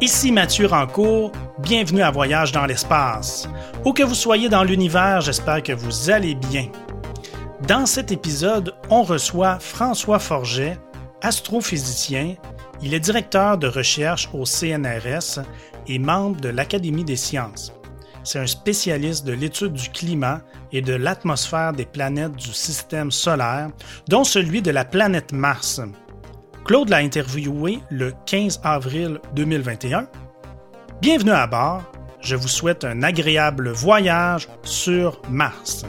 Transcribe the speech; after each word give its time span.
Ici 0.00 0.32
Mathieu 0.32 0.66
Rancourt, 0.66 1.32
bienvenue 1.60 2.02
à 2.02 2.10
Voyage 2.10 2.52
dans 2.52 2.66
l'espace. 2.66 3.48
Où 3.84 3.92
que 3.92 4.02
vous 4.02 4.14
soyez 4.14 4.48
dans 4.48 4.64
l'univers, 4.64 5.20
j'espère 5.20 5.62
que 5.62 5.72
vous 5.72 6.10
allez 6.10 6.34
bien. 6.34 6.68
Dans 7.66 7.86
cet 7.86 8.12
épisode, 8.12 8.74
on 8.90 9.02
reçoit 9.02 9.58
François 9.58 10.18
Forget, 10.18 10.78
astrophysicien. 11.22 12.34
Il 12.82 12.92
est 12.92 13.00
directeur 13.00 13.56
de 13.56 13.66
recherche 13.66 14.28
au 14.34 14.44
CNRS 14.44 15.40
et 15.86 15.98
membre 15.98 16.40
de 16.40 16.50
l'Académie 16.50 17.04
des 17.04 17.16
sciences. 17.16 17.72
C'est 18.24 18.38
un 18.38 18.46
spécialiste 18.46 19.24
de 19.24 19.32
l'étude 19.32 19.74
du 19.74 19.90
climat 19.90 20.40
et 20.72 20.82
de 20.82 20.94
l'atmosphère 20.94 21.72
des 21.72 21.86
planètes 21.86 22.36
du 22.36 22.52
système 22.52 23.10
solaire, 23.10 23.68
dont 24.08 24.24
celui 24.24 24.60
de 24.60 24.70
la 24.70 24.84
planète 24.84 25.32
Mars. 25.32 25.80
Claude 26.64 26.88
l'a 26.88 26.96
interviewé 26.96 27.80
le 27.90 28.14
15 28.24 28.62
avril 28.64 29.20
2021. 29.34 30.08
Bienvenue 31.02 31.30
à 31.30 31.46
bord. 31.46 31.82
Je 32.22 32.36
vous 32.36 32.48
souhaite 32.48 32.84
un 32.84 33.02
agréable 33.02 33.68
voyage 33.68 34.48
sur 34.62 35.20
Mars. 35.28 35.84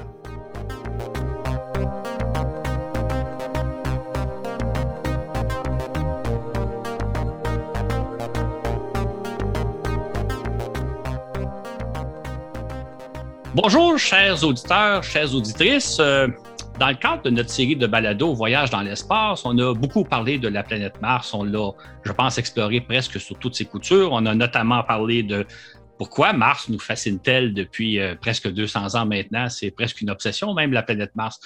Bonjour, 13.53 13.97
chers 13.97 14.43
auditeurs, 14.43 15.01
chères 15.03 15.33
auditrices. 15.33 15.99
Euh, 16.01 16.27
dans 16.79 16.89
le 16.89 16.95
cadre 16.95 17.23
de 17.23 17.29
notre 17.29 17.49
série 17.49 17.75
de 17.75 17.87
balados 17.87 18.33
Voyage 18.33 18.69
dans 18.69 18.81
l'espace, 18.81 19.45
on 19.45 19.57
a 19.59 19.73
beaucoup 19.73 20.03
parlé 20.03 20.37
de 20.37 20.47
la 20.47 20.63
planète 20.63 21.01
Mars. 21.01 21.33
On 21.33 21.43
l'a, 21.43 21.71
je 22.03 22.11
pense, 22.11 22.37
exploré 22.37 22.81
presque 22.81 23.19
sur 23.19 23.39
toutes 23.39 23.55
ses 23.55 23.65
coutures. 23.65 24.11
On 24.11 24.25
a 24.25 24.35
notamment 24.35 24.83
parlé 24.83 25.23
de 25.23 25.45
pourquoi 25.97 26.33
Mars 26.33 26.67
nous 26.67 26.79
fascine-t-elle 26.79 27.53
depuis 27.53 27.99
euh, 27.99 28.15
presque 28.15 28.51
200 28.51 28.95
ans 28.95 29.05
maintenant. 29.05 29.47
C'est 29.49 29.71
presque 29.71 30.01
une 30.01 30.09
obsession, 30.09 30.53
même 30.53 30.73
la 30.73 30.83
planète 30.83 31.15
Mars. 31.15 31.39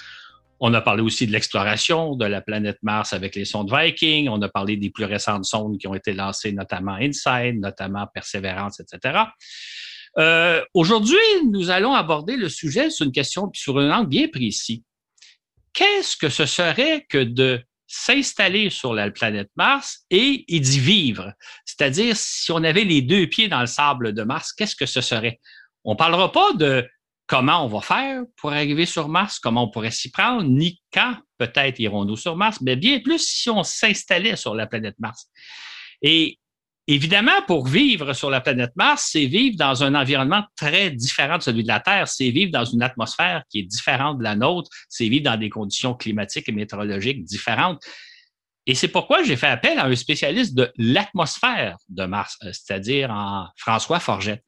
On 0.58 0.74
a 0.74 0.80
parlé 0.80 1.02
aussi 1.02 1.26
de 1.26 1.32
l'exploration 1.32 2.16
de 2.16 2.26
la 2.26 2.40
planète 2.40 2.78
Mars 2.82 3.12
avec 3.12 3.36
les 3.36 3.44
sondes 3.44 3.72
Viking. 3.72 4.28
On 4.28 4.42
a 4.42 4.48
parlé 4.48 4.76
des 4.76 4.90
plus 4.90 5.04
récentes 5.04 5.44
sondes 5.44 5.78
qui 5.78 5.86
ont 5.86 5.94
été 5.94 6.12
lancées, 6.12 6.52
notamment 6.52 6.94
InSight, 6.94 7.54
notamment 7.54 8.06
Perseverance, 8.12 8.80
etc. 8.80 9.20
Euh, 10.18 10.60
Aujourd'hui, 10.74 11.16
nous 11.48 11.70
allons 11.70 11.94
aborder 11.94 12.36
le 12.36 12.48
sujet 12.48 12.90
sur 12.90 13.06
une 13.06 13.12
question 13.12 13.48
sur 13.54 13.78
un 13.78 13.90
angle 13.92 14.08
bien 14.08 14.26
précis 14.28 14.82
qu'est-ce 15.80 16.14
que 16.14 16.28
ce 16.28 16.44
serait 16.44 17.06
que 17.08 17.24
de 17.24 17.64
s'installer 17.86 18.68
sur 18.68 18.92
la 18.92 19.10
planète 19.10 19.50
Mars 19.56 20.04
et, 20.10 20.44
d'y 20.46 20.78
vivre? 20.78 21.32
C'est-à-dire, 21.64 22.14
si 22.16 22.52
on 22.52 22.62
avait 22.62 22.84
les 22.84 23.00
deux 23.00 23.26
pieds 23.26 23.48
dans 23.48 23.60
le 23.60 23.66
sable 23.66 24.12
de 24.12 24.22
Mars, 24.22 24.52
qu'est-ce 24.52 24.76
que 24.76 24.84
ce 24.84 25.00
serait? 25.00 25.40
On 25.84 25.92
ne 25.92 25.96
parlera 25.96 26.30
pas 26.30 26.52
de 26.52 26.86
comment 27.26 27.64
on 27.64 27.68
va 27.68 27.80
faire 27.80 28.22
pour 28.36 28.52
arriver 28.52 28.84
sur 28.84 29.08
Mars, 29.08 29.38
comment 29.38 29.64
on 29.64 29.70
pourrait 29.70 29.90
s'y 29.90 30.10
prendre, 30.10 30.42
ni 30.42 30.82
quand 30.92 31.16
peut-être 31.38 31.78
irons-nous 31.78 32.16
sur 32.16 32.36
Mars, 32.36 32.58
mais 32.60 32.76
bien 32.76 33.00
plus 33.00 33.26
si 33.26 33.48
on 33.48 33.62
s'installait 33.62 34.36
sur 34.36 34.54
la 34.54 34.66
planète 34.66 34.96
Mars. 34.98 35.30
Et 36.02 36.38
Évidemment, 36.90 37.40
pour 37.46 37.68
vivre 37.68 38.14
sur 38.14 38.30
la 38.30 38.40
planète 38.40 38.72
Mars, 38.74 39.10
c'est 39.12 39.26
vivre 39.26 39.56
dans 39.56 39.84
un 39.84 39.94
environnement 39.94 40.42
très 40.56 40.90
différent 40.90 41.38
de 41.38 41.42
celui 41.44 41.62
de 41.62 41.68
la 41.68 41.78
Terre. 41.78 42.08
C'est 42.08 42.30
vivre 42.30 42.50
dans 42.50 42.64
une 42.64 42.82
atmosphère 42.82 43.44
qui 43.48 43.60
est 43.60 43.62
différente 43.62 44.18
de 44.18 44.24
la 44.24 44.34
nôtre. 44.34 44.68
C'est 44.88 45.08
vivre 45.08 45.22
dans 45.22 45.36
des 45.36 45.50
conditions 45.50 45.94
climatiques 45.94 46.48
et 46.48 46.52
météorologiques 46.52 47.22
différentes. 47.22 47.80
Et 48.66 48.74
c'est 48.74 48.88
pourquoi 48.88 49.22
j'ai 49.22 49.36
fait 49.36 49.46
appel 49.46 49.78
à 49.78 49.84
un 49.84 49.94
spécialiste 49.94 50.56
de 50.56 50.68
l'atmosphère 50.78 51.76
de 51.90 52.06
Mars, 52.06 52.36
euh, 52.42 52.50
c'est-à-dire 52.52 53.12
en 53.12 53.46
François 53.56 54.00
Forgette. 54.00 54.42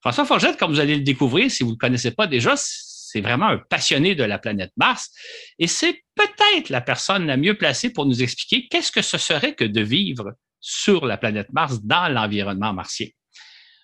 François 0.00 0.24
Forgette, 0.24 0.56
comme 0.56 0.72
vous 0.72 0.80
allez 0.80 0.96
le 0.96 1.02
découvrir, 1.02 1.50
si 1.50 1.62
vous 1.62 1.72
ne 1.72 1.74
le 1.74 1.78
connaissez 1.78 2.12
pas 2.12 2.26
déjà, 2.26 2.54
c'est 2.56 3.20
vraiment 3.20 3.48
un 3.48 3.58
passionné 3.58 4.14
de 4.14 4.24
la 4.24 4.38
planète 4.38 4.72
Mars. 4.78 5.10
Et 5.58 5.66
c'est 5.66 6.02
peut-être 6.14 6.70
la 6.70 6.80
personne 6.80 7.26
la 7.26 7.36
mieux 7.36 7.58
placée 7.58 7.90
pour 7.90 8.06
nous 8.06 8.22
expliquer 8.22 8.66
qu'est-ce 8.70 8.92
que 8.92 9.02
ce 9.02 9.18
serait 9.18 9.54
que 9.54 9.64
de 9.64 9.82
vivre 9.82 10.32
sur 10.62 11.04
la 11.04 11.18
planète 11.18 11.52
Mars 11.52 11.82
dans 11.82 12.08
l'environnement 12.08 12.72
martien. 12.72 13.08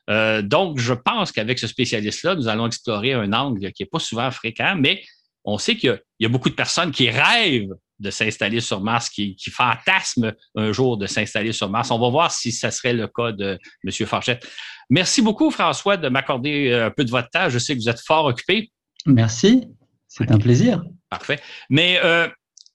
Euh, 0.08 0.40
donc, 0.40 0.78
je 0.78 0.94
pense 0.94 1.32
qu'avec 1.32 1.58
ce 1.58 1.66
spécialiste-là, 1.66 2.36
nous 2.36 2.48
allons 2.48 2.66
explorer 2.66 3.12
un 3.12 3.32
angle 3.34 3.72
qui 3.72 3.82
n'est 3.82 3.88
pas 3.88 3.98
souvent 3.98 4.30
fréquent, 4.30 4.74
mais 4.78 5.02
on 5.44 5.58
sait 5.58 5.76
qu'il 5.76 6.00
y, 6.20 6.24
a 6.24 6.28
beaucoup 6.28 6.48
de 6.48 6.54
personnes 6.54 6.92
qui 6.92 7.10
rêvent 7.10 7.74
de 7.98 8.10
s'installer 8.10 8.60
sur 8.60 8.80
Mars, 8.80 9.10
qui, 9.10 9.36
fantasment 9.50 10.32
un 10.54 10.72
jour 10.72 10.96
de 10.96 11.06
s'installer 11.06 11.52
sur 11.52 11.68
Mars. 11.68 11.90
On 11.90 11.98
va 11.98 12.08
voir 12.08 12.30
si 12.32 12.52
ce 12.52 12.70
serait 12.70 12.92
le 12.92 13.08
cas 13.08 13.32
de 13.32 13.58
M. 13.84 14.06
Farchette. 14.06 14.46
Merci 14.88 15.20
beaucoup, 15.20 15.50
François, 15.50 15.96
de 15.96 16.08
m'accorder 16.08 16.70
euh, 16.70 16.86
un 16.86 16.90
peu 16.90 17.04
de 17.04 17.10
votre 17.10 17.28
temps. 17.30 17.50
Je 17.50 17.58
sais 17.58 17.74
que 17.74 17.80
vous 17.80 17.88
êtes 17.88 18.00
fort 18.00 18.26
occupé. 18.26 18.70
Merci, 19.04 19.66
c'est 20.06 20.30
un 20.30 20.38
plaisir. 20.38 20.82
Parfait. 21.10 21.40
Mais 21.70 21.98
euh, 22.04 22.28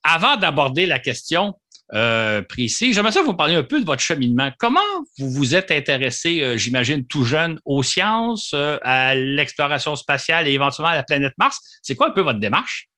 avant 0.03 0.35
d'aborder 0.37 0.85
la 0.85 0.99
question, 0.99 1.53
euh, 1.93 2.41
précis. 2.41 2.93
J'aimerais 2.93 3.11
ça 3.11 3.21
vous 3.21 3.33
parler 3.33 3.55
un 3.55 3.63
peu 3.63 3.79
de 3.79 3.85
votre 3.85 4.01
cheminement. 4.01 4.51
Comment 4.57 4.79
vous 5.19 5.29
vous 5.29 5.53
êtes 5.53 5.69
intéressé, 5.69 6.41
euh, 6.41 6.57
j'imagine, 6.57 7.05
tout 7.05 7.25
jeune, 7.25 7.59
aux 7.65 7.83
sciences, 7.83 8.51
euh, 8.53 8.77
à 8.83 9.15
l'exploration 9.15 9.95
spatiale 9.95 10.47
et 10.47 10.53
éventuellement 10.53 10.91
à 10.91 10.95
la 10.95 11.03
planète 11.03 11.33
Mars? 11.37 11.59
C'est 11.81 11.95
quoi 11.95 12.07
un 12.07 12.11
peu 12.11 12.21
votre 12.21 12.39
démarche? 12.39 12.89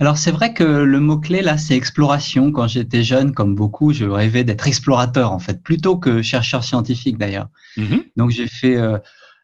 Alors 0.00 0.18
c'est 0.18 0.30
vrai 0.30 0.54
que 0.54 0.64
le 0.64 1.00
mot-clé 1.00 1.42
là, 1.42 1.58
c'est 1.58 1.76
exploration. 1.76 2.52
Quand 2.52 2.68
j'étais 2.68 3.02
jeune, 3.02 3.32
comme 3.32 3.54
beaucoup, 3.54 3.92
je 3.92 4.04
rêvais 4.04 4.44
d'être 4.44 4.66
explorateur 4.66 5.32
en 5.32 5.38
fait, 5.38 5.62
plutôt 5.62 5.96
que 5.96 6.22
chercheur 6.22 6.64
scientifique 6.64 7.18
d'ailleurs. 7.18 7.48
Mm-hmm. 7.76 8.12
Donc 8.16 8.30
j'ai 8.30 8.48
fait, 8.48 8.76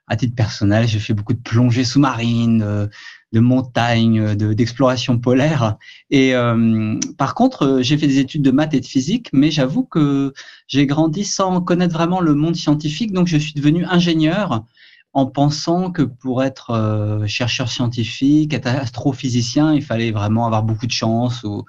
à 0.09 0.17
titre 0.17 0.35
personnel, 0.35 0.89
j'ai 0.89 0.99
fait 0.99 1.15
beaucoup 1.15 1.35
de 1.35 1.43
plongées 1.43 1.85
sous-marines, 1.85 2.89
de 3.33 3.41
montagne, 3.41 4.35
d'exploration 4.35 5.19
polaire. 5.19 5.77
Et 6.11 6.35
euh, 6.35 6.99
par 7.17 7.35
contre, 7.35 7.63
euh, 7.63 7.83
j'ai 7.83 7.97
fait 7.97 8.09
des 8.09 8.19
études 8.19 8.43
de 8.43 8.51
maths 8.51 8.75
et 8.75 8.81
de 8.81 8.87
physique, 8.87 9.29
mais 9.33 9.51
j'avoue 9.51 9.85
que 9.85 10.33
j'ai 10.67 10.87
grandi 10.87 11.25
sans 11.25 11.61
connaître 11.61 11.95
vraiment 11.95 12.21
le 12.21 12.35
monde 12.35 12.57
scientifique, 12.57 13.13
donc 13.13 13.29
je 13.29 13.37
suis 13.37 13.55
devenu 13.55 13.85
ingénieur 13.85 14.65
en 15.13 15.27
pensant 15.27 15.91
que 15.91 16.03
pour 16.03 16.43
être 16.43 16.71
euh, 16.71 17.27
chercheur 17.27 17.69
scientifique, 17.69 18.53
être 18.53 18.67
astrophysicien, 18.67 19.75
il 19.75 19.83
fallait 19.83 20.13
vraiment 20.13 20.47
avoir 20.47 20.63
beaucoup 20.63 20.87
de 20.87 20.93
chance 20.93 21.43
ou, 21.45 21.65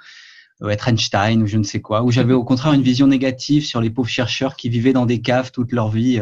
être 0.69 0.87
Einstein 0.89 1.41
ou 1.41 1.47
je 1.47 1.57
ne 1.57 1.63
sais 1.63 1.81
quoi. 1.81 2.03
Ou 2.03 2.11
j'avais 2.11 2.33
au 2.33 2.43
contraire 2.43 2.73
une 2.73 2.83
vision 2.83 3.07
négative 3.07 3.65
sur 3.65 3.81
les 3.81 3.89
pauvres 3.89 4.09
chercheurs 4.09 4.55
qui 4.55 4.69
vivaient 4.69 4.93
dans 4.93 5.07
des 5.07 5.19
caves 5.19 5.51
toute 5.51 5.71
leur 5.71 5.89
vie 5.89 6.21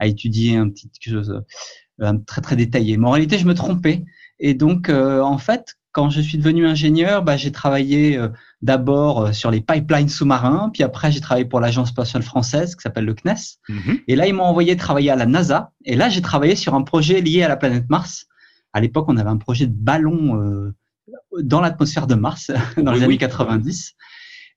à 0.00 0.06
étudier 0.08 0.56
un 0.56 0.68
petit 0.68 0.90
chose 1.00 1.44
très 2.26 2.40
très 2.40 2.56
détaillé. 2.56 2.96
Mais 2.96 3.06
en 3.06 3.12
réalité, 3.12 3.38
je 3.38 3.46
me 3.46 3.54
trompais. 3.54 4.04
Et 4.40 4.54
donc, 4.54 4.88
euh, 4.88 5.20
en 5.20 5.38
fait, 5.38 5.76
quand 5.92 6.10
je 6.10 6.20
suis 6.20 6.38
devenu 6.38 6.66
ingénieur, 6.66 7.22
bah, 7.22 7.36
j'ai 7.36 7.50
travaillé 7.50 8.16
euh, 8.16 8.28
d'abord 8.62 9.26
euh, 9.26 9.32
sur 9.32 9.50
les 9.50 9.60
pipelines 9.60 10.08
sous-marins, 10.08 10.70
puis 10.72 10.82
après 10.82 11.10
j'ai 11.10 11.20
travaillé 11.20 11.44
pour 11.44 11.60
l'agence 11.60 11.88
spatiale 11.88 12.22
française 12.22 12.76
qui 12.76 12.82
s'appelle 12.82 13.04
le 13.04 13.14
CNES. 13.14 13.58
Mhm. 13.68 13.98
Et 14.06 14.16
là, 14.16 14.26
ils 14.26 14.34
m'ont 14.34 14.44
envoyé 14.44 14.76
travailler 14.76 15.10
à 15.10 15.16
la 15.16 15.26
NASA. 15.26 15.72
Et 15.84 15.96
là, 15.96 16.08
j'ai 16.08 16.22
travaillé 16.22 16.54
sur 16.54 16.74
un 16.74 16.82
projet 16.82 17.20
lié 17.20 17.42
à 17.42 17.48
la 17.48 17.56
planète 17.56 17.88
Mars. 17.88 18.26
À 18.72 18.80
l'époque, 18.80 19.06
on 19.08 19.16
avait 19.16 19.30
un 19.30 19.38
projet 19.38 19.66
de 19.66 19.74
ballon 19.74 20.72
dans 21.40 21.60
l'atmosphère 21.60 22.06
de 22.06 22.14
Mars 22.14 22.50
dans 22.76 22.92
les 22.92 23.02
années 23.02 23.18
90. 23.18 23.94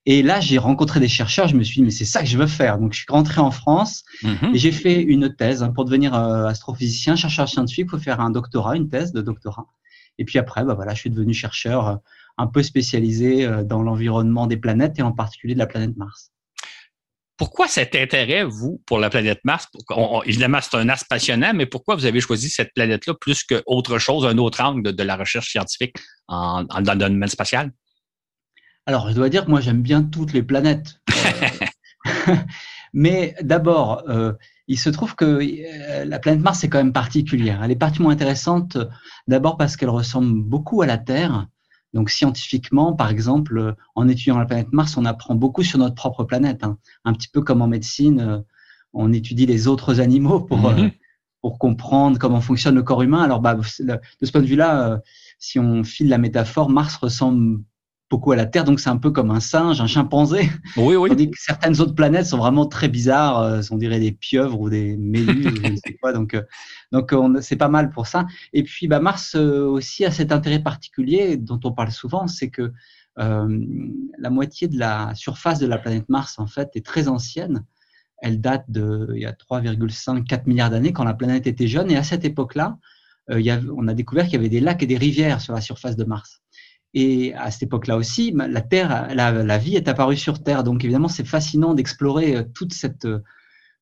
Et 0.05 0.23
là, 0.23 0.39
j'ai 0.39 0.57
rencontré 0.57 0.99
des 0.99 1.07
chercheurs. 1.07 1.47
Je 1.47 1.55
me 1.55 1.63
suis 1.63 1.75
dit, 1.75 1.83
mais 1.83 1.91
c'est 1.91 2.05
ça 2.05 2.21
que 2.21 2.25
je 2.25 2.37
veux 2.37 2.47
faire. 2.47 2.79
Donc, 2.79 2.93
je 2.93 2.99
suis 2.99 3.11
rentré 3.11 3.39
en 3.39 3.51
France 3.51 4.03
mhm. 4.23 4.51
et 4.53 4.57
j'ai 4.57 4.71
fait 4.71 5.01
une 5.01 5.35
thèse. 5.35 5.67
Pour 5.75 5.85
devenir 5.85 6.15
euh, 6.15 6.45
astrophysicien, 6.45 7.15
chercheur 7.15 7.47
scientifique, 7.47 7.85
il 7.87 7.91
faut 7.91 7.99
faire 7.99 8.19
un 8.19 8.31
doctorat, 8.31 8.75
une 8.75 8.89
thèse 8.89 9.11
de 9.11 9.21
doctorat. 9.21 9.67
Et 10.17 10.25
puis 10.25 10.39
après, 10.39 10.63
bah 10.63 10.73
voilà, 10.73 10.93
je 10.93 10.99
suis 10.99 11.09
devenu 11.09 11.33
chercheur 11.33 11.87
euh, 11.87 11.95
un 12.37 12.47
peu 12.47 12.63
spécialisé 12.63 13.45
euh, 13.45 13.63
dans 13.63 13.81
l'environnement 13.81 14.47
des 14.47 14.57
planètes 14.57 14.97
et 14.99 15.01
en 15.03 15.11
particulier 15.11 15.53
de 15.53 15.59
la 15.59 15.67
planète 15.67 15.95
Mars. 15.97 16.31
Pourquoi 17.37 17.67
cet 17.67 17.95
intérêt, 17.95 18.43
vous, 18.43 18.81
pour 18.85 18.99
la 18.99 19.09
planète 19.09 19.39
Mars? 19.43 19.67
évidemment, 20.25 20.59
c'est 20.61 20.77
un 20.77 20.89
as 20.89 21.03
passionnant, 21.03 21.53
mais 21.55 21.65
pourquoi 21.65 21.95
vous 21.95 22.05
avez 22.05 22.19
choisi 22.21 22.49
cette 22.49 22.71
planète-là 22.75 23.15
plus 23.19 23.43
qu'autre 23.43 23.97
chose, 23.97 24.27
un 24.27 24.37
autre 24.37 24.61
angle 24.61 24.93
de, 24.93 25.03
la 25.03 25.15
recherche 25.15 25.49
scientifique 25.49 25.95
en, 26.27 26.63
dans 26.65 26.93
le 26.93 26.99
domaine 26.99 27.27
spatial? 27.27 27.71
Alors, 28.85 29.09
je 29.09 29.15
dois 29.15 29.29
dire 29.29 29.45
que 29.45 29.49
moi, 29.49 29.61
j'aime 29.61 29.81
bien 29.81 30.03
toutes 30.03 30.33
les 30.33 30.43
planètes. 30.43 31.01
Mais 32.93 33.35
d'abord, 33.41 34.03
euh, 34.09 34.33
il 34.67 34.77
se 34.77 34.89
trouve 34.89 35.15
que 35.15 35.25
euh, 35.25 36.05
la 36.05 36.19
planète 36.19 36.41
Mars 36.41 36.63
est 36.63 36.69
quand 36.69 36.77
même 36.77 36.93
particulière. 36.93 37.63
Elle 37.63 37.71
est 37.71 37.75
particulièrement 37.75 38.13
intéressante 38.13 38.77
d'abord 39.27 39.57
parce 39.57 39.77
qu'elle 39.77 39.89
ressemble 39.89 40.41
beaucoup 40.43 40.81
à 40.81 40.85
la 40.85 40.97
Terre. 40.97 41.47
Donc 41.93 42.09
scientifiquement, 42.09 42.93
par 42.93 43.09
exemple, 43.09 43.75
en 43.95 44.07
étudiant 44.07 44.37
la 44.37 44.45
planète 44.45 44.71
Mars, 44.71 44.95
on 44.97 45.05
apprend 45.05 45.35
beaucoup 45.35 45.63
sur 45.63 45.77
notre 45.77 45.95
propre 45.95 46.23
planète. 46.23 46.63
Hein. 46.63 46.77
Un 47.03 47.13
petit 47.13 47.27
peu 47.27 47.41
comme 47.41 47.61
en 47.61 47.67
médecine, 47.67 48.19
euh, 48.19 48.39
on 48.93 49.11
étudie 49.13 49.45
les 49.45 49.67
autres 49.67 49.99
animaux 49.99 50.39
pour, 50.41 50.71
mm-hmm. 50.71 50.91
pour 51.41 51.59
comprendre 51.59 52.17
comment 52.17 52.41
fonctionne 52.41 52.75
le 52.75 52.83
corps 52.83 53.01
humain. 53.01 53.21
Alors, 53.21 53.41
bah, 53.41 53.55
de 53.55 53.63
ce 53.63 54.31
point 54.31 54.41
de 54.41 54.47
vue-là, 54.47 55.01
si 55.37 55.59
on 55.59 55.83
file 55.83 56.09
la 56.09 56.17
métaphore, 56.17 56.69
Mars 56.69 56.95
ressemble 56.97 57.61
beaucoup 58.11 58.33
à 58.33 58.35
la 58.35 58.45
Terre, 58.45 58.65
donc 58.65 58.81
c'est 58.81 58.89
un 58.89 58.97
peu 58.97 59.09
comme 59.09 59.31
un 59.31 59.39
singe, 59.39 59.79
un 59.79 59.87
chimpanzé. 59.87 60.51
Oui, 60.75 60.95
oui. 60.95 61.09
Tandis 61.09 61.31
que 61.31 61.37
certaines 61.39 61.79
autres 61.79 61.95
planètes 61.95 62.25
sont 62.25 62.37
vraiment 62.37 62.65
très 62.65 62.89
bizarres, 62.89 63.39
euh, 63.39 63.61
on 63.71 63.77
dirait 63.77 64.01
des 64.01 64.11
pieuvres 64.11 64.59
ou 64.59 64.69
des 64.69 64.97
méluses, 64.97 65.55
je 65.63 65.71
ne 65.71 65.75
sais 65.77 65.93
quoi. 65.93 66.11
Donc, 66.11 66.33
euh, 66.33 66.43
donc 66.91 67.13
c'est 67.41 67.55
pas 67.55 67.69
mal 67.69 67.89
pour 67.89 68.07
ça. 68.07 68.27
Et 68.51 68.63
puis, 68.63 68.87
bah, 68.87 68.99
Mars 68.99 69.35
aussi 69.35 70.03
a 70.05 70.11
cet 70.11 70.33
intérêt 70.33 70.59
particulier 70.59 71.37
dont 71.37 71.59
on 71.63 71.71
parle 71.71 71.91
souvent, 71.91 72.27
c'est 72.27 72.49
que 72.49 72.71
la 73.17 74.29
moitié 74.29 74.67
de 74.67 74.77
la 74.77 75.13
surface 75.15 75.59
de 75.59 75.67
la 75.67 75.77
planète 75.77 76.09
Mars, 76.09 76.37
en 76.39 76.47
fait, 76.47 76.69
est 76.75 76.85
très 76.85 77.07
ancienne. 77.07 77.65
Elle 78.17 78.41
date 78.41 78.65
de 78.67 79.11
il 79.15 79.21
y 79.21 79.25
a 79.25 79.31
3,5-4 79.31 80.43
milliards 80.47 80.69
d'années 80.69 80.91
quand 80.91 81.03
la 81.03 81.13
planète 81.13 81.47
était 81.47 81.67
jeune. 81.67 81.89
Et 81.91 81.97
à 81.97 82.03
cette 82.03 82.25
époque-là, 82.25 82.77
euh, 83.29 83.61
on 83.75 83.87
a 83.87 83.93
découvert 83.93 84.25
qu'il 84.25 84.33
y 84.33 84.37
avait 84.37 84.49
des 84.49 84.59
lacs 84.59 84.81
et 84.83 84.87
des 84.87 84.97
rivières 84.97 85.41
sur 85.41 85.53
la 85.53 85.61
surface 85.61 85.95
de 85.95 86.03
Mars. 86.03 86.41
Et 86.93 87.33
à 87.35 87.51
cette 87.51 87.63
époque-là 87.63 87.97
aussi, 87.97 88.33
la 88.35 88.61
Terre, 88.61 89.13
la, 89.13 89.57
vie 89.57 89.75
est 89.75 89.87
apparue 89.87 90.17
sur 90.17 90.43
Terre. 90.43 90.63
Donc 90.63 90.83
évidemment, 90.83 91.07
c'est 91.07 91.25
fascinant 91.25 91.73
d'explorer 91.73 92.35
euh, 92.35 92.43
toute 92.53 92.73
cette 92.73 93.05
euh, 93.05 93.19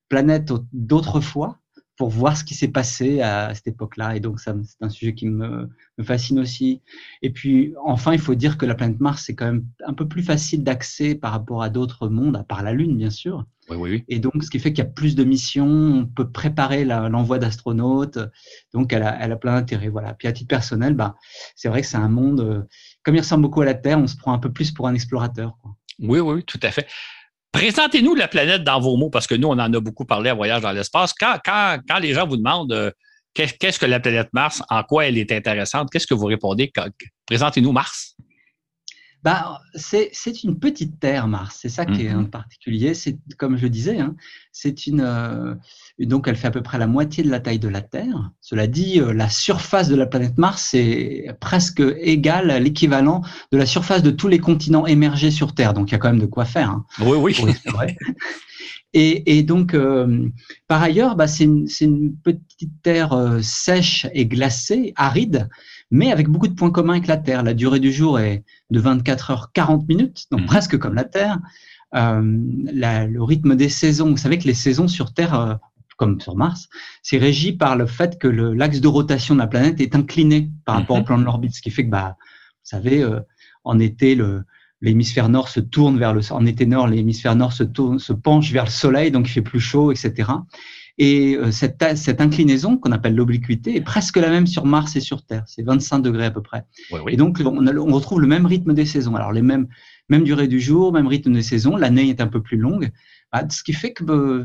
planète 0.08 0.52
d'autrefois 0.72 1.60
pour 2.00 2.08
voir 2.08 2.34
ce 2.34 2.44
qui 2.44 2.54
s'est 2.54 2.68
passé 2.68 3.20
à 3.20 3.54
cette 3.54 3.66
époque-là. 3.66 4.16
Et 4.16 4.20
donc, 4.20 4.40
c'est 4.40 4.50
un 4.80 4.88
sujet 4.88 5.12
qui 5.12 5.26
me, 5.26 5.68
fascine 6.02 6.38
aussi. 6.38 6.80
Et 7.20 7.28
puis, 7.28 7.74
enfin, 7.84 8.14
il 8.14 8.18
faut 8.18 8.34
dire 8.34 8.56
que 8.56 8.64
la 8.64 8.74
planète 8.74 9.00
Mars, 9.00 9.24
c'est 9.26 9.34
quand 9.34 9.44
même 9.44 9.66
un 9.86 9.92
peu 9.92 10.08
plus 10.08 10.22
facile 10.22 10.64
d'accès 10.64 11.14
par 11.14 11.32
rapport 11.32 11.62
à 11.62 11.68
d'autres 11.68 12.08
mondes, 12.08 12.36
à 12.36 12.42
part 12.42 12.62
la 12.62 12.72
Lune, 12.72 12.96
bien 12.96 13.10
sûr. 13.10 13.44
Oui, 13.68 13.76
oui, 13.76 14.04
Et 14.08 14.18
donc, 14.18 14.42
ce 14.42 14.48
qui 14.48 14.58
fait 14.58 14.72
qu'il 14.72 14.82
y 14.82 14.88
a 14.88 14.90
plus 14.90 15.14
de 15.14 15.24
missions, 15.24 15.66
on 15.68 16.06
peut 16.06 16.30
préparer 16.30 16.86
l'envoi 16.86 17.38
d'astronautes. 17.38 18.18
Donc, 18.72 18.94
elle 18.94 19.02
a, 19.02 19.18
elle 19.20 19.32
a 19.32 19.36
plein 19.36 19.52
d'intérêt. 19.52 19.88
Voilà. 19.88 20.14
Puis, 20.14 20.26
à 20.26 20.32
titre 20.32 20.48
personnel, 20.48 20.94
bah, 20.94 21.16
c'est 21.54 21.68
vrai 21.68 21.82
que 21.82 21.86
c'est 21.86 21.98
un 21.98 22.08
monde, 22.08 22.40
euh, 22.40 22.62
comme 23.02 23.16
il 23.16 23.20
ressemble 23.20 23.42
beaucoup 23.42 23.62
à 23.62 23.64
la 23.64 23.74
Terre, 23.74 23.98
on 23.98 24.06
se 24.06 24.16
prend 24.16 24.32
un 24.32 24.38
peu 24.38 24.52
plus 24.52 24.70
pour 24.70 24.88
un 24.88 24.94
explorateur. 24.94 25.52
Oui, 25.98 26.20
oui, 26.20 26.44
tout 26.44 26.60
à 26.62 26.70
fait. 26.70 26.86
Présentez-nous 27.52 28.14
la 28.14 28.28
planète 28.28 28.62
dans 28.62 28.80
vos 28.80 28.96
mots, 28.96 29.10
parce 29.10 29.26
que 29.26 29.34
nous, 29.34 29.48
on 29.48 29.52
en 29.52 29.72
a 29.72 29.80
beaucoup 29.80 30.04
parlé 30.04 30.30
à 30.30 30.34
Voyage 30.34 30.62
dans 30.62 30.72
l'espace. 30.72 31.12
Quand, 31.12 31.98
les 32.00 32.14
gens 32.14 32.26
vous 32.26 32.36
demandent 32.36 32.72
euh, 32.72 32.90
qu'est-ce 33.34 33.78
que 33.78 33.86
la 33.86 34.00
planète 34.00 34.28
Mars, 34.32 34.62
en 34.70 34.82
quoi 34.82 35.06
elle 35.06 35.18
est 35.18 35.32
intéressante, 35.32 35.88
qu'est-ce 35.90 36.06
que 36.06 36.14
vous 36.14 36.26
répondez? 36.26 36.72
Présentez-nous 37.26 37.72
Mars. 37.72 38.16
Bah, 39.22 39.60
c'est 39.74 40.42
une 40.44 40.58
petite 40.58 40.98
terre, 40.98 41.28
Mars. 41.28 41.58
C'est 41.60 41.68
ça 41.68 41.84
qui 41.84 42.06
est 42.06 42.14
en 42.14 42.22
mm-hmm. 42.22 42.30
particulier. 42.30 42.94
C'est 42.94 43.18
comme 43.36 43.58
je 43.58 43.64
le 43.64 43.68
disais, 43.68 43.98
hein, 43.98 44.16
c'est 44.50 44.86
une 44.86 45.02
euh, 45.02 45.54
donc 45.98 46.26
elle 46.26 46.36
fait 46.36 46.46
à 46.46 46.50
peu 46.50 46.62
près 46.62 46.78
la 46.78 46.86
moitié 46.86 47.22
de 47.22 47.30
la 47.30 47.38
taille 47.38 47.58
de 47.58 47.68
la 47.68 47.82
Terre. 47.82 48.30
Cela 48.40 48.66
dit, 48.66 48.98
euh, 48.98 49.12
la 49.12 49.28
surface 49.28 49.88
de 49.88 49.96
la 49.96 50.06
planète 50.06 50.38
Mars 50.38 50.72
est 50.72 51.32
presque 51.38 51.82
égale 51.98 52.50
à 52.50 52.58
l'équivalent 52.58 53.20
de 53.52 53.58
la 53.58 53.66
surface 53.66 54.02
de 54.02 54.10
tous 54.10 54.28
les 54.28 54.38
continents 54.38 54.86
émergés 54.86 55.30
sur 55.30 55.54
Terre. 55.54 55.74
Donc 55.74 55.90
il 55.90 55.92
y 55.92 55.94
a 55.96 55.98
quand 55.98 56.10
même 56.10 56.20
de 56.20 56.26
quoi 56.26 56.46
faire. 56.46 56.70
Hein, 56.70 56.86
oui, 57.00 57.18
oui. 57.18 57.36
Et, 58.92 59.38
et, 59.38 59.44
donc, 59.44 59.74
euh, 59.74 60.28
par 60.66 60.82
ailleurs, 60.82 61.14
bah, 61.14 61.28
c'est 61.28 61.44
une, 61.44 61.68
une, 61.80 62.16
petite 62.16 62.82
terre 62.82 63.38
sèche 63.40 64.08
et 64.14 64.26
glacée, 64.26 64.92
aride, 64.96 65.48
mais 65.90 66.12
avec 66.12 66.28
beaucoup 66.28 66.48
de 66.48 66.54
points 66.54 66.70
communs 66.70 66.94
avec 66.94 67.06
la 67.06 67.16
Terre. 67.16 67.42
La 67.42 67.54
durée 67.54 67.80
du 67.80 67.92
jour 67.92 68.20
est 68.20 68.44
de 68.70 68.80
24 68.80 69.30
heures 69.30 69.52
40 69.52 69.88
minutes, 69.88 70.26
donc 70.30 70.40
mhm. 70.40 70.46
presque 70.46 70.78
comme 70.78 70.94
la 70.94 71.04
Terre. 71.04 71.38
Euh, 71.94 72.20
le 72.22 73.22
rythme 73.22 73.56
des 73.56 73.68
saisons, 73.68 74.10
vous 74.10 74.16
savez 74.16 74.38
que 74.38 74.46
les 74.46 74.54
saisons 74.54 74.86
sur 74.86 75.12
Terre, 75.12 75.34
euh, 75.34 75.54
comme 75.96 76.20
sur 76.20 76.36
Mars, 76.36 76.68
c'est 77.02 77.18
régi 77.18 77.52
par 77.52 77.76
le 77.76 77.86
fait 77.86 78.18
que 78.18 78.28
l'axe 78.28 78.80
de 78.80 78.88
rotation 78.88 79.34
de 79.34 79.40
la 79.40 79.46
planète 79.46 79.80
est 79.80 79.94
incliné 79.94 80.50
par 80.64 80.76
rapport 80.76 80.96
au 80.96 81.00
mhm. 81.00 81.06
plan 81.06 81.18
de 81.18 81.24
l'orbite, 81.24 81.54
ce 81.54 81.62
qui 81.62 81.70
fait 81.70 81.84
que, 81.84 81.90
bah, 81.90 82.16
vous 82.20 82.60
savez, 82.62 83.02
euh, 83.02 83.20
en 83.64 83.78
été, 83.78 84.14
le, 84.14 84.44
l'hémisphère 84.80 85.28
nord 85.28 85.48
se 85.48 85.60
tourne 85.60 85.98
vers 85.98 86.14
le, 86.14 86.20
en 86.32 86.46
été 86.46 86.64
nord, 86.64 86.86
l'hémisphère 86.86 87.36
nord 87.36 87.52
se 87.52 87.64
tourne, 87.64 87.98
se 87.98 88.12
penche 88.12 88.50
vers 88.52 88.64
le 88.64 88.70
soleil, 88.70 89.10
donc 89.10 89.28
il 89.28 89.32
fait 89.32 89.42
plus 89.42 89.60
chaud, 89.60 89.92
etc. 89.92 90.30
Et 91.02 91.34
euh, 91.34 91.50
cette, 91.50 91.82
cette 91.96 92.20
inclinaison 92.20 92.76
qu'on 92.76 92.92
appelle 92.92 93.14
l'obliquité 93.14 93.74
est 93.74 93.80
presque 93.80 94.18
la 94.18 94.28
même 94.28 94.46
sur 94.46 94.66
Mars 94.66 94.96
et 94.96 95.00
sur 95.00 95.24
Terre. 95.24 95.44
C'est 95.46 95.62
25 95.62 96.00
degrés 96.00 96.26
à 96.26 96.30
peu 96.30 96.42
près. 96.42 96.66
Et 97.08 97.16
donc, 97.16 97.40
on, 97.42 97.66
on, 97.66 97.94
retrouve 97.94 98.20
le 98.20 98.26
même 98.26 98.44
rythme 98.44 98.74
des 98.74 98.84
saisons. 98.84 99.16
Alors, 99.16 99.32
les 99.32 99.40
mêmes, 99.40 99.66
même 100.10 100.24
durée 100.24 100.46
du 100.46 100.60
jour, 100.60 100.92
même 100.92 101.06
rythme 101.06 101.32
des 101.32 101.42
saisons. 101.42 101.76
L'année 101.76 102.10
est 102.10 102.20
un 102.20 102.26
peu 102.26 102.42
plus 102.42 102.58
longue. 102.58 102.90
Bah, 103.32 103.46
ce 103.48 103.62
qui 103.62 103.72
fait 103.72 103.94
que 103.94 104.04
euh, 104.10 104.44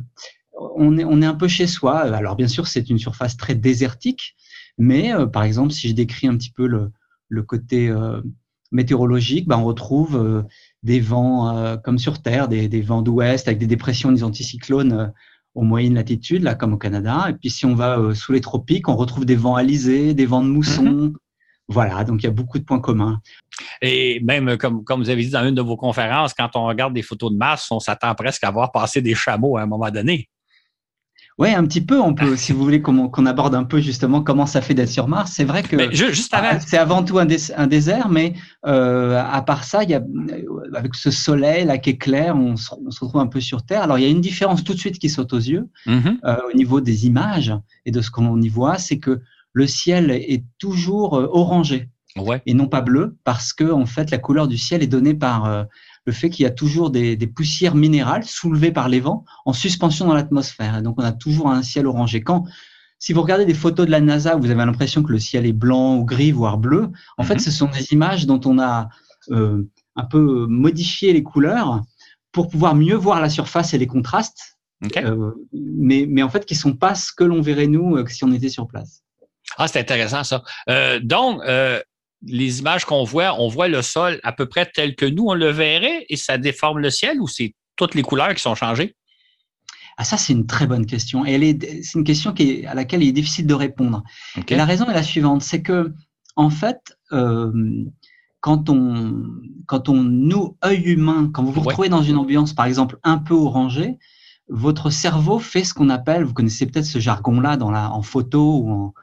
on, 0.78 0.98
est, 0.98 1.04
on 1.04 1.22
est 1.22 1.26
un 1.26 1.34
peu 1.34 1.50
chez 1.50 1.68
soi. 1.68 2.00
Alors, 2.00 2.38
bien 2.38 2.48
sûr, 2.48 2.68
c'est 2.68 2.90
une 2.90 3.00
surface 3.00 3.36
très 3.36 3.56
désertique. 3.56 4.38
Mais, 4.78 5.14
euh, 5.14 5.26
par 5.26 5.44
exemple, 5.44 5.74
si 5.74 5.90
je 5.90 5.94
décris 5.94 6.28
un 6.28 6.38
petit 6.38 6.52
peu 6.52 6.68
le, 6.68 6.90
le 7.28 7.44
côté 7.44 7.94
météorologique, 8.72 9.46
bah, 9.46 9.58
on 9.58 9.66
retrouve 9.66 10.46
des 10.84 11.02
vents 11.02 11.78
comme 11.84 11.98
sur 11.98 12.22
Terre, 12.22 12.48
des, 12.48 12.70
des 12.70 12.82
vents 12.82 13.02
d'ouest 13.02 13.50
avec 13.50 13.58
des 13.58 13.68
dépressions, 13.68 14.14
des 14.14 14.24
anticyclones 14.24 15.12
aux 15.56 15.64
moyennes 15.64 15.96
latitudes, 15.96 16.44
là, 16.44 16.54
comme 16.54 16.74
au 16.74 16.78
Canada. 16.78 17.28
Et 17.30 17.34
puis, 17.34 17.50
si 17.50 17.66
on 17.66 17.74
va 17.74 17.98
euh, 17.98 18.14
sous 18.14 18.34
les 18.34 18.42
tropiques, 18.42 18.88
on 18.90 18.96
retrouve 18.96 19.26
des 19.26 19.36
vents 19.36 19.56
alizés, 19.56 20.14
des 20.14 20.26
vents 20.26 20.44
de 20.44 20.50
mousson. 20.50 20.84
Mhm. 20.84 21.14
Voilà, 21.68 22.04
donc 22.04 22.22
il 22.22 22.26
y 22.26 22.30
a 22.30 22.32
beaucoup 22.32 22.60
de 22.60 22.64
points 22.64 22.80
communs. 22.80 23.20
Et 23.82 24.20
même, 24.24 24.56
comme, 24.58 24.84
comme 24.84 25.02
vous 25.02 25.10
avez 25.10 25.24
dit 25.24 25.32
dans 25.32 25.48
une 25.48 25.56
de 25.56 25.62
vos 25.62 25.78
conférences, 25.78 26.34
quand 26.34 26.50
on 26.56 26.66
regarde 26.66 26.94
des 26.94 27.02
photos 27.02 27.32
de 27.32 27.38
Mars, 27.38 27.72
on 27.72 27.80
s'attend 27.80 28.14
presque 28.14 28.44
à 28.44 28.52
voir 28.52 28.72
passer 28.72 29.02
des 29.02 29.16
chameaux 29.16 29.58
à 29.58 29.62
un 29.62 29.66
moment 29.66 29.90
donné. 29.90 30.30
Oui, 31.38 31.54
un 31.54 31.66
petit 31.66 31.82
peu. 31.82 32.00
On 32.00 32.14
peut, 32.14 32.38
si 32.38 32.54
vous 32.54 32.64
voulez, 32.64 32.82
qu'on 32.82 33.26
aborde 33.26 33.56
un 33.56 33.66
peu 33.66 33.82
justement 33.82 34.22
comment 34.22 34.46
ça 34.46 34.62
fait 34.62 34.74
d'être 34.74 34.90
sur 34.90 35.10
Mars. 35.10 35.34
C'est 35.36 35.44
vrai 35.44 35.64
que 35.64 35.76
ah, 36.32 36.60
c'est 36.62 36.78
avant 36.78 37.04
tout 37.04 37.20
un, 37.20 37.26
désert, 37.26 38.08
mais 38.10 38.34
euh, 38.66 39.22
à 39.22 39.42
part 39.42 39.66
ça, 39.66 39.84
il 39.84 39.90
y 39.90 39.96
a, 39.96 40.00
euh, 40.00 40.72
avec 40.74 40.96
ce 40.96 41.12
soleil 41.12 41.66
là 41.66 41.78
qui 41.78 41.90
est 41.90 41.98
clair, 41.98 42.38
on 42.38 42.56
se, 42.56 42.70
retrouve 43.02 43.20
un 43.20 43.28
peu 43.28 43.42
sur 43.42 43.66
Terre. 43.66 43.82
Alors 43.82 43.98
il 43.98 44.04
y 44.04 44.08
a 44.08 44.10
une 44.10 44.22
différence 44.22 44.64
tout 44.64 44.74
de 44.74 44.80
suite 44.80 44.98
qui 44.98 45.10
saute 45.10 45.34
aux 45.34 45.40
yeux 45.40 45.68
mm-hmm. 45.88 46.20
euh, 46.24 46.38
au 46.50 46.56
niveau 46.56 46.80
des 46.80 47.06
images 47.06 47.54
et 47.86 47.92
de 47.92 48.00
ce 48.00 48.12
qu'on 48.12 48.42
y 48.42 48.48
voit, 48.48 48.78
c'est 48.78 49.00
que 49.00 49.20
le 49.52 49.68
ciel 49.68 50.12
est 50.12 50.46
toujours 50.58 51.14
orangé 51.14 51.90
et 52.46 52.54
non 52.54 52.68
pas 52.68 52.80
bleu, 52.80 53.18
parce 53.26 53.52
que 53.52 53.70
en 53.70 53.86
fait 53.86 54.10
la 54.10 54.18
couleur 54.18 54.48
du 54.48 54.58
ciel 54.58 54.82
est 54.82 54.88
donnée 54.88 55.14
par 55.14 55.66
le 56.06 56.14
fait 56.14 56.30
qu'il 56.30 56.44
y 56.44 56.46
a 56.46 56.52
toujours 56.52 56.92
des, 56.92 57.18
poussières 57.28 57.76
minérales 57.76 58.24
soulevées 58.24 58.72
par 58.72 58.90
les 58.90 59.00
vents 59.00 59.26
en 59.46 59.54
suspension 59.54 60.06
dans 60.08 60.14
l'atmosphère. 60.14 60.82
Donc, 60.82 60.96
on 61.00 61.04
a 61.04 61.12
toujours 61.12 61.50
un 61.50 61.64
ciel 61.64 61.88
orangé. 61.88 62.22
Quand, 62.22 62.46
si 63.00 63.12
vous 63.12 63.22
regardez 63.22 63.46
des 63.46 63.56
photos 63.56 63.86
de 63.86 63.92
la 63.92 64.02
NASA, 64.02 64.36
vous 64.36 64.50
avez 64.50 64.66
l'impression 64.66 65.04
que 65.04 65.12
le 65.12 65.20
ciel 65.20 65.46
est 65.46 65.54
blanc 65.54 65.98
ou 65.98 66.06
gris, 66.06 66.32
voire 66.32 66.58
bleu. 66.58 66.92
En 67.18 67.24
fait, 67.24 67.36
mhm. 67.36 67.40
ce 67.40 67.52
sont 67.52 67.68
des 67.68 67.92
images 67.92 68.28
dont 68.28 68.42
on 68.46 68.60
a 68.60 68.90
euh, 69.32 69.64
un 69.96 70.06
peu 70.06 70.46
modifié 70.48 71.12
les 71.12 71.24
couleurs 71.24 71.82
pour 72.32 72.50
pouvoir 72.50 72.76
mieux 72.76 72.96
voir 72.96 73.20
la 73.20 73.30
surface 73.30 73.74
et 73.74 73.78
les 73.78 73.88
contrastes. 73.88 74.58
Euh, 74.98 75.32
mais, 75.54 76.06
mais 76.08 76.22
en 76.22 76.30
fait, 76.30 76.46
qui 76.46 76.54
sont 76.54 76.74
pas 76.74 76.94
ce 76.94 77.12
que 77.12 77.24
l'on 77.24 77.42
verrait 77.42 77.66
nous 77.66 77.96
euh, 77.96 78.06
si 78.08 78.24
on 78.24 78.32
était 78.32 78.50
sur 78.50 78.68
place. 78.68 79.02
Ah, 79.58 79.68
c'est 79.68 79.80
intéressant 79.80 80.24
ça. 80.24 80.44
donc, 81.02 81.42
les 82.24 82.60
images 82.60 82.86
qu'on 82.86 83.04
voit, 83.04 83.40
on 83.40 83.48
voit 83.48 83.68
le 83.68 83.82
sol 83.82 84.20
à 84.24 84.32
peu 84.32 84.48
près 84.48 84.66
tel 84.66 84.96
que 84.96 85.06
nous, 85.06 85.26
on 85.28 85.34
le 85.34 85.50
verrait 85.50 86.06
et 86.10 86.16
ça 86.16 86.38
déforme 86.38 86.80
le 86.80 86.90
ciel 86.90 87.22
ou 87.22 87.28
c'est 87.28 87.54
toutes 87.76 87.96
les 87.96 88.02
couleurs 88.02 88.34
qui 88.34 88.42
sont 88.42 88.56
changées? 88.56 88.96
Ah, 89.98 90.04
ça, 90.04 90.18
c'est 90.18 90.34
une 90.34 90.46
très 90.46 90.68
bonne 90.68 90.86
question. 90.86 91.26
Et 91.26 91.58
c'est 91.84 91.98
une 91.98 92.04
question 92.04 92.34
qui 92.34 92.52
est, 92.52 92.66
à 92.66 92.74
laquelle 92.74 93.02
il 93.02 93.10
est 93.10 93.14
difficile 93.14 93.48
de 93.48 93.54
répondre. 93.54 94.04
la 94.50 94.66
raison 94.66 94.90
est 94.90 94.94
la 94.94 95.04
suivante, 95.04 95.42
c'est 95.42 95.62
que, 95.62 95.94
en 96.36 96.50
fait, 96.50 96.98
euh, 97.14 97.52
quand 98.42 98.70
on, 98.70 99.24
quand 99.68 99.88
on, 99.88 100.04
nous, 100.04 100.58
œil 100.66 100.82
humain, 100.82 101.30
quand 101.34 101.44
vous 101.44 101.52
vous 101.52 101.62
retrouvez 101.62 101.90
dans 101.90 102.04
une 102.04 102.18
ambiance, 102.18 102.54
par 102.54 102.66
exemple, 102.66 103.00
un 103.04 103.18
peu 103.18 103.34
orangée, 103.34 103.98
votre 104.50 104.90
cerveau 104.90 105.40
fait 105.40 105.64
ce 105.64 105.74
qu'on 105.74 105.90
appelle, 105.90 106.24
vous 106.24 106.34
connaissez 106.34 106.66
peut-être 106.66 106.86
ce 106.86 107.00
jargon-là 107.00 107.56
dans 107.58 107.72
la, 107.72 107.92
en 107.92 108.02
photo 108.02 108.60
ou 108.60 108.72
en, 108.72 108.94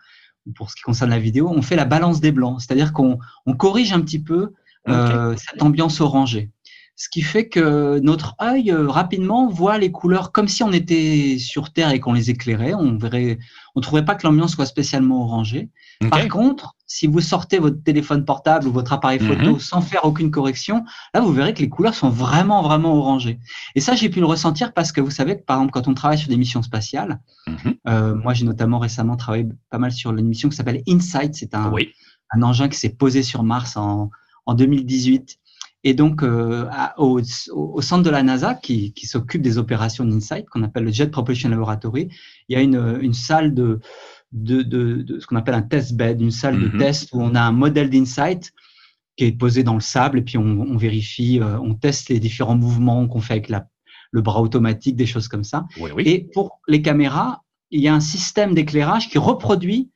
pour 0.55 0.71
ce 0.71 0.77
qui 0.77 0.83
concerne 0.83 1.11
la 1.11 1.19
vidéo, 1.19 1.49
on 1.49 1.63
fait 1.63 1.77
la 1.77 1.85
balance 1.85 2.21
des 2.21 2.33
blancs, 2.33 2.61
c'est-à-dire 2.61 2.93
qu'on 2.93 3.19
on 3.47 3.55
corrige 3.55 3.93
un 3.93 4.01
petit 4.01 4.19
peu 4.19 4.53
euh, 4.89 5.37
cette 5.37 5.63
ambiance 5.63 6.01
orangée. 6.01 6.51
Ce 6.95 7.09
qui 7.09 7.23
fait 7.23 7.49
que 7.49 7.99
notre 8.01 8.37
œil 8.41 8.71
euh, 8.71 8.89
rapidement 8.89 9.49
voit 9.49 9.79
les 9.79 9.91
couleurs 9.91 10.31
comme 10.31 10.47
si 10.47 10.63
on 10.63 10.73
était 10.73 11.39
sur 11.39 11.73
Terre 11.73 11.91
et 11.91 12.01
qu'on 12.01 12.13
les 12.13 12.31
éclairait. 12.31 12.75
On 12.75 12.97
verrait, 12.97 13.39
on 13.75 13.81
trouverait 13.81 14.05
pas 14.05 14.15
que 14.15 14.27
l'ambiance 14.27 14.53
soit 14.53 14.67
spécialement 14.67 15.25
orangée. 15.25 15.71
Par 16.11 16.27
contre, 16.29 16.75
si 16.87 17.07
vous 17.07 17.21
sortez 17.21 17.59
votre 17.59 17.83
téléphone 17.83 18.25
portable 18.25 18.67
ou 18.67 18.73
votre 18.73 18.93
appareil 18.93 19.19
photo 19.19 19.53
mhm. 19.53 19.59
sans 19.59 19.81
faire 19.81 20.05
aucune 20.05 20.31
correction, 20.31 20.85
là, 21.15 21.21
vous 21.21 21.33
verrez 21.33 21.55
que 21.55 21.61
les 21.61 21.69
couleurs 21.69 21.95
sont 21.95 22.11
vraiment, 22.11 22.63
vraiment 22.63 22.95
orangées. 22.95 23.39
Et 23.75 23.81
ça, 23.81 23.95
j'ai 23.95 24.11
pu 24.11 24.21
le 24.21 24.27
ressentir 24.27 24.75
parce 24.75 24.93
que 24.93 25.01
vous 25.01 25.11
savez 25.11 25.39
que, 25.39 25.43
par 25.43 25.57
exemple, 25.57 25.73
quand 25.73 25.89
on 25.89 25.95
travaille 25.95 26.19
sur 26.19 26.29
des 26.29 26.37
missions 26.37 26.63
spatiales, 26.63 27.21
mhm. 27.47 27.75
euh, 27.89 28.15
moi, 28.15 28.35
j'ai 28.35 28.45
notamment 28.45 28.79
récemment 28.79 29.17
travaillé 29.17 29.49
pas 29.71 29.79
mal 29.79 29.93
sur 29.93 30.11
une 30.11 30.27
mission 30.27 30.49
qui 30.51 30.57
s'appelle 30.57 30.83
InSight. 30.87 31.35
C'est 31.35 31.55
un, 31.55 31.73
un 32.33 32.43
engin 32.43 32.69
qui 32.69 32.79
s'est 32.79 32.95
posé 32.95 33.23
sur 33.23 33.43
Mars 33.43 33.77
en, 33.77 34.11
en 34.47 34.55
2018. 34.55 35.39
Et 35.85 35.95
donc, 35.95 36.23
euh, 36.23 36.69
au, 36.97 37.21
au, 37.51 37.81
centre 37.81 38.05
de 38.05 38.11
la 38.11 38.23
NASA, 38.23 38.55
qui, 38.55 38.93
qui 38.93 39.07
s'occupe 39.07 39.43
des 39.43 39.59
opérations 39.59 40.05
d'InSight, 40.05 40.49
qu'on 40.49 40.63
appelle 40.63 40.85
le 40.85 40.93
Jet 40.93 41.09
Propulsion 41.11 41.49
Laboratory, 41.49 42.09
il 42.49 42.55
y 42.55 42.57
a 42.57 42.63
une, 42.63 42.99
une 43.01 43.15
salle 43.15 43.53
de, 43.53 43.81
de, 44.31 44.63
de, 44.63 45.03
de 45.03 45.19
ce 45.19 45.27
qu'on 45.27 45.37
appelle 45.37 45.55
un 45.55 45.63
test 45.63 45.95
bed, 45.95 46.21
une 46.21 46.31
salle 46.31 46.61
de 46.61 46.69
mhm. 46.69 46.79
test 46.79 47.09
où 47.13 47.21
on 47.21 47.35
a 47.35 47.41
un 47.41 47.53
modèle 47.53 47.91
d'Insight 47.91 48.53
qui 49.17 49.25
est 49.25 49.33
posé 49.33 49.65
dans 49.65 49.75
le 49.75 49.81
sable 49.81 50.19
et 50.19 50.23
puis 50.23 50.39
on, 50.39 50.77
vérifie, 50.77 51.39
on 51.43 51.75
teste 51.75 52.09
les 52.09 52.19
différents 52.19 52.57
mouvements 52.57 53.07
qu'on 53.09 53.21
fait 53.21 53.35
avec 53.35 53.51
la, 53.51 53.67
le 54.11 54.23
bras 54.23 54.41
automatique, 54.41 54.97
des 54.97 55.05
choses 55.05 55.29
comme 55.29 55.45
ça. 55.45 55.67
Et 55.99 56.31
pour 56.33 56.61
les 56.67 56.81
caméras, 56.81 57.43
il 57.71 57.83
y 57.83 57.89
a 57.89 57.95
un 57.95 58.01
système 58.01 58.55
d'éclairage 58.55 59.11
qui 59.11 59.19
reproduit 59.19 59.91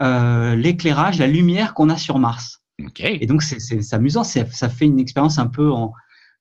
l'éclairage, 0.00 1.18
la 1.18 1.26
lumière 1.26 1.74
qu'on 1.74 1.90
a 1.90 1.98
sur 1.98 2.18
Mars. 2.18 2.61
Et 3.04 3.26
donc 3.26 3.42
c'est 3.42 3.94
amusant, 3.94 4.24
ça 4.24 4.44
fait 4.44 4.86
une 4.86 4.98
expérience 4.98 5.38
un 5.38 5.46
peu 5.46 5.70
en, 5.70 5.92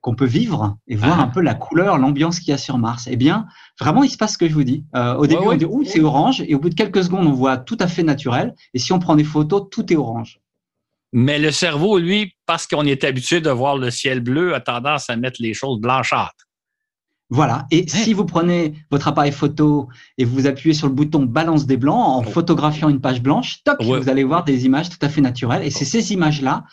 qu'on 0.01 0.15
peut 0.15 0.25
vivre 0.25 0.77
et 0.87 0.95
voir 0.95 1.19
ah. 1.19 1.23
un 1.23 1.27
peu 1.27 1.41
la 1.41 1.53
couleur, 1.53 1.97
l'ambiance 1.99 2.39
qu'il 2.39 2.49
y 2.49 2.53
a 2.53 2.57
sur 2.57 2.77
Mars. 2.77 3.07
Eh 3.09 3.15
bien, 3.15 3.45
vraiment, 3.79 4.03
il 4.03 4.09
se 4.09 4.17
passe 4.17 4.33
ce 4.33 4.37
que 4.37 4.49
je 4.49 4.53
vous 4.53 4.63
dis. 4.63 4.83
Euh, 4.95 5.13
au 5.15 5.27
début, 5.27 5.43
on 5.45 5.55
dit, 5.55 5.65
ouh, 5.65 5.83
c'est 5.85 6.01
orange, 6.01 6.41
et 6.41 6.55
au 6.55 6.59
bout 6.59 6.69
de 6.69 6.75
quelques 6.75 7.03
secondes, 7.03 7.27
on 7.27 7.33
voit 7.33 7.57
tout 7.57 7.77
à 7.79 7.87
fait 7.87 8.03
naturel. 8.03 8.53
Et 8.73 8.79
si 8.79 8.91
on 8.93 8.99
prend 8.99 9.15
des 9.15 9.23
photos, 9.23 9.67
tout 9.71 9.93
est 9.93 9.95
orange. 9.95 10.39
Mais 11.13 11.39
le 11.39 11.51
cerveau, 11.51 11.99
lui, 11.99 12.35
parce 12.45 12.65
qu'on 12.65 12.85
est 12.85 13.03
habitué 13.03 13.41
de 13.41 13.49
voir 13.49 13.77
le 13.77 13.91
ciel 13.91 14.21
bleu, 14.21 14.55
a 14.55 14.59
tendance 14.59 15.09
à 15.09 15.15
mettre 15.15 15.41
les 15.41 15.53
choses 15.53 15.79
blanchâtres. 15.79 16.47
Voilà. 17.31 17.65
Et 17.71 17.87
si 17.87 18.13
vous 18.13 18.25
prenez 18.25 18.73
votre 18.91 19.07
appareil 19.07 19.31
photo 19.31 19.87
et 20.17 20.25
vous 20.25 20.47
appuyez 20.47 20.73
sur 20.73 20.87
le 20.87 20.93
bouton 20.93 21.23
balance 21.23 21.65
des 21.65 21.77
blancs 21.77 21.95
en 21.95 22.19
oh. 22.19 22.29
photographiant 22.29 22.89
une 22.89 22.99
page 22.99 23.21
blanche, 23.21 23.63
toc, 23.63 23.81
vous 23.81 24.09
allez 24.09 24.25
voir 24.25 24.43
des 24.43 24.65
images 24.65 24.89
tout 24.89 24.99
à 25.01 25.07
fait 25.07 25.21
naturelles. 25.21 25.63
Et 25.63 25.69
c'est 25.69 25.85
ces 25.85 26.11
images-là 26.11 26.65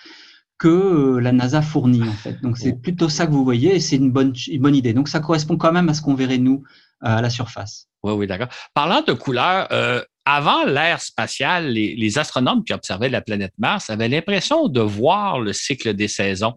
que 0.59 0.69
euh, 0.69 1.21
la 1.21 1.31
NASA 1.31 1.63
fournit 1.63 2.03
en 2.03 2.13
fait. 2.13 2.43
Donc 2.43 2.59
c'est 2.59 2.73
plutôt 2.73 3.09
ça 3.09 3.27
que 3.27 3.31
vous 3.31 3.45
voyez 3.45 3.77
et 3.77 3.81
c'est 3.81 3.97
une 3.97 4.11
bonne, 4.11 4.35
une 4.49 4.61
bonne 4.61 4.75
idée. 4.75 4.93
Donc 4.93 5.09
ça 5.09 5.21
correspond 5.21 5.57
quand 5.57 5.73
même 5.73 5.89
à 5.89 5.95
ce 5.95 6.03
qu'on 6.03 6.17
verrait 6.17 6.39
nous 6.39 6.65
euh, 7.05 7.19
à 7.19 7.23
la 7.23 7.31
surface. 7.31 7.87
Oui, 8.03 8.13
oui, 8.15 8.27
d'accord. 8.27 8.49
Parlant 8.75 9.03
de 9.03 9.13
couleurs, 9.13 9.69
euh, 9.71 10.03
avant 10.25 10.65
l'ère 10.65 11.01
spatiale, 11.01 11.69
les, 11.69 11.95
les, 11.95 12.19
astronomes 12.19 12.65
qui 12.65 12.73
observaient 12.73 13.09
la 13.09 13.21
planète 13.21 13.53
Mars 13.59 13.91
avaient 13.91 14.09
l'impression 14.09 14.69
de 14.69 14.81
voir 14.81 15.39
le 15.39 15.53
cycle 15.53 15.95
des 15.95 16.09
saisons. 16.09 16.55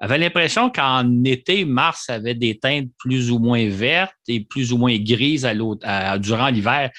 Avaient 0.00 0.18
l'impression 0.18 0.70
qu'en 0.70 1.24
été, 1.24 1.64
Mars 1.64 2.08
avait 2.08 2.34
des 2.34 2.58
teintes 2.58 2.88
plus 2.98 3.30
ou 3.30 3.38
moins 3.38 3.68
vertes 3.68 4.14
et 4.28 4.40
plus 4.40 4.72
ou 4.72 4.78
moins 4.78 4.96
grises 4.96 5.44
à 5.44 6.18
durant 6.18 6.48
l'hiver. 6.48 6.90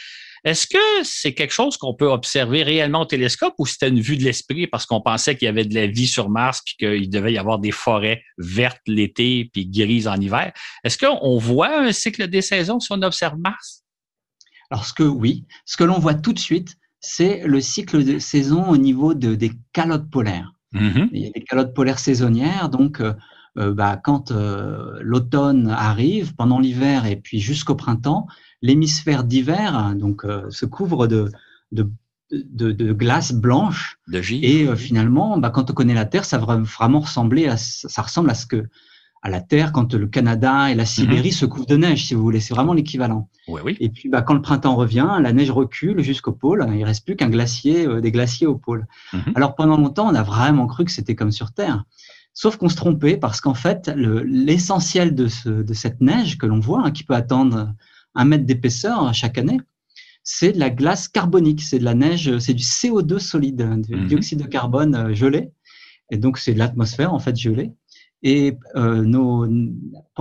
Est-ce 0.44 0.68
que 0.68 1.04
c'est 1.04 1.34
quelque 1.34 1.54
chose 1.54 1.78
qu'on 1.78 1.94
peut 1.94 2.10
observer 2.10 2.64
réellement 2.64 3.02
au 3.02 3.06
télescope 3.06 3.54
ou 3.58 3.66
c'était 3.66 3.90
une 3.90 4.00
vue 4.00 4.16
de 4.16 4.24
l'esprit 4.24 4.68
parce 4.68 4.86
qu'on 4.86 5.02
pensait 5.02 5.36
qu'il 5.36 5.46
y 5.46 5.50
avait 5.50 5.66
de 5.66 5.76
la 5.76 5.88
vie 5.88 6.08
sur 6.08 6.30
Mars 6.30 6.62
puis 6.66 6.76
qu'il 6.78 7.10
devait 7.10 7.34
y 7.34 7.38
avoir 7.38 7.60
des 7.60 7.72
forêts 7.72 8.24
vertes 8.38 8.82
l'été 8.88 9.50
puis 9.52 9.68
grises 9.68 10.08
en 10.08 10.16
hiver? 10.16 10.54
Est-ce 10.84 10.98
qu'on 10.98 11.38
voit 11.38 11.80
un 11.80 11.92
cycle 11.92 12.28
des 12.28 12.42
saisons 12.42 12.80
si 12.80 12.92
on 12.92 13.02
observe 13.02 13.38
Mars? 13.38 13.84
Alors, 14.72 14.86
ce 14.86 14.94
que 14.94 15.04
oui, 15.04 15.46
ce 15.66 15.78
que 15.78 15.84
l'on 15.84 16.00
voit 16.00 16.14
tout 16.14 16.32
de 16.32 16.40
suite, 16.40 16.76
c'est 17.02 17.42
le 17.46 17.60
cycle 17.60 18.04
de 18.04 18.20
saison 18.20 18.70
au 18.70 18.78
niveau 18.78 19.14
de, 19.14 19.36
des 19.36 19.52
calottes 19.74 20.10
polaires. 20.10 20.52
Mm-hmm. 20.74 21.10
Il 21.12 21.22
y 21.22 21.28
a 21.28 21.32
des 21.32 21.44
calottes 21.44 21.74
polaires 21.74 22.00
saisonnières, 22.00 22.70
donc 22.70 23.02
euh, 23.02 23.14
euh, 23.58 23.74
bah, 23.74 24.00
quand 24.02 24.32
euh, 24.32 25.00
l'automne 25.02 25.70
arrive, 25.70 26.36
pendant 26.36 26.60
l'hiver 26.60 27.06
et 27.06 27.16
puis 27.16 27.40
jusqu'au 27.40 27.76
printemps, 27.76 28.28
l'hémisphère 28.62 29.24
d'hiver 29.24 29.76
hein, 29.76 29.96
donc 29.96 30.24
euh, 30.24 30.50
se 30.50 30.66
couvre 30.66 31.08
de, 31.08 31.32
de, 31.72 31.90
de, 32.32 32.94
glace 32.94 33.34
blanche. 33.34 34.00
De 34.08 34.22
et 34.32 34.76
finalement, 34.76 35.38
bah, 35.38 35.50
quand 35.50 35.72
on 35.72 35.74
connaît 35.74 35.94
la 35.96 36.06
Terre, 36.06 36.26
ça 36.26 36.38
va 36.38 36.58
vraiment 36.58 37.00
ressembler 37.00 37.48
à, 37.48 37.58
ça 37.58 38.02
ressemble 38.02 38.30
à 38.30 38.36
ce 38.36 38.46
que 38.46 38.64
à 39.22 39.30
la 39.30 39.42
Terre 39.42 39.74
quand 39.74 39.94
le 39.94 40.08
Canada 40.08 40.72
et 40.72 40.76
la 40.76 40.86
Sibérie 40.86 41.30
mhm. 41.30 41.34
se 41.34 41.46
couvrent 41.46 41.66
de 41.66 41.76
neige, 41.76 42.06
si 42.06 42.14
vous 42.14 42.22
voulez. 42.22 42.40
C'est 42.40 42.54
vraiment 42.54 42.74
l'équivalent. 42.74 43.30
Oui, 43.48 43.62
oui. 43.66 43.78
Et 43.80 43.90
puis, 43.90 44.10
bah, 44.10 44.22
quand 44.22 44.34
le 44.34 44.42
printemps 44.42 44.76
revient, 44.76 45.18
la 45.20 45.34
neige 45.34 45.52
recule 45.52 46.02
jusqu'au 46.02 46.32
pôle. 46.32 46.66
Il 46.74 46.84
reste 46.84 47.06
plus 47.06 47.16
qu'un 47.16 47.30
glacier, 47.30 47.86
euh, 47.86 48.00
des 48.00 48.12
glaciers 48.12 48.48
au 48.48 48.56
pôle. 48.56 48.88
Mhm. 49.14 49.34
Alors, 49.36 49.56
pendant 49.56 49.78
longtemps, 49.78 50.10
on 50.10 50.16
a 50.16 50.24
vraiment 50.24 50.68
cru 50.68 50.86
que 50.86 50.92
c'était 50.92 51.16
comme 51.16 51.32
sur 51.32 51.52
Terre. 51.52 51.84
Sauf 52.34 52.56
qu'on 52.56 52.70
se 52.70 52.76
trompait 52.76 53.18
parce 53.18 53.42
qu'en 53.42 53.54
fait, 53.54 53.92
l'essentiel 53.96 55.14
de, 55.14 55.28
ce, 55.28 55.50
de 55.50 55.74
cette 55.74 56.00
neige 56.00 56.38
que 56.38 56.46
l'on 56.46 56.60
voit, 56.60 56.86
hein, 56.86 56.92
qui 56.92 57.04
peut 57.04 57.16
attendre 57.16 57.74
un 58.16 58.26
mètre 58.26 58.46
d'épaisseur 58.46 59.14
chaque 59.14 59.38
année, 59.38 59.60
c'est 60.24 60.54
de 60.54 60.60
la 60.60 60.70
glace 60.70 61.08
carbonique, 61.08 61.62
c'est 61.62 61.80
de 61.80 61.84
la 61.84 61.96
neige, 61.96 62.38
c'est 62.40 62.54
du 62.54 62.64
CO2 62.64 63.20
solide, 63.20 63.82
du 63.82 63.96
mhm. 63.96 64.08
dioxyde 64.08 64.40
de 64.40 64.48
carbone 64.48 64.96
euh, 64.96 65.14
gelé. 65.14 65.52
Et 66.12 66.18
donc, 66.18 66.38
c'est 66.38 66.54
de 66.54 66.60
l'atmosphère, 66.60 67.14
en 67.14 67.20
fait, 67.20 67.36
gelée. 67.36 67.72
Et 68.22 68.58
euh, 68.76 69.04
nos, 69.04 69.48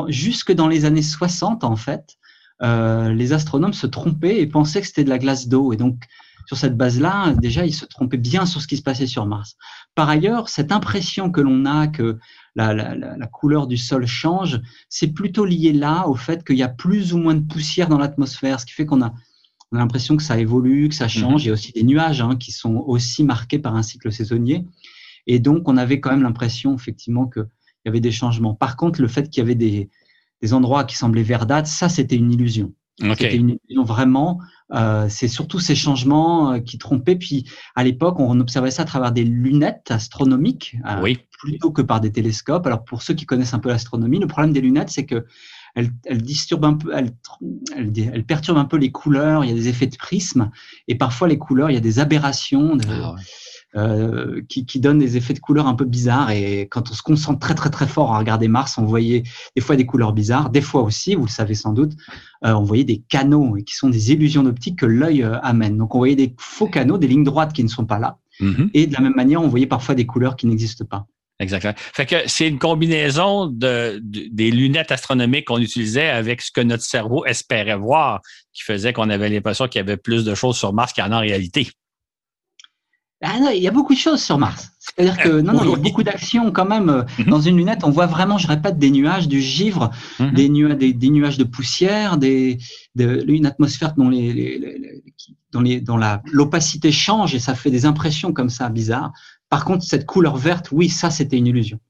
jusque 0.09 0.53
dans 0.53 0.69
les 0.69 0.85
années 0.85 1.03
60, 1.03 1.65
en 1.65 1.77
fait, 1.77 2.17
euh, 2.63 3.13
les 3.13 3.33
astronomes 3.33 3.73
se 3.73 3.87
trompaient 3.87 4.41
et 4.41 4.47
pensaient 4.47 4.81
que 4.81 4.87
c'était 4.87 5.05
de 5.05 5.09
la 5.09 5.19
glace 5.19 5.49
d'eau. 5.49 5.73
Et 5.73 5.77
donc, 5.77 6.05
sur 6.47 6.57
cette 6.57 6.77
base-là, 6.77 7.35
déjà, 7.35 7.67
ils 7.67 7.75
se 7.75 7.85
trompaient 7.85 8.17
bien 8.17 8.47
sur 8.47 8.63
ce 8.63 8.67
qui 8.67 8.77
se 8.77 8.83
passait 8.83 9.07
sur 9.07 9.27
Mars. 9.27 9.57
Par 9.95 10.09
ailleurs, 10.09 10.49
cette 10.49 10.73
impression 10.73 11.31
que 11.31 11.41
l'on 11.41 11.67
a 11.67 11.89
que 11.89 12.19
la, 12.57 13.27
couleur 13.31 13.67
du 13.67 13.77
sol 13.77 14.07
change, 14.07 14.61
c'est 14.89 15.09
plutôt 15.09 15.45
lié 15.45 15.73
là 15.73 16.09
au 16.09 16.15
fait 16.15 16.45
qu'il 16.45 16.57
y 16.57 16.63
a 16.63 16.69
plus 16.69 17.13
ou 17.13 17.19
moins 17.19 17.35
de 17.35 17.47
poussière 17.47 17.89
dans 17.89 17.99
l'atmosphère, 17.99 18.61
ce 18.61 18.67
qui 18.67 18.73
fait 18.73 18.87
qu'on 18.87 19.03
a, 19.03 19.13
l'impression 19.71 20.17
que 20.17 20.23
ça 20.23 20.39
évolue, 20.39 20.89
que 20.89 20.95
ça 20.95 21.09
change. 21.09 21.43
Mhm. 21.43 21.45
Il 21.45 21.47
y 21.47 21.51
a 21.51 21.53
aussi 21.53 21.73
des 21.73 21.83
nuages 21.83 22.23
hein, 22.23 22.37
qui 22.37 22.53
sont 22.53 22.77
aussi 22.87 23.25
marqués 23.25 23.59
par 23.59 23.77
un 23.77 23.83
cycle 23.83 24.11
saisonnier. 24.11 24.65
Et 25.27 25.41
donc, 25.41 25.69
on 25.69 25.77
avait 25.77 26.01
quand 26.01 26.11
même 26.11 26.23
l'impression, 26.23 26.75
effectivement, 26.75 27.27
qu'il 27.79 27.87
y 27.87 27.91
avait 27.91 28.01
des 28.01 28.13
changements. 28.13 28.55
Par 28.55 28.77
contre, 28.77 29.01
le 29.01 29.09
fait 29.09 29.29
qu'il 29.31 29.43
y 29.43 29.45
avait 29.45 29.55
des, 29.55 29.91
endroits 30.53 30.85
qui 30.85 30.97
semblaient 30.97 31.23
verdâtres, 31.23 31.69
ça, 31.69 31.89
c'était 31.89 32.17
une 32.17 32.33
illusion. 32.33 32.73
C'était 33.01 33.37
une 33.37 33.51
illusion 33.51 33.85
vraiment. 33.85 34.41
Euh, 34.73 35.07
c'est 35.09 35.29
surtout 35.29 35.61
ces 35.61 35.77
changements 35.77 36.53
euh, 36.53 36.59
qui 36.59 36.79
trompaient. 36.79 37.15
Puis 37.15 37.49
à 37.77 37.85
l'époque, 37.85 38.19
on 38.19 38.39
observait 38.41 38.73
ça 38.73 38.83
à 38.83 38.85
travers 38.85 39.13
des 39.13 39.25
lunettes 39.25 39.91
astronomiques 39.91 40.77
euh, 40.85 41.15
plutôt 41.41 41.71
que 41.71 41.81
par 41.81 42.01
des 42.01 42.11
télescopes. 42.11 42.67
Alors 42.67 42.85
pour 42.85 43.03
ceux 43.03 43.15
qui 43.15 43.25
connaissent 43.25 43.55
un 43.55 43.61
peu 43.61 43.69
l'astronomie, 43.69 44.19
le 44.19 44.27
problème 44.27 44.53
des 44.53 44.61
lunettes, 44.61 44.91
c'est 44.91 45.07
que 45.07 45.27
elles, 45.75 45.91
elles 46.07 46.23
disturbent 46.23 46.65
un 46.65 46.75
peu, 46.75 46.93
elles, 46.93 47.13
elles, 47.77 48.25
perturbent 48.25 48.59
un 48.59 48.65
peu 48.65 48.77
les 48.77 48.91
couleurs. 48.91 49.45
Il 49.45 49.49
y 49.49 49.53
a 49.53 49.57
des 49.57 49.69
effets 49.69 49.87
de 49.87 49.97
prisme 49.97 50.51
et 50.89 50.97
parfois 50.97 51.29
les 51.29 51.39
couleurs, 51.39 51.71
il 51.71 51.75
y 51.75 51.79
a 51.79 51.81
des 51.81 52.01
aberrations. 52.01 52.75
De, 52.75 52.85
ah 52.91 53.15
euh, 53.77 54.41
qui, 54.49 54.65
qui 54.65 54.81
donne 54.81 54.99
des 54.99 55.19
effets 55.19 55.35
de 55.35 55.41
couleurs 55.41 55.67
un 55.67 55.75
peu 55.75 55.85
bizarres. 55.85 56.31
Et 56.31 56.69
quand 56.71 56.91
on 56.91 56.95
se 56.95 57.03
concentre 57.03 57.39
très 57.39 57.55
très 57.55 57.69
très 57.69 57.87
fort 57.87 58.15
à 58.15 58.19
regarder 58.19 58.49
Mars, 58.49 58.79
on 58.79 58.87
voyait 58.87 59.25
des 59.57 59.61
fois 59.61 59.77
des 59.77 59.85
couleurs 59.85 60.15
bizarres, 60.15 60.49
des 60.49 60.63
fois 60.63 60.83
aussi, 60.83 61.15
vous 61.15 61.27
le 61.27 61.31
savez 61.31 61.55
sans 61.55 61.75
doute, 61.75 61.93
euh, 62.47 62.55
on 62.55 62.63
voyait 62.63 62.85
des 62.85 63.03
canaux 63.09 63.57
qui 63.67 63.75
sont 63.75 63.91
des 63.91 64.11
illusions 64.11 64.43
d'optique 64.43 64.79
que 64.79 64.87
l'œil 64.87 65.23
euh, 65.23 65.39
amène. 65.43 65.77
Donc 65.77 65.95
on 65.95 65.99
voyait 65.99 66.17
des 66.17 66.35
faux 66.39 66.69
canaux, 66.69 66.97
des 66.97 67.09
lignes 67.09 67.25
droites 67.25 67.53
qui 67.53 67.63
ne 67.63 67.69
sont 67.69 67.85
pas 67.85 67.99
là. 67.99 68.17
Mm-hmm. 68.41 68.71
Et 68.73 68.87
de 68.87 68.95
la 68.95 69.01
même 69.01 69.15
manière, 69.15 69.43
on 69.43 69.49
voyait 69.49 69.67
parfois 69.67 69.95
des 69.95 70.07
couleurs 70.07 70.37
qui 70.37 70.47
n'existent 70.47 70.87
pas. 70.87 71.07
Exactement. 71.41 71.75
Fait 71.77 72.07
que 72.07 72.17
c'est 72.27 72.49
une 72.49 72.59
combinaison 72.59 73.47
de, 73.47 74.01
des 74.03 74.51
lunettes 74.51 74.91
astronomiques 74.91 75.47
qu'on 75.47 75.59
utilisait 75.59 76.09
avec 76.09 76.41
ce 76.41 76.51
que 76.51 76.61
notre 76.61 76.83
cerveau 76.83 77.25
espérait 77.27 77.77
voir, 77.77 78.23
qui 78.53 78.63
faisait 78.63 78.93
qu'on 78.93 79.09
avait 79.09 79.29
l'impression 79.29 79.69
qu'il 79.69 79.79
y 79.79 79.83
avait 79.83 79.99
plus 79.99 80.25
de 80.25 80.35
choses 80.35 80.57
sur 80.57 80.73
Mars 80.73 80.93
qu'il 80.93 81.05
y 81.05 81.07
en 81.07 81.13
a 81.13 81.17
en 81.17 81.21
réalité. 81.21 81.71
Ah 83.21 83.41
non, 83.41 83.51
il 83.51 83.61
y 83.61 83.67
a 83.67 83.73
beaucoup 83.73 83.95
de 83.95 83.99
choses 83.99 84.23
sur 84.23 84.39
Mars. 84.39 84.71
C'est-à-dire 84.79 85.19
que 85.19 85.41
non, 85.41 85.53
non, 85.55 85.65
il 85.65 85.71
y 85.71 85.75
a 85.75 85.77
beaucoup 85.89 86.03
d'actions 86.05 86.53
quand 86.53 86.65
même. 86.65 86.89
Euh, 86.89 87.03
mhm. 87.19 87.27
Dans 87.27 87.41
une 87.41 87.57
lunette, 87.57 87.83
on 87.83 87.91
voit 87.91 88.07
vraiment, 88.07 88.39
je 88.39 88.47
répète, 88.47 88.79
des 88.79 88.91
nuages, 88.91 89.27
du 89.27 89.41
givre, 89.41 89.91
mhm. 90.21 90.33
des, 90.33 90.49
nuages, 90.49 90.77
des, 90.77 91.11
nuages 91.11 91.39
de 91.39 91.45
poussière, 91.45 92.17
des, 92.17 92.59
une 92.97 93.47
atmosphère 93.47 93.95
dont, 93.97 94.09
les, 94.09 94.33
les, 94.33 95.03
dont, 95.53 95.61
les, 95.61 95.81
dont 95.81 95.97
la, 95.97 96.23
l'opacité 96.31 96.93
change 96.93 97.35
et 97.35 97.41
ça 97.41 97.55
fait 97.55 97.71
des 97.71 97.87
impressions 97.87 98.33
comme 98.33 98.51
ça 98.51 98.69
bizarres. 98.69 99.13
Par 99.49 99.65
contre, 99.65 99.85
cette 99.85 100.07
couleur 100.07 100.37
verte, 100.37 100.69
oui, 100.71 100.89
ça, 100.89 101.11
c'était 101.11 101.39
une 101.39 101.47
illusion. 101.47 101.81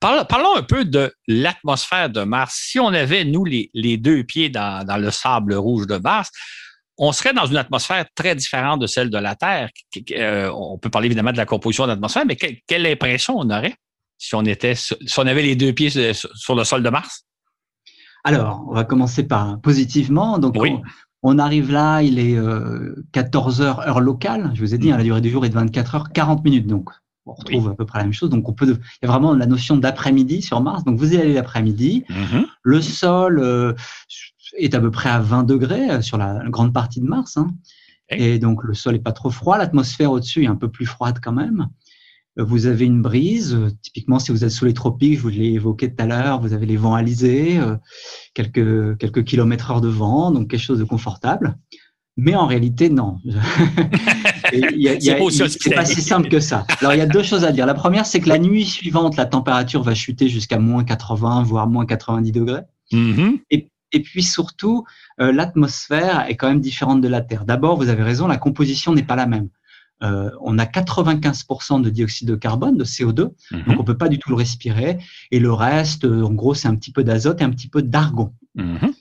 Parlons, 0.00 0.56
un 0.56 0.62
peu 0.62 0.84
de 0.84 1.14
l'atmosphère 1.28 2.10
de 2.10 2.24
Mars. 2.24 2.66
Si 2.68 2.80
on 2.80 2.88
avait, 2.88 3.24
nous, 3.24 3.44
les, 3.44 3.70
les 3.74 3.96
deux 3.96 4.24
pieds 4.24 4.50
dans, 4.50 4.84
dans 4.84 4.96
le 4.96 5.10
sable 5.10 5.54
rouge 5.54 5.86
de 5.86 5.96
Mars, 5.96 6.30
on 7.00 7.12
serait 7.12 7.32
dans 7.32 7.46
une 7.46 7.56
atmosphère 7.56 8.04
très 8.14 8.36
différente 8.36 8.80
de 8.80 8.86
celle 8.86 9.08
de 9.08 9.16
la 9.16 9.34
Terre. 9.34 9.70
Euh, 10.12 10.52
on 10.54 10.76
peut 10.76 10.90
parler 10.90 11.06
évidemment 11.06 11.32
de 11.32 11.38
la 11.38 11.46
composition 11.46 11.84
de 11.84 11.88
l'atmosphère, 11.88 12.26
mais 12.26 12.36
quelle 12.36 12.86
impression 12.86 13.34
on 13.38 13.48
aurait 13.48 13.74
si 14.18 14.34
on 14.34 14.44
était, 14.44 14.74
si 14.74 14.94
on 15.16 15.26
avait 15.26 15.42
les 15.42 15.56
deux 15.56 15.72
pieds 15.72 16.12
sur 16.12 16.54
le 16.54 16.62
sol 16.62 16.82
de 16.82 16.90
Mars? 16.90 17.24
Alors, 18.22 18.66
on 18.68 18.74
va 18.74 18.84
commencer 18.84 19.26
par 19.26 19.58
positivement. 19.62 20.38
Donc, 20.38 20.56
on, 21.22 21.38
arrive 21.38 21.72
là, 21.72 22.02
il 22.02 22.18
est 22.18 22.38
14 23.12 23.60
euh, 23.60 23.64
heures 23.64 23.80
heure 23.80 24.00
locale. 24.00 24.50
Je 24.52 24.60
vous 24.60 24.74
ai 24.74 24.78
dit, 24.78 24.92
hein, 24.92 24.98
la 24.98 25.04
durée 25.04 25.22
du 25.22 25.30
jour 25.30 25.46
est 25.46 25.48
de 25.48 25.54
24 25.54 25.94
heures 25.94 26.12
40 26.12 26.44
minutes. 26.44 26.66
Donc, 26.66 26.90
on 27.24 27.32
retrouve 27.32 27.70
à 27.70 27.74
peu 27.74 27.86
près 27.86 28.00
la 28.00 28.04
même 28.04 28.12
chose. 28.12 28.28
Donc, 28.28 28.46
on 28.46 28.52
peut, 28.52 28.66
il 28.66 29.06
y 29.06 29.08
a 29.08 29.08
vraiment 29.08 29.32
la 29.34 29.46
notion 29.46 29.78
d'après-midi 29.78 30.42
sur 30.42 30.60
Mars. 30.60 30.84
Donc, 30.84 30.98
vous 30.98 31.14
y 31.14 31.16
allez 31.16 31.32
l'après-midi. 31.32 32.04
Mm-hmm. 32.10 32.44
Le 32.62 32.82
sol, 32.82 33.38
euh, 33.38 33.72
est 34.56 34.74
à 34.74 34.80
peu 34.80 34.90
près 34.90 35.08
à 35.08 35.20
20 35.20 35.44
degrés 35.44 35.90
euh, 35.90 36.02
sur 36.02 36.18
la, 36.18 36.42
grande 36.48 36.72
partie 36.72 37.00
de 37.00 37.06
Mars. 37.06 37.36
Hein. 37.36 37.50
Et 38.08 38.38
donc 38.38 38.64
le 38.64 38.74
sol 38.74 38.96
est 38.96 39.00
pas 39.00 39.12
trop 39.12 39.30
froid, 39.30 39.56
l'atmosphère 39.58 40.10
au-dessus 40.10 40.44
est 40.44 40.48
un 40.48 40.56
peu 40.56 40.70
plus 40.70 40.86
froide 40.86 41.18
quand 41.22 41.32
même. 41.32 41.68
Euh, 42.38 42.44
vous 42.44 42.66
avez 42.66 42.84
une 42.84 43.02
brise, 43.02 43.54
euh, 43.54 43.70
typiquement 43.82 44.18
si 44.18 44.32
vous 44.32 44.44
êtes 44.44 44.50
sous 44.50 44.64
les 44.64 44.74
tropiques, 44.74 45.16
je 45.16 45.22
vous 45.22 45.28
l'ai 45.28 45.52
évoqué 45.52 45.94
tout 45.94 46.02
à 46.02 46.06
l'heure, 46.06 46.40
vous 46.40 46.52
avez 46.52 46.66
les 46.66 46.76
vents 46.76 46.94
alizés, 46.94 47.60
quelques, 48.34 48.98
quelques 48.98 49.24
kilomètres 49.24 49.70
heure 49.70 49.80
de 49.80 49.88
vent, 49.88 50.30
donc 50.30 50.50
quelque 50.50 50.60
chose 50.60 50.78
de 50.78 50.84
confortable. 50.84 51.56
Mais 52.16 52.34
en 52.34 52.46
réalité, 52.46 52.90
non. 52.90 53.18
c'est 54.50 55.74
pas 55.74 55.84
si 55.84 56.02
simple 56.02 56.28
que 56.28 56.40
ça. 56.40 56.66
Alors, 56.80 56.92
il 56.92 56.98
y 56.98 57.02
a 57.02 57.06
deux 57.06 57.22
choses 57.22 57.44
à 57.44 57.52
dire. 57.52 57.66
La 57.66 57.74
première, 57.74 58.04
c'est 58.04 58.20
que 58.20 58.28
la 58.28 58.38
nuit 58.38 58.66
suivante, 58.66 59.16
la 59.16 59.24
température 59.24 59.82
va 59.82 59.94
chuter 59.94 60.28
jusqu'à 60.28 60.58
moins 60.58 60.84
80, 60.84 61.44
voire 61.44 61.66
moins 61.66 61.86
90 61.86 62.32
degrés. 62.32 62.62
Mm-hmm. 62.92 63.40
Et, 63.50 63.70
et, 63.92 64.02
puis 64.02 64.22
surtout, 64.22 64.84
euh, 65.20 65.32
l'atmosphère 65.32 66.26
est 66.28 66.36
quand 66.36 66.48
même 66.48 66.60
différente 66.60 67.00
de 67.00 67.08
la 67.08 67.20
Terre. 67.20 67.44
D'abord, 67.44 67.76
vous 67.76 67.88
avez 67.88 68.02
raison, 68.02 68.26
la 68.26 68.36
composition 68.36 68.94
n'est 68.94 69.02
pas 69.02 69.16
la 69.16 69.26
même. 69.26 69.48
Euh, 70.02 70.30
on 70.40 70.58
a 70.58 70.64
95% 70.64 71.82
de 71.82 71.90
dioxyde 71.90 72.28
de 72.28 72.34
carbone, 72.34 72.76
de 72.76 72.84
CO2, 72.84 73.32
mm-hmm. 73.52 73.66
donc 73.66 73.80
on 73.80 73.84
peut 73.84 73.98
pas 73.98 74.08
du 74.08 74.18
tout 74.18 74.30
le 74.30 74.36
respirer. 74.36 74.98
Et 75.30 75.40
le 75.40 75.52
reste, 75.52 76.04
euh, 76.04 76.22
en 76.22 76.32
gros, 76.32 76.54
c'est 76.54 76.68
un 76.68 76.76
petit 76.76 76.92
peu 76.92 77.04
d'azote 77.04 77.40
et 77.40 77.44
un 77.44 77.50
petit 77.50 77.68
peu 77.68 77.82
d'argon. 77.82 78.32
Mm-hmm. 78.56 78.94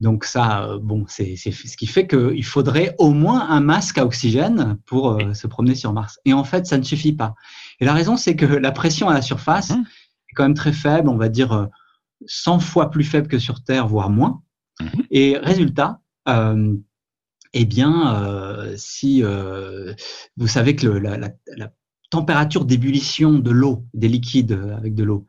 Donc 0.00 0.24
ça, 0.24 0.78
bon, 0.82 1.04
c'est 1.06 1.36
ce 1.36 1.76
qui 1.76 1.86
fait 1.86 2.08
qu'il 2.08 2.44
faudrait 2.44 2.94
au 2.98 3.12
moins 3.12 3.48
un 3.48 3.60
masque 3.60 3.98
à 3.98 4.04
oxygène 4.04 4.76
pour 4.84 5.12
euh, 5.12 5.32
se 5.32 5.46
promener 5.46 5.76
sur 5.76 5.92
Mars. 5.92 6.18
Et 6.24 6.32
en 6.32 6.42
fait, 6.42 6.66
ça 6.66 6.76
ne 6.76 6.82
suffit 6.82 7.12
pas. 7.12 7.34
Et 7.78 7.84
la 7.84 7.94
raison, 7.94 8.16
c'est 8.16 8.34
que 8.34 8.44
la 8.44 8.72
pression 8.72 9.08
à 9.08 9.14
la 9.14 9.22
surface 9.22 9.70
mmh. 9.70 9.84
est 10.30 10.34
quand 10.34 10.42
même 10.42 10.54
très 10.54 10.72
faible, 10.72 11.08
on 11.08 11.16
va 11.16 11.28
dire 11.28 11.68
100 12.26 12.56
euh, 12.56 12.60
fois 12.60 12.90
plus 12.90 13.04
faible 13.04 13.28
que 13.28 13.38
sur 13.38 13.62
Terre, 13.62 13.86
voire 13.86 14.10
moins. 14.10 14.42
Mmh. 14.80 14.86
Et 15.10 15.36
résultat, 15.38 16.00
eh 17.52 17.64
bien, 17.64 18.66
si 18.76 19.22
vous 20.36 20.46
savez 20.46 20.76
que 20.76 20.86
la, 20.86 21.30
température 22.10 22.66
d'ébullition 22.66 23.38
de 23.38 23.50
l'eau, 23.50 23.86
des 23.94 24.08
liquides 24.08 24.58
avec 24.76 24.94
de 24.94 25.04
l'eau, 25.04 25.28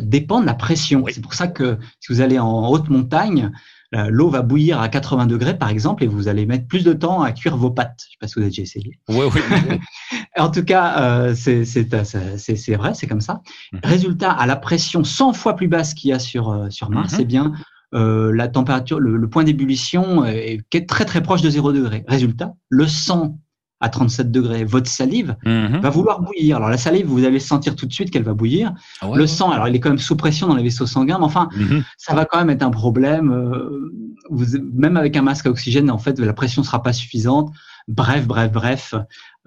dépend 0.00 0.40
de 0.40 0.46
la 0.46 0.54
pression. 0.54 1.04
C'est 1.08 1.22
pour 1.22 1.34
ça 1.34 1.48
que 1.48 1.78
si 2.00 2.12
vous 2.12 2.20
allez 2.20 2.38
en 2.38 2.68
haute 2.68 2.88
montagne, 2.88 3.52
l'eau 3.92 4.30
va 4.30 4.42
bouillir 4.42 4.80
à 4.80 4.88
80 4.88 5.26
degrés, 5.26 5.56
par 5.56 5.68
exemple, 5.68 6.02
et 6.04 6.06
vous 6.06 6.28
allez 6.28 6.46
mettre 6.46 6.66
plus 6.66 6.84
de 6.84 6.92
temps 6.92 7.22
à 7.22 7.32
cuire 7.32 7.56
vos 7.56 7.70
pâtes. 7.70 8.00
Je 8.00 8.06
ne 8.06 8.10
sais 8.10 8.16
pas 8.20 8.26
si 8.26 8.34
vous 8.34 8.40
avez 8.40 8.50
déjà 8.50 8.62
essayé. 8.62 8.98
Oui, 9.08 9.26
oui. 9.34 9.78
en 10.36 10.50
tout 10.50 10.64
cas, 10.64 10.98
euh, 11.00 11.34
c'est 11.34 12.74
vrai, 12.74 12.94
c'est 12.94 13.06
comme 13.06 13.20
ça. 13.20 13.40
Mhm. 13.72 13.80
Résultat, 13.84 14.30
à 14.30 14.46
la 14.46 14.56
pression 14.56 15.04
100 15.04 15.34
fois 15.34 15.56
plus 15.56 15.68
basse 15.68 15.94
qu'il 15.94 16.10
y 16.10 16.12
a 16.12 16.18
sur, 16.18 16.50
euh, 16.50 16.70
sur 16.70 16.90
Mars, 16.90 17.14
mhm. 17.14 17.20
eh 17.20 17.24
bien, 17.24 17.52
euh, 17.94 18.32
la 18.34 18.48
température, 18.48 18.98
le, 18.98 19.28
point 19.28 19.44
d'ébullition 19.44 20.24
est, 20.24 20.64
est, 20.72 20.88
très 20.88 21.04
très 21.04 21.22
proche 21.22 21.42
de 21.42 21.50
0 21.50 21.72
degré. 21.72 22.04
Résultat, 22.08 22.54
le 22.68 22.86
sang 22.86 23.38
à 23.82 23.88
37 23.88 24.30
degrés, 24.30 24.64
votre 24.64 24.88
salive 24.88 25.36
mhm. 25.44 25.80
va 25.80 25.90
vouloir 25.90 26.20
bouillir. 26.20 26.56
Alors 26.56 26.70
la 26.70 26.78
salive, 26.78 27.06
vous 27.06 27.24
allez 27.24 27.40
sentir 27.40 27.74
tout 27.74 27.84
de 27.84 27.92
suite 27.92 28.10
qu'elle 28.10 28.22
va 28.22 28.32
bouillir. 28.32 28.72
Ah 29.00 29.08
le 29.12 29.26
sang, 29.26 29.50
alors 29.50 29.66
il 29.66 29.74
est 29.74 29.80
quand 29.80 29.90
même 29.90 29.98
sous 29.98 30.16
pression 30.16 30.46
dans 30.46 30.54
les 30.54 30.62
vaisseaux 30.62 30.86
sanguins, 30.86 31.18
mais 31.18 31.24
enfin, 31.24 31.48
mhm. 31.56 31.82
ça 31.98 32.14
va 32.14 32.24
quand 32.24 32.38
même 32.38 32.50
être 32.50 32.62
un 32.62 32.70
problème. 32.70 33.32
Euh, 33.32 33.92
vous, 34.30 34.46
même 34.72 34.96
avec 34.96 35.16
un 35.16 35.22
masque 35.22 35.46
à 35.46 35.50
oxygène, 35.50 35.90
en 35.90 35.98
fait, 35.98 36.18
la 36.20 36.32
pression 36.32 36.62
sera 36.62 36.80
pas 36.82 36.92
suffisante. 36.92 37.52
Bref, 37.88 38.26
bref, 38.26 38.52
bref, 38.52 38.94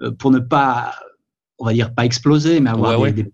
euh, 0.02 0.10
pour 0.12 0.30
ne 0.30 0.38
pas, 0.38 0.94
on 1.58 1.64
va 1.64 1.72
dire, 1.72 1.94
pas 1.94 2.04
exploser, 2.04 2.60
mais 2.60 2.68
avoir 2.68 3.00
des, 3.00 3.12
des, 3.12 3.32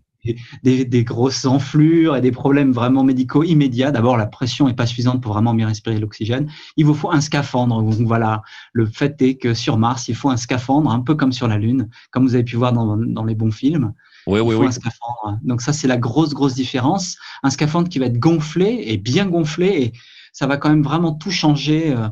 grosses 1.04 1.44
enflures 1.44 2.16
et 2.16 2.20
des 2.20 2.32
problèmes 2.32 2.72
vraiment 2.72 3.04
médicaux 3.04 3.42
immédiats. 3.42 3.90
D'abord, 3.90 4.16
la 4.16 4.26
pression 4.26 4.66
n'est 4.68 4.74
pas 4.74 4.86
suffisante 4.86 5.22
pour 5.22 5.32
vraiment 5.32 5.54
bien 5.54 5.66
respirer 5.66 5.98
l'oxygène. 5.98 6.50
Il 6.76 6.86
vous 6.86 6.94
faut 6.94 7.10
un 7.10 7.20
scaphandre. 7.20 7.82
voilà, 7.82 8.42
le 8.72 8.86
fait 8.86 9.20
est 9.22 9.36
que 9.36 9.54
sur 9.54 9.78
Mars, 9.78 10.08
il 10.08 10.14
faut 10.14 10.30
un 10.30 10.36
scaphandre, 10.36 10.90
un 10.90 11.00
peu 11.00 11.14
comme 11.14 11.32
sur 11.32 11.48
la 11.48 11.58
Lune, 11.58 11.88
comme 12.10 12.24
vous 12.24 12.34
avez 12.34 12.44
pu 12.44 12.56
voir 12.56 12.72
dans, 12.72 13.24
les 13.24 13.34
bons 13.34 13.50
films. 13.50 13.92
Oui, 14.26 14.40
oui, 14.40 14.54
oui. 14.54 14.66
Un 14.66 14.72
scaphandre. 14.72 15.38
Donc 15.42 15.62
ça, 15.62 15.72
c'est 15.72 15.88
la 15.88 15.96
grosse, 15.96 16.34
grosse 16.34 16.54
différence. 16.54 17.16
Un 17.42 17.50
scaphandre 17.50 17.88
qui 17.88 17.98
va 17.98 18.06
être 18.06 18.18
gonflé 18.18 18.84
et 18.86 18.96
bien 18.96 19.26
gonflé 19.26 19.66
et 19.66 19.92
ça 20.32 20.46
va 20.46 20.56
quand 20.56 20.70
même 20.70 20.82
vraiment 20.82 21.12
tout 21.12 21.30
changer. 21.30 21.92
Euh, 21.92 22.08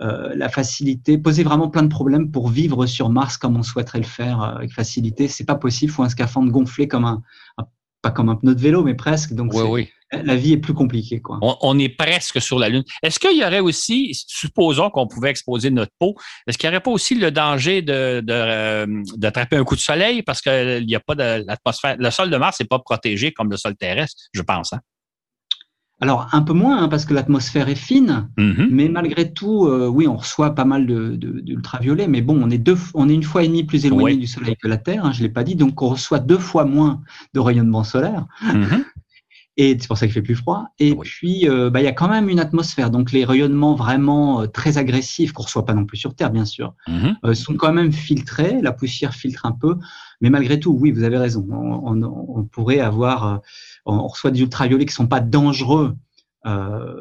euh, 0.00 0.32
la 0.34 0.48
facilité, 0.48 1.18
poser 1.18 1.42
vraiment 1.42 1.68
plein 1.68 1.82
de 1.82 1.88
problèmes 1.88 2.30
pour 2.30 2.48
vivre 2.48 2.86
sur 2.86 3.10
Mars 3.10 3.36
comme 3.36 3.56
on 3.56 3.62
souhaiterait 3.62 3.98
le 3.98 4.04
faire 4.04 4.42
euh, 4.42 4.56
avec 4.56 4.72
facilité. 4.72 5.28
C'est 5.28 5.44
pas 5.44 5.56
possible. 5.56 5.92
Il 5.92 5.94
faut 5.94 6.02
un 6.02 6.08
scaphandre 6.08 6.50
gonflé 6.50 6.88
comme 6.88 7.04
un, 7.04 7.22
pas 8.02 8.10
comme 8.10 8.28
un 8.28 8.36
pneu 8.36 8.54
de 8.54 8.60
vélo, 8.60 8.82
mais 8.82 8.94
presque. 8.94 9.34
Donc, 9.34 9.52
la 10.12 10.36
vie 10.36 10.52
est 10.54 10.58
plus 10.58 10.74
compliquée. 10.74 11.20
Quoi. 11.20 11.38
On, 11.40 11.78
est 11.78 11.88
presque 11.88 12.40
sur 12.40 12.58
la 12.58 12.68
Lune. 12.68 12.82
Est-ce 13.02 13.18
qu'il 13.18 13.36
y 13.36 13.44
aurait 13.44 13.60
aussi, 13.60 14.10
supposons 14.26 14.90
qu'on 14.90 15.06
pouvait 15.06 15.30
exposer 15.30 15.70
notre 15.70 15.92
peau, 15.98 16.16
est-ce 16.46 16.58
qu'il 16.58 16.68
n'y 16.68 16.74
aurait 16.74 16.82
pas 16.82 16.90
aussi 16.90 17.14
le 17.14 17.30
danger 17.30 17.82
de, 17.82 18.22
euh, 18.28 18.86
d'attraper 19.16 19.56
un 19.56 19.64
coup 19.64 19.76
de 19.76 19.80
soleil? 19.80 20.22
Parce 20.22 20.40
qu'il 20.40 20.84
n'y 20.86 20.96
a 20.96 21.00
pas 21.00 21.14
de 21.14 21.44
l'atmosphère, 21.46 21.96
le 21.98 22.10
sol 22.10 22.30
de 22.30 22.36
Mars 22.36 22.58
n'est 22.58 22.66
pas 22.66 22.80
protégé 22.80 23.32
comme 23.32 23.50
le 23.50 23.56
sol 23.56 23.76
terrestre, 23.76 24.24
je 24.32 24.42
pense. 24.42 24.72
Hein? 24.72 24.80
Alors 26.00 26.28
un 26.32 26.40
peu 26.40 26.54
moins 26.54 26.82
hein, 26.82 26.88
parce 26.88 27.04
que 27.04 27.12
l'atmosphère 27.12 27.68
est 27.68 27.74
fine, 27.74 28.28
mm-hmm. 28.38 28.68
mais 28.70 28.88
malgré 28.88 29.32
tout, 29.32 29.66
euh, 29.66 29.86
oui, 29.86 30.08
on 30.08 30.16
reçoit 30.16 30.54
pas 30.54 30.64
mal 30.64 30.86
d'ultraviolets, 30.86 32.08
mais 32.08 32.22
bon, 32.22 32.40
on 32.42 32.48
est 32.48 32.58
deux, 32.58 32.76
on 32.94 33.08
est 33.08 33.14
une 33.14 33.22
fois 33.22 33.44
et 33.44 33.48
demie 33.48 33.64
plus 33.64 33.84
éloigné 33.84 34.16
du 34.16 34.26
Soleil 34.26 34.56
que 34.56 34.66
la 34.66 34.78
Terre, 34.78 35.04
hein, 35.04 35.12
je 35.12 35.22
l'ai 35.22 35.28
pas 35.28 35.44
dit, 35.44 35.56
donc 35.56 35.80
on 35.82 35.88
reçoit 35.88 36.18
deux 36.18 36.38
fois 36.38 36.64
moins 36.64 37.02
de 37.34 37.40
rayonnement 37.40 37.84
solaire. 37.84 38.26
Mm-hmm. 38.42 38.84
Et 39.56 39.76
c'est 39.78 39.88
pour 39.88 39.98
ça 39.98 40.06
qu'il 40.06 40.14
fait 40.14 40.22
plus 40.22 40.36
froid. 40.36 40.68
Et 40.78 40.94
puis, 40.94 41.46
euh, 41.46 41.68
bah, 41.68 41.82
il 41.82 41.84
y 41.84 41.88
a 41.88 41.92
quand 41.92 42.08
même 42.08 42.30
une 42.30 42.40
atmosphère. 42.40 42.90
Donc, 42.90 43.12
les 43.12 43.26
rayonnements 43.26 43.74
vraiment 43.74 44.40
euh, 44.40 44.46
très 44.46 44.78
agressifs, 44.78 45.32
qu'on 45.32 45.42
reçoit 45.42 45.66
pas 45.66 45.74
non 45.74 45.84
plus 45.84 45.98
sur 45.98 46.14
Terre, 46.14 46.30
bien 46.30 46.46
sûr, 46.46 46.72
mm-hmm. 46.88 47.34
sont 47.34 47.54
quand 47.56 47.72
même 47.74 47.92
filtrés. 47.92 48.62
La 48.62 48.72
poussière 48.72 49.12
filtre 49.12 49.44
un 49.44 49.52
peu. 49.52 49.76
Mais 50.22 50.30
malgré 50.30 50.58
tout, 50.58 50.70
oui, 50.80 50.92
vous 50.92 51.02
avez 51.02 51.18
raison. 51.18 51.46
On, 51.50 52.02
on 52.02 52.44
pourrait 52.44 52.80
avoir 52.80 53.42
on, 53.86 54.06
reçoit 54.06 54.30
des 54.30 54.40
ultraviolets 54.40 54.86
qui 54.86 54.94
sont 54.94 55.06
pas 55.06 55.20
dangereux 55.20 55.96
euh, 56.46 56.94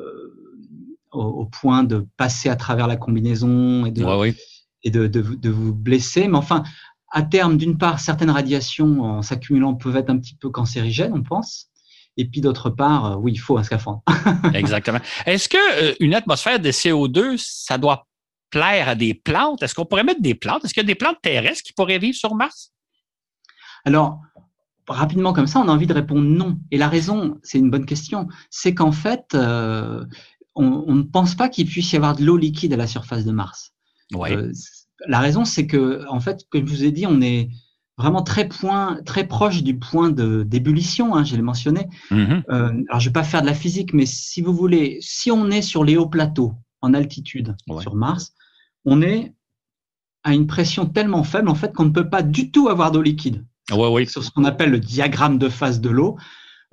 au, 1.11 1.45
point 1.45 1.83
de 1.83 2.07
passer 2.17 2.49
à 2.49 2.55
travers 2.55 2.87
la 2.87 2.95
combinaison 2.95 3.85
et 3.85 3.91
de, 3.91 4.35
et 4.83 4.91
de, 4.91 5.49
vous 5.49 5.73
blesser. 5.73 6.27
Mais 6.27 6.37
enfin, 6.37 6.63
à 7.11 7.23
terme, 7.23 7.57
d'une 7.57 7.77
part, 7.77 7.99
certaines 7.99 8.29
radiations 8.29 9.01
en 9.01 9.21
s'accumulant 9.21 9.73
peuvent 9.75 9.97
être 9.97 10.09
un 10.09 10.17
petit 10.17 10.35
peu 10.35 10.49
cancérigènes, 10.49 11.13
on 11.13 11.23
pense. 11.23 11.67
Et 12.17 12.25
puis 12.25 12.41
d'autre 12.41 12.69
part, 12.69 13.05
euh, 13.05 13.15
oui, 13.15 13.31
il 13.33 13.37
faut 13.37 13.57
un 13.57 13.63
scaphandre. 13.63 14.03
Exactement. 14.53 14.99
Est-ce 15.25 15.47
que 15.47 15.83
euh, 15.83 15.95
une 15.99 16.13
atmosphère 16.13 16.59
de 16.59 16.69
CO2, 16.69 17.37
ça 17.37 17.77
doit 17.77 18.07
plaire 18.49 18.89
à 18.89 18.95
des 18.95 19.13
plantes? 19.13 19.63
Est-ce 19.63 19.73
qu'on 19.73 19.85
pourrait 19.85 20.03
mettre 20.03 20.21
des 20.21 20.35
plantes? 20.35 20.65
Est-ce 20.65 20.73
qu'il 20.73 20.83
y 20.83 20.85
a 20.85 20.87
des 20.87 20.95
plantes 20.95 21.21
terrestres 21.21 21.63
qui 21.63 21.73
pourraient 21.73 21.99
vivre 21.99 22.17
sur 22.17 22.35
Mars? 22.35 22.73
Alors, 23.85 24.19
rapidement 24.89 25.33
comme 25.33 25.47
ça, 25.47 25.59
on 25.59 25.67
a 25.67 25.71
envie 25.71 25.87
de 25.87 25.93
répondre 25.93 26.21
non. 26.21 26.59
Et 26.71 26.77
la 26.77 26.89
raison, 26.89 27.37
c'est 27.43 27.59
une 27.59 27.69
bonne 27.69 27.85
question, 27.85 28.27
c'est 28.49 28.73
qu'en 28.73 28.91
fait, 28.91 29.25
euh, 29.33 30.03
on, 30.55 30.93
ne 30.93 31.03
pense 31.03 31.35
pas 31.35 31.49
qu'il 31.49 31.67
puisse 31.67 31.91
y 31.93 31.95
avoir 31.95 32.15
de 32.15 32.23
l'eau 32.23 32.37
liquide 32.37 32.73
à 32.73 32.77
la 32.77 32.87
surface 32.87 33.25
de 33.25 33.31
Mars. 33.31 33.73
Euh, 34.15 34.51
la 35.07 35.19
raison, 35.19 35.45
c'est 35.45 35.67
que, 35.67 36.05
en 36.09 36.19
fait, 36.19 36.45
comme 36.49 36.67
je 36.67 36.73
vous 36.73 36.83
ai 36.83 36.91
dit, 36.91 37.05
on 37.07 37.21
est 37.21 37.49
vraiment 37.97 38.23
très, 38.23 38.47
point, 38.47 38.99
très 39.05 39.27
proche 39.27 39.63
du 39.63 39.77
point 39.77 40.09
d'ébullition, 40.09 41.15
hein, 41.15 41.23
je 41.23 41.35
l'ai 41.35 41.41
mentionné. 41.41 41.87
Mm-hmm. 42.11 42.43
Euh, 42.49 42.83
alors, 42.89 42.99
je 42.99 43.09
vais 43.09 43.13
pas 43.13 43.23
faire 43.23 43.41
de 43.41 43.47
la 43.47 43.53
physique, 43.53 43.93
mais 43.93 44.05
si 44.05 44.41
vous 44.41 44.53
voulez, 44.53 44.97
si 45.01 45.31
on 45.31 45.49
est 45.51 45.61
sur 45.61 45.83
les 45.83 45.97
hauts 45.97 46.09
plateaux, 46.09 46.53
en 46.81 46.93
altitude, 46.93 47.55
sur 47.81 47.95
Mars, 47.95 48.33
on 48.85 49.01
est 49.01 49.33
à 50.23 50.33
une 50.33 50.47
pression 50.47 50.85
tellement 50.85 51.23
faible, 51.23 51.49
en 51.49 51.55
fait, 51.55 51.73
qu'on 51.73 51.85
ne 51.85 51.91
peut 51.91 52.09
pas 52.09 52.21
du 52.21 52.51
tout 52.51 52.69
avoir 52.69 52.91
d'eau 52.91 53.01
liquide. 53.01 53.45
Sur 54.09 54.23
ce 54.23 54.31
qu'on 54.31 54.45
appelle 54.45 54.71
le 54.71 54.79
diagramme 54.79 55.37
de 55.37 55.49
phase 55.49 55.79
de 55.81 55.89
l'eau, 55.89 56.17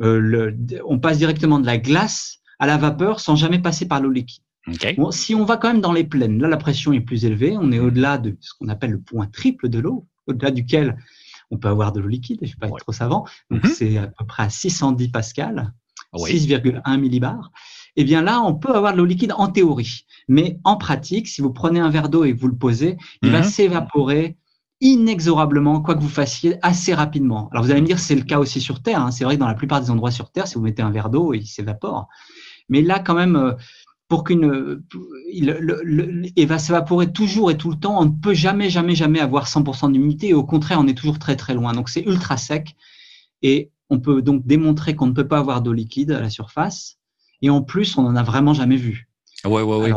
euh, 0.03 0.53
on 0.87 0.99
passe 0.99 1.19
directement 1.19 1.59
de 1.59 1.67
la 1.67 1.79
glace 1.79 2.39
à 2.59 2.67
la 2.67 2.77
vapeur 2.77 3.21
sans 3.21 3.37
jamais 3.37 3.59
passer 3.59 3.87
par 3.87 4.01
l'eau 4.01 4.11
liquide. 4.11 4.43
si 5.11 5.35
on 5.35 5.45
va 5.45 5.57
quand 5.57 5.69
même 5.69 5.81
dans 5.81 5.93
les 5.93 6.05
plaines, 6.05 6.41
là 6.41 6.49
la 6.49 6.57
pression 6.57 6.93
est 6.93 7.01
plus 7.01 7.25
élevée, 7.25 7.57
on 7.59 7.73
est 7.73 7.79
au-delà 7.79 8.19
de 8.19 8.37
ce 8.41 8.53
qu'on 8.59 8.69
appelle 8.69 8.91
le 8.91 9.01
point 9.01 9.27
triple 9.27 9.69
de 9.69 9.79
l'eau, 9.79 10.07
au-delà 10.27 10.51
duquel 10.51 10.97
on 11.51 11.59
peut 11.59 11.69
avoir 11.69 11.93
de 11.93 12.01
l'eau 12.01 12.09
liquide, 12.09 12.39
je 12.43 12.49
ne 12.49 12.53
vais 12.53 12.59
pas 12.59 12.67
être 12.69 12.79
trop 12.79 12.93
savant, 12.93 13.25
donc 13.51 13.65
mhm. 13.65 13.71
c'est 13.71 13.99
à 13.99 14.09
peu 14.09 14.25
près 14.27 14.43
à 14.43 14.51
610 14.51 15.09
pascal, 15.09 15.73
6,1 16.15 16.99
millibars. 16.99 17.51
Et 17.99 18.03
eh 18.03 18.05
bien 18.05 18.21
là, 18.21 18.43
on 18.43 18.55
peut 18.55 18.75
avoir 18.75 18.93
de 18.93 18.99
l'eau 18.99 19.05
liquide 19.07 19.33
en 19.37 19.49
théorie, 19.49 20.05
mais 20.29 20.59
en 20.65 20.77
pratique, 20.77 21.29
si 21.29 21.41
vous 21.41 21.53
prenez 21.53 21.81
un 21.81 21.89
verre 21.89 22.09
d'eau 22.09 22.25
et 22.25 22.35
que 22.35 22.41
vous 22.41 22.49
le 22.49 22.57
posez, 22.57 22.97
il 23.23 23.31
va 23.31 23.39
mhm. 23.39 23.45
s'évaporer 23.45 24.37
inexorablement, 24.81 25.81
quoi 25.81 25.95
que 25.95 26.01
vous 26.01 26.09
fassiez, 26.09 26.57
assez 26.63 26.93
rapidement. 26.95 27.49
Alors 27.51 27.65
vous 27.65 27.71
allez 27.71 27.81
me 27.81 27.87
dire, 27.87 27.99
c'est 27.99 28.15
le 28.15 28.23
cas 28.23 28.39
aussi 28.39 28.61
sur 28.61 28.83
Terre. 28.83 29.01
Hein. 29.01 29.11
C'est 29.11 29.25
vrai 29.25 29.37
que 29.37 29.41
dans 29.41 29.49
la 29.49 29.55
plupart 29.55 29.81
des 29.81 29.91
endroits 29.91 30.11
sur 30.11 30.31
Terre, 30.31 30.47
si 30.47 30.55
vous 30.57 30.63
mettez 30.63 30.83
un 30.83 30.91
verre 30.91 31.09
d'eau, 31.09 31.33
il 31.33 31.47
s'évapore. 31.47 32.09
Mais 32.69 32.83
là, 32.83 32.99
quand 32.99 33.15
même, 33.15 33.37
euh, 33.37 33.53
pour 34.09 34.23
qu'une, 34.25 34.83
il, 35.33 36.47
va 36.47 36.59
s'évaporer 36.59 37.13
toujours 37.13 37.51
et 37.51 37.57
tout 37.57 37.71
le 37.71 37.77
temps. 37.77 38.01
On 38.01 38.05
ne 38.05 38.11
peut 38.11 38.35
jamais, 38.35 38.71
jamais, 38.71 38.95
jamais 38.95 39.21
avoir 39.21 39.47
100% 39.47 39.93
d'humidité. 39.93 40.35
Au 40.35 40.45
contraire, 40.45 40.79
on 40.81 40.87
est 40.87 40.97
toujours 40.97 41.19
très, 41.19 41.37
très 41.37 41.55
loin. 41.55 41.73
Donc 41.73 41.89
c'est 41.89 42.03
ultra 42.03 42.37
sec. 42.37 42.77
Et 43.43 43.71
on 43.91 43.99
peut 43.99 44.23
donc 44.23 44.47
démontrer 44.47 44.95
qu'on 44.95 45.07
ne 45.07 45.13
peut 45.13 45.27
pas 45.27 45.39
avoir 45.39 45.61
d'eau 45.61 45.73
liquide 45.73 46.13
à 46.13 46.21
la 46.21 46.31
surface. 46.31 46.99
Et 47.43 47.51
en 47.51 47.63
plus, 47.63 47.99
on 47.99 48.03
n'en 48.03 48.17
a 48.17 48.23
vraiment 48.23 48.55
jamais 48.55 48.77
vu. 48.77 49.09
Ouais, 49.45 49.63
ouais, 49.63 49.77
ouais. 49.77 49.93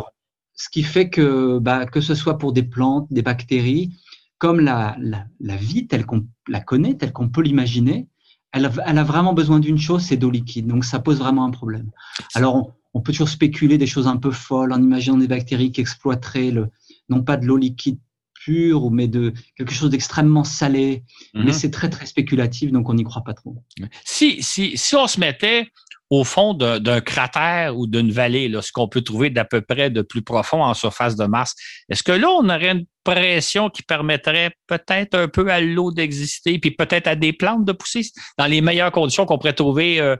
ce 0.56 0.70
qui 0.70 0.84
fait 0.84 1.10
que, 1.10 1.60
bah, 1.60 1.86
que 1.86 2.02
ce 2.02 2.16
soit 2.16 2.38
pour 2.38 2.52
des 2.52 2.64
plantes, 2.64 3.08
des 3.12 3.22
bactéries, 3.22 3.92
comme 4.40 4.62
la, 4.62 4.98
la, 5.40 5.56
vie 5.58 5.86
telle 5.86 6.06
qu'on 6.06 6.26
la 6.48 6.62
connaît, 6.62 6.96
telle 6.96 7.12
qu'on 7.12 7.30
peut 7.30 7.42
l'imaginer, 7.42 8.08
elle, 8.52 8.72
elle, 8.86 8.98
a 8.98 9.04
vraiment 9.04 9.34
besoin 9.34 9.60
d'une 9.60 9.78
chose, 9.78 10.02
c'est 10.02 10.18
d'eau 10.18 10.32
liquide. 10.32 10.66
Donc 10.66 10.86
ça 10.86 11.00
pose 11.00 11.20
vraiment 11.20 11.46
un 11.46 11.52
problème. 11.52 11.92
Alors 12.34 12.74
on, 12.94 13.02
peut 13.02 13.12
toujours 13.12 13.30
spéculer 13.30 13.78
des 13.78 13.86
choses 13.86 14.08
un 14.08 14.18
peu 14.18 14.32
folles 14.32 14.74
en 14.74 14.82
imaginant 14.82 15.18
des 15.18 15.28
bactéries 15.28 15.72
qui 15.72 15.82
exploiteraient 15.82 16.52
le, 16.52 16.70
non 17.10 17.22
pas 17.22 17.38
de 17.38 17.46
l'eau 17.46 17.58
liquide 17.58 18.00
pur 18.34 18.86
ou 18.86 18.90
mais 18.90 19.10
de 19.10 19.34
quelque 19.58 19.74
chose 19.74 19.90
d'extrêmement 19.90 20.46
salé. 20.46 21.04
Mais 21.34 21.44
mhm. 21.44 21.54
c'est 21.54 21.72
très 21.72 21.90
très 21.90 22.06
spéculatif, 22.06 22.72
donc 22.72 22.90
on 22.90 22.94
n'y 22.94 23.04
croit 23.04 23.24
pas 23.24 23.34
trop. 23.34 23.62
Si, 24.06 24.42
si, 24.42 24.78
si 24.78 24.96
on 24.96 25.08
se 25.08 25.20
mettait 25.20 25.70
au 26.10 26.24
fond 26.24 26.54
d'un 26.54 27.02
cratère 27.02 27.78
ou 27.78 27.86
d'une 27.86 28.12
vallée, 28.12 28.50
là, 28.50 28.62
ce 28.62 28.72
qu'on 28.72 28.88
peut 28.88 29.02
trouver 29.02 29.30
d'à 29.30 29.46
peu 29.46 29.62
près 29.62 29.90
de 29.90 30.02
plus 30.02 30.24
profond 30.24 30.64
en 30.64 30.74
surface 30.74 31.16
de 31.16 31.26
Mars, 31.26 31.56
est-ce 31.90 32.02
que 32.02 32.12
là, 32.12 32.30
on 32.30 32.50
aurait 32.50 32.72
une 32.72 32.86
pression 33.04 33.70
qui 33.70 33.84
permettrait 33.84 34.52
peut-être 34.68 35.16
un 35.16 35.28
peu 35.28 35.52
à 35.52 35.62
l'eau 35.62 35.92
d'exister, 35.92 36.58
puis 36.58 36.72
peut-être 36.72 37.08
à 37.08 37.16
des 37.16 37.32
plantes 37.32 37.66
de 37.66 37.72
pousser 37.74 38.02
dans 38.38 38.48
les 38.48 38.62
meilleures 38.62 38.92
conditions 38.92 39.26
qu'on 39.26 39.38
pourrait 39.38 39.54
trouver 39.54 40.02
euh, 40.02 40.16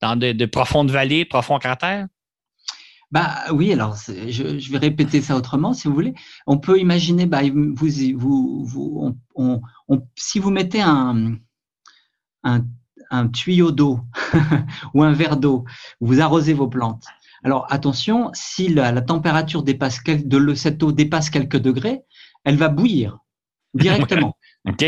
dans 0.00 0.16
de, 0.16 0.46
profondes 0.46 0.90
vallées, 0.90 1.24
profonds 1.24 1.58
cratères? 1.58 2.06
Bah 3.10 3.34
oui, 3.52 3.72
alors 3.72 3.96
je, 3.96 4.70
vais 4.72 4.78
répéter 4.78 5.20
ça 5.20 5.36
autrement, 5.36 5.72
si 5.72 5.88
vous 5.88 5.94
voulez. 5.94 6.14
On 6.46 6.58
peut 6.58 6.78
imaginer, 6.78 7.26
bah, 7.26 7.42
vous, 7.42 7.74
vous, 7.76 8.64
vous 8.64 9.16
si 10.16 10.38
vous 10.38 10.50
mettez 10.50 10.80
un, 10.80 11.36
un 12.42 12.64
un 13.14 13.28
tuyau 13.28 13.72
d'eau 13.72 14.00
ou 14.94 15.02
un 15.02 15.12
verre 15.12 15.36
d'eau, 15.36 15.64
vous 16.00 16.20
arrosez 16.20 16.54
vos 16.54 16.68
plantes. 16.68 17.04
Alors 17.42 17.66
attention, 17.70 18.30
si 18.32 18.68
la, 18.68 19.00
température 19.02 19.62
dépasse 19.62 20.02
de 20.04 20.54
cette 20.54 20.82
eau 20.82 20.92
dépasse 20.92 21.30
quelques 21.30 21.58
degrés, 21.58 22.00
elle 22.44 22.56
va 22.56 22.68
bouillir 22.68 23.18
directement. 23.74 24.36
ok. 24.68 24.84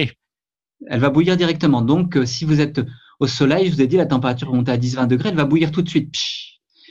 Elle 0.89 1.01
va 1.01 1.11
bouillir 1.11 1.37
directement. 1.37 1.81
Donc, 1.81 2.17
euh, 2.17 2.27
si 2.27 2.45
vous 2.45 2.61
êtes 2.61 2.81
au 3.19 3.27
soleil, 3.27 3.69
je 3.69 3.75
vous 3.75 3.83
ai 3.83 3.87
dit 3.87 3.97
la 3.97 4.07
température 4.07 4.53
monte 4.53 4.69
à 4.69 4.77
10-20 4.77 5.07
degrés, 5.07 5.29
elle 5.31 5.37
va 5.37 5.45
bouillir 5.45 5.71
tout 5.71 5.83
de 5.83 5.89
suite. 5.89 6.15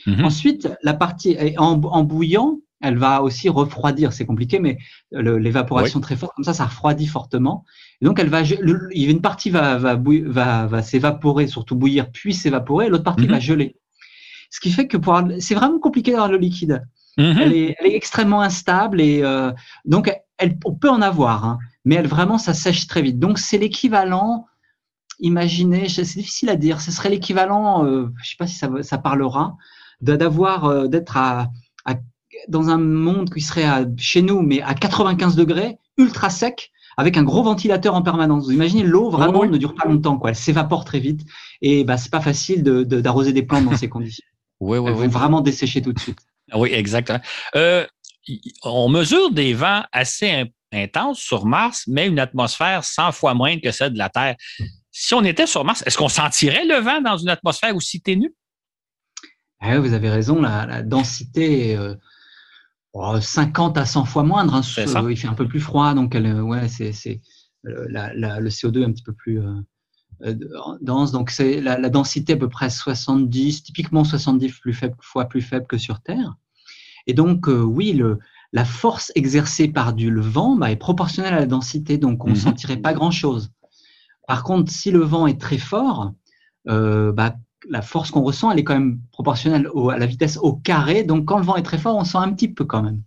Mhm. 0.07 0.25
Ensuite, 0.25 0.69
la 0.81 0.93
partie 0.93 1.37
en, 1.57 1.81
en, 1.81 2.03
bouillant, 2.03 2.59
elle 2.81 2.97
va 2.97 3.21
aussi 3.21 3.49
refroidir. 3.49 4.13
C'est 4.13 4.25
compliqué, 4.25 4.59
mais 4.59 4.77
l'évaporation 5.11 5.99
très 5.99 6.15
forte, 6.15 6.33
comme 6.35 6.45
ça, 6.45 6.53
ça 6.53 6.65
refroidit 6.65 7.07
fortement. 7.07 7.65
Et 8.01 8.05
donc, 8.05 8.19
elle 8.19 8.29
va, 8.29 8.41
une 8.43 9.21
partie 9.21 9.49
va, 9.49 9.77
va, 9.77 9.95
va, 9.95 10.67
va 10.67 10.81
s'évaporer, 10.83 11.47
surtout 11.47 11.75
bouillir, 11.75 12.11
puis 12.11 12.33
s'évaporer, 12.33 12.89
l'autre 12.89 13.03
partie 13.03 13.27
va 13.27 13.35
mhm. 13.35 13.41
geler. 13.41 13.75
Ce 14.49 14.59
qui 14.59 14.71
fait 14.71 14.87
que 14.87 14.97
pour 14.97 15.21
c'est 15.39 15.55
vraiment 15.55 15.79
compliqué 15.79 16.11
d'avoir 16.11 16.29
le 16.29 16.37
liquide. 16.37 16.83
Mhm. 17.17 17.37
elle, 17.39 17.53
est, 17.53 17.75
elle, 17.79 17.87
est, 17.87 17.95
extrêmement 17.95 18.41
instable 18.41 18.99
et 18.99 19.21
euh, 19.23 19.51
donc 19.85 20.11
elle, 20.37 20.57
on 20.65 20.73
peut 20.75 20.89
en 20.89 21.01
avoir, 21.01 21.45
hein, 21.45 21.59
mais 21.85 21.95
elle 21.95 22.07
vraiment 22.07 22.37
ça 22.37 22.53
sèche 22.53 22.87
très 22.87 23.01
vite. 23.01 23.19
Donc 23.19 23.39
c'est 23.39 23.57
l'équivalent. 23.57 24.47
Imaginez, 25.19 25.87
c'est 25.87 26.03
difficile 26.03 26.49
à 26.49 26.57
dire. 26.57 26.81
Ce 26.81 26.91
serait 26.91 27.09
l'équivalent, 27.09 27.85
euh, 27.85 28.07
je 28.21 28.29
sais 28.29 28.35
pas 28.37 28.47
si 28.47 28.55
ça, 28.55 28.69
ça 28.81 28.97
parlera, 28.97 29.55
d'avoir 30.01 30.65
euh, 30.65 30.87
d'être 30.87 31.15
à, 31.15 31.49
à, 31.85 31.95
dans 32.49 32.69
un 32.69 32.77
monde 32.77 33.33
qui 33.33 33.39
serait 33.39 33.63
à, 33.63 33.85
chez 33.97 34.21
nous, 34.21 34.41
mais 34.41 34.61
à 34.61 34.73
95 34.73 35.37
degrés, 35.37 35.77
ultra 35.97 36.29
sec, 36.29 36.71
avec 36.97 37.17
un 37.17 37.23
gros 37.23 37.43
ventilateur 37.43 37.95
en 37.95 38.01
permanence. 38.01 38.45
Vous 38.45 38.51
imaginez, 38.51 38.83
l'eau 38.83 39.09
vraiment 39.09 39.45
ne 39.45 39.57
dure 39.57 39.75
pas 39.75 39.87
longtemps, 39.87 40.17
quoi. 40.17 40.29
Elle 40.29 40.35
s'évapore 40.35 40.85
très 40.85 40.99
vite 40.99 41.21
et 41.61 41.83
bah 41.83 41.97
c'est 41.97 42.11
pas 42.11 42.21
facile 42.21 42.63
d'arroser 42.63 43.31
de, 43.31 43.39
des 43.39 43.45
plantes 43.45 43.65
dans 43.65 43.77
ces 43.77 43.89
conditions. 43.89 44.25
Oui, 44.61 44.77
oui, 44.77 44.89
Elles 44.89 44.95
vont 44.95 45.07
vraiment 45.09 45.41
dessécher 45.41 45.81
tout 45.81 45.91
de 45.91 45.99
suite. 45.99 46.17
Oui, 46.53 46.69
exactement. 46.71 47.19
Euh, 47.57 47.85
on 48.63 48.87
mesure 48.87 49.29
des 49.29 49.53
vents 49.53 49.83
assez 49.91 50.45
intenses 50.71 51.19
sur 51.19 51.45
Mars, 51.45 51.83
mais 51.87 52.07
une 52.07 52.19
atmosphère 52.19 52.85
100 52.85 53.11
fois 53.11 53.33
moindre 53.33 53.61
que 53.61 53.71
celle 53.71 53.91
de 53.91 53.97
la 53.97 54.09
Terre. 54.09 54.35
Si 54.91 55.13
on 55.13 55.25
était 55.25 55.45
sur 55.45 55.65
Mars, 55.65 55.83
est-ce 55.85 55.97
qu'on 55.97 56.09
sentirait 56.09 56.65
le 56.65 56.75
vent 56.75 57.01
dans 57.01 57.17
une 57.17 57.27
atmosphère 57.27 57.75
aussi 57.75 58.01
ténue? 58.01 58.33
Ah 59.59 59.79
vous 59.79 59.93
avez 59.93 60.09
raison, 60.09 60.41
la, 60.41 60.81
densité 60.83 61.75
euh, 61.75 61.95
50 63.21 63.77
à 63.77 63.85
100 63.85 64.05
fois 64.05 64.23
moindre. 64.23 64.55
Hein, 64.55 64.61
il 65.09 65.17
fait 65.17 65.27
un 65.27 65.33
peu 65.33 65.47
plus 65.47 65.59
froid, 65.59 65.93
donc 65.93 66.15
elle, 66.15 66.41
ouais, 66.41 66.67
c'est, 66.67 67.21
euh, 67.67 67.87
le 67.87 68.49
CO2 68.49 68.81
est 68.81 68.85
un 68.85 68.91
petit 68.91 69.03
peu 69.03 69.13
plus 69.13 69.41
euh, 69.41 69.53
euh, 70.23 70.35
dense. 70.81 71.11
Donc 71.11 71.29
c'est 71.29 71.61
la, 71.61 71.77
la, 71.77 71.89
densité 71.89 72.33
à 72.33 72.37
peu 72.37 72.49
près 72.49 72.69
70, 72.69 73.63
typiquement 73.63 74.03
70 74.03 74.59
plus 74.59 74.73
faible, 74.73 74.95
fois 75.01 75.25
plus 75.25 75.41
faible 75.41 75.67
que 75.67 75.77
sur 75.77 76.01
Terre. 76.01 76.35
Et 77.07 77.13
donc 77.13 77.47
oui, 77.47 77.93
le, 77.93 78.19
la 78.51 78.65
force 78.65 79.11
exercée 79.15 79.67
par 79.67 79.93
du, 79.93 80.09
le 80.09 80.21
vent 80.21 80.55
bah, 80.55 80.71
est 80.71 80.77
proportionnelle 80.77 81.33
à 81.33 81.39
la 81.41 81.45
densité, 81.45 81.97
donc 81.97 82.23
on 82.23 82.29
ne 82.29 82.35
mhm. 82.35 82.39
sentirait 82.39 82.77
pas 82.77 82.93
grand-chose. 82.93 83.51
Par 84.27 84.43
contre, 84.43 84.71
si 84.71 84.91
le 84.91 85.01
vent 85.01 85.27
est 85.27 85.39
très 85.39 85.57
fort, 85.57 86.13
euh, 86.69 87.11
bah, 87.11 87.35
la 87.69 87.81
force 87.81 88.11
qu'on 88.11 88.21
ressent, 88.21 88.51
elle 88.51 88.59
est 88.59 88.63
quand 88.63 88.73
même 88.73 88.99
proportionnelle 89.11 89.69
à 89.91 89.97
la 89.97 90.05
vitesse 90.05 90.37
au 90.37 90.53
carré. 90.53 91.03
Donc, 91.03 91.25
quand 91.25 91.37
le 91.37 91.43
vent 91.43 91.55
est 91.55 91.63
très 91.63 91.77
fort, 91.77 91.97
on 91.97 92.03
sent 92.03 92.17
un 92.17 92.31
petit 92.33 92.47
peu 92.47 92.65
quand 92.65 92.83
même. 92.83 93.01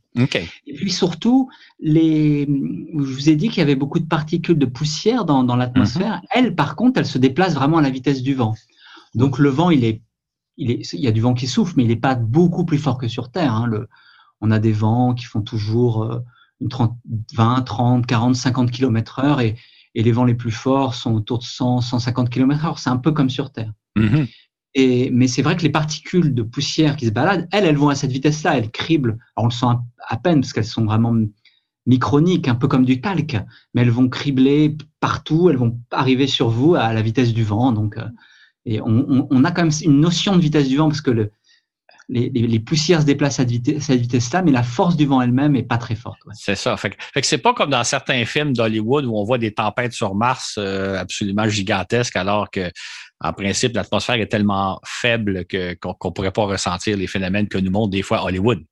Et 0.67 0.75
puis 0.75 0.91
surtout, 0.91 1.49
les, 1.81 2.47
je 2.47 2.99
vous 2.99 3.29
ai 3.29 3.37
dit 3.37 3.49
qu'il 3.49 3.59
y 3.59 3.63
avait 3.63 3.77
beaucoup 3.77 4.01
de 4.01 4.07
particules 4.07 4.59
de 4.59 4.67
poussière 4.67 5.25
dans, 5.25 5.57
l'atmosphère. 5.57 6.17
Mhm. 6.17 6.23
Elles, 6.31 6.55
par 6.55 6.77
contre, 6.77 6.99
elles 6.99 7.07
se 7.07 7.19
déplacent 7.19 7.55
vraiment 7.55 7.79
à 7.79 7.83
la 7.83 7.91
vitesse 7.91 8.23
du 8.23 8.35
vent. 8.35 8.55
Donc, 9.15 9.39
le 9.39 9.49
vent, 9.49 9.71
il 9.71 9.85
est, 9.85 10.03
il 10.57 10.71
est, 10.71 10.93
il 10.93 11.01
y 11.01 11.09
a 11.09 11.13
du 11.13 11.21
vent 11.21 11.35
qui 11.35 11.47
souffle, 11.47 11.75
mais 11.77 11.85
il 11.85 11.89
n'est 11.89 11.97
pas 11.97 12.15
beaucoup 12.15 12.65
plus 12.65 12.79
fort 12.79 12.99
que 12.99 13.09
sur 13.09 13.31
Terre. 13.31 13.55
Hein. 13.55 13.67
Le, 13.67 13.89
on 14.41 14.51
a 14.51 14.59
des 14.59 14.73
vents 14.73 15.15
qui 15.15 15.25
font 15.25 15.43
toujours 15.43 16.05
euh, 16.05 16.19
une 16.61 16.69
30, 16.69 16.97
20, 17.35 17.63
30, 17.63 18.07
40, 18.07 18.35
50 18.35 18.71
km 18.71 19.21
heure 19.21 19.41
et, 19.41 19.57
et 19.95 20.03
les 20.03 20.13
vents 20.13 20.25
les 20.25 20.35
plus 20.35 20.51
forts 20.51 20.95
sont 20.95 21.15
autour 21.15 21.39
de 21.39 21.45
100, 21.45 21.81
150 21.81 22.31
km 22.31 22.65
heure. 22.65 22.79
C'est 22.79 22.91
un 22.91 22.97
peu 22.97 23.13
comme 23.13 23.31
sur 23.31 23.51
Terre. 23.53 23.73
Mais 24.77 25.29
c'est 25.29 25.43
vrai 25.43 25.57
que 25.57 25.63
les 25.63 25.71
particules 25.71 26.35
de 26.35 26.43
poussière 26.43 26.97
qui 26.97 27.07
se 27.07 27.11
baladent, 27.11 27.49
elles, 27.53 27.65
elles 27.65 27.77
vont 27.77 27.89
à 27.89 27.95
cette 27.95 28.13
vitesse-là, 28.13 28.57
elles 28.59 28.71
criblent. 28.71 29.19
On 29.37 29.45
le 29.45 29.51
sent 29.51 29.67
à 30.07 30.17
peine 30.17 30.41
parce 30.41 30.53
qu'elles 30.53 30.65
sont 30.65 30.85
vraiment 30.85 31.15
microniques, 31.87 32.49
un 32.49 32.55
peu 32.55 32.69
comme 32.69 32.85
du 32.85 33.01
talc, 33.01 33.37
mais 33.75 33.83
elles 33.83 33.91
vont 33.91 34.09
cribler 34.09 34.77
partout, 35.01 35.49
elles 35.51 35.57
vont 35.57 35.81
arriver 35.91 36.27
sur 36.27 36.51
vous 36.51 36.75
à 36.75 36.93
la 36.93 37.03
vitesse 37.03 37.33
du 37.33 37.45
vent. 37.45 37.73
Donc, 37.73 37.97
euh, 37.97 38.81
on, 38.85 39.45
a 39.45 39.51
quand 39.51 39.63
même 39.63 39.73
une 39.83 40.01
notion 40.01 40.37
de 40.37 40.43
vitesse 40.43 40.69
du 40.69 40.77
vent 40.77 40.89
parce 40.89 41.01
que 41.01 41.11
le, 41.11 41.33
les, 42.11 42.61
poussières 42.61 43.01
se 43.01 43.07
déplacent 43.07 43.41
à 43.41 43.47
cette 43.47 44.01
vitesse-là, 44.01 44.43
mais 44.43 44.51
la 44.51 44.63
force 44.63 44.97
du 44.97 45.07
vent 45.07 45.21
elle-même 45.21 45.57
est 45.57 45.63
pas 45.63 45.79
très 45.79 45.95
forte. 45.95 46.19
C'est 46.33 46.55
ça. 46.55 46.77
Fait, 46.77 46.91
que 46.91 47.27
c'est 47.27 47.39
pas 47.39 47.55
comme 47.55 47.71
dans 47.71 47.85
certains 47.85 48.25
films 48.25 48.53
d'Hollywood 48.53 49.05
où 49.05 49.17
on 49.17 49.25
voit 49.25 49.39
des 49.39 49.53
tempêtes 49.53 49.93
sur 49.93 50.15
Mars 50.15 50.57
euh, 50.59 50.99
absolument 50.99 51.49
gigantesques, 51.49 52.17
alors 52.17 52.51
que 52.51 52.71
en 53.21 53.33
principe, 53.33 53.75
l'atmosphère 53.75 54.17
est 54.17 54.29
tellement 54.29 54.81
faible 54.85 55.45
qu'on 55.81 56.09
ne 56.09 56.11
pourrait 56.11 56.31
pas 56.31 56.45
ressentir 56.45 56.97
les 56.97 57.07
phénomènes 57.07 57.49
que 57.49 57.59
nous 57.59 57.71
montre 57.71 57.91
des 57.91 58.03
fois 58.03 58.25
Hollywood. 58.25 58.65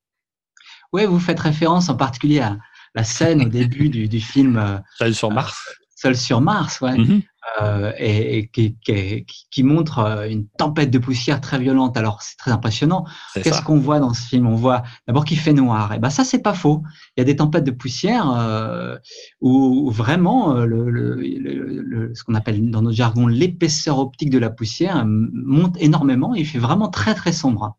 Oui, 0.92 1.04
vous 1.04 1.18
faites 1.18 1.40
référence 1.40 1.88
en 1.88 1.96
particulier 1.96 2.40
à 2.40 2.56
la 2.94 3.02
scène 3.02 3.42
au 3.42 3.48
début 3.48 3.88
du, 3.88 4.20
film 4.20 4.56
euh, 4.56 4.78
Seul 4.96 5.14
sur 5.14 5.30
Mars. 5.30 5.68
Seul 5.96 6.16
sur 6.16 6.40
Mars, 6.40 6.80
ouais. 6.80 6.94
Mm-hmm. 6.94 7.22
Euh, 7.62 7.92
et, 7.98 8.50
qui, 8.50 9.62
montre 9.62 10.00
euh, 10.00 10.28
une 10.28 10.46
tempête 10.58 10.90
de 10.90 10.98
poussière 10.98 11.40
très 11.40 11.58
violente. 11.58 11.96
Alors 11.96 12.20
c'est 12.20 12.36
très 12.36 12.50
impressionnant. 12.50 13.04
Qu'est-ce 13.34 13.62
qu'on 13.62 13.78
voit 13.78 14.00
dans 14.00 14.12
ce 14.12 14.22
film? 14.22 14.46
On 14.46 14.56
voit 14.56 14.82
d'abord 15.06 15.24
qu'il 15.24 15.38
fait 15.38 15.52
noir. 15.52 15.94
Et 15.94 15.98
ben 15.98 16.10
ça 16.10 16.24
c'est 16.24 16.40
pas 16.40 16.54
faux. 16.54 16.82
Il 17.16 17.20
y 17.20 17.22
a 17.22 17.24
des 17.24 17.36
tempêtes 17.36 17.64
de 17.64 17.70
poussière 17.70 18.30
euh, 18.30 18.96
où, 19.40 19.90
vraiment 19.90 20.54
le, 20.54 22.12
ce 22.14 22.24
qu'on 22.24 22.34
appelle 22.34 22.70
dans 22.70 22.82
notre 22.82 22.96
jargon 22.96 23.26
l'épaisseur 23.26 23.98
optique 24.00 24.30
de 24.30 24.38
la 24.38 24.50
poussière 24.50 25.04
monte 25.06 25.76
énormément. 25.80 26.34
Et 26.34 26.40
il 26.40 26.46
fait 26.46 26.58
vraiment 26.58 26.88
très 26.88 27.14
très 27.14 27.32
sombre. 27.32 27.76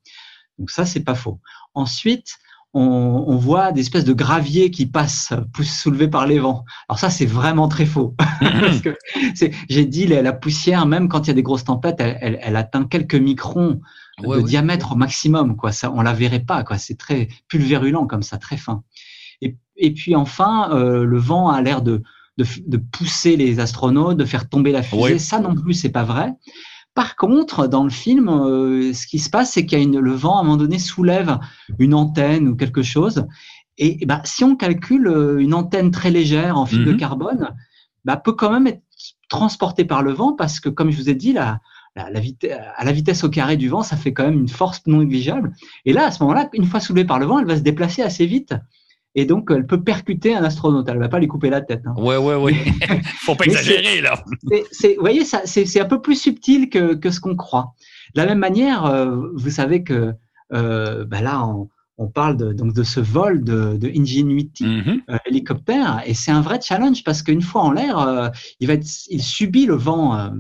Donc 0.58 0.72
ça 0.72 0.86
c'est 0.86 1.04
pas 1.04 1.16
faux. 1.16 1.40
Ensuite 1.74 2.38
on, 2.74 3.38
voit 3.38 3.72
des 3.72 3.82
espèces 3.82 4.06
de 4.06 4.14
graviers 4.14 4.72
qui 4.72 4.86
passent, 4.86 5.34
soulevés 5.64 6.08
par 6.08 6.28
les 6.28 6.40
vents. 6.40 6.66
Alors 6.90 7.00
ça, 7.00 7.10
c'est 7.10 7.26
vraiment 7.26 7.68
très 7.68 7.86
faux. 7.86 8.16
j'ai 9.70 9.86
dit, 9.86 10.06
la, 10.08 10.34
poussière, 10.34 10.86
même 10.86 11.08
quand 11.08 11.26
il 11.26 11.28
y 11.28 11.32
a 11.32 11.34
des 11.34 11.44
grosses 11.44 11.64
tempêtes, 11.64 11.98
elle, 12.00 12.56
atteint 12.56 12.86
quelques 12.86 13.16
microns 13.16 13.82
de 14.22 14.42
diamètre 14.42 14.94
au 14.94 14.96
maximum. 14.96 15.56
Quoi. 15.56 15.72
Ça, 15.72 15.92
on 15.92 16.02
la 16.02 16.14
verrait 16.14 16.42
pas. 16.42 16.64
Quoi. 16.64 16.78
C'est 16.78 16.98
très 16.98 17.30
pulvérulent 17.48 18.06
comme 18.06 18.24
ça, 18.24 18.38
très 18.38 18.58
fin. 18.58 18.84
Et, 19.80 19.94
puis 19.94 20.16
enfin, 20.16 20.72
euh, 20.72 21.06
le 21.06 21.20
vent 21.20 21.50
a 21.50 21.62
l'air 21.62 21.84
de, 21.84 22.02
pousser 22.92 23.38
les 23.38 23.60
astronautes, 23.60 24.18
de 24.18 24.26
faire 24.26 24.50
tomber 24.50 24.72
la 24.72 24.84
fusée. 24.84 25.20
Ça 25.20 25.40
non 25.40 25.56
plus, 25.56 25.74
c'est 25.74 25.90
pas 25.90 26.04
vrai. 26.04 26.34
Par 26.98 27.16
contre, 27.16 27.68
dans 27.68 27.84
le 27.84 27.92
film, 27.92 28.28
euh, 28.28 28.92
ce 28.92 29.06
qui 29.06 29.20
se 29.20 29.30
passe, 29.30 29.52
c'est 29.52 29.68
qu'il 29.68 29.78
y 29.78 29.82
a 29.82 29.84
une, 29.84 30.00
le 30.00 30.14
vent, 30.14 30.38
à 30.38 30.40
un 30.40 30.44
moment 30.44 30.58
donné, 30.58 30.80
soulève 30.80 31.38
une 31.78 31.94
antenne 31.94 32.48
ou 32.48 32.56
quelque 32.56 32.82
chose. 32.82 33.28
Et, 33.78 34.04
bah, 34.08 34.20
si 34.24 34.44
on 34.44 34.56
calcule 34.56 35.06
euh, 35.06 35.38
une 35.38 35.54
antenne 35.54 35.92
très 35.92 36.10
légère 36.10 36.58
en 36.58 36.66
fibre 36.66 36.86
de 36.86 36.94
mhm. 36.94 36.98
carbone, 36.98 37.56
bah, 38.04 38.18
peut 38.18 38.32
quand 38.32 38.50
même 38.50 38.66
être 38.66 38.82
transportée 39.30 39.86
par 39.86 40.02
le 40.02 40.12
vent 40.12 40.34
parce 40.34 40.60
que, 40.60 40.70
comme 40.70 40.90
je 40.90 40.98
vous 40.98 41.08
ai 41.08 41.14
dit, 41.14 41.34
la, 41.34 41.60
la, 41.96 42.10
la 42.10 42.20
vitesse, 42.20 42.58
à 42.76 42.84
la 42.84 42.92
vitesse 42.92 43.24
au 43.24 43.30
carré 43.30 43.58
du 43.58 43.70
vent, 43.70 43.84
ça 43.84 43.96
fait 43.96 44.12
quand 44.12 44.24
même 44.24 44.40
une 44.40 44.50
force 44.50 44.82
non 44.88 44.98
négligeable. 44.98 45.54
Et 45.86 45.94
là, 45.94 46.08
à 46.08 46.12
ce 46.12 46.24
moment-là, 46.24 46.50
une 46.54 46.66
fois 46.66 46.80
soulevée 46.80 47.06
par 47.06 47.20
le 47.20 47.28
vent, 47.28 47.38
elle 47.38 47.46
va 47.46 47.58
se 47.58 47.62
déplacer 47.62 48.02
assez 48.02 48.26
vite 48.26 48.56
et 49.18 49.26
donc 49.26 49.50
elle 49.50 49.66
peut 49.66 49.82
percuter 49.82 50.36
un 50.36 50.44
astronaute. 50.44 50.88
Elle 50.88 51.00
va 51.00 51.10
pas 51.10 51.20
lui 51.20 51.28
couper 51.28 51.50
la 51.50 51.62
tête. 51.62 51.82
Hein. 51.86 51.96
Ouais, 51.98 52.18
ouais, 52.18 52.36
ouais. 52.36 52.54
Faut 53.22 53.34
pas 53.34 53.46
exagérer 53.46 54.00
là. 54.00 54.24
vous 54.44 54.60
voyez, 55.00 55.26
ça, 55.26 55.42
c'est 55.46 55.82
un 55.82 55.86
peu 55.86 56.00
plus 56.00 56.22
subtil 56.22 56.70
que, 56.70 56.94
que 56.94 57.10
ce 57.10 57.20
qu'on 57.20 57.36
croit. 57.36 57.74
De 58.14 58.22
la 58.22 58.28
même 58.28 58.38
manière, 58.38 58.86
euh, 58.86 59.18
vous 59.34 59.50
savez 59.50 59.84
que 59.84 60.14
euh, 60.54 61.04
bah 61.04 61.22
là, 61.22 61.44
on 61.98 62.08
parle 62.08 62.38
de, 62.38 62.54
donc 62.54 62.74
de 62.74 62.84
ce 62.84 63.00
vol 63.00 63.44
de, 63.44 63.76
de 63.76 63.88
Ingenuity 63.90 64.66
mm-hmm. 64.66 65.02
euh, 65.10 65.18
hélicoptère 65.26 66.04
et 66.06 66.14
c'est 66.14 66.32
un 66.32 66.42
vrai 66.42 66.60
challenge 66.62 67.04
parce 67.04 67.24
qu'une 67.24 67.42
fois 67.42 67.64
en 67.64 67.72
l'air, 67.72 68.32
il 68.60 68.68
va 68.68 68.74
être, 68.74 68.88
il 69.10 69.24
subit 69.24 69.66
le 69.66 69.76
vent. 69.76 70.32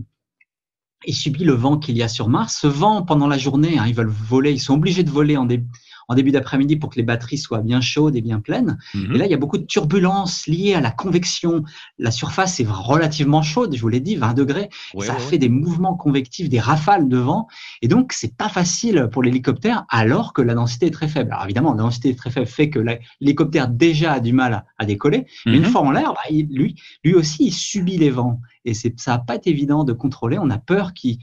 Il 1.05 1.15
subit 1.15 1.45
le 1.45 1.53
vent 1.53 1.77
qu'il 1.77 1.97
y 1.97 2.03
a 2.03 2.07
sur 2.07 2.29
Mars. 2.29 2.59
Ce 2.61 2.67
vent, 2.67 3.01
pendant 3.01 3.27
la 3.27 3.37
journée, 3.39 3.79
hein, 3.79 3.85
ils 3.87 3.95
veulent 3.95 4.07
voler, 4.07 4.51
ils 4.51 4.59
sont 4.59 4.75
obligés 4.75 5.03
de 5.03 5.09
voler 5.09 5.35
en, 5.35 5.45
début 5.45 5.67
en 6.07 6.15
début 6.15 6.31
d'après-midi 6.31 6.77
pour 6.77 6.89
que 6.89 6.95
les 6.95 7.03
batteries 7.03 7.37
soient 7.37 7.61
bien 7.61 7.81
chaudes 7.81 8.15
et 8.15 8.21
bien 8.21 8.39
pleines. 8.39 8.77
Mhm. 8.93 9.15
Et 9.15 9.17
là, 9.17 9.25
il 9.25 9.31
y 9.31 9.33
a 9.33 9.37
beaucoup 9.37 9.57
de 9.57 9.65
turbulences 9.65 10.47
liées 10.47 10.73
à 10.73 10.81
la 10.81 10.91
convection. 10.91 11.63
La 11.99 12.11
surface 12.11 12.59
est 12.59 12.67
relativement 12.67 13.41
chaude, 13.41 13.75
je 13.75 13.81
vous 13.81 13.89
l'ai 13.89 13.99
dit, 13.99 14.15
20 14.15 14.33
degrés. 14.33 14.69
ça 14.99 15.15
fait 15.15 15.37
des 15.37 15.49
mouvements 15.49 15.95
convectifs, 15.95 16.49
des 16.49 16.59
rafales 16.59 17.09
de 17.09 17.17
vent. 17.17 17.47
Et 17.81 17.87
donc, 17.87 18.13
c'est 18.13 18.35
pas 18.35 18.49
facile 18.49 19.09
pour 19.11 19.23
l'hélicoptère 19.23 19.85
alors 19.89 20.33
que 20.33 20.41
la 20.41 20.53
densité 20.53 20.87
est 20.87 20.91
très 20.91 21.07
faible. 21.07 21.31
Alors 21.31 21.45
évidemment, 21.45 21.71
la 21.71 21.83
densité 21.83 22.09
est 22.09 22.17
très 22.17 22.31
faible 22.31 22.47
fait 22.47 22.69
que 22.69 22.79
l'hélicoptère 22.79 23.67
déjà 23.67 24.13
a 24.13 24.19
du 24.19 24.33
mal 24.33 24.65
à, 24.77 24.85
décoller. 24.85 25.25
Mais 25.45 25.57
une 25.57 25.63
mhm. 25.63 25.69
fois 25.69 25.81
en 25.81 25.91
l'air, 25.91 26.13
bah, 26.13 26.21
lui, 26.31 26.81
lui 27.03 27.13
aussi, 27.13 27.47
il 27.47 27.53
subit 27.53 27.97
les 27.97 28.09
vents. 28.09 28.39
Et 28.63 28.73
ça 28.73 28.89
n'a 29.07 29.19
pas 29.19 29.35
été 29.35 29.49
évident 29.49 29.83
de 29.83 29.93
contrôler. 29.93 30.37
On 30.39 30.49
a 30.49 30.57
peur 30.57 30.93
qu'il 30.93 31.19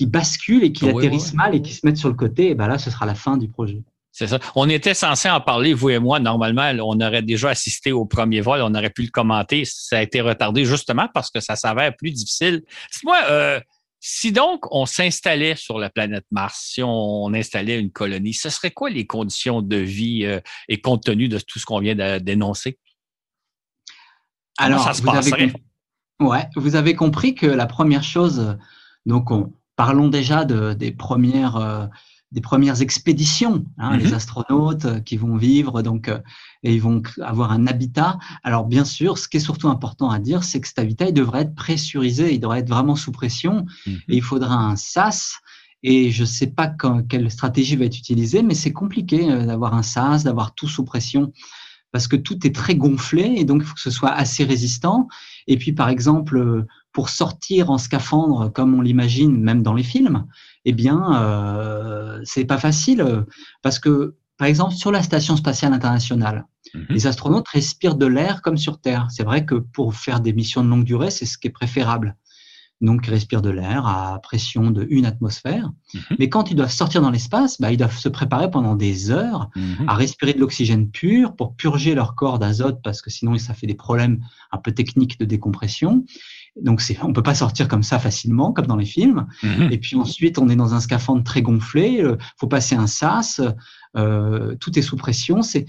bascule 0.00 0.62
et 0.64 0.72
qu'il 0.72 0.88
atterrisse 0.88 1.34
mal 1.34 1.54
et 1.54 1.62
qu'il 1.62 1.74
se 1.74 1.84
mette 1.84 1.96
sur 1.96 2.08
le 2.08 2.14
côté. 2.14 2.50
Et 2.50 2.54
ben 2.54 2.68
là, 2.68 2.78
ce 2.78 2.90
sera 2.90 3.06
la 3.06 3.14
fin 3.14 3.36
du 3.36 3.48
projet. 3.48 3.82
C'est 4.20 4.26
ça. 4.26 4.38
On 4.54 4.68
était 4.68 4.92
censé 4.92 5.30
en 5.30 5.40
parler, 5.40 5.72
vous 5.72 5.88
et 5.88 5.98
moi. 5.98 6.20
Normalement, 6.20 6.70
on 6.84 7.00
aurait 7.00 7.22
déjà 7.22 7.48
assisté 7.48 7.90
au 7.90 8.04
premier 8.04 8.42
vol, 8.42 8.60
on 8.60 8.74
aurait 8.74 8.90
pu 8.90 9.00
le 9.00 9.08
commenter. 9.08 9.64
Ça 9.64 9.96
a 9.96 10.02
été 10.02 10.20
retardé 10.20 10.66
justement 10.66 11.08
parce 11.14 11.30
que 11.30 11.40
ça 11.40 11.56
s'avère 11.56 11.96
plus 11.96 12.10
difficile. 12.10 12.62
Moi, 13.02 13.16
euh, 13.30 13.58
si 13.98 14.30
donc 14.30 14.70
on 14.74 14.84
s'installait 14.84 15.56
sur 15.56 15.78
la 15.78 15.88
planète 15.88 16.26
Mars, 16.30 16.60
si 16.70 16.82
on 16.82 17.32
installait 17.32 17.80
une 17.80 17.90
colonie, 17.90 18.34
ce 18.34 18.50
serait 18.50 18.72
quoi 18.72 18.90
les 18.90 19.06
conditions 19.06 19.62
de 19.62 19.76
vie 19.76 20.26
euh, 20.26 20.38
et 20.68 20.82
compte 20.82 21.02
tenu 21.04 21.28
de 21.28 21.38
tout 21.38 21.58
ce 21.58 21.64
qu'on 21.64 21.78
vient 21.80 21.94
de 21.94 22.18
dénoncer? 22.18 22.78
Alors, 24.58 24.84
ça 24.84 24.92
se 24.92 25.00
vous 25.00 25.08
Avez, 25.08 25.50
ouais, 26.20 26.46
vous 26.56 26.76
avez 26.76 26.94
compris 26.94 27.34
que 27.34 27.46
la 27.46 27.64
première 27.64 28.04
chose, 28.04 28.58
donc 29.06 29.30
on, 29.30 29.54
parlons 29.76 30.08
déjà 30.08 30.44
de, 30.44 30.74
des 30.74 30.92
premières. 30.92 31.56
Euh, 31.56 31.86
des 32.32 32.40
premières 32.40 32.80
expéditions, 32.80 33.64
hein, 33.78 33.96
les 33.96 34.08
mhm. 34.08 34.14
astronautes 34.14 34.84
euh, 34.84 35.00
qui 35.00 35.16
vont 35.16 35.36
vivre 35.36 35.82
donc 35.82 36.08
euh, 36.08 36.18
et 36.62 36.74
ils 36.74 36.80
vont 36.80 37.02
avoir 37.20 37.50
un 37.50 37.66
habitat. 37.66 38.18
Alors 38.44 38.66
bien 38.66 38.84
sûr, 38.84 39.18
ce 39.18 39.28
qui 39.28 39.38
est 39.38 39.40
surtout 39.40 39.68
important 39.68 40.10
à 40.10 40.18
dire, 40.18 40.44
c'est 40.44 40.60
que 40.60 40.68
cet 40.68 40.78
habitat 40.78 41.08
il 41.08 41.14
devrait 41.14 41.42
être 41.42 41.54
pressurisé, 41.54 42.32
il 42.32 42.40
devrait 42.40 42.60
être 42.60 42.68
vraiment 42.68 42.94
sous 42.94 43.10
pression 43.10 43.66
mhm. 43.86 43.98
et 44.08 44.16
il 44.16 44.22
faudra 44.22 44.54
un 44.54 44.76
SAS. 44.76 45.40
Et 45.82 46.10
je 46.10 46.22
ne 46.22 46.26
sais 46.26 46.48
pas 46.48 46.68
quand, 46.68 47.02
quelle 47.08 47.30
stratégie 47.30 47.74
va 47.74 47.86
être 47.86 47.96
utilisée, 47.96 48.42
mais 48.42 48.54
c'est 48.54 48.72
compliqué 48.72 49.30
euh, 49.30 49.46
d'avoir 49.46 49.74
un 49.74 49.82
SAS, 49.82 50.22
d'avoir 50.22 50.54
tout 50.54 50.68
sous 50.68 50.84
pression 50.84 51.32
parce 51.92 52.06
que 52.06 52.14
tout 52.14 52.46
est 52.46 52.54
très 52.54 52.76
gonflé 52.76 53.34
et 53.38 53.44
donc 53.44 53.62
il 53.62 53.66
faut 53.66 53.74
que 53.74 53.80
ce 53.80 53.90
soit 53.90 54.12
assez 54.12 54.44
résistant. 54.44 55.08
Et 55.48 55.56
puis 55.56 55.72
par 55.72 55.88
exemple, 55.88 56.64
pour 56.92 57.08
sortir 57.08 57.70
en 57.70 57.78
scaphandre 57.78 58.52
comme 58.52 58.74
on 58.74 58.80
l'imagine 58.80 59.40
même 59.40 59.64
dans 59.64 59.74
les 59.74 59.82
films, 59.82 60.26
eh 60.64 60.72
bien, 60.72 61.22
euh, 61.22 62.20
c'est 62.24 62.44
pas 62.44 62.58
facile 62.58 63.24
parce 63.62 63.78
que, 63.78 64.16
par 64.36 64.46
exemple, 64.46 64.74
sur 64.74 64.92
la 64.92 65.02
station 65.02 65.36
spatiale 65.36 65.72
internationale, 65.72 66.46
mhm. 66.74 66.86
les 66.90 67.06
astronautes 67.06 67.48
respirent 67.48 67.96
de 67.96 68.06
l'air 68.06 68.42
comme 68.42 68.56
sur 68.56 68.80
Terre. 68.80 69.06
C'est 69.10 69.24
vrai 69.24 69.44
que 69.44 69.54
pour 69.54 69.94
faire 69.94 70.20
des 70.20 70.32
missions 70.32 70.62
de 70.64 70.68
longue 70.68 70.84
durée, 70.84 71.10
c'est 71.10 71.26
ce 71.26 71.38
qui 71.38 71.48
est 71.48 71.50
préférable. 71.50 72.16
Donc, 72.80 73.06
ils 73.06 73.10
respirent 73.10 73.42
de 73.42 73.50
l'air 73.50 73.86
à 73.86 74.18
pression 74.22 74.70
de 74.70 74.86
une 74.88 75.04
atmosphère. 75.04 75.70
Mhm. 75.92 76.16
Mais 76.18 76.28
quand 76.30 76.50
ils 76.50 76.54
doivent 76.54 76.72
sortir 76.72 77.02
dans 77.02 77.10
l'espace, 77.10 77.60
bah, 77.60 77.70
ils 77.70 77.76
doivent 77.76 77.96
se 77.96 78.08
préparer 78.08 78.50
pendant 78.50 78.74
des 78.74 79.10
heures 79.10 79.50
mhm. 79.54 79.86
à 79.86 79.94
respirer 79.94 80.32
de 80.32 80.40
l'oxygène 80.40 80.90
pur 80.90 81.36
pour 81.36 81.54
purger 81.56 81.94
leur 81.94 82.14
corps 82.14 82.38
d'azote 82.38 82.80
parce 82.82 83.02
que 83.02 83.10
sinon, 83.10 83.36
ça 83.36 83.52
fait 83.52 83.66
des 83.66 83.74
problèmes 83.74 84.24
un 84.50 84.58
peu 84.58 84.72
techniques 84.72 85.18
de 85.18 85.26
décompression. 85.26 86.04
Donc, 86.56 86.80
c'est, 86.80 86.98
on 87.02 87.12
peut 87.12 87.22
pas 87.22 87.34
sortir 87.34 87.68
comme 87.68 87.82
ça 87.82 87.98
facilement, 87.98 88.52
comme 88.52 88.66
dans 88.66 88.76
les 88.76 88.86
films. 88.86 89.26
Mhm. 89.42 89.68
Et 89.70 89.78
puis 89.78 89.96
ensuite, 89.96 90.38
on 90.38 90.48
est 90.48 90.56
dans 90.56 90.74
un 90.74 90.80
scaphandre 90.80 91.22
très 91.22 91.42
gonflé. 91.42 92.02
Euh, 92.02 92.16
faut 92.38 92.48
passer 92.48 92.74
un 92.74 92.86
sas. 92.86 93.40
Euh, 93.96 94.54
tout 94.60 94.78
est 94.78 94.82
sous 94.82 94.96
pression. 94.96 95.42
C'est, 95.42 95.66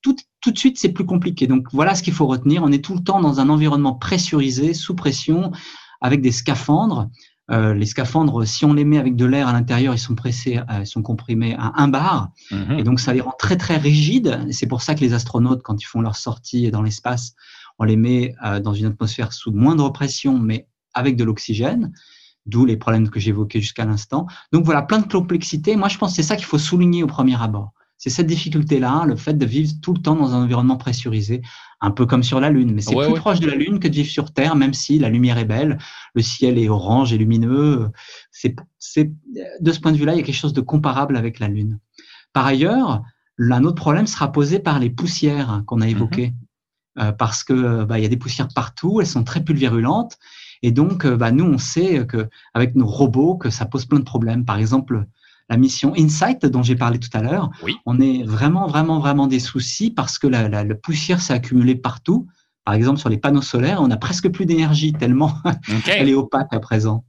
tout, 0.00 0.16
tout 0.40 0.50
de 0.50 0.58
suite, 0.58 0.78
c'est 0.78 0.92
plus 0.92 1.06
compliqué. 1.06 1.46
Donc, 1.46 1.68
voilà 1.72 1.94
ce 1.94 2.02
qu'il 2.02 2.12
faut 2.12 2.26
retenir. 2.26 2.62
On 2.62 2.72
est 2.72 2.84
tout 2.84 2.94
le 2.94 3.02
temps 3.02 3.20
dans 3.20 3.40
un 3.40 3.48
environnement 3.48 3.94
pressurisé, 3.94 4.74
sous 4.74 4.94
pression, 4.94 5.52
avec 6.00 6.20
des 6.20 6.32
scaphandres. 6.32 7.10
Euh, 7.50 7.74
les 7.74 7.86
scaphandres, 7.86 8.46
si 8.46 8.64
on 8.64 8.72
les 8.72 8.84
met 8.84 8.98
avec 8.98 9.16
de 9.16 9.26
l'air 9.26 9.48
à 9.48 9.52
l'intérieur, 9.52 9.94
ils 9.94 9.98
sont 9.98 10.14
pressés, 10.14 10.58
euh, 10.58 10.80
ils 10.80 10.86
sont 10.86 11.02
comprimés 11.02 11.54
à 11.58 11.72
un 11.82 11.88
bar, 11.88 12.30
mhm. 12.50 12.78
et 12.78 12.82
donc 12.84 13.00
ça 13.00 13.12
les 13.12 13.20
rend 13.20 13.34
très 13.36 13.56
très 13.56 13.76
rigides. 13.76 14.46
C'est 14.52 14.66
pour 14.66 14.80
ça 14.80 14.94
que 14.94 15.00
les 15.00 15.12
astronautes, 15.12 15.62
quand 15.62 15.82
ils 15.82 15.86
font 15.86 16.00
leur 16.00 16.16
sortie 16.16 16.70
dans 16.70 16.82
l'espace, 16.82 17.34
on 17.82 17.84
les 17.84 17.96
met 17.96 18.36
euh, 18.44 18.60
dans 18.60 18.74
une 18.74 18.86
atmosphère 18.86 19.32
sous 19.32 19.50
moindre 19.50 19.90
pression, 19.90 20.38
mais 20.38 20.68
avec 20.94 21.16
de 21.16 21.24
l'oxygène, 21.24 21.92
d'où 22.46 22.64
les 22.64 22.76
problèmes 22.76 23.10
que 23.10 23.18
j'évoquais 23.18 23.60
jusqu'à 23.60 23.84
l'instant. 23.84 24.28
Donc 24.52 24.64
voilà, 24.64 24.82
plein 24.82 25.00
de 25.00 25.10
complexité. 25.10 25.74
Moi, 25.74 25.88
je 25.88 25.98
pense 25.98 26.10
que 26.10 26.16
c'est 26.16 26.22
ça 26.22 26.36
qu'il 26.36 26.44
faut 26.44 26.58
souligner 26.58 27.02
au 27.02 27.08
premier 27.08 27.40
abord. 27.42 27.72
C'est 27.98 28.10
cette 28.10 28.28
difficulté-là, 28.28 29.04
le 29.04 29.16
fait 29.16 29.34
de 29.34 29.44
vivre 29.44 29.72
tout 29.82 29.94
le 29.94 30.00
temps 30.00 30.14
dans 30.14 30.32
un 30.32 30.44
environnement 30.44 30.76
pressurisé, 30.76 31.42
un 31.80 31.90
peu 31.90 32.06
comme 32.06 32.22
sur 32.22 32.38
la 32.38 32.50
Lune. 32.50 32.72
Mais 32.72 32.82
c'est 32.82 32.94
plus 32.94 33.14
proche 33.14 33.40
de 33.40 33.48
la 33.48 33.56
Lune 33.56 33.80
que 33.80 33.88
de 33.88 33.94
vivre 33.94 34.10
sur 34.10 34.32
Terre, 34.32 34.54
même 34.54 34.74
si 34.74 35.00
la 35.00 35.08
lumière 35.08 35.38
est 35.38 35.44
belle, 35.44 35.78
le 36.14 36.22
ciel 36.22 36.58
est 36.58 36.68
orange 36.68 37.12
et 37.12 37.18
lumineux. 37.18 37.90
C'est, 38.30 38.54
de 39.60 39.72
ce 39.72 39.80
point 39.80 39.90
de 39.90 39.96
vue-là, 39.96 40.14
il 40.14 40.18
y 40.18 40.20
a 40.20 40.24
quelque 40.24 40.34
chose 40.36 40.52
de 40.52 40.60
comparable 40.60 41.16
avec 41.16 41.40
la 41.40 41.48
Lune. 41.48 41.80
Par 42.32 42.46
ailleurs, 42.46 43.02
un 43.40 43.64
autre 43.64 43.82
problème 43.82 44.06
sera 44.06 44.30
posé 44.30 44.60
par 44.60 44.78
les 44.78 44.90
poussières 44.90 45.62
qu'on 45.66 45.80
a 45.80 45.88
évoquées. 45.88 46.32
Euh, 46.32 46.51
parce 46.96 47.44
que 47.44 47.52
euh, 47.52 47.84
bah, 47.84 47.98
il 47.98 48.02
y 48.02 48.06
a 48.06 48.08
des 48.08 48.16
poussières 48.16 48.48
partout, 48.54 49.00
elles 49.00 49.06
sont 49.06 49.24
très 49.24 49.42
pulvérulentes, 49.42 50.18
et 50.62 50.70
donc 50.72 51.04
euh, 51.04 51.16
bah, 51.16 51.30
nous 51.30 51.44
on 51.44 51.58
sait 51.58 52.06
que 52.06 52.28
avec 52.54 52.74
nos 52.74 52.86
robots 52.86 53.36
que 53.36 53.50
ça 53.50 53.66
pose 53.66 53.86
plein 53.86 53.98
de 53.98 54.04
problèmes. 54.04 54.44
Par 54.44 54.58
exemple, 54.58 55.06
la 55.48 55.56
mission 55.56 55.92
Insight 55.96 56.44
dont 56.46 56.62
j'ai 56.62 56.76
parlé 56.76 56.98
tout 56.98 57.10
à 57.12 57.22
l'heure, 57.22 57.50
on 57.86 58.00
est 58.00 58.22
vraiment 58.24 58.66
vraiment 58.66 58.98
vraiment 58.98 59.26
des 59.26 59.40
soucis 59.40 59.90
parce 59.90 60.18
que 60.18 60.26
la, 60.26 60.48
la, 60.48 60.74
poussière 60.74 61.20
s'est 61.20 61.34
accumulée 61.34 61.74
partout. 61.74 62.26
Par 62.64 62.74
exemple, 62.74 63.00
sur 63.00 63.08
les 63.08 63.18
panneaux 63.18 63.42
solaires, 63.42 63.80
on 63.82 63.90
a 63.90 63.96
presque 63.96 64.30
plus 64.30 64.46
d'énergie 64.46 64.92
tellement 64.92 65.34
elle 65.88 66.08
est 66.08 66.14
opaque 66.14 66.52
à 66.52 66.60
présent. 66.60 67.04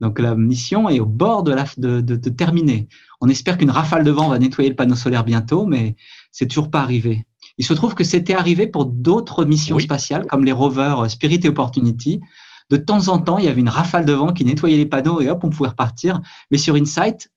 Donc 0.00 0.18
la 0.18 0.34
mission 0.34 0.88
est 0.88 1.00
au 1.00 1.06
bord 1.06 1.42
de, 1.42 1.52
la, 1.52 1.64
de, 1.76 2.00
de, 2.00 2.16
de 2.16 2.30
terminer. 2.30 2.88
On 3.20 3.28
espère 3.28 3.56
qu'une 3.56 3.70
rafale 3.70 4.04
de 4.04 4.10
vent 4.10 4.28
va 4.28 4.38
nettoyer 4.38 4.68
le 4.68 4.76
panneau 4.76 4.96
solaire 4.96 5.24
bientôt, 5.24 5.66
mais 5.66 5.96
c'est 6.30 6.46
toujours 6.46 6.70
pas 6.70 6.80
arrivé. 6.80 7.24
Il 7.58 7.64
se 7.64 7.72
trouve 7.72 7.94
que 7.94 8.04
c'était 8.04 8.34
arrivé 8.34 8.66
pour 8.66 8.86
d'autres 8.86 9.44
missions 9.44 9.78
spatiales, 9.78 10.26
comme 10.26 10.44
les 10.44 10.52
rovers 10.52 11.10
Spirit 11.10 11.40
et 11.44 11.48
Opportunity. 11.48 12.20
De 12.70 12.76
temps 12.76 13.08
en 13.08 13.18
temps, 13.18 13.38
il 13.38 13.44
y 13.44 13.48
avait 13.48 13.60
une 13.60 13.68
rafale 13.68 14.06
de 14.06 14.12
vent 14.12 14.32
qui 14.32 14.44
nettoyait 14.44 14.76
les 14.76 14.86
panneaux 14.86 15.20
et 15.20 15.28
hop, 15.28 15.44
on 15.44 15.50
pouvait 15.50 15.68
repartir. 15.68 16.20
Mais 16.50 16.58
sur 16.58 16.74
Insight, 16.74 17.30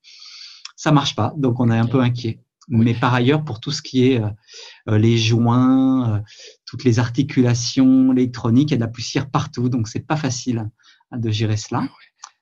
ça 0.76 0.92
marche 0.92 1.14
pas, 1.14 1.32
donc 1.36 1.60
on 1.60 1.70
est 1.70 1.78
un 1.78 1.86
peu 1.86 2.00
inquiet. 2.00 2.40
Mais 2.68 2.94
par 2.94 3.14
ailleurs, 3.14 3.44
pour 3.44 3.60
tout 3.60 3.70
ce 3.70 3.82
qui 3.82 4.10
est 4.10 4.22
euh, 4.22 4.28
euh, 4.88 4.98
les 4.98 5.16
joints, 5.16 6.16
euh, 6.16 6.20
toutes 6.66 6.84
les 6.84 6.98
articulations 6.98 8.12
électroniques, 8.12 8.70
il 8.70 8.72
y 8.72 8.74
a 8.74 8.76
de 8.76 8.82
la 8.82 8.88
poussière 8.88 9.30
partout, 9.30 9.68
donc 9.68 9.88
c'est 9.88 10.06
pas 10.06 10.16
facile 10.16 10.70
hein, 11.10 11.18
de 11.18 11.30
gérer 11.30 11.56
cela. 11.56 11.88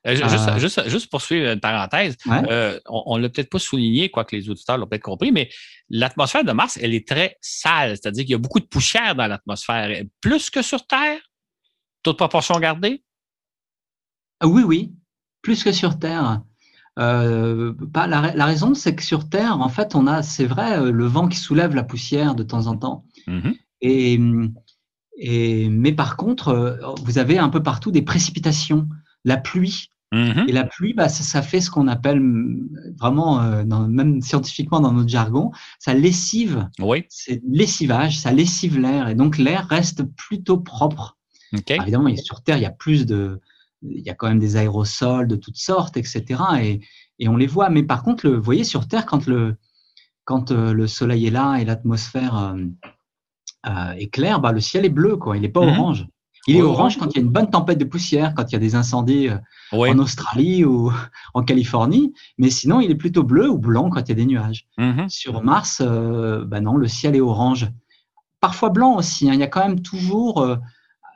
Euh, 0.06 0.16
euh, 0.22 0.58
juste, 0.58 0.88
juste, 0.88 1.10
pour 1.10 1.20
suivre 1.20 1.52
une 1.52 1.60
parenthèse, 1.60 2.16
euh, 2.28 2.78
on 2.86 3.16
ne 3.16 3.22
l'a 3.22 3.28
peut-être 3.28 3.50
pas 3.50 3.58
souligné, 3.58 4.08
quoique 4.08 4.36
les 4.36 4.48
auditeurs 4.48 4.78
l'ont 4.78 4.86
peut-être 4.86 5.02
compris, 5.02 5.32
mais 5.32 5.50
l'atmosphère 5.90 6.44
de 6.44 6.52
Mars, 6.52 6.78
elle 6.80 6.94
est 6.94 7.06
très 7.06 7.36
sale, 7.40 7.96
c'est-à-dire 7.96 8.22
qu'il 8.22 8.32
y 8.32 8.34
a 8.34 8.38
beaucoup 8.38 8.60
de 8.60 8.66
poussière 8.66 9.16
dans 9.16 9.26
l'atmosphère, 9.26 10.04
plus 10.20 10.50
que 10.50 10.62
sur 10.62 10.86
Terre? 10.86 11.18
Toute 12.04 12.18
proportion 12.18 12.58
gardée? 12.60 13.02
Oui, 14.44 14.62
oui, 14.62 14.92
plus 15.42 15.64
que 15.64 15.72
sur 15.72 15.98
Terre. 15.98 16.42
pas, 16.94 18.06
la, 18.06 18.44
raison, 18.44 18.74
c'est 18.74 18.94
que 18.94 19.02
sur 19.02 19.28
Terre, 19.28 19.60
en 19.60 19.68
fait, 19.68 19.96
on 19.96 20.06
a, 20.06 20.22
c'est 20.22 20.46
vrai, 20.46 20.80
le 20.80 21.06
vent 21.06 21.26
qui 21.26 21.38
soulève 21.38 21.74
la 21.74 21.82
poussière 21.82 22.36
de 22.36 22.44
temps 22.44 22.68
en 22.68 22.76
temps. 22.76 23.04
Mm-hmm. 23.26 23.58
Et, 23.80 24.20
et, 25.18 25.68
mais 25.68 25.92
par 25.92 26.16
contre, 26.16 26.78
vous 27.02 27.18
avez 27.18 27.38
un 27.38 27.48
peu 27.48 27.62
partout 27.62 27.90
des 27.90 28.02
précipitations, 28.02 28.88
la 29.24 29.36
pluie. 29.36 29.88
Mhm. 30.12 30.44
Et 30.48 30.52
la 30.52 30.64
pluie, 30.64 30.94
bah, 30.94 31.08
ça, 31.08 31.42
fait 31.42 31.60
ce 31.60 31.70
qu'on 31.70 31.88
appelle 31.88 32.22
vraiment, 32.98 33.42
euh, 33.42 33.64
même 33.64 34.20
scientifiquement 34.22 34.80
dans 34.80 34.92
notre 34.92 35.08
jargon, 35.08 35.50
ça 35.78 35.94
lessive. 35.94 36.68
Oui. 36.78 37.04
C'est 37.08 37.42
lessivage, 37.48 38.20
ça 38.20 38.32
lessive 38.32 38.78
l'air. 38.78 39.08
Et 39.08 39.14
donc 39.14 39.36
l'air 39.36 39.66
reste 39.66 40.04
plutôt 40.04 40.58
propre. 40.58 41.16
évidemment, 41.68 42.14
sur 42.16 42.42
Terre, 42.42 42.58
il 42.58 42.62
y 42.62 42.66
a 42.66 42.70
plus 42.70 43.06
de. 43.06 43.40
Il 43.82 44.00
y 44.00 44.10
a 44.10 44.14
quand 44.14 44.28
même 44.28 44.38
des 44.38 44.56
aérosols 44.56 45.28
de 45.28 45.36
toutes 45.36 45.58
sortes, 45.58 45.96
etc. 45.96 46.24
Et, 46.62 46.80
et 47.18 47.28
on 47.28 47.36
les 47.36 47.46
voit. 47.46 47.68
Mais 47.68 47.82
par 47.82 48.02
contre, 48.02 48.26
le, 48.26 48.36
vous 48.36 48.42
voyez, 48.42 48.64
sur 48.64 48.88
Terre, 48.88 49.06
quand 49.06 49.26
le, 49.26 49.56
quand, 50.24 50.50
euh, 50.50 50.72
le 50.72 50.86
soleil 50.86 51.26
est 51.26 51.30
là 51.30 51.56
et 51.56 51.64
l'atmosphère 51.64 52.56
euh, 53.66 53.92
est 53.92 54.08
claire, 54.08 54.40
bah, 54.40 54.52
le 54.52 54.60
ciel 54.60 54.84
est 54.84 54.90
bleu, 54.90 55.16
quoi. 55.16 55.36
il 55.36 55.42
n'est 55.42 55.48
pas 55.48 55.62
mhm. 55.62 55.68
orange. 55.68 56.06
Il 56.46 56.56
est 56.56 56.62
orange 56.62 56.96
quand 56.96 57.06
il 57.12 57.16
y 57.16 57.18
a 57.18 57.22
une 57.22 57.30
bonne 57.30 57.50
tempête 57.50 57.78
de 57.78 57.84
poussière, 57.84 58.34
quand 58.34 58.50
il 58.50 58.52
y 58.52 58.56
a 58.56 58.60
des 58.60 58.76
incendies 58.76 59.28
euh, 59.28 59.38
en 59.72 59.98
Australie 59.98 60.64
ou 60.64 60.92
en 61.34 61.42
Californie, 61.42 62.12
mais 62.38 62.50
sinon 62.50 62.80
il 62.80 62.90
est 62.90 62.96
plutôt 62.96 63.24
bleu 63.24 63.50
ou 63.50 63.58
blanc 63.58 63.90
quand 63.90 64.00
il 64.00 64.08
y 64.10 64.12
a 64.12 64.14
des 64.14 64.26
nuages. 64.26 64.68
Mm-hmm. 64.78 65.08
Sur 65.08 65.42
Mars, 65.42 65.82
euh, 65.84 66.44
bah 66.44 66.60
non, 66.60 66.76
le 66.76 66.86
ciel 66.86 67.16
est 67.16 67.20
orange. 67.20 67.68
Parfois 68.40 68.70
blanc 68.70 68.96
aussi, 68.96 69.28
hein. 69.28 69.34
il 69.34 69.40
y 69.40 69.42
a 69.42 69.48
quand 69.48 69.66
même 69.66 69.80
toujours 69.80 70.40
euh, 70.40 70.56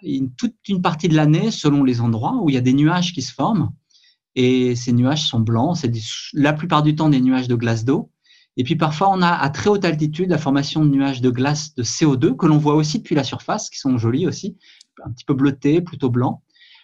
une, 0.03 0.33
toute 0.33 0.57
une 0.69 0.83
partie 0.83 1.09
de 1.09 1.15
l'année, 1.15 1.51
selon 1.51 1.85
les 1.85 2.01
endroits, 2.01 2.39
où 2.43 2.49
il 2.49 2.55
y 2.55 2.59
a 2.59 2.63
des 2.63 2.73
nuages 2.73 3.13
qui 3.13 3.23
se 3.23 3.33
forment, 3.33 3.71
et 4.35 4.75
ces 4.75 4.93
nuages 4.93 5.27
sont 5.27 5.41
blancs, 5.41 5.77
c'est 5.77 5.93
la 6.33 6.53
plupart 6.53 6.83
du 6.83 6.95
temps 6.95 7.09
des 7.09 7.21
nuages 7.21 7.49
de 7.49 7.55
glace 7.55 7.85
d'eau. 7.85 8.11
Et 8.57 8.65
puis 8.65 8.77
parfois, 8.77 9.11
on 9.11 9.23
a 9.23 9.29
à 9.29 9.49
très 9.49 9.71
haute 9.71 9.85
altitude 9.85 10.29
la 10.29 10.39
formation 10.39 10.85
de 10.85 10.91
nuages 10.91 11.21
de 11.21 11.31
glace 11.31 11.75
de 11.75 11.83
CO2 11.83 12.37
que 12.37 12.47
l'on 12.47 12.59
voit 12.59 12.75
aussi 12.75 12.99
depuis 12.99 13.15
la 13.15 13.25
surface, 13.25 13.71
qui 13.71 13.79
sont 13.79 13.97
jolis 13.97 14.27
aussi, 14.27 14.57
un 15.05 15.11
petit 15.11 15.25
peu 15.25 15.35
bleutés, 15.35 15.81
plutôt 15.81 16.11
blancs. 16.11 16.41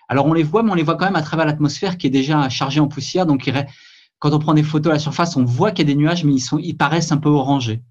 Alors 0.08 0.26
on 0.26 0.32
les 0.32 0.42
voit, 0.42 0.62
mais 0.62 0.70
on 0.70 0.74
les 0.74 0.82
voit 0.82 0.96
quand 0.96 1.06
même 1.06 1.16
à 1.16 1.22
travers 1.22 1.46
l'atmosphère 1.46 1.98
qui 1.98 2.06
est 2.06 2.10
déjà 2.10 2.48
chargée 2.48 2.80
en 2.80 2.88
poussière. 2.88 3.26
Donc 3.26 3.50
quand 4.18 4.32
on 4.32 4.38
prend 4.38 4.54
des 4.54 4.62
photos 4.62 4.90
à 4.90 4.94
la 4.94 5.00
surface, 5.00 5.36
on 5.36 5.44
voit 5.44 5.72
qu'il 5.72 5.88
y 5.88 5.90
a 5.90 5.94
des 5.94 5.98
nuages, 5.98 6.24
mais 6.24 6.34
ils, 6.34 6.40
sont, 6.40 6.58
ils 6.58 6.76
paraissent 6.76 7.12
un 7.12 7.18
peu 7.18 7.28
orangés. 7.28 7.82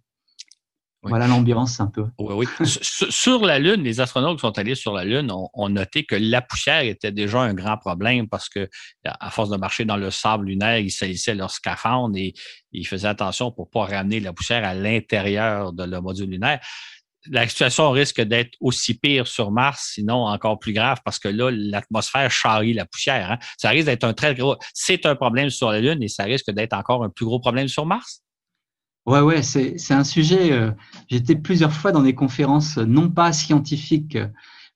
Voilà 1.08 1.28
l'ambiance 1.28 1.80
un 1.80 1.88
peu. 1.88 2.06
Oui, 2.18 2.48
oui. 2.60 2.66
sur 2.66 3.46
la 3.46 3.60
Lune, 3.60 3.84
les 3.84 4.02
astronautes 4.02 4.38
qui 4.38 4.42
sont 4.42 4.58
allés 4.58 4.76
sur 4.76 4.94
la 4.94 5.06
Lune 5.06 5.32
ont, 5.32 5.70
noté 5.70 6.04
que 6.04 6.16
la 6.16 6.42
poussière 6.42 6.82
était 6.82 7.12
déjà 7.12 7.42
un 7.42 7.54
grand 7.54 7.78
problème 7.78 8.28
parce 8.28 8.50
que, 8.50 8.68
à 9.04 9.30
force 9.30 9.50
de 9.50 9.58
marcher 9.58 9.86
dans 9.86 9.98
le 9.98 10.10
sable 10.10 10.46
lunaire, 10.46 10.80
ils 10.80 10.92
salissaient 10.92 11.36
leur 11.36 11.52
scaphandre 11.52 12.18
et 12.18 12.34
ils 12.72 12.88
faisaient 12.88 13.08
attention 13.08 13.52
pour 13.52 13.68
ne 13.68 13.72
pas 13.72 13.98
ramener 13.98 14.20
la 14.20 14.34
poussière 14.34 14.66
à 14.66 14.74
l'intérieur 14.74 15.74
de 15.74 15.84
leur 15.84 16.02
module 16.02 16.30
lunaire. 16.30 16.60
La 17.32 17.48
situation 17.48 17.92
risque 17.92 18.22
d'être 18.22 18.56
aussi 18.60 18.94
pire 18.94 19.28
sur 19.28 19.52
Mars, 19.52 19.92
sinon 19.94 20.26
encore 20.26 20.60
plus 20.60 20.74
grave, 20.74 21.00
parce 21.04 21.20
que 21.20 21.28
là, 21.28 21.50
l'atmosphère 21.52 22.32
charrie 22.32 22.74
la 22.74 22.86
poussière. 22.86 23.32
Hein. 23.32 23.40
Ça 23.58 23.70
risque 23.70 23.88
d'être 23.88 24.04
un 24.04 24.14
très 24.14 24.36
gros. 24.36 24.58
C'est 24.74 25.06
un 25.06 25.16
problème 25.16 25.50
sur 25.50 25.72
la 25.72 25.82
Lune 25.82 26.04
et 26.04 26.08
ça 26.08 26.24
risque 26.24 26.52
d'être 26.52 26.74
encore 26.74 27.04
un 27.04 27.10
plus 27.10 27.26
gros 27.26 27.40
problème 27.40 27.68
sur 27.68 27.86
Mars? 27.86 28.22
Ouais, 29.06 29.22
ouais, 29.22 29.44
c'est, 29.44 29.76
un 29.92 30.04
sujet. 30.04 30.52
Euh, 30.52 30.72
j'étais 31.08 31.36
plusieurs 31.36 31.72
fois 31.72 31.92
dans 31.92 32.02
des 32.02 32.16
conférences, 32.16 32.80
euh, 32.80 32.86
non 32.86 33.10
pas 33.10 33.34
scientifiques, 33.34 34.18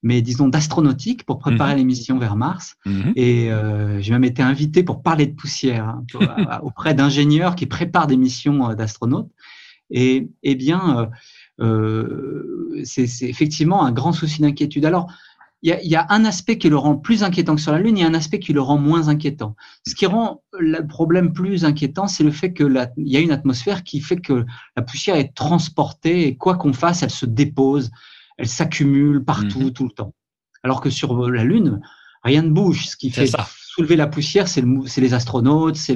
mais 0.03 0.21
disons 0.21 0.47
d'astronautique 0.47 1.25
pour 1.25 1.39
préparer 1.39 1.75
les 1.75 1.83
missions 1.83 2.19
vers 2.19 2.35
Mars. 2.35 2.75
Mhm. 2.85 3.13
Et 3.15 3.51
euh, 3.51 3.99
j'ai 4.01 4.13
même 4.13 4.23
été 4.23 4.43
invité 4.43 4.83
pour 4.83 5.01
parler 5.01 5.25
de 5.25 5.35
poussière 5.35 5.89
hein, 5.89 6.05
auprès 6.61 6.93
d'ingénieurs 6.93 7.55
qui 7.55 7.65
préparent 7.65 8.07
des 8.07 8.17
missions 8.17 8.73
d'astronautes. 8.75 9.31
Et 9.89 10.29
eh 10.43 10.53
bien, 10.53 11.09
c'est 11.59 13.23
effectivement 13.23 13.83
un 13.83 13.91
grand 13.91 14.13
souci 14.13 14.41
d'inquiétude. 14.41 14.85
Alors, 14.85 15.11
il 15.61 15.77
y, 15.83 15.95
a, 15.95 16.05
un 16.09 16.23
aspect 16.23 16.57
qui 16.57 16.69
le 16.69 16.77
rend 16.77 16.95
plus 16.95 17.21
inquiétant 17.21 17.53
que 17.53 17.61
sur 17.61 17.73
la 17.73 17.79
Lune, 17.79 17.97
il 17.97 18.01
y 18.01 18.03
a 18.05 18.07
un 18.07 18.13
aspect 18.13 18.39
qui 18.39 18.53
le 18.53 18.61
rend 18.61 18.77
moins 18.77 19.09
inquiétant. 19.09 19.57
Ce 19.85 19.93
qui 19.93 20.05
rend 20.05 20.41
le 20.57 20.87
problème 20.87 21.33
plus 21.33 21.65
inquiétant, 21.65 22.07
c'est 22.07 22.23
le 22.23 22.31
fait 22.31 22.53
qu'il 22.53 22.89
y 22.97 23.17
a 23.17 23.19
une 23.19 23.31
atmosphère 23.31 23.83
qui 23.83 23.99
fait 23.99 24.21
que 24.21 24.45
la 24.77 24.83
poussière 24.83 25.17
est 25.17 25.35
transportée 25.35 26.27
et 26.27 26.37
quoi 26.37 26.55
qu'on 26.55 26.71
fasse, 26.71 27.03
elle 27.03 27.09
se 27.09 27.25
dépose, 27.25 27.91
elle 28.37 28.47
s'accumule 28.47 29.25
partout, 29.25 29.59
mhm. 29.59 29.73
tout 29.73 29.83
le 29.83 29.91
temps. 29.91 30.13
Alors 30.63 30.79
que 30.79 30.89
sur 30.89 31.29
la 31.29 31.43
Lune, 31.43 31.81
rien 32.23 32.41
ne 32.41 32.51
bouge. 32.51 32.87
Ce 32.87 32.95
qui 32.95 33.09
fait 33.09 33.29
soulever 33.51 33.97
la 33.97 34.07
poussière, 34.07 34.47
c'est 34.47 34.63
les 34.63 35.13
astronautes, 35.13 35.75
c'est 35.75 35.95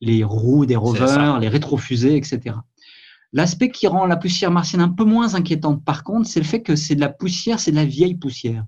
les, 0.00 0.24
roues 0.24 0.66
des 0.66 0.76
rovers, 0.76 1.40
les 1.40 1.48
rétrofusées, 1.48 2.16
etc. 2.16 2.56
L'aspect 3.32 3.70
qui 3.70 3.86
rend 3.86 4.06
la 4.06 4.16
poussière 4.16 4.50
martienne 4.50 4.80
un 4.80 4.88
peu 4.88 5.04
moins 5.04 5.34
inquiétante, 5.34 5.84
par 5.84 6.02
contre, 6.04 6.28
c'est 6.28 6.40
le 6.40 6.46
fait 6.46 6.62
que 6.62 6.76
c'est 6.76 6.96
de 6.96 7.00
la 7.00 7.08
poussière, 7.08 7.60
c'est 7.60 7.70
de 7.70 7.76
la 7.76 7.84
vieille 7.84 8.16
poussière 8.16 8.64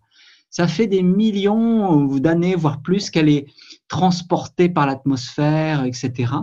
ça 0.53 0.69
fait 0.69 0.87
des 0.87 1.03
millions 1.03 2.05
d'années, 2.19 2.55
voire 2.55 2.83
plus, 2.83 3.09
qu'elle 3.11 3.31
est 3.31 3.47
transportée 3.89 4.69
par 4.69 4.87
l'atmosphère, 4.87 5.85
etc. 5.85 6.35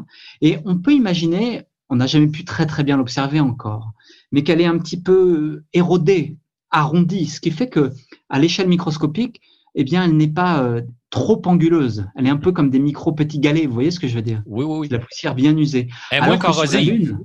Et 0.42 0.58
on 0.66 0.80
peut 0.80 0.94
imaginer, 0.94 1.62
on 1.90 1.98
n'a 1.98 2.08
jamais 2.08 2.28
pu 2.28 2.44
très 2.44 2.66
très 2.66 2.84
bien 2.84 2.98
l'observer 2.98 3.40
encore, 3.40 3.92
mais 4.32 4.44
qu'elle 4.44 4.62
est 4.62 4.66
un 4.66 4.80
petit 4.80 5.00
peu 5.00 5.64
érodée, 5.74 6.38
arrondie, 6.72 7.28
ce 7.28 7.40
qui 7.40 7.52
fait 7.52 7.70
que 7.70 7.94
à 8.30 8.40
l'échelle 8.40 8.68
microscopique, 8.68 9.42
eh 9.76 9.84
bien, 9.84 10.04
elle 10.04 10.18
n'est 10.18 10.28
pas 10.28 10.64
euh, 10.64 10.82
trop 11.12 11.40
anguleuse. 11.46 12.08
Elle 12.16 12.26
est 12.26 12.32
un 12.32 12.38
peu 12.38 12.52
comme 12.52 12.72
des 12.72 12.80
micro 12.80 13.12
petits 13.12 13.40
galets. 13.40 13.68
Vous 13.68 13.74
voyez 13.74 13.92
ce 13.92 14.00
que 14.00 14.08
je 14.08 14.16
veux 14.16 14.24
dire? 14.24 14.42
Oui, 14.48 14.66
oui, 14.66 14.80
oui. 14.80 14.88
la 14.90 14.98
poussière 14.98 15.36
bien 15.36 15.56
usée. 15.56 15.88
Elle 16.10 16.24
est 16.24 16.26
moins 16.26 16.38
corrosive. 16.40 17.16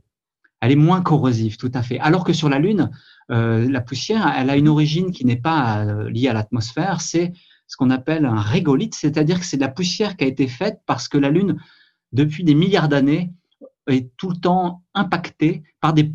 Elle 0.64 0.72
est 0.72 0.76
moins 0.76 1.02
corrosive, 1.02 1.58
tout 1.58 1.70
à 1.74 1.82
fait. 1.82 1.98
Alors 1.98 2.24
que 2.24 2.32
sur 2.32 2.48
la 2.48 2.58
Lune, 2.58 2.90
euh, 3.30 3.68
la 3.70 3.82
poussière, 3.82 4.32
elle 4.34 4.48
a 4.48 4.56
une 4.56 4.68
origine 4.68 5.12
qui 5.12 5.26
n'est 5.26 5.36
pas 5.36 5.84
euh, 5.84 6.08
liée 6.08 6.28
à 6.28 6.32
l'atmosphère, 6.32 7.02
c'est 7.02 7.34
ce 7.66 7.76
qu'on 7.76 7.90
appelle 7.90 8.24
un 8.24 8.40
régolithe, 8.40 8.94
c'est-à-dire 8.94 9.40
que 9.40 9.44
c'est 9.44 9.58
de 9.58 9.62
la 9.62 9.68
poussière 9.68 10.16
qui 10.16 10.24
a 10.24 10.26
été 10.26 10.48
faite 10.48 10.80
parce 10.86 11.06
que 11.06 11.18
la 11.18 11.28
Lune, 11.28 11.58
depuis 12.12 12.44
des 12.44 12.54
milliards 12.54 12.88
d'années, 12.88 13.30
est 13.88 14.10
tout 14.16 14.30
le 14.30 14.36
temps 14.36 14.82
impactée 14.94 15.64
par 15.82 15.92
des, 15.92 16.14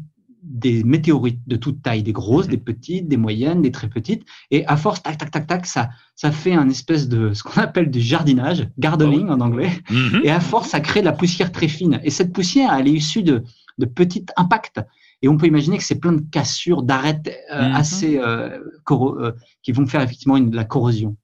météorites 0.84 1.42
de 1.46 1.56
toute 1.56 1.84
taille, 1.84 2.02
des 2.02 2.14
grosses, 2.14 2.48
des 2.48 2.58
petites, 2.58 3.08
des 3.08 3.18
moyennes, 3.18 3.62
des 3.62 3.72
très 3.72 3.88
petites, 3.88 4.26
et 4.50 4.66
à 4.66 4.78
force, 4.78 5.04
tac, 5.04 5.20
tac, 5.20 5.30
tac, 5.30 5.46
tac, 5.46 5.66
ça, 5.68 5.90
ça 6.16 6.32
fait 6.32 6.54
un 6.54 6.70
espèce 6.70 7.08
de 7.08 7.34
ce 7.34 7.44
qu'on 7.44 7.62
appelle 7.62 7.92
du 7.92 8.02
jardinage, 8.02 8.68
gardening 8.80 9.28
oh 9.30 9.34
en 9.34 9.42
anglais, 9.42 9.70
mm-hmm. 9.92 10.22
et 10.24 10.32
à 10.32 10.40
force, 10.40 10.70
ça 10.70 10.80
crée 10.80 11.02
de 11.02 11.06
la 11.06 11.12
poussière 11.12 11.52
très 11.52 11.68
fine. 11.68 12.00
Et 12.04 12.10
cette 12.10 12.34
poussière, 12.34 12.74
elle 12.74 12.88
est 12.88 12.94
issue 12.94 13.22
de, 13.22 13.44
de 13.80 13.86
petits 13.86 14.26
impacts. 14.36 14.80
Et 15.22 15.28
on 15.28 15.38
peut 15.38 15.48
imaginer 15.48 15.78
que 15.78 15.84
c'est 15.84 16.00
plein 16.00 16.14
de 16.14 16.24
cassures, 16.32 16.84
d'arêtes 16.84 17.36
euh, 17.52 17.70
mhm. 17.70 17.76
assez 17.76 18.18
euh, 18.20 18.60
euh, 18.92 19.32
qui 19.64 19.72
vont 19.72 19.86
faire 19.88 20.02
effectivement 20.02 20.40
de 20.40 20.56
la 20.56 20.66
corrosion. 20.66 21.18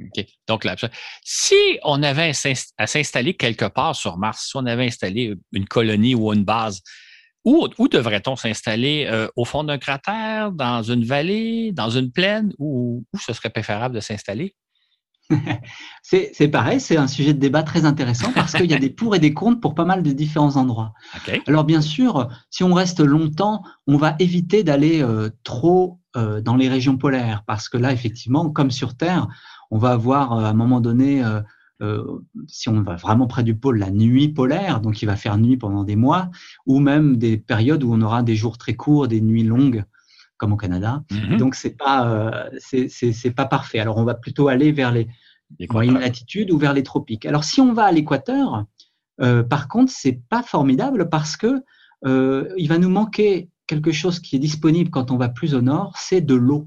OK. 0.00 0.24
Donc 0.48 0.64
là, 0.64 0.76
si 1.22 1.54
on 1.82 2.02
avait 2.02 2.32
à 2.78 2.86
s'installer 2.86 3.34
quelque 3.34 3.66
part 3.66 3.94
sur 3.94 4.16
Mars, 4.16 4.46
si 4.48 4.56
on 4.56 4.64
avait 4.64 4.86
installé 4.86 5.34
une 5.52 5.66
colonie 5.66 6.14
ou 6.14 6.32
une 6.32 6.44
base, 6.44 6.80
où, 7.44 7.68
où 7.78 7.88
devrait-on 7.88 8.36
s'installer? 8.36 9.28
au 9.36 9.44
fond 9.44 9.64
d'un 9.64 9.78
cratère, 9.78 10.52
dans 10.52 10.82
une 10.82 11.04
vallée, 11.04 11.72
dans 11.72 11.90
une 11.90 12.12
plaine, 12.12 12.52
ou 12.58 13.04
où 13.12 13.18
ce 13.18 13.34
serait 13.34 13.50
préférable 13.50 13.94
de 13.94 14.00
s'installer? 14.00 14.54
c'est 16.02 16.48
pareil, 16.48 16.80
c'est 16.80 16.96
un 16.96 17.06
sujet 17.06 17.34
de 17.34 17.38
débat 17.38 17.62
très 17.62 17.84
intéressant 17.84 18.32
parce 18.32 18.52
qu'il 18.52 18.70
y 18.70 18.74
a 18.74 18.78
des 18.78 18.90
pour 18.90 19.14
et 19.14 19.18
des 19.18 19.32
contre 19.32 19.60
pour 19.60 19.74
pas 19.74 19.84
mal 19.84 20.02
de 20.02 20.12
différents 20.12 20.56
endroits. 20.56 20.92
Alors 21.46 21.64
bien 21.64 21.80
sûr, 21.80 22.28
si 22.50 22.64
on 22.64 22.74
reste 22.74 23.00
longtemps, 23.00 23.62
on 23.86 23.96
va 23.96 24.16
éviter 24.18 24.64
d'aller 24.64 25.02
euh, 25.02 25.30
trop 25.44 26.00
euh, 26.16 26.40
dans 26.40 26.56
les 26.56 26.68
régions 26.68 26.96
polaires 26.96 27.44
parce 27.46 27.68
que 27.68 27.78
là, 27.78 27.92
effectivement, 27.92 28.50
comme 28.50 28.70
sur 28.70 28.96
Terre, 28.96 29.28
on 29.70 29.78
va 29.78 29.90
avoir 29.90 30.32
euh, 30.32 30.44
à 30.44 30.48
un 30.48 30.54
moment 30.54 30.80
donné, 30.80 31.22
si 32.46 32.68
on 32.68 32.82
va 32.82 32.96
vraiment 32.96 33.26
près 33.26 33.42
du 33.42 33.54
pôle, 33.54 33.78
la 33.78 33.90
nuit 33.90 34.28
polaire, 34.28 34.82
donc 34.82 35.00
il 35.00 35.06
va 35.06 35.16
faire 35.16 35.38
nuit 35.38 35.56
pendant 35.56 35.82
des 35.82 35.96
mois, 35.96 36.28
ou 36.66 36.78
même 36.78 37.16
des 37.16 37.38
périodes 37.38 37.82
où 37.84 37.94
on 37.94 38.02
aura 38.02 38.22
des 38.22 38.36
jours 38.36 38.58
très 38.58 38.74
courts, 38.74 39.08
des 39.08 39.22
nuits 39.22 39.44
longues 39.44 39.84
comme 40.40 40.54
au 40.54 40.56
Canada. 40.56 41.04
Mhm. 41.10 41.36
Donc 41.36 41.54
c'est 41.54 41.76
pas 41.76 42.08
euh, 42.08 42.50
c'est 42.58 43.34
pas 43.36 43.44
parfait. 43.44 43.78
Alors 43.78 43.98
on 43.98 44.04
va 44.04 44.14
plutôt 44.14 44.48
aller 44.48 44.72
vers 44.72 44.90
les 44.90 45.06
moyennes 45.70 45.98
latitudes 45.98 46.50
ou 46.50 46.58
vers 46.58 46.72
les 46.72 46.82
tropiques. 46.82 47.26
Alors 47.26 47.44
si 47.44 47.60
on 47.60 47.74
va 47.74 47.84
à 47.84 47.92
l'équateur, 47.92 48.64
euh, 49.20 49.42
par 49.42 49.68
contre 49.68 49.92
c'est 49.94 50.18
pas 50.30 50.42
formidable 50.42 51.10
parce 51.10 51.36
que 51.36 51.62
euh, 52.06 52.48
il 52.56 52.68
va 52.68 52.78
nous 52.78 52.88
manquer 52.88 53.50
quelque 53.66 53.92
chose 53.92 54.18
qui 54.18 54.36
est 54.36 54.38
disponible 54.40 54.90
quand 54.90 55.10
on 55.10 55.18
va 55.18 55.28
plus 55.28 55.54
au 55.54 55.60
nord, 55.60 55.92
c'est 55.96 56.22
de 56.22 56.34
l'eau. 56.34 56.66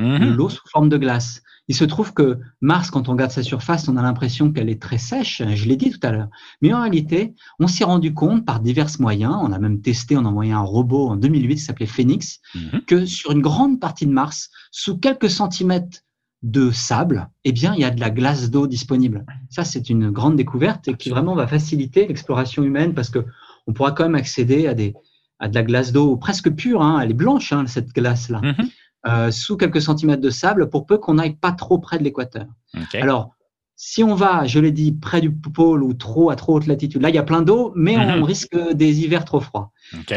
Mhm. 0.00 0.18
De 0.18 0.34
l'eau 0.34 0.48
sous 0.48 0.68
forme 0.68 0.88
de 0.88 0.98
glace. 0.98 1.42
Il 1.68 1.74
se 1.74 1.84
trouve 1.84 2.14
que 2.14 2.38
Mars, 2.60 2.90
quand 2.90 3.08
on 3.08 3.12
regarde 3.12 3.30
sa 3.30 3.42
surface, 3.42 3.88
on 3.88 3.96
a 3.96 4.02
l'impression 4.02 4.52
qu'elle 4.52 4.70
est 4.70 4.80
très 4.80 4.98
sèche, 4.98 5.42
je 5.54 5.64
l'ai 5.66 5.76
dit 5.76 5.90
tout 5.90 6.00
à 6.02 6.10
l'heure. 6.10 6.28
Mais 6.62 6.72
en 6.72 6.80
réalité, 6.80 7.34
on 7.60 7.66
s'est 7.66 7.84
rendu 7.84 8.14
compte 8.14 8.44
par 8.46 8.60
divers 8.60 8.88
moyens, 8.98 9.36
on 9.42 9.52
a 9.52 9.58
même 9.58 9.82
testé, 9.82 10.16
on 10.16 10.24
a 10.24 10.28
envoyé 10.28 10.52
un 10.52 10.60
robot 10.60 11.08
en 11.08 11.16
2008 11.16 11.56
qui 11.56 11.60
s'appelait 11.60 11.86
Phoenix, 11.86 12.40
mhm. 12.54 12.82
que 12.86 13.04
sur 13.04 13.32
une 13.32 13.42
grande 13.42 13.80
partie 13.80 14.06
de 14.06 14.12
Mars, 14.12 14.50
sous 14.70 14.98
quelques 14.98 15.30
centimètres 15.30 16.00
de 16.42 16.70
sable, 16.70 17.28
eh 17.44 17.52
bien, 17.52 17.74
il 17.74 17.80
y 17.80 17.84
a 17.84 17.90
de 17.90 18.00
la 18.00 18.10
glace 18.10 18.50
d'eau 18.50 18.66
disponible. 18.66 19.26
Ça, 19.50 19.64
c'est 19.64 19.90
une 19.90 20.10
grande 20.10 20.36
découverte 20.36 20.88
et 20.88 20.94
qui 20.94 21.10
vraiment 21.10 21.34
va 21.34 21.46
faciliter 21.46 22.06
l'exploration 22.06 22.62
humaine 22.62 22.94
parce 22.94 23.10
que 23.10 23.24
on 23.66 23.72
pourra 23.72 23.92
quand 23.92 24.04
même 24.04 24.14
accéder 24.14 24.66
à 24.66 24.74
des 24.74 24.94
à 25.40 25.48
de 25.48 25.54
la 25.54 25.62
glace 25.62 25.92
d'eau 25.92 26.16
presque 26.16 26.50
pure. 26.50 26.82
Hein. 26.82 27.00
elle 27.00 27.10
est 27.10 27.14
blanche, 27.14 27.52
hein, 27.52 27.66
cette 27.66 27.92
glace-là. 27.92 28.40
Mhm. 28.42 28.68
Euh, 29.06 29.30
sous 29.30 29.56
quelques 29.56 29.80
centimètres 29.80 30.20
de 30.20 30.30
sable 30.30 30.68
pour 30.70 30.84
peu 30.84 30.98
qu'on 30.98 31.14
n'aille 31.14 31.36
pas 31.36 31.52
trop 31.52 31.78
près 31.78 31.98
de 31.98 32.04
l'équateur. 32.04 32.46
Alors, 32.94 33.30
si 33.76 34.02
on 34.02 34.16
va, 34.16 34.44
je 34.44 34.58
l'ai 34.58 34.72
dit, 34.72 34.90
près 34.90 35.20
du 35.20 35.30
pôle 35.30 35.84
ou 35.84 35.94
trop 35.94 36.30
à 36.30 36.36
trop 36.36 36.56
haute 36.56 36.66
latitude, 36.66 37.00
là 37.00 37.08
il 37.08 37.14
y 37.14 37.18
a 37.18 37.22
plein 37.22 37.42
d'eau, 37.42 37.72
mais 37.76 37.96
on 37.96 38.16
mhm. 38.16 38.22
risque 38.24 38.58
des 38.72 39.00
hivers 39.04 39.24
trop 39.24 39.38
froids. 39.38 39.70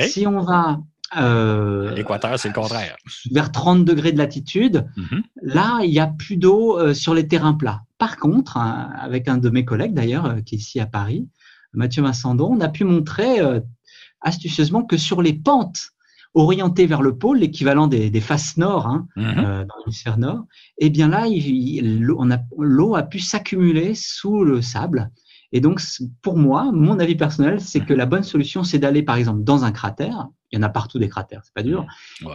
Si 0.07 0.25
on 0.25 0.41
va 0.41 0.79
euh, 1.15 1.93
l'équateur, 1.93 2.39
c'est 2.39 2.47
le 2.47 2.55
contraire. 2.55 2.95
Vers 3.31 3.51
30 3.51 3.85
degrés 3.85 4.13
de 4.13 4.17
latitude, 4.17 4.87
mhm. 4.97 5.21
là, 5.43 5.81
il 5.83 5.91
n'y 5.91 5.99
a 5.99 6.07
plus 6.07 6.37
d'eau 6.37 6.79
euh, 6.79 6.95
sur 6.95 7.13
les 7.13 7.27
terrains 7.27 7.53
plats. 7.53 7.81
Par 7.99 8.17
contre, 8.17 8.57
hein, 8.57 8.89
avec 8.97 9.27
un 9.27 9.37
de 9.37 9.49
mes 9.51 9.63
collègues 9.63 9.93
d'ailleurs, 9.93 10.37
qui 10.43 10.55
est 10.55 10.57
ici 10.57 10.79
à 10.79 10.87
Paris, 10.87 11.29
Mathieu 11.73 12.01
Massandon, 12.01 12.55
on 12.57 12.61
a 12.61 12.69
pu 12.69 12.83
montrer 12.83 13.39
astucieusement 14.21 14.83
que 14.83 14.97
sur 14.97 15.21
les 15.21 15.33
pentes 15.33 15.91
orienté 16.33 16.85
vers 16.85 17.01
le 17.01 17.17
pôle, 17.17 17.39
l'équivalent 17.39 17.87
des, 17.87 18.21
faces 18.21 18.57
nord 18.57 18.87
hein, 18.87 19.07
mhm. 19.15 19.25
euh, 19.37 19.65
dans 19.65 19.75
l'hémisphère 19.79 20.17
nord, 20.17 20.45
et 20.77 20.87
eh 20.87 20.89
bien 20.89 21.07
là, 21.09 21.25
l'eau 22.57 22.95
a, 22.95 23.03
pu 23.03 23.19
s'accumuler 23.19 23.93
sous 23.95 24.43
le 24.43 24.61
sable. 24.61 25.11
Et 25.53 25.59
donc, 25.59 25.81
pour 26.21 26.37
moi, 26.37 26.71
mon 26.71 26.99
avis 26.99 27.15
personnel, 27.15 27.59
c'est 27.59 27.81
que 27.81 27.93
la 27.93 28.05
bonne 28.05 28.23
solution, 28.23 28.63
c'est 28.63 28.79
d'aller, 28.79 29.03
par 29.03 29.17
exemple, 29.17 29.43
dans 29.43 29.65
un 29.65 29.73
cratère. 29.73 30.29
Il 30.51 30.55
y 30.55 30.59
en 30.59 30.63
a 30.63 30.69
partout 30.69 30.97
des 30.97 31.09
cratères, 31.09 31.41
c'est 31.43 31.53
pas 31.53 31.63
dur, 31.63 31.85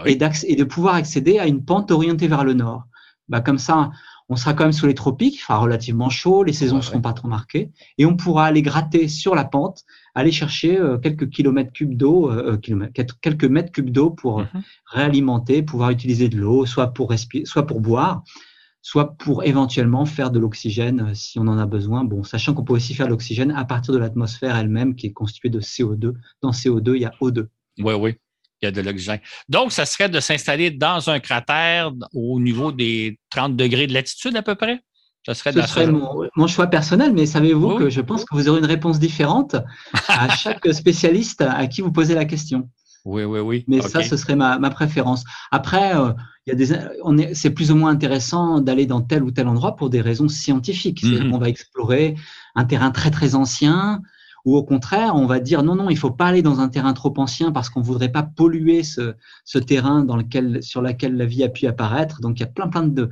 et, 0.05 0.19
et, 0.47 0.57
de 0.57 0.65
pouvoir 0.65 0.95
accéder 0.95 1.39
à 1.39 1.47
une 1.47 1.65
pente 1.65 1.91
orientée 1.91 2.29
vers 2.29 2.45
le 2.45 2.53
nord. 2.53 2.85
Bah, 3.29 3.41
comme 3.41 3.59
ça, 3.59 3.91
on 4.29 4.37
sera 4.37 4.55
quand 4.55 4.65
même 4.65 4.73
sous 4.73 4.87
les 4.87 4.95
tropiques, 4.95 5.37
il 5.37 5.41
fera 5.41 5.59
relativement 5.59 6.11
chaud, 6.11 6.43
les 6.43 6.53
saisons 6.53 6.77
ne 6.77 6.83
seront 6.83 7.01
pas 7.01 7.13
trop 7.13 7.29
marquées, 7.29 7.71
et 7.99 8.07
on 8.07 8.17
pourra 8.17 8.47
aller 8.47 8.63
gratter 8.63 9.09
sur 9.09 9.35
la 9.35 9.45
pente, 9.45 9.85
aller 10.15 10.33
chercher 10.33 10.79
euh, 10.79 10.99
quelques 10.99 11.31
kilomètres 11.31 11.73
cubes 11.73 11.97
d'eau, 11.97 12.31
euh, 12.31 12.59
euh, 12.69 12.89
quelques 13.21 13.45
mètres 13.45 13.71
cubes 13.71 13.91
d'eau 13.91 14.11
pour 14.11 14.41
mhm. 14.41 14.63
réalimenter, 14.87 15.63
pouvoir 15.63 15.91
utiliser 15.91 16.29
de 16.29 16.37
l'eau, 16.37 16.67
soit 16.67 16.89
pour 16.89 17.11
respirer, 17.11 17.45
soit 17.45 17.67
pour 17.67 17.81
boire, 17.81 18.25
soit 18.83 19.17
pour 19.17 19.45
éventuellement 19.45 20.07
faire 20.07 20.31
de 20.31 20.39
l'oxygène 20.39 21.15
si 21.15 21.39
on 21.39 21.47
en 21.47 21.59
a 21.59 21.67
besoin. 21.67 22.05
Bon, 22.05 22.25
sachant 22.25 22.55
qu'on 22.55 22.65
peut 22.65 22.75
aussi 22.75 22.95
faire 22.95 23.07
de 23.07 23.11
l'oxygène 23.11 23.53
à 23.53 23.65
partir 23.65 23.95
de 23.95 23.99
l'atmosphère 23.99 24.57
elle-même 24.57 24.97
qui 24.97 25.07
est 25.07 25.13
constituée 25.13 25.51
de 25.51 25.61
CO2. 25.61 26.15
Dans 26.41 26.51
CO2, 26.51 26.95
il 26.95 27.03
y 27.03 27.05
a 27.05 27.13
O2. 27.21 27.47
Oui, 27.79 27.95
oui 27.95 28.17
il 28.63 28.67
y 28.67 28.69
a 28.69 28.71
de 28.71 28.81
l'oxygène. 28.81 29.21
Donc, 29.49 29.73
ça 29.73 29.85
serait 29.87 30.09
de 30.09 30.21
s'installer 30.21 30.71
dans 30.71 31.11
un 31.11 31.21
cratère 31.21 31.93
au 32.15 32.41
niveau 32.41 32.73
des 32.73 33.19
30 33.31 33.57
degrés 33.57 33.87
de 33.87 33.93
latitude 33.93 34.37
à 34.37 34.43
peu 34.43 34.55
près? 34.55 34.81
Ça 35.27 35.35
serait, 35.35 35.53
Ce 35.53 35.63
serait 35.63 35.89
mon, 35.89 36.47
choix 36.47 36.69
personnel, 36.69 37.13
mais 37.13 37.27
savez-vous 37.27 37.79
que 37.79 37.91
je 37.91 38.01
pense 38.01 38.25
que 38.25 38.35
vous 38.35 38.49
aurez 38.49 38.61
une 38.61 38.67
réponse 38.67 39.01
différente 39.01 39.57
à 40.09 40.29
chaque 40.37 40.73
spécialiste 40.73 41.43
à 41.43 41.67
qui 41.67 41.81
vous 41.81 41.91
posez 41.91 42.15
la 42.15 42.25
question. 42.25 42.69
Oui, 43.05 43.25
oui, 43.25 43.41
oui. 43.41 43.65
Mais 43.67 43.83
ça, 43.83 44.03
ce 44.03 44.17
serait 44.17 44.37
ma, 44.37 44.71
préférence. 44.71 45.25
Après, 45.51 45.97
euh, 45.97 46.13
y 46.47 46.53
a 46.53 46.55
des, 46.55 46.77
on 47.05 47.19
est, 47.19 47.35
c'est 47.35 47.51
plus 47.51 47.73
ou 47.73 47.77
moins 47.77 47.91
intéressant 47.91 48.61
d'aller 48.61 48.87
dans 48.87 49.01
tel 49.01 49.23
ou 49.25 49.33
tel 49.33 49.49
endroit 49.49 49.77
pour 49.77 49.91
des 49.91 50.01
raisons 50.01 50.29
scientifiques. 50.29 51.03
Mm-hmm. 51.03 51.33
On 51.33 51.39
va 51.39 51.49
explorer 51.49 52.17
un 52.55 52.65
terrain 52.65 52.91
très 52.93 53.11
très 53.11 53.35
ancien, 53.35 54.03
ou 54.47 54.57
au 54.57 54.63
contraire, 54.63 55.17
on 55.17 55.27
va 55.27 55.41
dire 55.41 55.65
non, 55.65 55.75
non, 55.75 55.91
il 55.91 55.99
faut 55.99 56.13
pas 56.13 56.27
aller 56.27 56.41
dans 56.41 56.61
un 56.61 56.69
terrain 56.69 56.93
trop 56.93 57.13
ancien 57.19 57.51
parce 57.51 57.69
qu'on 57.69 57.83
voudrait 57.83 58.11
pas 58.13 58.23
polluer 58.23 58.85
ce, 58.85 59.15
ce, 59.45 59.59
terrain 59.59 60.05
dans 60.05 60.17
lequel, 60.17 60.63
sur 60.63 60.81
lequel 60.81 61.17
la 61.17 61.27
vie 61.27 61.43
a 61.43 61.49
pu 61.49 61.67
apparaître. 61.67 62.21
Donc 62.21 62.39
il 62.39 62.41
y 62.41 62.45
a 62.45 62.49
plein, 62.49 62.69
plein 62.69 62.85
de, 62.85 63.11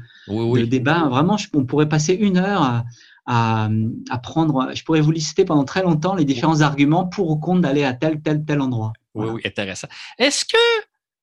débats. 0.64 1.08
Vraiment, 1.08 1.36
on 1.52 1.64
pourrait 1.64 1.88
passer 1.88 2.14
une 2.14 2.38
heure 2.38 2.62
à, 2.62 2.84
à, 3.26 4.18
prendre. 4.18 4.70
Je 4.74 4.84
pourrais 4.84 5.00
vous 5.00 5.10
lister 5.10 5.44
pendant 5.44 5.64
très 5.64 5.82
longtemps 5.82 6.14
les 6.14 6.24
différents 6.24 6.60
arguments 6.60 7.04
pour 7.04 7.28
ou 7.30 7.36
contre 7.36 7.62
d'aller 7.62 7.82
à 7.82 7.94
tel, 7.94 8.22
tel, 8.22 8.44
tel 8.44 8.60
endroit. 8.60 8.92
Oui, 9.14 9.26
oui, 9.28 9.42
intéressant. 9.44 9.88
Est-ce 10.18 10.44
que 10.44 10.56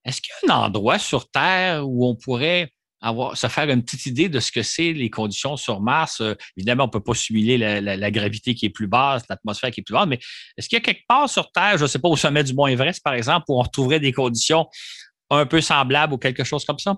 est-ce 0.04 0.20
qu'il 0.20 0.32
y 0.46 0.52
a 0.52 0.56
un 0.58 0.66
endroit 0.66 1.00
sur 1.00 1.30
Terre 1.30 1.88
où 1.88 2.06
on 2.06 2.16
pourrait 2.16 2.74
avoir, 3.02 3.36
se 3.36 3.48
faire 3.48 3.70
une 3.70 3.84
petite 3.84 4.06
idée 4.06 4.30
de 4.30 4.40
ce 4.40 4.52
que 4.52 4.62
c'est 4.62 4.94
les 4.94 5.10
conditions 5.10 5.58
sur 5.58 5.82
Mars. 5.82 6.22
Euh, 6.22 6.36
évidemment, 6.56 6.84
on 6.84 6.88
ne 6.88 6.92
peut 6.92 7.04
pas 7.04 7.14
simuler 7.14 7.58
la, 7.58 8.12
gravité 8.12 8.56
qui 8.56 8.68
est 8.68 8.70
plus 8.70 8.88
basse, 8.88 9.24
l'atmosphère 9.30 9.72
qui 9.72 9.82
est 9.82 9.84
plus 9.84 9.94
basse, 9.94 10.08
mais 10.08 10.20
est-ce 10.58 10.70
qu'il 10.70 10.78
y 10.78 10.82
a 10.82 10.84
quelque 10.84 11.06
part 11.08 11.30
sur 11.30 11.52
Terre, 11.52 11.78
je 11.78 11.84
ne 11.84 11.88
sais 11.88 12.00
pas, 12.00 12.10
au 12.10 12.16
sommet 12.16 12.44
du 12.44 12.54
Mont 12.54 12.68
Everest, 12.68 13.04
par 13.04 13.14
exemple, 13.14 13.46
où 13.50 13.60
on 13.60 13.64
retrouverait 13.64 14.00
des 14.00 14.14
conditions 14.14 14.68
un 15.30 15.46
peu 15.46 15.62
semblables 15.62 16.14
ou 16.14 16.18
quelque 16.18 16.44
chose 16.44 16.64
comme 16.66 16.80
ça? 16.80 16.98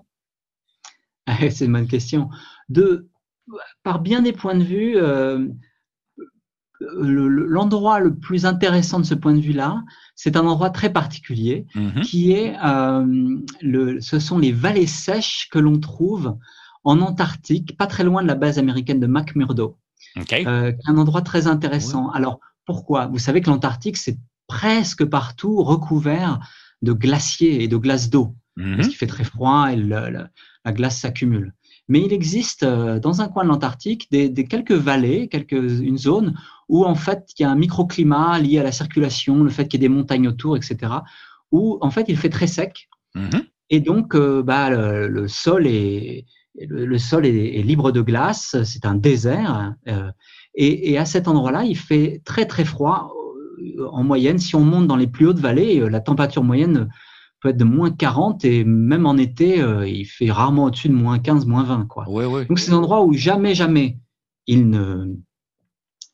c'est 1.50 1.64
une 1.64 1.72
bonne 1.72 1.88
question. 1.88 2.28
De, 2.68 3.08
par 3.82 4.00
bien 4.00 4.22
des 4.22 4.32
points 4.32 4.56
de 4.56 4.64
vue, 4.64 4.96
euh, 4.96 5.46
l'endroit 6.96 8.00
le, 8.00 8.14
plus 8.14 8.46
intéressant 8.46 9.00
de 9.00 9.04
ce 9.04 9.14
point 9.14 9.34
de 9.34 9.40
vue-là, 9.40 9.82
c'est 10.14 10.36
un 10.36 10.46
endroit 10.46 10.70
très 10.70 10.92
particulier 10.92 11.66
mhm. 11.74 12.02
qui 12.02 12.32
est, 12.32 12.56
euh, 12.64 13.04
le, 13.60 14.00
ce 14.00 14.18
sont 14.18 14.38
les 14.38 14.52
vallées 14.52 14.86
sèches 14.86 15.48
que 15.50 15.58
l'on 15.58 15.78
trouve 15.78 16.36
en 16.84 17.00
Antarctique, 17.00 17.76
pas 17.76 17.86
très 17.86 18.04
loin 18.04 18.22
de 18.22 18.28
la 18.28 18.34
base 18.34 18.58
américaine 18.58 19.00
de 19.00 19.06
McMurdo. 19.06 19.78
Euh, 20.32 20.72
un 20.86 20.96
endroit 20.96 21.22
très 21.22 21.46
intéressant. 21.46 22.10
Alors, 22.10 22.40
pourquoi? 22.66 23.06
Vous 23.06 23.18
savez 23.18 23.40
que 23.40 23.50
l'Antarctique, 23.50 23.96
c'est 23.96 24.18
presque 24.46 25.04
partout 25.04 25.62
recouvert 25.62 26.40
de 26.82 26.92
glaciers 26.92 27.62
et 27.62 27.68
de 27.68 27.76
glaces 27.76 28.10
d'eau, 28.10 28.36
mhm. 28.56 28.76
parce 28.76 28.88
qu'il 28.88 28.96
fait 28.96 29.06
très 29.06 29.24
froid 29.24 29.72
et 29.72 29.76
la 29.76 30.72
glace 30.72 30.98
s'accumule. 30.98 31.54
Mais 31.88 32.00
il 32.00 32.12
existe 32.12 32.62
euh, 32.62 32.98
dans 32.98 33.20
un 33.20 33.28
coin 33.28 33.44
de 33.44 33.48
l'Antarctique 33.48 34.10
des, 34.10 34.32
quelques 34.46 34.72
vallées, 34.72 35.28
quelques, 35.28 35.52
une 35.52 35.98
zone 35.98 36.34
où 36.68 36.84
en 36.84 36.94
fait 36.94 37.26
il 37.38 37.42
y 37.42 37.44
a 37.44 37.50
un 37.50 37.56
microclimat 37.56 38.38
lié 38.38 38.58
à 38.58 38.62
la 38.62 38.72
circulation, 38.72 39.42
le 39.42 39.50
fait 39.50 39.68
qu'il 39.68 39.82
y 39.82 39.84
ait 39.84 39.88
des 39.88 39.94
montagnes 39.94 40.28
autour, 40.28 40.56
etc. 40.56 40.92
Où 41.52 41.78
en 41.82 41.90
fait 41.90 42.06
il 42.08 42.16
fait 42.16 42.30
très 42.30 42.46
sec 42.46 42.88
mhm. 43.14 43.42
et 43.68 43.80
donc 43.80 44.14
euh, 44.14 44.42
bah, 44.42 44.70
le, 44.70 45.28
sol 45.28 45.66
est 45.66 46.24
le, 46.58 46.98
sol 46.98 47.26
est, 47.26 47.62
libre 47.62 47.92
de 47.92 48.00
glace, 48.00 48.56
c'est 48.64 48.86
un 48.86 48.94
désert 48.94 49.74
euh, 49.88 50.10
et, 50.54 50.96
à 50.96 51.04
cet 51.04 51.28
endroit-là 51.28 51.64
il 51.64 51.76
fait 51.76 52.22
très 52.24 52.46
très 52.46 52.64
froid 52.64 53.12
en 53.90 54.04
moyenne. 54.04 54.38
Si 54.38 54.54
on 54.56 54.64
monte 54.64 54.86
dans 54.86 54.96
les 54.96 55.06
plus 55.06 55.26
hautes 55.26 55.38
vallées, 55.38 55.80
la 55.90 56.00
température 56.00 56.44
moyenne 56.44 56.88
peut 57.44 57.50
être 57.50 57.58
de 57.58 57.64
moins 57.64 57.90
40 57.90 58.42
et 58.46 58.64
même 58.64 59.04
en 59.04 59.18
été, 59.18 59.60
euh, 59.60 59.86
il 59.86 60.06
fait 60.06 60.30
rarement 60.30 60.64
au-dessus 60.64 60.88
de 60.88 60.94
moins 60.94 61.18
15, 61.18 61.44
moins 61.44 61.62
20. 61.62 61.86
Quoi. 61.86 62.06
Donc, 62.48 62.58
c'est 62.58 62.72
un 62.72 62.76
endroit 62.76 63.04
où 63.04 63.12
jamais, 63.12 63.54
jamais 63.54 63.98
il 64.46 64.70
ne, 64.70 65.14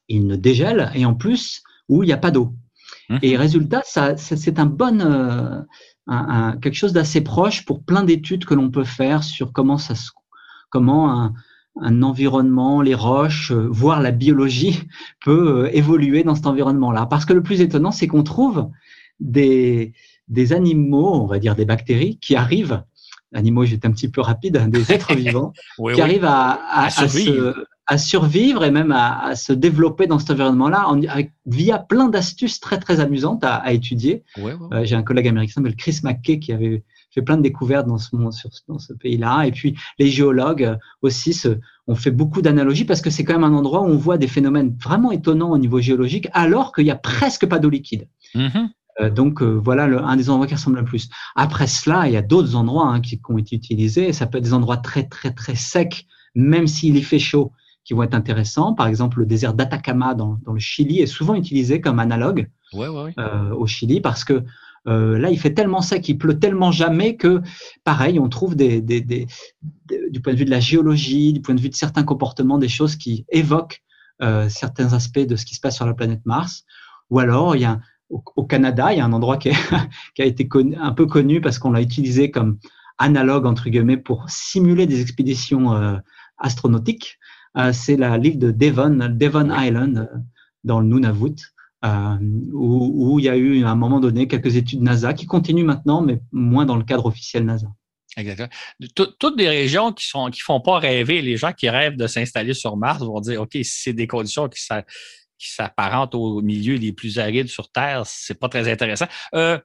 il 0.08 0.26
ne 0.26 0.34
dégèle 0.34 0.90
et 0.96 1.06
en 1.06 1.14
plus 1.14 1.62
où 1.88 2.02
il 2.02 2.06
n'y 2.06 2.12
a 2.12 2.16
pas 2.16 2.32
d'eau. 2.32 2.52
Mmh. 3.08 3.18
Et 3.22 3.36
résultat, 3.36 3.82
ça, 3.84 4.16
c'est 4.16 4.58
un 4.58 4.66
bon, 4.66 5.00
euh, 5.00 5.60
un, 6.08 6.56
quelque 6.56 6.74
chose 6.74 6.92
d'assez 6.92 7.20
proche 7.20 7.64
pour 7.64 7.84
plein 7.84 8.02
d'études 8.02 8.44
que 8.44 8.54
l'on 8.54 8.72
peut 8.72 8.82
faire 8.82 9.22
sur 9.22 9.52
comment, 9.52 9.78
ça 9.78 9.94
comment 10.68 11.12
un, 11.12 11.34
un 11.80 12.02
environnement, 12.02 12.82
les 12.82 12.96
roches, 12.96 13.52
euh, 13.52 13.68
voire 13.70 14.00
la 14.00 14.10
biologie 14.10 14.82
peut 15.24 15.70
évoluer 15.72 16.24
dans 16.24 16.34
cet 16.34 16.48
environnement-là. 16.48 17.06
Parce 17.06 17.24
que 17.24 17.34
le 17.34 17.42
plus 17.44 17.60
étonnant, 17.60 17.92
c'est 17.92 18.08
qu'on 18.08 18.24
trouve 18.24 18.68
des, 19.20 19.92
des 20.30 20.52
animaux, 20.52 21.12
on 21.14 21.26
va 21.26 21.38
dire 21.38 21.54
des 21.54 21.66
bactéries, 21.66 22.18
qui 22.18 22.36
arrivent, 22.36 22.82
animaux, 23.34 23.64
j'étais 23.64 23.86
un 23.86 23.92
petit 23.92 24.08
peu 24.08 24.20
rapide, 24.20 24.56
hein, 24.56 24.68
des 24.68 24.92
êtres 24.92 25.14
vivants, 25.16 25.52
qui 25.94 26.00
arrivent 26.00 26.24
à, 26.24 26.88
survivre. 27.98 28.64
et 28.64 28.70
même 28.70 28.92
à, 28.92 29.34
se 29.34 29.52
développer 29.52 30.06
dans 30.06 30.18
cet 30.18 30.30
environnement-là 30.30 30.86
via 31.46 31.78
plein 31.78 32.08
d'astuces 32.08 32.60
très 32.60 32.78
très 32.78 33.00
amusantes 33.00 33.44
à, 33.44 33.72
étudier. 33.72 34.24
Euh, 34.38 34.84
j'ai 34.84 34.96
un 34.96 35.02
collègue 35.02 35.28
américain, 35.28 35.62
Chris 35.76 36.00
McKay, 36.02 36.38
qui 36.38 36.52
avait 36.52 36.84
fait 37.12 37.22
plein 37.22 37.36
de 37.36 37.42
découvertes 37.42 37.88
dans 37.88 37.98
ce, 37.98 38.10
dans 38.14 38.78
ce 38.78 38.92
pays-là. 38.92 39.44
Et 39.44 39.50
puis 39.50 39.76
les 39.98 40.08
géologues 40.08 40.78
aussi 41.02 41.32
se, 41.32 41.58
ont 41.88 41.96
fait 41.96 42.12
beaucoup 42.12 42.40
d'analogies 42.40 42.84
parce 42.84 43.00
que 43.00 43.10
c'est 43.10 43.24
quand 43.24 43.32
même 43.32 43.44
un 43.44 43.54
endroit 43.54 43.82
où 43.82 43.86
on 43.86 43.96
voit 43.96 44.16
des 44.16 44.28
phénomènes 44.28 44.76
vraiment 44.80 45.10
étonnants 45.10 45.50
au 45.50 45.58
niveau 45.58 45.80
géologique 45.80 46.28
alors 46.32 46.72
qu'il 46.72 46.84
n'y 46.84 46.90
a 46.90 46.96
presque 46.96 47.46
pas 47.46 47.58
d'eau 47.58 47.68
liquide. 47.68 48.06
Mm-hmm. 48.36 48.68
Donc 49.09 49.42
euh, 49.42 49.61
voilà 49.62 49.84
un 49.84 50.16
des 50.16 50.28
endroits 50.28 50.46
qui 50.46 50.55
ressemble 50.55 50.78
le 50.78 50.84
plus. 50.84 51.09
Après 51.36 51.66
cela, 51.66 52.07
il 52.07 52.12
y 52.12 52.16
a 52.16 52.22
d'autres 52.22 52.57
endroits 52.57 52.88
hein, 52.88 53.01
qui, 53.01 53.20
ont 53.28 53.38
été 53.38 53.57
utilisés. 53.57 54.12
Ça 54.12 54.26
peut 54.26 54.38
être 54.38 54.44
des 54.44 54.53
endroits 54.53 54.76
très 54.76 55.05
très 55.05 55.32
très 55.32 55.55
secs, 55.55 56.07
même 56.34 56.66
s'il 56.66 56.96
y 56.96 57.03
fait 57.03 57.18
chaud, 57.18 57.53
qui 57.84 57.94
vont 57.94 58.03
être 58.03 58.14
intéressants. 58.14 58.74
Par 58.74 58.88
exemple, 58.88 59.20
le 59.20 59.26
désert 59.26 59.55
d'Atacama 59.55 60.14
dans, 60.14 60.38
le 60.46 60.59
Chili 60.59 61.01
est 61.01 61.07
souvent 61.07 61.34
utilisé 61.34 61.80
comme 61.80 61.98
analogue 61.98 62.51
euh, 62.74 63.55
au 63.55 63.66
Chili 63.66 64.01
parce 64.01 64.24
que 64.24 64.44
là, 64.86 65.30
il 65.30 65.38
fait 65.38 65.55
tellement 65.55 65.82
sec, 65.82 66.09
il 66.09 66.18
pleut 66.18 66.38
tellement 66.38 66.72
jamais 66.72 67.16
que, 67.16 67.42
pareil, 67.84 68.18
on 68.18 68.28
trouve 68.28 68.57
des, 68.57 68.80
du 68.80 70.20
point 70.20 70.32
de 70.32 70.38
vue 70.38 70.44
de 70.44 70.51
la 70.51 70.59
géologie, 70.59 71.32
du 71.32 71.40
point 71.40 71.55
de 71.55 71.61
vue 71.61 71.68
de 71.68 71.76
certains 71.76 72.03
comportements, 72.03 72.59
des 72.59 72.68
choses 72.68 72.96
qui 72.96 73.24
évoquent 73.28 73.82
certains 74.48 74.92
aspects 74.94 75.20
de 75.20 75.36
ce 75.36 75.44
qui 75.44 75.55
se 75.55 75.61
passe 75.61 75.76
sur 75.76 75.86
la 75.86 75.94
planète 75.94 76.22
Mars. 76.24 76.64
Ou 77.11 77.18
alors, 77.18 77.57
il 77.57 77.62
y 77.62 77.64
a 77.64 77.80
au, 78.11 78.44
Canada, 78.44 78.92
il 78.92 78.98
y 78.98 79.00
a 79.00 79.04
un 79.04 79.12
endroit 79.12 79.36
qui, 79.36 79.50
a 80.18 80.24
été 80.24 80.48
un 80.78 80.92
peu 80.92 81.06
connu 81.06 81.40
parce 81.40 81.58
qu'on 81.58 81.70
l'a 81.70 81.80
utilisé 81.80 82.30
comme 82.30 82.58
analogue 82.98 83.46
entre 83.46 83.70
guillemets 83.70 83.96
pour 83.96 84.28
simuler 84.28 84.86
des 84.86 85.00
expéditions 85.00 85.72
euh, 85.72 85.96
astronautiques. 86.38 87.18
Euh, 87.56 87.72
c'est 87.72 87.96
la 87.96 88.16
l'île 88.18 88.38
de 88.38 88.50
Devon, 88.50 89.08
Devon 89.11 89.50
Island, 89.50 89.98
euh, 89.98 90.18
dans 90.64 90.80
le 90.80 90.86
Nunavut, 90.86 91.36
où, 92.52 93.18
il 93.18 93.24
y 93.24 93.28
a 93.28 93.36
eu 93.36 93.64
à 93.64 93.70
un 93.70 93.74
moment 93.74 94.00
donné 94.00 94.28
quelques 94.28 94.56
études 94.56 94.82
NASA 94.82 95.14
qui 95.14 95.26
continuent 95.26 95.64
maintenant, 95.64 96.02
mais 96.02 96.20
moins 96.32 96.66
dans 96.66 96.76
le 96.76 96.84
cadre 96.84 97.06
officiel 97.06 97.46
NASA. 97.46 97.68
Exactement. 98.16 98.48
Toutes 99.18 99.38
des 99.38 99.48
régions 99.48 99.92
qui 99.92 100.06
sont 100.06 100.30
qui 100.30 100.40
font 100.40 100.61
pas 100.61 100.78
rêver 100.78 101.22
les 101.22 101.36
gens 101.36 101.52
qui 101.52 101.70
rêvent 101.70 101.96
de 101.96 102.08
s'installer 102.08 102.54
sur 102.54 102.76
Mars 102.76 103.02
vont 103.02 103.20
dire 103.20 103.40
ok 103.40 103.56
c'est 103.62 103.92
des 103.92 104.08
conditions 104.08 104.48
qui, 104.48 104.61
ça, 104.61 104.84
qui 105.41 105.51
s'apparente 105.51 106.14
aux 106.14 106.43
milieux 106.43 106.76
les 106.76 106.93
plus 106.93 107.18
arides 107.18 107.49
sur 107.49 107.70
Terre, 107.70 108.03
c'est 108.05 108.38
pas 108.38 108.49
très 108.49 108.70
intéressant. 108.70 109.07
Euh, 109.34 109.59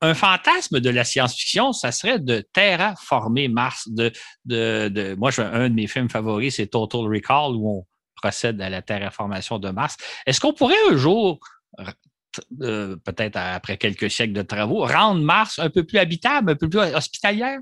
un, 0.00 0.14
fantasme 0.14 0.80
de 0.80 0.88
la 0.88 1.04
science-fiction, 1.04 1.74
ça 1.74 1.92
serait 1.92 2.18
de 2.18 2.40
terraformer 2.54 3.48
Mars. 3.48 3.86
De, 3.88 4.10
de, 4.46 4.88
de, 4.88 5.14
moi, 5.14 5.30
un 5.38 5.68
de 5.68 5.74
mes 5.74 5.86
films 5.86 6.08
favoris, 6.08 6.56
c'est 6.56 6.68
Total 6.68 7.02
Recall, 7.02 7.52
où 7.54 7.80
on 7.80 7.86
procède 8.16 8.60
à 8.62 8.70
la 8.70 8.80
terraformation 8.80 9.58
de 9.58 9.68
Mars. 9.68 9.98
Est-ce 10.26 10.40
qu'on 10.40 10.54
pourrait 10.54 10.74
un 10.90 10.96
jour 10.96 11.38
peut-être 12.56 13.36
après 13.36 13.76
quelques 13.76 14.10
siècles 14.10 14.32
de 14.32 14.42
travaux, 14.42 14.86
rendre 14.86 15.22
Mars 15.22 15.58
un 15.58 15.70
peu 15.70 15.84
plus 15.84 15.98
habitable, 15.98 16.52
un 16.52 16.56
peu 16.56 16.68
plus 16.68 16.78
hospitalière? 16.78 17.58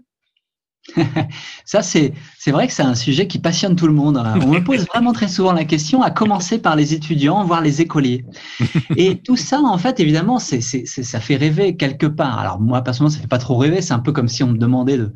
Ça, 1.65 1.83
c'est, 1.83 2.13
c'est 2.39 2.51
vrai 2.51 2.67
que 2.67 2.73
c'est 2.73 2.83
un 2.83 2.95
sujet 2.95 3.27
qui 3.27 3.39
passionne 3.39 3.77
tout 3.77 3.87
le 3.87 3.93
monde. 3.93 4.17
Hein. 4.17 4.39
On 4.43 4.47
me 4.47 4.63
pose 4.63 4.87
vraiment 4.95 5.13
très 5.13 5.29
souvent 5.29 5.53
la 5.53 5.65
question, 5.65 6.03
à 6.03 6.11
commencer 6.11 6.59
par 6.59 6.77
les 6.77 6.95
étudiants, 6.95 7.45
voire 7.45 7.61
les 7.61 7.81
écoliers. 7.81 8.25
Et 8.97 9.19
tout 9.19 9.37
ça, 9.37 9.61
en 9.61 9.79
fait, 9.79 10.01
évidemment, 10.01 10.39
c'est, 10.39 10.61
ça 10.61 11.21
fait 11.21 11.37
rêver 11.37 11.77
quelque 11.77 12.07
part. 12.07 12.39
Alors 12.39 12.61
moi, 12.61 12.83
personnellement, 12.83 13.15
ça 13.15 13.21
fait 13.21 13.29
pas 13.29 13.39
trop 13.39 13.57
rêver. 13.57 13.83
C'est 13.83 13.95
un 13.95 13.99
peu 13.99 14.13
comme 14.13 14.29
si 14.29 14.43
on 14.43 14.49
me 14.49 14.59
demandait 14.59 14.99
de, 14.99 15.13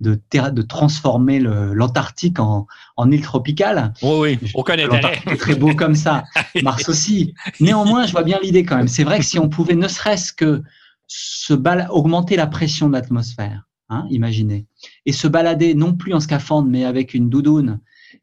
de, 0.00 0.20
de 0.50 0.62
transformer 0.62 1.40
l'Antarctique 1.40 2.38
en, 2.38 2.66
en, 2.96 3.10
île 3.10 3.22
tropicale. 3.22 3.92
Oui, 4.02 4.38
oui, 4.42 4.50
aucun 4.54 4.74
intérêt. 4.74 5.20
C'est 5.26 5.36
très 5.36 5.54
beau 5.54 5.74
comme 5.74 5.94
ça. 5.94 6.24
Mars 6.62 6.88
aussi. 6.88 7.34
Néanmoins, 7.60 8.06
je 8.06 8.12
vois 8.12 8.22
bien 8.22 8.38
l'idée 8.42 8.64
quand 8.64 8.76
même. 8.76 8.88
C'est 8.88 9.04
vrai 9.04 9.18
que 9.18 9.24
si 9.24 9.38
on 9.38 9.48
pouvait 9.48 9.74
ne 9.74 9.88
serait-ce 9.88 10.32
que 10.32 10.62
se 11.06 11.54
augmenter 11.90 12.36
la 12.36 12.46
pression 12.46 12.86
de 12.86 12.92
l'atmosphère, 12.92 13.64
hein, 13.90 14.06
imaginez, 14.10 14.66
et 15.04 15.12
se 15.12 15.28
balader 15.28 15.74
non 15.74 15.94
plus 15.94 16.14
en 16.14 16.20
scaphandre, 16.20 16.68
mais 16.68 16.84
avec 16.84 17.14
une 17.14 17.28
doudoune 17.28 17.80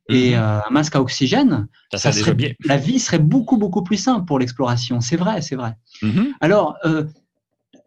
et 0.10 0.32
mhm. 0.32 0.36
euh, 0.36 0.60
un 0.68 0.70
masque 0.72 0.96
à 0.96 1.02
oxygène, 1.02 1.68
ça, 1.94 2.12
serait, 2.12 2.34
bien. 2.34 2.52
la 2.66 2.78
vie 2.78 3.00
serait 3.00 3.20
beaucoup, 3.20 3.58
beaucoup 3.58 3.84
plus 3.84 3.98
simple 3.98 4.26
pour 4.26 4.40
l'exploration. 4.40 5.02
C'est 5.02 5.18
vrai, 5.18 5.42
c'est 5.42 5.56
vrai. 5.56 5.76
Mhm. 6.02 6.34
Alors, 6.42 6.78
euh, 6.86 7.04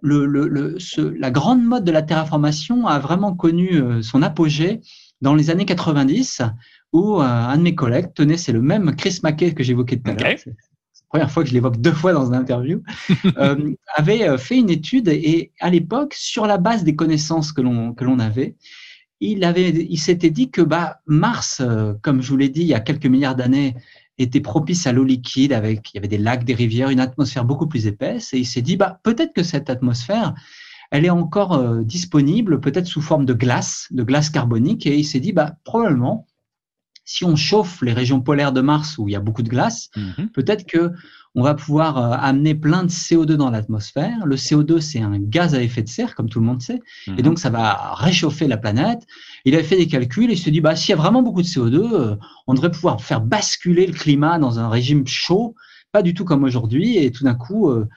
le, 0.02 0.26
le, 0.26 0.78
ce, 0.78 1.00
la 1.00 1.30
grande 1.30 1.62
mode 1.62 1.84
de 1.84 1.92
la 1.92 2.02
terraformation 2.02 2.86
a 2.86 2.98
vraiment 2.98 3.34
connu 3.34 3.74
euh, 3.74 4.02
son 4.02 4.22
apogée 4.22 4.80
dans 5.20 5.34
les 5.34 5.50
années 5.50 5.66
90, 5.66 6.42
où 6.92 7.20
un 7.20 7.56
de 7.56 7.62
mes 7.62 7.74
collègues, 7.74 8.08
tenez, 8.14 8.38
c'est 8.38 8.52
le 8.52 8.62
même 8.62 8.96
Chris 8.96 9.20
Mackey 9.22 9.52
que 9.52 9.62
j'évoquais 9.62 9.96
tout 9.98 10.10
à 10.10 10.14
l'heure, 10.14 10.38
première 11.10 11.30
fois 11.30 11.42
que 11.42 11.50
je 11.50 11.54
l'évoque 11.54 11.78
deux 11.78 11.92
fois 11.92 12.12
dans 12.12 12.28
une 12.28 12.34
interview, 12.34 12.82
avait 13.96 14.38
fait 14.38 14.56
une 14.56 14.70
étude 14.70 15.08
et 15.08 15.52
à 15.60 15.68
l'époque, 15.68 16.14
sur 16.14 16.46
la 16.46 16.56
base 16.56 16.84
des 16.84 16.96
connaissances 16.96 17.52
que 17.52 17.60
l'on 17.60 17.92
que 17.92 18.04
l'on 18.04 18.18
avait, 18.18 18.56
il, 19.20 19.44
avait, 19.44 19.70
il 19.70 19.98
s'était 19.98 20.30
dit 20.30 20.50
que 20.50 20.62
bah, 20.62 21.00
Mars, 21.06 21.60
euh, 21.60 21.92
comme 22.02 22.22
je 22.22 22.30
vous 22.30 22.36
l'ai 22.36 22.48
dit 22.48 22.62
il 22.62 22.66
y 22.66 22.74
a 22.74 22.80
quelques 22.80 23.06
milliards 23.06 23.36
d'années, 23.36 23.76
était 24.18 24.40
propice 24.40 24.86
à 24.86 24.92
l'eau 24.92 25.04
liquide, 25.04 25.52
avec 25.52 25.92
il 25.92 25.96
y 25.96 25.98
avait 25.98 26.08
des 26.08 26.18
lacs, 26.18 26.44
des 26.44 26.54
rivières, 26.54 26.90
une 26.90 27.00
atmosphère 27.00 27.44
beaucoup 27.44 27.66
plus 27.66 27.86
épaisse, 27.86 28.34
et 28.34 28.38
il 28.38 28.46
s'est 28.46 28.62
dit 28.62 28.76
bah, 28.76 29.00
peut-être 29.02 29.32
que 29.32 29.42
cette 29.42 29.70
atmosphère, 29.70 30.34
elle 30.90 31.04
est 31.04 31.10
encore 31.10 31.54
euh, 31.54 31.82
disponible, 31.82 32.60
peut-être 32.60 32.86
sous 32.86 33.00
forme 33.00 33.24
de 33.24 33.32
glace, 33.32 33.88
de 33.90 34.02
glace 34.02 34.30
carbonique, 34.30 34.86
et 34.86 34.96
il 34.96 35.04
s'est 35.04 35.20
dit 35.20 35.32
bah, 35.32 35.56
probablement 35.64 36.26
si 37.10 37.24
on 37.24 37.34
chauffe 37.34 37.82
les 37.82 37.92
régions 37.92 38.20
polaires 38.20 38.52
de 38.52 38.60
Mars 38.60 38.96
où 38.96 39.08
il 39.08 39.12
y 39.12 39.16
a 39.16 39.20
beaucoup 39.20 39.42
de 39.42 39.48
glace, 39.48 39.90
mhm. 39.96 40.28
peut-être 40.28 40.64
que 40.64 40.92
on 41.34 41.42
va 41.42 41.54
pouvoir 41.54 41.98
euh, 41.98 42.16
amener 42.16 42.54
plein 42.54 42.84
de 42.84 42.88
CO2 42.88 43.34
dans 43.34 43.50
l'atmosphère. 43.50 44.24
Le 44.26 44.36
CO2, 44.36 44.80
c'est 44.80 45.00
un 45.00 45.18
gaz 45.18 45.56
à 45.56 45.62
effet 45.62 45.82
de 45.82 45.88
serre, 45.88 46.14
comme 46.14 46.28
tout 46.28 46.38
le 46.38 46.46
monde 46.46 46.62
sait, 46.62 46.80
et 47.08 47.10
mhm. 47.10 47.22
donc 47.22 47.40
ça 47.40 47.50
va 47.50 47.94
réchauffer 47.94 48.46
la 48.46 48.56
planète. 48.56 49.00
Il 49.44 49.56
a 49.56 49.62
fait 49.64 49.76
des 49.76 49.88
calculs 49.88 50.30
et 50.30 50.34
il 50.34 50.38
se 50.38 50.50
dit, 50.50 50.60
bah, 50.60 50.76
s'il 50.76 50.90
y 50.90 50.92
a 50.92 50.96
vraiment 50.96 51.22
beaucoup 51.22 51.42
de 51.42 51.48
CO2, 51.48 51.74
euh, 51.74 52.16
on 52.46 52.54
devrait 52.54 52.70
pouvoir 52.70 53.00
faire 53.00 53.20
basculer 53.20 53.88
le 53.88 53.92
climat 53.92 54.38
dans 54.38 54.60
un 54.60 54.68
régime 54.68 55.04
chaud, 55.04 55.56
pas 55.90 56.02
du 56.02 56.14
tout 56.14 56.24
comme 56.24 56.44
aujourd'hui, 56.44 56.96
et 56.96 57.10
tout 57.10 57.24
d'un 57.24 57.34
coup, 57.34 57.70
euh, 57.70 57.88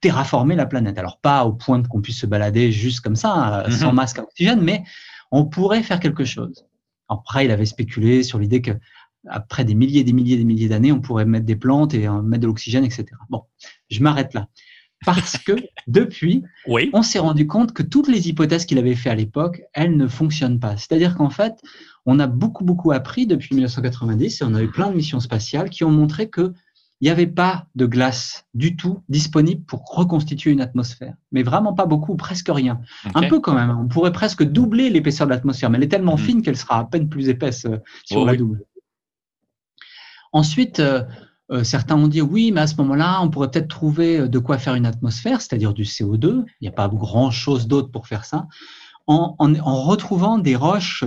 terraformer 0.00 0.56
la 0.56 0.64
planète. 0.64 0.98
Alors 0.98 1.18
pas 1.20 1.44
au 1.44 1.52
point 1.52 1.82
qu'on 1.82 2.00
puisse 2.00 2.20
se 2.20 2.26
balader 2.26 2.72
juste 2.72 3.00
comme 3.00 3.16
ça, 3.16 3.66
sans 3.68 3.90
mhm. 3.90 3.96
masque 3.96 4.18
à 4.18 4.22
oxygène, 4.22 4.62
mais 4.62 4.82
on 5.30 5.44
pourrait 5.44 5.82
faire 5.82 6.00
quelque 6.00 6.24
chose. 6.24 6.64
Après, 7.08 7.44
il 7.44 7.50
avait 7.50 7.66
spéculé 7.66 8.22
sur 8.22 8.38
l'idée 8.38 8.62
que 8.62 8.72
après 9.28 9.64
des 9.64 9.74
milliers, 9.74 10.04
des 10.04 10.12
milliers, 10.12 10.36
des 10.36 10.44
milliers 10.44 10.68
d'années, 10.68 10.92
on 10.92 11.00
pourrait 11.00 11.24
mettre 11.24 11.46
des 11.46 11.56
plantes 11.56 11.94
et 11.94 12.06
euh, 12.06 12.22
mettre 12.22 12.42
de 12.42 12.46
l'oxygène, 12.46 12.84
etc. 12.84 13.06
Bon, 13.30 13.42
je 13.90 14.02
m'arrête 14.02 14.34
là. 14.34 14.48
Parce 15.04 15.38
que 15.38 15.52
depuis, 15.86 16.42
on 16.92 17.02
s'est 17.02 17.18
rendu 17.18 17.46
compte 17.46 17.72
que 17.72 17.82
toutes 17.82 18.08
les 18.08 18.28
hypothèses 18.28 18.66
qu'il 18.66 18.78
avait 18.78 18.94
fait 18.94 19.10
à 19.10 19.14
l'époque, 19.14 19.62
elles 19.74 19.96
ne 19.96 20.06
fonctionnent 20.06 20.60
pas. 20.60 20.76
C'est-à-dire 20.76 21.16
qu'en 21.16 21.30
fait, 21.30 21.54
on 22.06 22.18
a 22.18 22.26
beaucoup, 22.26 22.64
beaucoup 22.64 22.92
appris 22.92 23.26
depuis 23.26 23.54
1990 23.54 24.40
et 24.40 24.44
on 24.44 24.54
a 24.54 24.62
eu 24.62 24.70
plein 24.70 24.90
de 24.90 24.96
missions 24.96 25.20
spatiales 25.20 25.70
qui 25.70 25.84
ont 25.84 25.90
montré 25.90 26.28
que 26.28 26.52
il 27.02 27.06
n'y 27.06 27.10
avait 27.10 27.26
pas 27.26 27.66
de 27.74 27.84
glace 27.84 28.46
du 28.54 28.76
tout 28.76 29.02
disponible 29.08 29.64
pour 29.64 29.84
reconstituer 29.86 30.52
une 30.52 30.60
atmosphère. 30.60 31.14
Mais 31.32 31.42
vraiment 31.42 31.74
pas 31.74 31.84
beaucoup, 31.84 32.14
presque 32.14 32.48
rien. 32.48 32.80
Un 33.16 33.28
peu 33.28 33.40
quand 33.40 33.54
même. 33.54 33.76
On 33.76 33.88
pourrait 33.88 34.12
presque 34.12 34.44
doubler 34.44 34.88
l'épaisseur 34.88 35.26
de 35.26 35.32
l'atmosphère, 35.32 35.68
mais 35.68 35.78
elle 35.78 35.84
est 35.84 35.88
tellement 35.88 36.16
mhm. 36.16 36.22
fine 36.22 36.42
qu'elle 36.42 36.56
sera 36.56 36.78
à 36.78 36.84
peine 36.84 37.08
plus 37.08 37.28
épaisse 37.28 37.64
euh, 37.64 37.78
si 38.04 38.16
on 38.16 38.24
la 38.24 38.36
double. 38.36 38.64
Ensuite, 40.30 40.78
euh, 40.78 41.02
euh, 41.50 41.64
certains 41.64 41.96
ont 41.96 42.06
dit 42.06 42.22
oui, 42.22 42.52
mais 42.52 42.60
à 42.60 42.66
ce 42.68 42.76
moment-là, 42.76 43.20
on 43.20 43.30
pourrait 43.30 43.50
peut-être 43.50 43.68
trouver 43.68 44.28
de 44.28 44.38
quoi 44.38 44.58
faire 44.58 44.76
une 44.76 44.86
atmosphère, 44.86 45.40
c'est-à-dire 45.40 45.74
du 45.74 45.82
CO2. 45.82 46.44
Il 46.60 46.62
n'y 46.62 46.68
a 46.68 46.72
pas 46.72 46.86
grand-chose 46.86 47.66
d'autre 47.66 47.90
pour 47.90 48.06
faire 48.06 48.24
ça. 48.24 48.46
En, 49.08 49.34
retrouvant 49.38 50.38
des 50.38 50.54
roches 50.54 51.04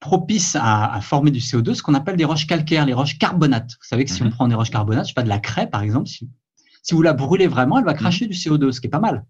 propice 0.00 0.56
à, 0.60 1.00
former 1.02 1.30
du 1.30 1.40
CO2, 1.40 1.74
ce 1.74 1.82
qu'on 1.82 1.94
appelle 1.94 2.16
des 2.16 2.24
roches 2.24 2.46
calcaires, 2.46 2.86
les 2.86 2.92
roches 2.92 3.18
carbonates. 3.18 3.72
Vous 3.72 3.86
savez 3.88 4.04
que 4.04 4.10
si 4.10 4.22
on 4.22 4.26
mhm. 4.26 4.32
prend 4.32 4.48
des 4.48 4.54
roches 4.54 4.70
carbonates, 4.70 5.04
je 5.04 5.08
sais 5.08 5.14
pas, 5.14 5.22
de 5.22 5.28
la 5.28 5.38
craie 5.38 5.68
par 5.68 5.82
exemple, 5.82 6.08
si, 6.08 6.28
vous 6.90 7.02
la 7.02 7.12
brûlez 7.12 7.48
vraiment, 7.48 7.78
elle 7.78 7.84
va 7.84 7.94
cracher 7.94 8.26
mhm. 8.26 8.30
du 8.30 8.36
CO2, 8.36 8.72
ce 8.72 8.80
qui 8.80 8.86
est 8.86 8.90
pas 8.90 9.00
mal. 9.00 9.24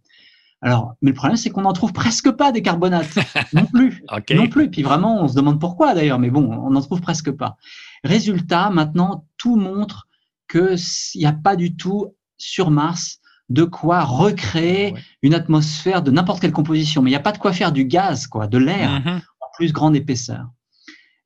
Alors, 0.60 0.94
mais 1.02 1.10
le 1.10 1.14
problème, 1.14 1.36
c'est 1.36 1.50
qu'on 1.50 1.62
n'en 1.62 1.72
trouve 1.72 1.92
presque 1.92 2.30
pas 2.32 2.50
des 2.50 2.62
carbonates, 2.62 3.16
non 3.52 3.64
plus, 3.66 4.04
non 4.30 4.48
plus. 4.48 4.70
Puis 4.70 4.82
vraiment, 4.82 5.22
on 5.22 5.28
se 5.28 5.34
demande 5.34 5.60
pourquoi 5.60 5.94
d'ailleurs, 5.94 6.18
mais 6.18 6.30
bon, 6.30 6.50
on 6.52 6.70
n'en 6.70 6.80
trouve 6.80 7.00
presque 7.00 7.30
pas. 7.30 7.56
Résultat, 8.02 8.70
maintenant, 8.70 9.24
tout 9.36 9.56
montre 9.56 10.08
que 10.48 10.74
il 11.14 11.18
n'y 11.20 11.26
a 11.26 11.32
pas 11.32 11.54
du 11.54 11.76
tout 11.76 12.14
sur 12.38 12.70
Mars 12.70 13.20
de 13.48 13.64
quoi 13.64 14.04
recréer 14.04 14.94
une 15.22 15.34
atmosphère 15.34 16.02
de 16.02 16.10
n'importe 16.10 16.40
quelle 16.40 16.52
composition, 16.52 17.02
mais 17.02 17.10
il 17.10 17.12
n'y 17.12 17.18
a 17.18 17.20
pas 17.20 17.32
de 17.32 17.38
quoi 17.38 17.52
faire 17.52 17.72
du 17.72 17.84
gaz, 17.84 18.26
quoi, 18.26 18.46
de 18.46 18.58
l'air 18.58 19.00
mhm. 19.00 19.20
en 19.40 19.46
plus 19.54 19.72
grande 19.72 19.96
épaisseur. 19.96 20.48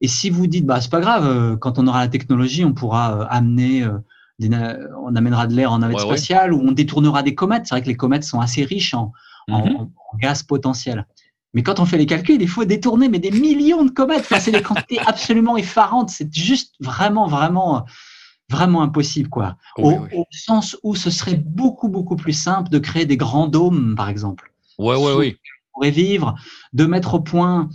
Et 0.02 0.08
si 0.08 0.30
vous 0.30 0.48
dites, 0.48 0.66
bah, 0.66 0.80
c'est 0.80 0.90
pas 0.90 1.00
grave, 1.00 1.24
euh, 1.24 1.56
quand 1.56 1.78
on 1.78 1.86
aura 1.86 2.00
la 2.00 2.08
technologie, 2.08 2.64
on 2.64 2.74
pourra 2.74 3.20
euh, 3.20 3.26
amener, 3.30 3.84
euh, 3.84 4.88
on 5.00 5.14
amènera 5.14 5.46
de 5.46 5.54
l'air 5.54 5.70
en 5.70 5.78
navette 5.78 6.00
spatiale 6.00 6.52
ou 6.52 6.60
on 6.60 6.72
détournera 6.72 7.22
des 7.22 7.36
comètes. 7.36 7.66
C'est 7.66 7.76
vrai 7.76 7.82
que 7.82 7.86
les 7.86 7.96
comètes 7.96 8.24
sont 8.24 8.40
assez 8.40 8.64
riches 8.64 8.94
en, 8.94 9.12
mhm. 9.48 9.88
gaz 10.20 10.42
potentiel. 10.42 11.06
Mais 11.54 11.62
quand 11.62 11.78
on 11.78 11.84
fait 11.84 11.98
les 11.98 12.06
calculs, 12.06 12.42
il 12.42 12.48
faut 12.48 12.64
détourner 12.64 13.08
mais 13.08 13.20
des 13.20 13.30
millions 13.30 13.84
de 13.84 13.90
comètes. 13.90 14.26
c'est 14.40 14.50
des 14.50 14.62
quantités 14.62 14.98
absolument 15.06 15.56
effarantes. 15.56 16.10
C'est 16.10 16.34
juste 16.34 16.74
vraiment, 16.80 17.28
vraiment, 17.28 17.84
vraiment 18.50 18.82
impossible, 18.82 19.28
quoi. 19.28 19.56
au, 19.78 20.08
sens 20.32 20.76
où 20.82 20.96
ce 20.96 21.10
serait 21.10 21.36
beaucoup, 21.36 21.88
beaucoup 21.88 22.16
plus 22.16 22.32
simple 22.32 22.70
de 22.70 22.78
créer 22.80 23.06
des 23.06 23.16
grands 23.16 23.46
dômes, 23.46 23.94
par 23.96 24.08
exemple. 24.08 24.52
Ouais, 24.78 24.96
ouais, 24.96 25.14
oui. 25.14 25.36
On 25.74 25.78
pourrait 25.78 25.90
vivre, 25.90 26.34
de 26.72 26.86
mettre 26.86 27.14
au 27.14 27.20
point 27.20 27.68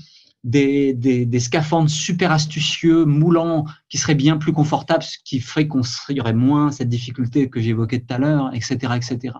des, 0.47 0.93
des, 0.93 1.39
scaphandres 1.39 1.89
super 1.89 2.31
astucieux, 2.31 3.03
moulants, 3.03 3.65
qui 3.89 3.97
seraient 3.97 4.15
bien 4.15 4.37
plus 4.37 4.53
confortables, 4.53 5.03
ce 5.03 5.17
qui 5.23 5.41
ferait 5.41 5.67
qu'on 5.67 5.81
y 6.09 6.21
aurait 6.21 6.33
moins 6.33 6.71
cette 6.71 6.87
difficulté 6.87 7.49
que 7.49 7.59
j'évoquais 7.59 7.99
tout 7.99 8.13
à 8.13 8.17
l'heure, 8.17 8.49
etc., 8.53 8.93
etc. 8.95 9.35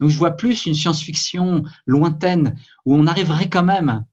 Donc 0.00 0.10
je 0.10 0.18
vois 0.18 0.32
plus 0.32 0.66
une 0.66 0.74
science-fiction 0.74 1.62
lointaine 1.86 2.56
où 2.84 2.96
on 2.96 3.06
arriverait 3.06 3.48
quand 3.48 3.62
même 3.62 4.04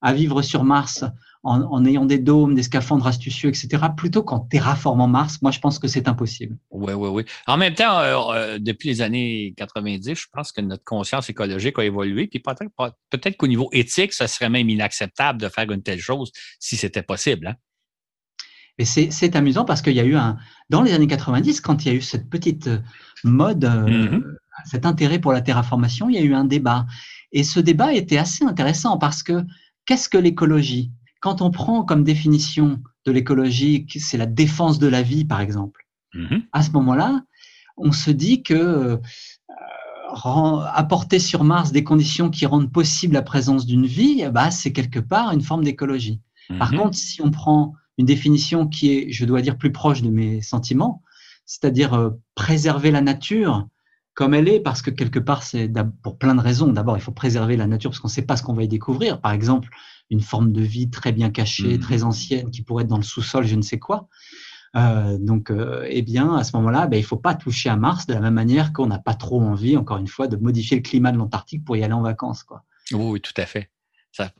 à 0.00 0.14
vivre 0.14 0.40
sur 0.40 0.64
Mars 0.64 1.04
en, 1.42 1.84
ayant 1.86 2.04
des 2.04 2.18
dômes, 2.18 2.54
des 2.54 2.62
scaphandres 2.62 3.06
astucieux, 3.06 3.48
etc., 3.48 3.68
plutôt 3.96 4.22
qu'en 4.22 4.40
terraformant 4.40 5.08
Mars. 5.08 5.40
Moi, 5.40 5.50
je 5.50 5.58
pense 5.58 5.78
que 5.78 5.88
c'est 5.88 6.06
impossible. 6.06 6.56
Oui, 6.70 6.92
oui, 6.92 7.08
oui. 7.08 7.24
En 7.46 7.56
même 7.56 7.74
temps, 7.74 7.98
euh, 7.98 8.18
euh, 8.34 8.58
depuis 8.58 8.90
les 8.90 9.00
années 9.00 9.54
90, 9.56 10.14
je 10.14 10.26
pense 10.30 10.52
que 10.52 10.60
notre 10.60 10.84
conscience 10.84 11.30
écologique 11.30 11.78
a 11.78 11.84
évolué. 11.84 12.26
Puis 12.26 12.40
peut-être, 12.40 12.70
peut-être 13.08 13.36
qu'au 13.38 13.46
niveau 13.46 13.70
éthique, 13.72 14.12
ça 14.12 14.28
serait 14.28 14.50
même 14.50 14.68
inacceptable 14.68 15.40
de 15.40 15.48
faire 15.48 15.70
une 15.70 15.82
telle 15.82 16.00
chose 16.00 16.30
si 16.58 16.76
c'était 16.76 17.02
possible. 17.02 17.46
Hein? 17.46 17.54
Et 18.78 18.84
c'est 18.84 19.36
amusant 19.36 19.64
parce 19.64 19.82
qu'il 19.82 19.94
y 19.94 20.00
a 20.00 20.04
eu 20.04 20.16
un. 20.16 20.38
Dans 20.68 20.82
les 20.82 20.92
années 20.92 21.06
90, 21.06 21.60
quand 21.60 21.84
il 21.84 21.88
y 21.88 21.90
a 21.90 21.94
eu 21.94 22.00
cette 22.00 22.28
petite 22.30 22.66
euh, 22.66 22.78
mode, 23.24 23.64
mm-hmm. 23.64 24.22
cet 24.64 24.84
intérêt 24.86 25.18
pour 25.18 25.32
la 25.32 25.40
terraformation, 25.40 26.08
il 26.08 26.16
y 26.16 26.18
a 26.18 26.22
eu 26.22 26.34
un 26.34 26.44
débat. 26.44 26.86
Et 27.32 27.44
ce 27.44 27.60
débat 27.60 27.92
était 27.92 28.18
assez 28.18 28.44
intéressant 28.44 28.98
parce 28.98 29.22
que 29.22 29.44
qu'est-ce 29.86 30.08
que 30.08 30.18
l'écologie? 30.18 30.92
Quand 31.20 31.42
on 31.42 31.50
prend 31.50 31.84
comme 31.84 32.02
définition 32.02 32.82
de 33.06 33.12
l'écologie, 33.12 33.86
c'est 33.96 34.18
la 34.18 34.26
défense 34.26 34.78
de 34.78 34.88
la 34.88 35.02
vie, 35.02 35.24
par 35.24 35.40
exemple, 35.40 35.86
mhm. 36.14 36.42
à 36.52 36.62
ce 36.62 36.70
moment-là, 36.72 37.22
on 37.76 37.92
se 37.92 38.10
dit 38.10 38.42
que 38.42 38.54
euh, 38.54 38.96
apporter 40.74 41.18
sur 41.18 41.44
Mars 41.44 41.72
des 41.72 41.84
conditions 41.84 42.30
qui 42.30 42.46
rendent 42.46 42.72
possible 42.72 43.14
la 43.14 43.22
présence 43.22 43.64
d'une 43.64 43.86
vie, 43.86 44.26
bah, 44.32 44.50
c'est 44.50 44.72
quelque 44.72 44.98
part 44.98 45.32
une 45.32 45.42
forme 45.42 45.64
d'écologie. 45.64 46.20
Par 46.58 46.72
mhm. 46.72 46.78
contre, 46.78 46.96
si 46.96 47.22
on 47.22 47.30
prend 47.30 47.74
une 47.96 48.06
définition 48.06 48.66
qui 48.66 48.92
est, 48.92 49.12
je 49.12 49.24
dois 49.24 49.42
dire, 49.42 49.56
plus 49.56 49.72
proche 49.72 50.02
de 50.02 50.10
mes 50.10 50.40
sentiments, 50.40 51.02
c'est-à-dire 51.44 51.94
euh, 51.94 52.10
préserver 52.34 52.90
la 52.90 53.00
nature 53.00 53.68
comme 54.14 54.34
elle 54.34 54.48
est, 54.48 54.60
parce 54.60 54.82
que 54.82 54.90
quelque 54.90 55.18
part, 55.18 55.42
c'est 55.42 55.70
pour 56.02 56.18
plein 56.18 56.34
de 56.34 56.40
raisons. 56.40 56.72
D'abord, 56.72 56.96
il 56.96 57.00
faut 57.00 57.12
préserver 57.12 57.56
la 57.56 57.66
nature 57.66 57.90
parce 57.90 58.00
qu'on 58.00 58.08
ne 58.08 58.12
sait 58.12 58.22
pas 58.22 58.36
ce 58.36 58.42
qu'on 58.42 58.54
va 58.54 58.64
y 58.64 58.68
découvrir. 58.68 59.20
Par 59.20 59.32
exemple, 59.32 59.68
une 60.10 60.20
forme 60.20 60.52
de 60.52 60.62
vie 60.62 60.90
très 60.90 61.12
bien 61.12 61.30
cachée, 61.30 61.76
mmh. 61.76 61.80
très 61.80 62.02
ancienne, 62.02 62.50
qui 62.50 62.62
pourrait 62.62 62.84
être 62.84 62.90
dans 62.90 62.96
le 62.96 63.02
sous-sol, 63.02 63.44
je 63.46 63.56
ne 63.56 63.62
sais 63.62 63.78
quoi. 63.78 64.08
donc, 64.74 65.52
eh 65.86 66.02
bien, 66.02 66.34
à 66.36 66.44
ce 66.44 66.56
moment-là, 66.56 66.86
ben, 66.86 66.96
il 66.96 67.02
ne 67.02 67.06
faut 67.06 67.16
pas 67.16 67.34
toucher 67.34 67.68
à 67.68 67.76
Mars 67.76 68.06
de 68.06 68.14
la 68.14 68.20
même 68.20 68.34
manière 68.34 68.72
qu'on 68.72 68.86
n'a 68.86 68.98
pas 68.98 69.14
trop 69.14 69.40
envie, 69.40 69.76
encore 69.76 69.98
une 69.98 70.08
fois, 70.08 70.28
de 70.28 70.36
modifier 70.36 70.76
le 70.76 70.82
climat 70.82 71.12
de 71.12 71.18
l'Antarctique 71.18 71.64
pour 71.64 71.76
y 71.76 71.84
aller 71.84 71.94
en 71.94 72.02
vacances. 72.02 72.42
Quoi. 72.42 72.64
Oui, 72.92 73.20
tout 73.20 73.34
à 73.36 73.46
fait. 73.46 73.70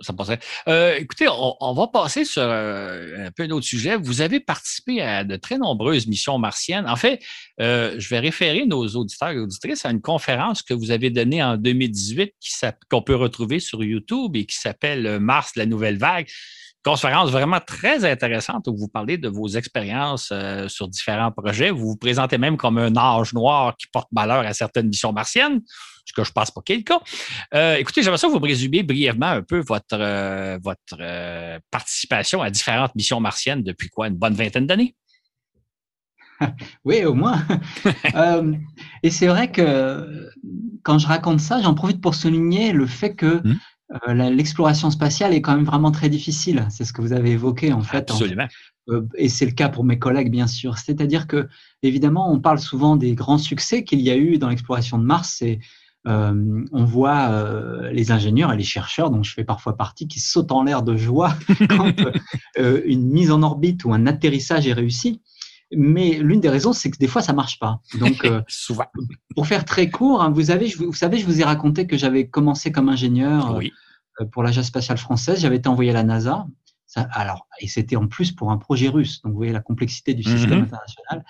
Ça, 0.00 0.12
ça 0.16 0.38
euh, 0.68 0.94
écoutez, 0.98 1.26
on, 1.28 1.72
va 1.72 1.86
passer 1.88 2.24
sur 2.24 2.42
euh, 2.42 3.26
un 3.26 3.30
peu 3.30 3.44
un 3.44 3.50
autre 3.50 3.66
sujet. 3.66 3.96
Vous 3.96 4.20
avez 4.20 4.40
participé 4.40 5.00
à 5.00 5.24
de 5.24 5.36
très 5.36 5.58
nombreuses 5.58 6.06
missions 6.06 6.38
martiennes. 6.38 6.88
En 6.88 6.96
fait, 6.96 7.22
euh, 7.60 7.94
je 7.98 8.08
vais 8.08 8.18
référer 8.18 8.66
nos 8.66 8.86
auditeurs 8.88 9.30
et 9.30 9.38
auditrices 9.38 9.86
à 9.86 9.90
une 9.90 10.00
conférence 10.02 10.62
que 10.62 10.74
vous 10.74 10.90
avez 10.90 11.10
donnée 11.10 11.42
en 11.42 11.56
2018 11.56 12.34
qu'on 12.90 13.02
peut 13.02 13.14
retrouver 13.14 13.60
sur 13.60 13.82
YouTube 13.82 14.36
et 14.36 14.44
qui 14.44 14.56
s'appelle 14.56 15.18
Mars, 15.18 15.52
la 15.56 15.66
nouvelle 15.66 15.98
vague 15.98 16.28
conférence 16.82 17.30
vraiment 17.30 17.60
très 17.60 18.10
intéressante 18.10 18.66
où 18.66 18.74
vous 18.74 18.88
parlez 18.88 19.18
de 19.18 19.28
vos 19.28 19.48
expériences 19.48 20.32
sur 20.68 20.88
différents 20.88 21.30
projets. 21.30 21.68
Vous 21.70 21.88
vous 21.88 21.96
présentez 21.96 22.38
même 22.38 22.56
comme 22.56 22.78
un 22.78 22.96
âge 22.96 23.34
noir 23.34 23.76
qui 23.76 23.86
porte 23.88 24.08
malheur 24.12 24.46
à 24.46 24.54
certaines 24.54 24.88
missions 24.88 25.12
martiennes 25.12 25.60
ce 26.10 26.12
que 26.12 26.24
je 26.24 26.32
pense 26.32 26.50
pas 26.50 26.60
qu'il 26.62 26.78
le 26.78 26.82
cas. 26.82 27.00
Euh, 27.54 27.76
écoutez, 27.76 28.02
j'aimerais 28.02 28.18
ça 28.18 28.28
vous 28.28 28.38
résumer 28.38 28.82
brièvement 28.82 29.26
un 29.26 29.42
peu 29.42 29.60
votre, 29.60 29.94
euh, 29.94 30.58
votre 30.62 30.98
euh, 30.98 31.58
participation 31.70 32.42
à 32.42 32.50
différentes 32.50 32.94
missions 32.94 33.20
martiennes 33.20 33.62
depuis 33.62 33.88
quoi, 33.88 34.08
une 34.08 34.16
bonne 34.16 34.34
vingtaine 34.34 34.66
d'années? 34.66 34.96
oui, 36.84 37.04
au 37.04 37.14
moins. 37.14 37.44
et 39.02 39.10
c'est 39.10 39.28
vrai 39.28 39.52
que 39.52 40.30
quand 40.82 40.98
je 40.98 41.06
raconte 41.06 41.40
ça, 41.40 41.60
j'en 41.62 41.74
profite 41.74 42.00
pour 42.00 42.14
souligner 42.14 42.72
le 42.72 42.86
fait 42.86 43.14
que 43.14 43.42
hmm. 43.46 44.12
l'exploration 44.12 44.90
spatiale 44.90 45.34
est 45.34 45.42
quand 45.42 45.54
même 45.54 45.66
vraiment 45.66 45.92
très 45.92 46.08
difficile. 46.08 46.66
C'est 46.70 46.84
ce 46.84 46.92
que 46.92 47.02
vous 47.02 47.12
avez 47.12 47.32
évoqué 47.32 47.72
en 47.72 47.82
fait. 47.82 48.10
Absolument. 48.10 48.48
et 49.16 49.28
c'est 49.28 49.44
le 49.44 49.52
cas 49.52 49.68
pour 49.68 49.84
mes 49.84 49.98
collègues, 49.98 50.30
bien 50.30 50.46
sûr. 50.46 50.78
C'est-à-dire 50.78 51.26
que, 51.26 51.46
évidemment, 51.82 52.32
on 52.32 52.40
parle 52.40 52.58
souvent 52.58 52.96
des 52.96 53.14
grands 53.14 53.38
succès 53.38 53.84
qu'il 53.84 54.00
y 54.00 54.10
a 54.10 54.16
eu 54.16 54.38
dans 54.38 54.48
l'exploration 54.48 54.96
de 54.98 55.04
Mars. 55.04 55.42
Et 55.42 55.60
euh, 56.08 56.64
on 56.72 56.84
voit 56.84 57.28
euh, 57.30 57.90
les 57.92 58.10
ingénieurs 58.10 58.52
et 58.52 58.56
les 58.56 58.64
chercheurs, 58.64 59.10
dont 59.10 59.22
je 59.22 59.32
fais 59.32 59.44
parfois 59.44 59.76
partie, 59.76 60.08
qui 60.08 60.18
sautent 60.18 60.52
en 60.52 60.62
l'air 60.62 60.82
de 60.82 60.96
joie 60.96 61.34
quand 61.68 61.94
euh, 62.58 62.80
une 62.86 63.06
mise 63.10 63.30
en 63.30 63.42
orbite 63.42 63.84
ou 63.84 63.92
un 63.92 64.06
atterrissage 64.06 64.66
est 64.66 64.72
réussi. 64.72 65.20
Mais 65.76 66.18
l'une 66.18 66.40
des 66.40 66.48
raisons, 66.48 66.72
c'est 66.72 66.90
que 66.90 66.98
des 66.98 67.06
fois, 67.06 67.22
ça 67.22 67.32
marche 67.32 67.58
pas. 67.58 67.80
Donc, 67.98 68.26
pour 69.36 69.46
faire 69.46 69.64
très 69.64 69.88
court, 69.88 70.22
hein, 70.22 70.30
vous, 70.30 70.50
avez, 70.50 70.68
vous 70.68 70.92
savez, 70.92 71.18
je 71.18 71.26
vous 71.26 71.40
ai 71.40 71.44
raconté 71.44 71.86
que 71.86 71.96
j'avais 71.96 72.26
commencé 72.28 72.72
comme 72.72 72.88
ingénieur 72.88 73.60
pour 74.32 74.42
l'Agence 74.42 74.66
spatiale 74.66 74.98
française. 74.98 75.40
J'avais 75.40 75.56
été 75.56 75.68
envoyé 75.68 75.90
à 75.90 75.94
la 75.94 76.02
NASA. 76.02 76.46
alors, 76.96 77.46
et 77.60 77.68
c'était 77.68 77.94
en 77.94 78.08
plus 78.08 78.32
pour 78.32 78.50
un 78.50 78.56
projet 78.56 78.88
russe. 78.88 79.22
Donc, 79.22 79.32
vous 79.32 79.36
voyez 79.36 79.52
la 79.52 79.60
complexité 79.60 80.12
du 80.12 80.24
système 80.24 80.62
mm-hmm. 80.62 80.64
international. 80.64 81.24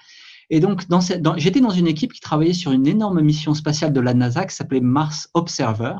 Et 0.50 0.58
donc, 0.58 0.88
dans 0.88 1.00
j'étais 1.36 1.60
dans 1.60 1.70
une 1.70 1.86
équipe 1.86 2.12
qui 2.12 2.20
travaillait 2.20 2.52
sur 2.52 2.72
une 2.72 2.86
énorme 2.88 3.20
mission 3.20 3.54
spatiale 3.54 3.92
de 3.92 4.00
la 4.00 4.14
NASA 4.14 4.44
qui 4.44 4.54
s'appelait 4.54 4.80
Mars 4.80 5.30
Observer, 5.32 5.94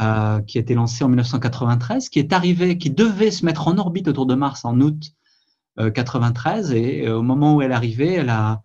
euh, 0.00 0.40
qui 0.40 0.56
a 0.56 0.60
été 0.62 0.74
lancée 0.74 1.04
en 1.04 1.08
1993, 1.08 2.08
qui 2.08 2.18
est 2.18 2.32
arrivée, 2.32 2.78
qui 2.78 2.88
devait 2.88 3.30
se 3.30 3.44
mettre 3.44 3.68
en 3.68 3.76
orbite 3.76 4.08
autour 4.08 4.24
de 4.24 4.34
Mars 4.34 4.64
en 4.64 4.80
août 4.80 5.12
1993. 5.76 6.70
Euh, 6.70 6.74
et 6.74 7.06
euh, 7.06 7.18
au 7.18 7.22
moment 7.22 7.56
où 7.56 7.62
elle 7.62 7.72
arrivait, 7.72 8.14
elle 8.14 8.30
a, 8.30 8.62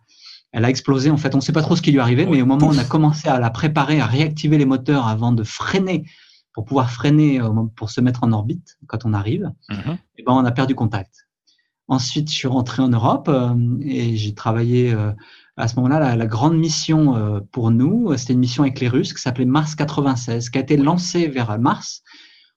elle 0.54 0.64
a 0.64 0.70
explosé. 0.70 1.12
En 1.12 1.18
fait, 1.18 1.36
on 1.36 1.39
ne 1.39 1.43
sait 1.43 1.51
pas 1.51 1.62
trop 1.62 1.76
ce 1.76 1.82
qui 1.82 1.91
lui 1.91 1.97
est 1.97 2.01
arrivé, 2.01 2.26
mais 2.26 2.41
au 2.41 2.45
moment 2.45 2.68
où 2.68 2.70
on 2.70 2.78
a 2.78 2.86
commencé 2.86 3.28
à 3.28 3.39
la 3.39 3.49
préparer, 3.49 3.99
à 3.99 4.06
réactiver 4.06 4.58
les 4.58 4.66
moteurs 4.66 5.08
avant 5.08 5.34
de 5.34 5.43
freiner, 5.43 6.06
pour 6.54 6.64
pouvoir 6.64 6.91
freiner, 6.91 7.41
pour 7.76 7.89
se 7.89 7.99
mettre 7.99 8.24
en 8.24 8.32
orbite 8.32 8.78
quand 8.88 9.06
on 9.06 9.14
arrive, 9.14 9.51
mm-hmm. 9.70 9.93
et 9.95 9.99
eh 10.20 10.24
ben, 10.24 10.34
on 10.34 10.45
a 10.45 10.51
perdu 10.51 10.76
contact. 10.76 11.22
Ensuite, 11.94 12.28
je 12.32 12.34
suis 12.34 12.48
rentré 12.48 12.82
en 12.82 12.89
Europe 12.89 13.30
euh, 13.30 13.54
et 13.82 14.18
j'ai 14.18 14.34
travaillé 14.34 14.91
euh, 14.91 15.12
à 15.58 15.68
ce 15.68 15.76
moment-là 15.76 16.16
la, 16.16 16.26
grande 16.26 16.58
mission 16.58 17.16
euh, 17.16 17.39
pour 17.52 17.70
nous. 17.70 18.18
C'était 18.18 18.34
une 18.34 18.39
mission 18.39 18.64
avec 18.64 18.80
les 18.80 18.88
Russes 18.88 19.14
qui 19.14 19.22
s'appelait 19.22 19.46
Mars 19.46 19.76
96, 19.76 20.50
qui 20.50 20.58
a 20.58 20.62
été 20.62 20.76
lancée 20.76 21.28
vers 21.28 21.60
Mars 21.60 22.02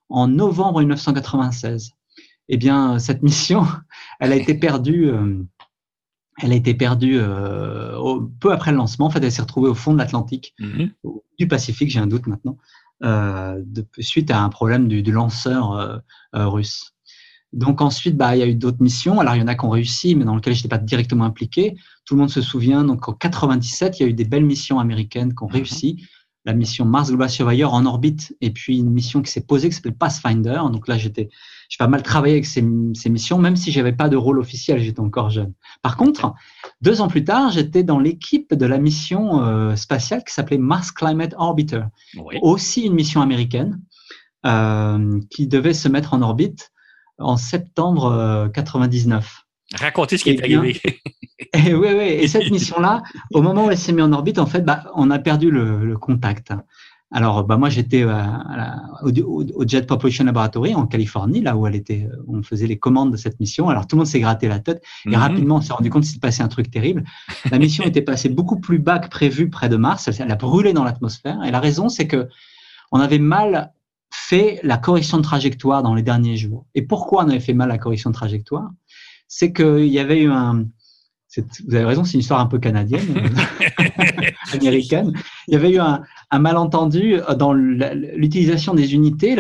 en 0.09 0.27
novembre 0.27 0.81
1996. 0.81 1.91
Eh 2.49 2.57
bien, 2.57 2.99
cette 2.99 3.23
mission, 3.23 3.67
elle 4.21 4.33
a 4.33 4.37
été 4.37 4.55
perdue. 4.55 5.13
elle 6.41 6.53
a 6.53 6.55
été 6.55 6.73
perdue 6.73 7.21
peu 8.41 8.53
après 8.53 8.71
le 8.71 8.79
lancement. 8.79 9.05
En 9.05 9.11
fait, 9.11 9.23
elle 9.23 9.33
s'est 9.33 9.43
retrouvée 9.43 9.69
au 9.69 9.75
fond 9.75 9.93
de 9.93 9.99
l'Atlantique, 9.99 10.55
mm-hmm. 10.61 10.93
du 11.39 11.47
Pacifique, 11.47 11.91
j'ai 11.91 12.01
un 12.01 12.07
doute 12.07 12.27
maintenant, 12.27 12.57
suite 13.99 14.31
à 14.31 14.41
un 14.41 14.49
problème 14.49 14.89
du 14.89 15.13
lanceur 15.13 16.01
russe. 16.33 16.96
Donc 17.53 17.81
ensuite, 17.81 18.17
bah, 18.17 18.37
il 18.37 18.41
y 18.41 18.43
a 18.43 18.47
eu 18.47 18.55
d'autres 18.55 18.83
missions. 18.83 19.21
Alors 19.21 19.35
il 19.35 19.41
y 19.41 19.43
en 19.43 19.49
a 19.49 19.55
qui 19.55 19.65
ont 19.65 19.71
réussi, 19.71 20.15
mais 20.15 20.25
dans 20.25 20.35
lesquelles 20.35 20.55
je 20.55 20.61
n'étais 20.61 20.69
pas 20.69 20.79
directement 20.79 21.25
impliqué. 21.25 21.77
Tout 22.05 22.15
le 22.15 22.21
monde 22.21 22.31
se 22.31 22.43
souvient. 22.43 22.85
Donc 22.85 23.09
en 23.09 23.13
97, 23.13 23.99
il 23.99 24.03
y 24.03 24.07
a 24.07 24.09
eu 24.09 24.15
des 24.15 24.25
belles 24.25 24.45
missions 24.45 24.79
américaines 24.79 25.35
qui 25.35 25.43
ont 25.43 25.49
mhm. 25.49 25.55
réussi. 25.55 26.07
La 26.45 26.53
mission 26.53 26.85
Mars 26.85 27.09
Global 27.09 27.29
Surveyor 27.29 27.75
en 27.75 27.87
orbite, 27.87 28.37
et 28.41 28.51
puis 28.51 28.79
une 28.79 28.93
mission 28.93 29.21
qui 29.21 29.33
s'est 29.33 29.45
posée 29.45 29.69
qui 29.69 29.75
s'appelle 29.75 29.97
Pathfinder. 29.97 30.61
Donc 30.71 30.87
là, 30.87 30.97
j'étais, 30.97 31.29
j'ai 31.69 31.77
pas 31.77 31.89
mal 31.89 32.05
travaillé 32.05 32.35
avec 32.35 32.47
ces, 32.47 32.63
missions, 32.63 33.39
même 33.39 33.57
si 33.57 33.73
j'avais 33.73 33.93
pas 33.93 34.09
de 34.09 34.17
rôle 34.17 34.39
officiel, 34.39 34.81
j'étais 34.81 35.01
encore 35.01 35.31
jeune. 35.31 35.55
Par 35.83 35.97
contre, 35.97 36.35
deux 36.83 37.01
ans 37.01 37.09
plus 37.09 37.25
tard, 37.25 37.51
j'étais 37.51 37.83
dans 37.83 37.99
l'équipe 37.99 38.55
de 38.55 38.65
la 38.65 38.79
mission 38.79 39.43
euh, 39.43 39.75
spatiale 39.75 40.23
qui 40.23 40.33
s'appelait 40.33 40.59
Mars 40.59 40.93
Climate 40.93 41.35
Orbiter, 41.37 41.83
aussi 42.43 42.83
une 42.83 42.95
mission 42.95 43.23
américaine 43.23 43.81
euh, 44.47 45.19
qui 45.31 45.49
devait 45.49 45.75
se 45.75 45.89
mettre 45.89 46.15
en 46.15 46.23
orbite 46.23 46.71
en 47.19 47.37
septembre 47.37 48.51
99. 48.53 49.25
Euh, 49.75 49.77
Racontez 49.79 50.19
ce 50.19 50.25
qui 50.25 50.31
est 50.31 50.41
eh 50.45 50.57
arrivé. 50.57 50.81
et, 51.55 51.75
oui, 51.75 51.89
oui. 51.91 52.05
Et 52.05 52.29
cette 52.29 52.51
mission-là, 52.51 53.03
au 53.33 53.43
moment 53.43 53.67
où 53.67 53.71
elle 53.71 53.79
s'est 53.79 53.93
mise 53.93 54.05
en 54.05 54.13
orbite, 54.13 54.39
en 54.39 54.47
fait, 54.47 54.63
bah, 54.63 54.85
on 54.95 55.11
a 55.11 55.19
perdu 55.19 55.51
le, 55.51 55.97
contact. 55.99 56.53
Alors, 57.13 57.45
bah, 57.45 57.57
moi, 57.57 57.69
j'étais 57.69 58.03
euh, 58.03 58.23
au, 59.03 59.67
Jet 59.67 59.87
Propulsion 59.87 60.25
Laboratory 60.25 60.75
en 60.75 60.87
Californie, 60.87 61.41
là 61.41 61.57
où 61.57 61.67
elle 61.67 61.77
était, 61.77 62.09
euh, 62.11 62.25
on 62.29 62.43
faisait 62.43 62.67
les 62.67 62.79
commandes 62.79 63.13
de 63.13 63.17
cette 63.17 63.39
mission. 63.41 63.69
Alors, 63.69 63.87
tout 63.87 63.97
le 63.97 63.99
monde 63.99 64.09
s'est 64.09 64.21
gratté 64.21 64.49
la 64.49 64.59
tête 64.59 64.83
et 65.07 65.11
mhm. 65.11 65.17
rapidement, 65.17 65.57
on 65.57 65.61
s'est 65.61 65.73
rendu 65.73 65.89
compte 65.89 66.03
qu'il 66.03 66.13
s'est 66.13 66.21
passé 66.21 66.43
un 66.43 66.49
truc 66.49 66.71
terrible. 66.71 67.05
La 67.51 67.59
mission 67.59 67.85
était 67.85 68.03
passée 68.03 68.29
beaucoup 68.29 68.61
plus 68.61 68.79
bas 68.79 68.99
que 68.99 69.09
prévu 69.09 69.51
près 69.51 69.69
de 69.69 69.77
Mars. 69.77 70.11
Elle 70.19 70.31
a 70.31 70.37
brûlé 70.37 70.73
dans 70.73 70.85
l'atmosphère. 70.85 71.43
Et 71.45 71.51
la 71.51 71.61
raison, 71.61 71.89
c'est 71.89 72.07
que 72.07 72.29
on 72.93 73.01
avait 73.01 73.19
mal 73.19 73.73
fait 74.29 74.59
la 74.65 74.77
correction 74.77 75.19
de 75.19 75.23
trajectoire 75.23 75.83
dans 75.83 75.95
les 75.95 76.03
derniers 76.03 76.37
jours. 76.37 76.67
Et 76.75 76.83
pourquoi 76.83 77.25
on 77.25 77.29
avait 77.29 77.41
fait 77.41 77.55
mal 77.55 77.69
la 77.69 77.79
correction 77.79 78.11
de 78.11 78.15
trajectoire? 78.15 78.71
C'est 79.29 79.53
qu'il 79.53 79.87
y 79.87 79.99
avait 79.99 80.21
eu 80.21 80.31
un... 80.31 80.67
Vous 81.69 81.75
avez 81.75 81.85
raison, 81.85 82.03
c'est 82.03 82.15
une 82.15 82.21
histoire 82.21 82.41
un 82.41 82.47
peu 82.47 82.59
canadienne, 82.59 83.03
américaine. 84.55 85.13
Il 85.49 85.55
y 85.55 85.57
avait 85.57 85.71
eu 85.71 85.79
un, 85.79 86.03
malentendu 86.39 87.21
dans 87.37 87.53
l'utilisation 87.53 88.73
des 88.73 88.95
unités. 88.95 89.37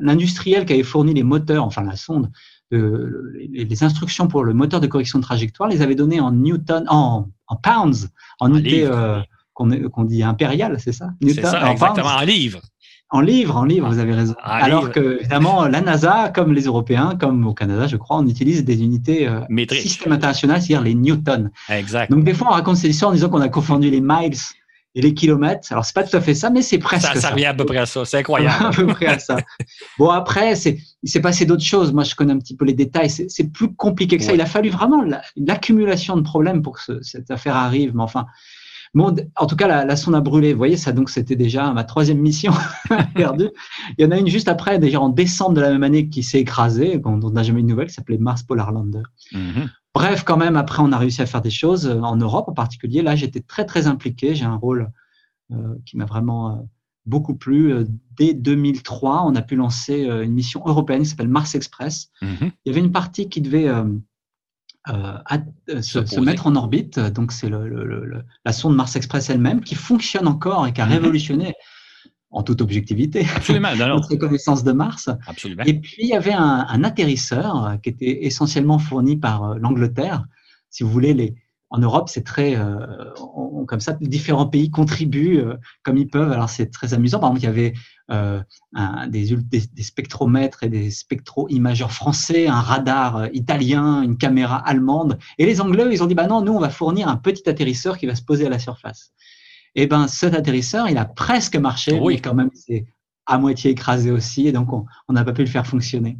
L'industriel 0.00 0.64
qui 0.64 0.72
avait 0.72 0.82
fourni 0.82 1.12
les 1.12 1.24
moteurs, 1.24 1.64
enfin 1.64 1.82
la 1.82 1.94
sonde, 1.94 2.30
les 2.70 3.84
instructions 3.84 4.28
pour 4.28 4.44
le 4.44 4.54
moteur 4.54 4.80
de 4.80 4.86
correction 4.86 5.18
de 5.18 5.24
trajectoire, 5.24 5.68
les 5.68 5.82
avait 5.82 5.94
données 5.94 6.20
en 6.20 6.32
newton, 6.32 6.86
en, 6.88 7.26
pounds, 7.62 8.08
en 8.40 8.50
unités 8.50 8.86
euh, 8.86 9.20
qu'on 9.52 10.04
dit 10.04 10.22
impériales, 10.22 10.80
c'est 10.80 10.92
ça? 10.92 11.10
C'est 11.22 11.42
ça, 11.42 11.70
exactement, 11.70 12.08
en 12.08 12.22
livres. 12.22 12.62
En 13.10 13.20
livre, 13.20 13.56
en 13.56 13.64
livre, 13.64 13.88
vous 13.88 14.00
avez 14.00 14.12
raison. 14.12 14.34
Alors 14.42 14.90
que, 14.90 15.20
évidemment, 15.20 15.66
la 15.68 15.80
NASA, 15.80 16.30
comme 16.34 16.52
les 16.52 16.62
Européens, 16.62 17.16
comme 17.18 17.46
au 17.46 17.54
Canada, 17.54 17.86
je 17.86 17.96
crois, 17.96 18.18
on 18.18 18.26
utilise 18.26 18.64
des 18.64 18.82
unités 18.82 19.28
euh, 19.28 19.40
système 19.70 20.12
international, 20.12 20.60
c'est-à-dire 20.60 20.82
les 20.82 20.94
newtons. 20.94 21.50
Exact. 21.68 22.10
Donc, 22.10 22.24
des 22.24 22.34
fois, 22.34 22.48
on 22.48 22.54
raconte 22.54 22.78
ces 22.78 22.88
histoires 22.88 23.12
en 23.12 23.14
disant 23.14 23.28
qu'on 23.28 23.40
a 23.40 23.48
confondu 23.48 23.90
les 23.90 24.00
miles 24.00 24.34
et 24.96 25.02
les 25.02 25.14
kilomètres. 25.14 25.68
Alors, 25.70 25.84
c'est 25.84 25.94
pas 25.94 26.02
tout 26.02 26.16
à 26.16 26.20
fait 26.20 26.34
ça, 26.34 26.50
mais 26.50 26.62
c'est 26.62 26.78
presque 26.78 27.06
ça. 27.06 27.20
Ça 27.20 27.30
revient 27.30 27.44
à 27.44 27.54
peu 27.54 27.64
près 27.64 27.78
à 27.78 27.86
ça. 27.86 28.04
C'est 28.04 28.16
incroyable. 28.18 28.66
à 28.66 28.70
peu 28.70 28.86
près 28.88 29.06
à 29.06 29.18
ça. 29.20 29.36
Bon, 29.98 30.10
après, 30.10 30.56
c'est, 30.56 30.78
il 31.04 31.08
s'est 31.08 31.20
passé 31.20 31.46
d'autres 31.46 31.62
choses. 31.62 31.92
Moi, 31.92 32.02
je 32.02 32.16
connais 32.16 32.32
un 32.32 32.38
petit 32.38 32.56
peu 32.56 32.64
les 32.64 32.74
détails. 32.74 33.10
C'est, 33.10 33.52
plus 33.52 33.72
compliqué 33.72 34.16
que 34.16 34.24
ça. 34.24 34.32
Il 34.32 34.40
a 34.40 34.46
fallu 34.46 34.70
vraiment 34.70 35.04
l'accumulation 35.36 36.16
de 36.16 36.22
problèmes 36.22 36.60
pour 36.60 36.76
que 36.76 37.02
cette 37.02 37.30
affaire 37.30 37.54
arrive. 37.54 37.94
Mais 37.94 38.02
enfin, 38.02 38.26
en 39.04 39.46
tout 39.46 39.56
cas, 39.56 39.84
la, 39.84 39.96
sonde 39.96 40.14
a 40.14 40.20
brûlé. 40.20 40.52
Vous 40.52 40.58
voyez, 40.58 40.76
ça 40.76 40.92
donc 40.92 41.10
c'était 41.10 41.36
déjà 41.36 41.72
ma 41.72 41.84
troisième 41.84 42.18
mission 42.18 42.52
perdue. 43.14 43.50
Il 43.98 44.04
y 44.04 44.06
en 44.06 44.10
a 44.10 44.18
une 44.18 44.28
juste 44.28 44.48
après, 44.48 44.78
déjà 44.78 45.00
en 45.00 45.08
décembre 45.08 45.54
de 45.54 45.60
la 45.60 45.70
même 45.70 45.82
année, 45.82 46.08
qui 46.08 46.22
s'est 46.22 46.40
écrasée, 46.40 46.98
dont 46.98 47.20
on 47.22 47.30
n'a 47.30 47.42
jamais 47.42 47.60
eu 47.60 47.62
de 47.62 47.68
nouvelles, 47.68 47.88
qui 47.88 47.94
s'appelait 47.94 48.18
Mars 48.18 48.42
Polar 48.42 48.72
Lander. 48.72 49.02
Mm-hmm. 49.32 49.68
Bref, 49.94 50.24
quand 50.24 50.36
même, 50.36 50.56
après, 50.56 50.82
on 50.82 50.92
a 50.92 50.98
réussi 50.98 51.22
à 51.22 51.26
faire 51.26 51.40
des 51.40 51.50
choses 51.50 51.86
euh, 51.86 52.00
en 52.00 52.16
Europe 52.16 52.48
en 52.48 52.52
particulier. 52.52 53.02
Là, 53.02 53.16
j'étais 53.16 53.40
très 53.40 53.64
très 53.64 53.86
impliqué. 53.86 54.34
J'ai 54.34 54.44
un 54.44 54.56
rôle 54.56 54.90
euh, 55.52 55.74
qui 55.84 55.96
m'a 55.96 56.04
vraiment 56.04 56.50
euh, 56.50 56.62
beaucoup 57.06 57.34
plu. 57.34 57.72
Dès 58.16 58.34
2003, 58.34 59.24
on 59.26 59.34
a 59.34 59.42
pu 59.42 59.56
lancer 59.56 60.04
une 60.04 60.32
mission 60.32 60.62
européenne 60.66 61.02
qui 61.02 61.08
s'appelle 61.08 61.28
Mars 61.28 61.54
Express. 61.54 62.10
Mm-hmm. 62.22 62.50
Il 62.64 62.68
y 62.68 62.70
avait 62.70 62.80
une 62.80 62.92
partie 62.92 63.28
qui 63.28 63.40
devait 63.40 63.70
euh, 64.88 65.18
euh, 65.70 65.82
se, 65.82 66.20
mettre 66.20 66.46
en 66.46 66.54
orbite. 66.54 66.98
Donc, 66.98 67.32
c'est 67.32 67.48
le, 67.48 68.24
la 68.44 68.52
sonde 68.52 68.76
Mars 68.76 68.94
Express 68.96 69.30
elle-même 69.30 69.62
qui 69.62 69.74
fonctionne 69.74 70.28
encore 70.28 70.66
et 70.66 70.72
qui 70.72 70.80
a 70.80 70.86
mhm. 70.86 70.92
révolutionné 70.92 71.54
en 72.30 72.42
toute 72.42 72.60
objectivité 72.60 73.24
notre 73.48 74.14
connaissance 74.16 74.62
de 74.62 74.72
Mars. 74.72 75.10
Et 75.64 75.80
puis, 75.80 75.96
il 75.98 76.08
y 76.08 76.14
avait 76.14 76.34
un, 76.34 76.84
atterrisseur 76.84 77.78
qui 77.82 77.88
était 77.88 78.26
essentiellement 78.26 78.78
fourni 78.78 79.16
par 79.16 79.44
euh, 79.44 79.58
l'Angleterre. 79.58 80.24
si 80.70 80.84
vous 80.84 80.90
voulez, 80.90 81.14
les, 81.14 81.34
en 81.76 81.80
Europe, 81.80 82.08
c'est 82.08 82.24
très, 82.24 82.56
comme 83.66 83.80
ça, 83.80 83.92
différents 84.00 84.46
pays 84.46 84.70
contribuent 84.70 85.42
comme 85.82 85.98
ils 85.98 86.08
peuvent. 86.08 86.32
Alors 86.32 86.48
c'est 86.48 86.70
très 86.70 86.94
amusant. 86.94 87.18
Par 87.18 87.30
exemple, 87.30 87.42
il 87.42 87.44
y 87.44 87.48
avait 87.48 87.74
un, 88.08 89.06
des, 89.08 89.36
des, 89.36 89.82
spectromètres 89.82 90.62
et 90.62 90.68
des 90.68 90.90
spectro-imageurs 90.90 91.92
français, 91.92 92.46
un 92.48 92.60
radar 92.60 93.26
italien, 93.34 94.02
une 94.02 94.16
caméra 94.16 94.56
allemande. 94.56 95.18
Et 95.38 95.46
les 95.46 95.60
Anglais, 95.60 95.86
ils 95.90 96.02
ont 96.02 96.06
dit, 96.06 96.14
bah 96.14 96.26
non, 96.26 96.40
nous, 96.40 96.52
on 96.52 96.60
va 96.60 96.70
fournir 96.70 97.08
un 97.08 97.16
petit 97.16 97.48
atterrisseur 97.48 97.98
qui 97.98 98.06
va 98.06 98.14
se 98.14 98.22
poser 98.22 98.46
à 98.46 98.50
la 98.50 98.58
surface. 98.58 99.12
Et 99.74 99.82
eh 99.82 99.86
ben, 99.86 100.08
cet 100.08 100.34
atterrisseur, 100.34 100.88
il 100.88 100.96
a 100.96 101.04
presque 101.04 101.56
marché, 101.56 101.98
oui. 102.00 102.14
mais 102.14 102.20
quand 102.22 102.34
même, 102.34 102.48
c'est 102.54 102.86
à 103.26 103.36
moitié 103.38 103.72
écrasé 103.72 104.10
aussi, 104.10 104.46
et 104.46 104.52
donc 104.52 104.72
on 104.72 105.12
n'a 105.12 105.24
pas 105.24 105.32
pu 105.32 105.42
le 105.42 105.48
faire 105.48 105.66
fonctionner. 105.66 106.16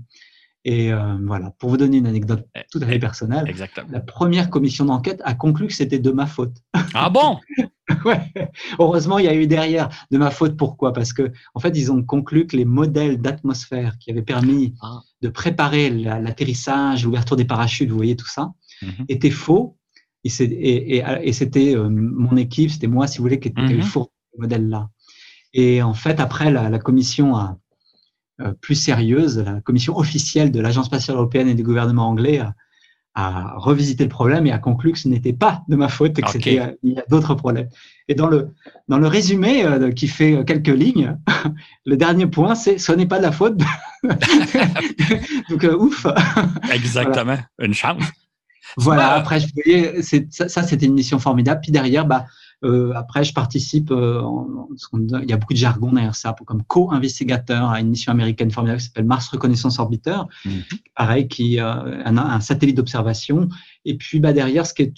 Et 0.69 0.93
euh, 0.93 1.17
voilà, 1.25 1.53
pour 1.61 1.71
vous 1.71 1.77
donner 1.77 1.99
une 1.99 2.09
anecdote 2.09 2.45
eh, 2.57 2.63
tout 2.73 2.81
à 2.83 2.87
fait 2.87 2.97
eh, 2.97 2.99
personnelle, 2.99 3.55
la 3.89 4.01
première 4.01 4.51
commission 4.51 4.85
d'enquête 4.85 5.23
a 5.25 5.35
conclu 5.35 5.69
que 5.69 5.73
c'était 5.73 6.01
de 6.01 6.11
ma 6.11 6.27
faute. 6.27 6.57
Ah 6.93 7.09
bon? 7.09 7.39
Ouais. 8.05 8.33
Heureusement, 8.81 9.21
il 9.21 9.27
y 9.27 9.29
a 9.29 9.35
eu 9.35 9.47
derrière 9.47 9.89
de 10.11 10.19
ma 10.19 10.31
faute. 10.31 10.57
Pourquoi? 10.57 10.93
Parce 10.93 11.13
que 11.13 11.31
en 11.55 11.61
fait, 11.61 11.79
ils 11.79 11.93
ont 11.93 12.03
conclu 12.03 12.49
que 12.49 12.57
les 12.57 12.65
modèles 12.65 13.23
d'atmosphère 13.23 13.97
qui 14.01 14.11
avaient 14.11 14.23
permis 14.23 14.75
ah. 14.83 15.03
de 15.23 15.29
préparer 15.29 15.89
l'atterrissage, 15.89 17.05
l'ouverture 17.05 17.37
des 17.37 17.45
parachutes, 17.45 17.89
vous 17.89 17.97
voyez 17.97 18.17
tout 18.17 18.27
ça, 18.27 18.51
mhm. 18.83 19.05
étaient 19.09 19.31
faux. 19.31 19.77
Et, 20.25 21.05
et, 21.23 21.33
c'était 21.33 21.77
euh, 21.77 21.89
mon 21.89 22.37
équipe, 22.37 22.73
c'était 22.73 22.89
moi, 22.89 23.07
si 23.07 23.19
vous 23.19 23.23
voulez, 23.23 23.39
qui, 23.39 23.49
était 23.49 23.63
mm 23.63 23.79
-hmm. 23.79 24.09
ces 24.33 24.39
modèles-là. 24.41 24.91
Et 25.53 25.81
en 25.81 25.95
fait, 25.95 26.19
après, 26.19 26.51
la, 26.51 26.79
commission 26.81 27.39
euh, 27.39 27.45
plus 28.61 28.75
sérieuse, 28.75 29.39
la 29.39 29.61
commission 29.61 29.97
officielle 29.97 30.51
de 30.51 30.61
l'Agence 30.61 30.87
spatiale 30.87 31.17
européenne 31.17 31.49
et 31.49 31.55
du 31.55 31.63
gouvernement 31.63 32.09
anglais 32.09 32.41
a, 32.41 33.55
revisité 33.57 34.05
le 34.05 34.11
problème 34.11 34.47
et 34.47 34.53
a 34.53 34.59
conclu 34.59 34.93
que 34.93 34.99
ce 34.99 35.09
n'était 35.09 35.33
pas 35.33 35.63
de 35.69 35.77
ma 35.77 35.89
faute 35.89 36.19
et 36.19 36.23
que 36.23 36.31
c'était 36.31 36.61
euh, 36.61 36.73
il 36.83 36.93
y 36.93 36.99
a 36.99 37.05
d'autres 37.09 37.35
problèmes. 37.35 37.69
Et 38.09 38.15
dans 38.15 38.27
le 38.27 38.51
dans 38.89 38.99
le 38.99 39.07
résumé 39.07 39.65
euh, 39.65 39.91
qui 39.91 40.07
fait 40.07 40.45
quelques 40.45 40.69
lignes, 40.69 41.17
le 41.87 41.97
dernier 41.97 42.27
point 42.27 42.55
c'est 42.55 42.77
ce 42.77 42.93
n'est 42.93 43.07
pas 43.07 43.17
de 43.17 43.23
la 43.23 43.33
faute. 43.33 43.59
Donc 45.51 45.67
ouf. 45.79 46.07
Exactement, 46.73 47.39
une 47.59 47.73
chance. 47.73 48.05
Voilà. 48.77 49.15
Après, 49.15 49.41
je 49.41 49.47
voyais, 49.55 50.03
ça, 50.03 50.49
ça 50.49 50.63
c'était 50.63 50.85
une 50.85 50.95
mission 50.95 51.19
formidable. 51.19 51.61
Puis 51.63 51.73
derrière, 51.73 52.05
bah 52.05 52.27
euh, 52.65 52.93
après, 52.95 53.25
je 53.25 53.35
participe, 53.35 53.91
euh, 53.91 54.23
il 54.93 55.29
y 55.29 55.33
a 55.33 55.37
beaucoup 55.37 55.53
de 55.53 55.59
jargon 55.59 55.93
derrière 55.93 56.15
ça, 56.15 56.35
comme 56.47 56.63
co-investigateur 56.65 57.71
à 57.71 57.81
une 57.81 57.89
mission 57.89 58.13
américaine 58.13 58.51
formidable 58.51 58.81
qui 58.81 58.87
s'appelle 58.87 59.05
Mars 59.05 59.29
Reconnaissance 59.29 59.79
Orbiter, 59.79 60.23
mhm. 60.45 60.63
pareil, 60.95 61.29
qui 61.29 61.61
euh, 61.61 62.03
un, 62.05 62.17
un 62.17 62.41
satellite 62.41 62.77
d'observation. 62.77 63.49
Et 63.85 63.97
puis 63.97 64.21
bah, 64.21 64.33
derrière, 64.33 64.67
ce 64.67 64.75
qui 64.75 64.83
est 64.83 64.95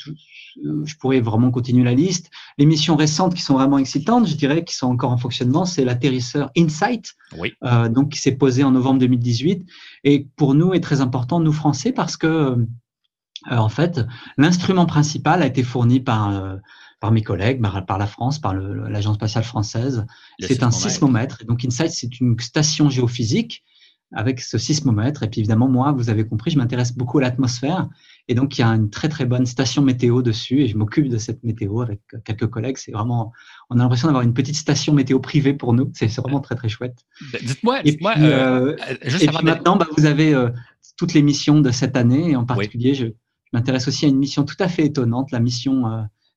je 0.85 0.97
pourrais 0.97 1.21
vraiment 1.21 1.51
continuer 1.51 1.85
la 1.85 1.95
liste. 1.95 2.31
Les 2.59 2.67
missions 2.67 2.97
récentes 2.97 3.35
qui 3.35 3.43
sont 3.43 3.55
vraiment 3.55 3.79
excitantes, 3.79 4.27
je 4.27 4.35
dirais, 4.35 4.65
qui 4.65 4.75
sont 4.75 4.89
encore 4.89 5.13
en 5.13 5.17
fonctionnement, 5.17 5.65
c'est 5.65 5.85
l'atterrisseur 5.85 6.51
InSight, 6.57 7.15
oui. 7.39 7.53
euh, 7.65 7.89
donc 7.89 8.11
qui 8.11 8.19
s'est 8.19 8.33
posé 8.33 8.65
en 8.65 8.73
novembre 8.73 8.99
2018, 9.01 9.67
et 10.05 10.27
pour 10.37 10.55
nous 10.55 10.75
est 10.75 10.81
très 10.81 11.01
important, 11.01 11.41
nous 11.41 11.53
Français, 11.53 11.93
parce 11.93 12.17
que 12.17 12.27
euh, 12.27 13.57
en 13.57 13.69
fait, 13.69 14.01
l'instrument 14.37 14.87
principal 14.87 15.43
a 15.43 15.47
été 15.47 15.63
fourni 15.63 16.01
par 16.01 16.31
euh, 16.31 16.57
par 17.01 17.13
mes 17.13 17.23
collègues, 17.23 17.63
par, 17.87 17.99
la 17.99 18.07
France, 18.07 18.39
par 18.39 18.55
l'Agence 18.55 19.17
spatiale 19.17 19.45
française. 19.45 20.05
C'est 20.41 20.63
un 20.63 20.71
sismomètre. 20.71 21.45
donc 21.47 21.65
InSight, 21.65 21.91
c'est 21.91 22.21
une 22.21 22.39
station 22.41 22.91
géophysique 22.91 23.65
avec 24.13 24.41
ce 24.41 24.59
sismomètre. 24.59 25.23
Et 25.23 25.29
puis 25.29 25.41
évidemment, 25.41 25.69
moi, 25.69 25.93
vous 25.93 26.11
avez 26.11 26.27
compris, 26.27 26.51
je 26.51 26.59
m'intéresse 26.59 26.97
beaucoup 26.97 27.19
à 27.19 27.23
l'atmosphère. 27.23 27.89
Et 28.27 28.35
donc, 28.35 28.59
il 28.59 28.63
y 28.63 28.65
a 28.65 28.69
une 28.69 28.91
très 28.91 29.09
très 29.09 29.27
bonne 29.27 29.47
station 29.47 29.83
météo 29.83 30.23
dessus. 30.23 30.63
Et 30.63 30.69
je 30.69 30.77
m'occupe 30.77 31.09
de 31.09 31.19
cette 31.19 31.45
météo 31.45 31.81
avec 31.81 32.01
quelques 32.25 32.47
collègues. 32.47 32.79
C'est 32.79 32.93
vraiment, 32.93 33.33
on 33.71 33.79
a 33.79 33.83
l'impression 33.83 34.09
d'avoir 34.09 34.25
une 34.25 34.35
petite 34.35 34.57
station 34.57 34.93
météo 34.93 35.21
privée 35.21 35.55
pour 35.55 35.75
nous. 35.75 35.91
C'est 35.95 36.15
vraiment 36.17 36.41
très 36.41 36.55
très 36.55 36.69
chouette. 36.69 36.99
Ben, 37.33 37.41
dites-moi, 37.43 37.81
et 37.85 37.97
puis, 37.97 38.07
euh, 38.19 38.77
euh, 38.77 39.43
maintenant, 39.43 39.77
bah, 39.77 39.87
vous 39.97 40.07
avez 40.07 40.35
euh, 40.35 40.51
toutes 40.97 41.15
les 41.15 41.23
missions 41.23 41.61
de 41.61 41.71
cette 41.71 41.97
année. 41.97 42.31
Et 42.31 42.37
en 42.37 42.45
particulier, 42.45 42.95
je, 42.95 43.07
m'intéresse 43.53 43.89
aussi 43.89 44.05
à 44.05 44.09
une 44.09 44.19
mission 44.19 44.45
tout 44.45 44.57
à 44.59 44.69
fait 44.69 44.85
étonnante, 44.85 45.31
la 45.31 45.41
mission 45.41 45.85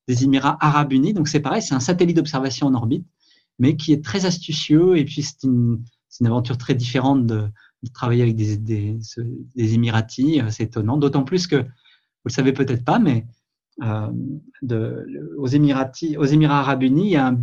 des 0.08 0.24
Émirats 0.24 0.56
arabes 0.60 0.92
unis. 0.92 1.14
Donc 1.14 1.28
c'est 1.28 1.40
pareil, 1.40 1.62
c'est 1.62 1.74
un 1.74 1.80
satellite 1.80 2.16
d'observation 2.16 2.66
en 2.66 2.74
orbite, 2.74 3.06
mais 3.58 3.76
qui 3.76 3.92
est 3.92 4.04
très 4.04 4.26
astucieux. 4.26 4.96
Et 4.96 5.04
puis 5.04 5.22
c'est 5.22 5.44
une, 5.44 5.82
une, 6.20 6.26
aventure 6.26 6.58
très 6.58 6.74
différente 6.74 7.26
de, 7.26 7.48
de 7.82 7.90
travailler 7.92 8.22
avec 8.22 8.36
des, 8.36 8.56
des, 8.56 8.98
des 9.54 9.74
Émiratis. 9.74 10.42
C'est 10.50 10.64
étonnant, 10.64 10.96
d'autant 10.96 11.24
plus 11.24 11.46
que, 11.46 11.56
vous 11.56 12.28
le 12.28 12.32
savez 12.32 12.52
peut-être 12.52 12.84
pas, 12.84 12.98
mais 12.98 13.26
euh, 13.82 14.10
de, 14.62 15.06
aux, 15.38 15.46
Émiratis, 15.46 16.16
aux 16.16 16.24
Émirats 16.24 16.60
arabes 16.60 16.82
unis, 16.82 17.06
il 17.06 17.12
y 17.12 17.16
a 17.16 17.28
un, 17.28 17.40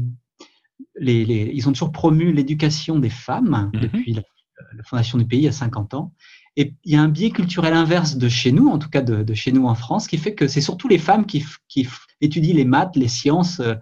les, 0.96 1.26
les, 1.26 1.52
ils 1.54 1.68
ont 1.68 1.72
toujours 1.72 1.92
promu 1.92 2.32
l'éducation 2.32 3.00
des 3.00 3.10
femmes 3.10 3.72
mm-hmm. 3.74 3.80
depuis 3.82 4.14
la, 4.14 4.22
la, 4.76 4.84
fondation 4.84 5.18
du 5.18 5.26
pays 5.26 5.40
il 5.40 5.46
y 5.46 5.48
a 5.48 5.52
50 5.52 5.94
ans. 5.96 6.14
Et 6.60 6.74
il 6.84 6.92
y 6.92 6.98
a 6.98 7.02
un 7.02 7.08
biais 7.08 7.30
culturel 7.30 7.74
inverse 7.74 8.18
de 8.18 8.28
chez 8.28 8.52
nous, 8.52 8.68
en 8.68 8.80
tout 8.80 8.90
cas 8.90 9.02
de, 9.02 9.24
de 9.24 9.34
chez 9.34 9.54
nous 9.54 9.66
en 9.68 9.76
France, 9.76 10.08
qui 10.08 10.18
fait 10.18 10.36
que 10.36 10.46
c'est 10.50 10.60
surtout 10.60 10.90
les 10.90 10.98
femmes 10.98 11.26
qui, 11.26 11.46
qui, 11.70 11.88
étudie 12.20 12.52
les 12.52 12.66
maths, 12.66 12.98
les 12.98 13.08
sciences, 13.08 13.62
euh, 13.62 13.76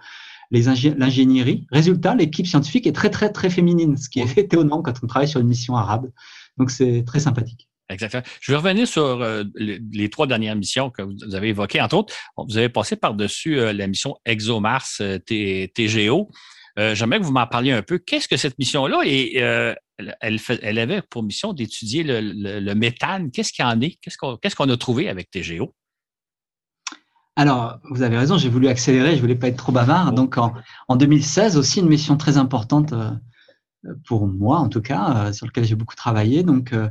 l'ingénierie. 0.51 1.65
Résultat, 1.71 2.13
l'équipe 2.13 2.45
scientifique 2.45 2.85
est 2.85 2.91
très, 2.91 3.09
très, 3.09 3.31
très 3.31 3.49
féminine, 3.49 3.97
ce 3.97 4.09
qui 4.09 4.19
est 4.19 4.37
étonnant 4.37 4.83
quand 4.83 4.93
on 5.01 5.07
travaille 5.07 5.27
sur 5.27 5.39
une 5.39 5.47
mission 5.47 5.75
arabe. 5.75 6.11
Donc, 6.57 6.69
c'est 6.69 7.03
très 7.03 7.19
sympathique. 7.19 7.67
Exactement. 7.89 8.23
Je 8.41 8.51
vais 8.51 8.57
revenir 8.57 8.87
sur 8.87 9.01
euh, 9.03 9.43
les, 9.55 10.09
trois 10.09 10.27
dernières 10.27 10.55
missions 10.55 10.89
que 10.89 11.01
vous 11.01 11.35
avez 11.35 11.49
évoquées. 11.49 11.81
Entre 11.81 11.95
autres, 11.95 12.13
vous 12.37 12.57
avez 12.57 12.69
passé 12.69 12.95
par-dessus 12.95 13.59
euh, 13.59 13.71
la 13.71 13.87
mission 13.87 14.17
ExoMars 14.25 15.01
TGO. 15.25 16.29
J'aimerais 16.93 17.19
que 17.19 17.25
vous 17.25 17.31
m'en 17.31 17.47
parliez 17.47 17.71
un 17.71 17.81
peu. 17.81 17.97
Qu'est-ce 17.97 18.27
que 18.27 18.37
cette 18.37 18.59
mission-là? 18.59 19.01
Et 19.03 19.37
elle, 19.37 20.79
avait 20.79 21.01
pour 21.01 21.23
mission 21.23 21.53
d'étudier 21.53 22.03
le, 22.03 22.73
méthane. 22.75 23.31
Qu'est-ce 23.31 23.51
qu'il 23.51 23.65
y 23.65 23.67
en 23.67 23.81
est? 23.81 23.97
Qu'est-ce 23.99 24.55
qu'on 24.55 24.69
a 24.69 24.77
trouvé 24.77 25.09
avec 25.09 25.31
TGO? 25.31 25.73
Alors, 27.37 27.77
vous 27.91 28.01
avez 28.01 28.17
raison, 28.17 28.39
j'ai 28.39 28.49
voulu 28.49 28.67
accélérer, 28.67 29.15
je 29.15 29.21
voulais 29.21 29.35
pas 29.35 29.47
être 29.47 29.57
trop 29.57 29.71
bavard. 29.71 30.11
Donc, 30.11 30.37
en, 30.39 30.95
2016, 30.95 31.55
aussi 31.55 31.81
une 31.81 31.87
mission 31.87 32.17
très 32.17 32.37
importante 32.37 32.93
euh, 32.93 33.11
pour 34.07 34.25
moi, 34.25 34.57
en 34.57 34.69
tout 34.69 34.81
cas, 34.81 35.27
euh, 35.27 35.33
sur 35.33 35.45
laquelle 35.45 35.65
j'ai 35.65 35.75
beaucoup 35.75 35.95
travaillé. 35.95 36.41
Donc, 36.41 36.73
euh, 36.73 36.89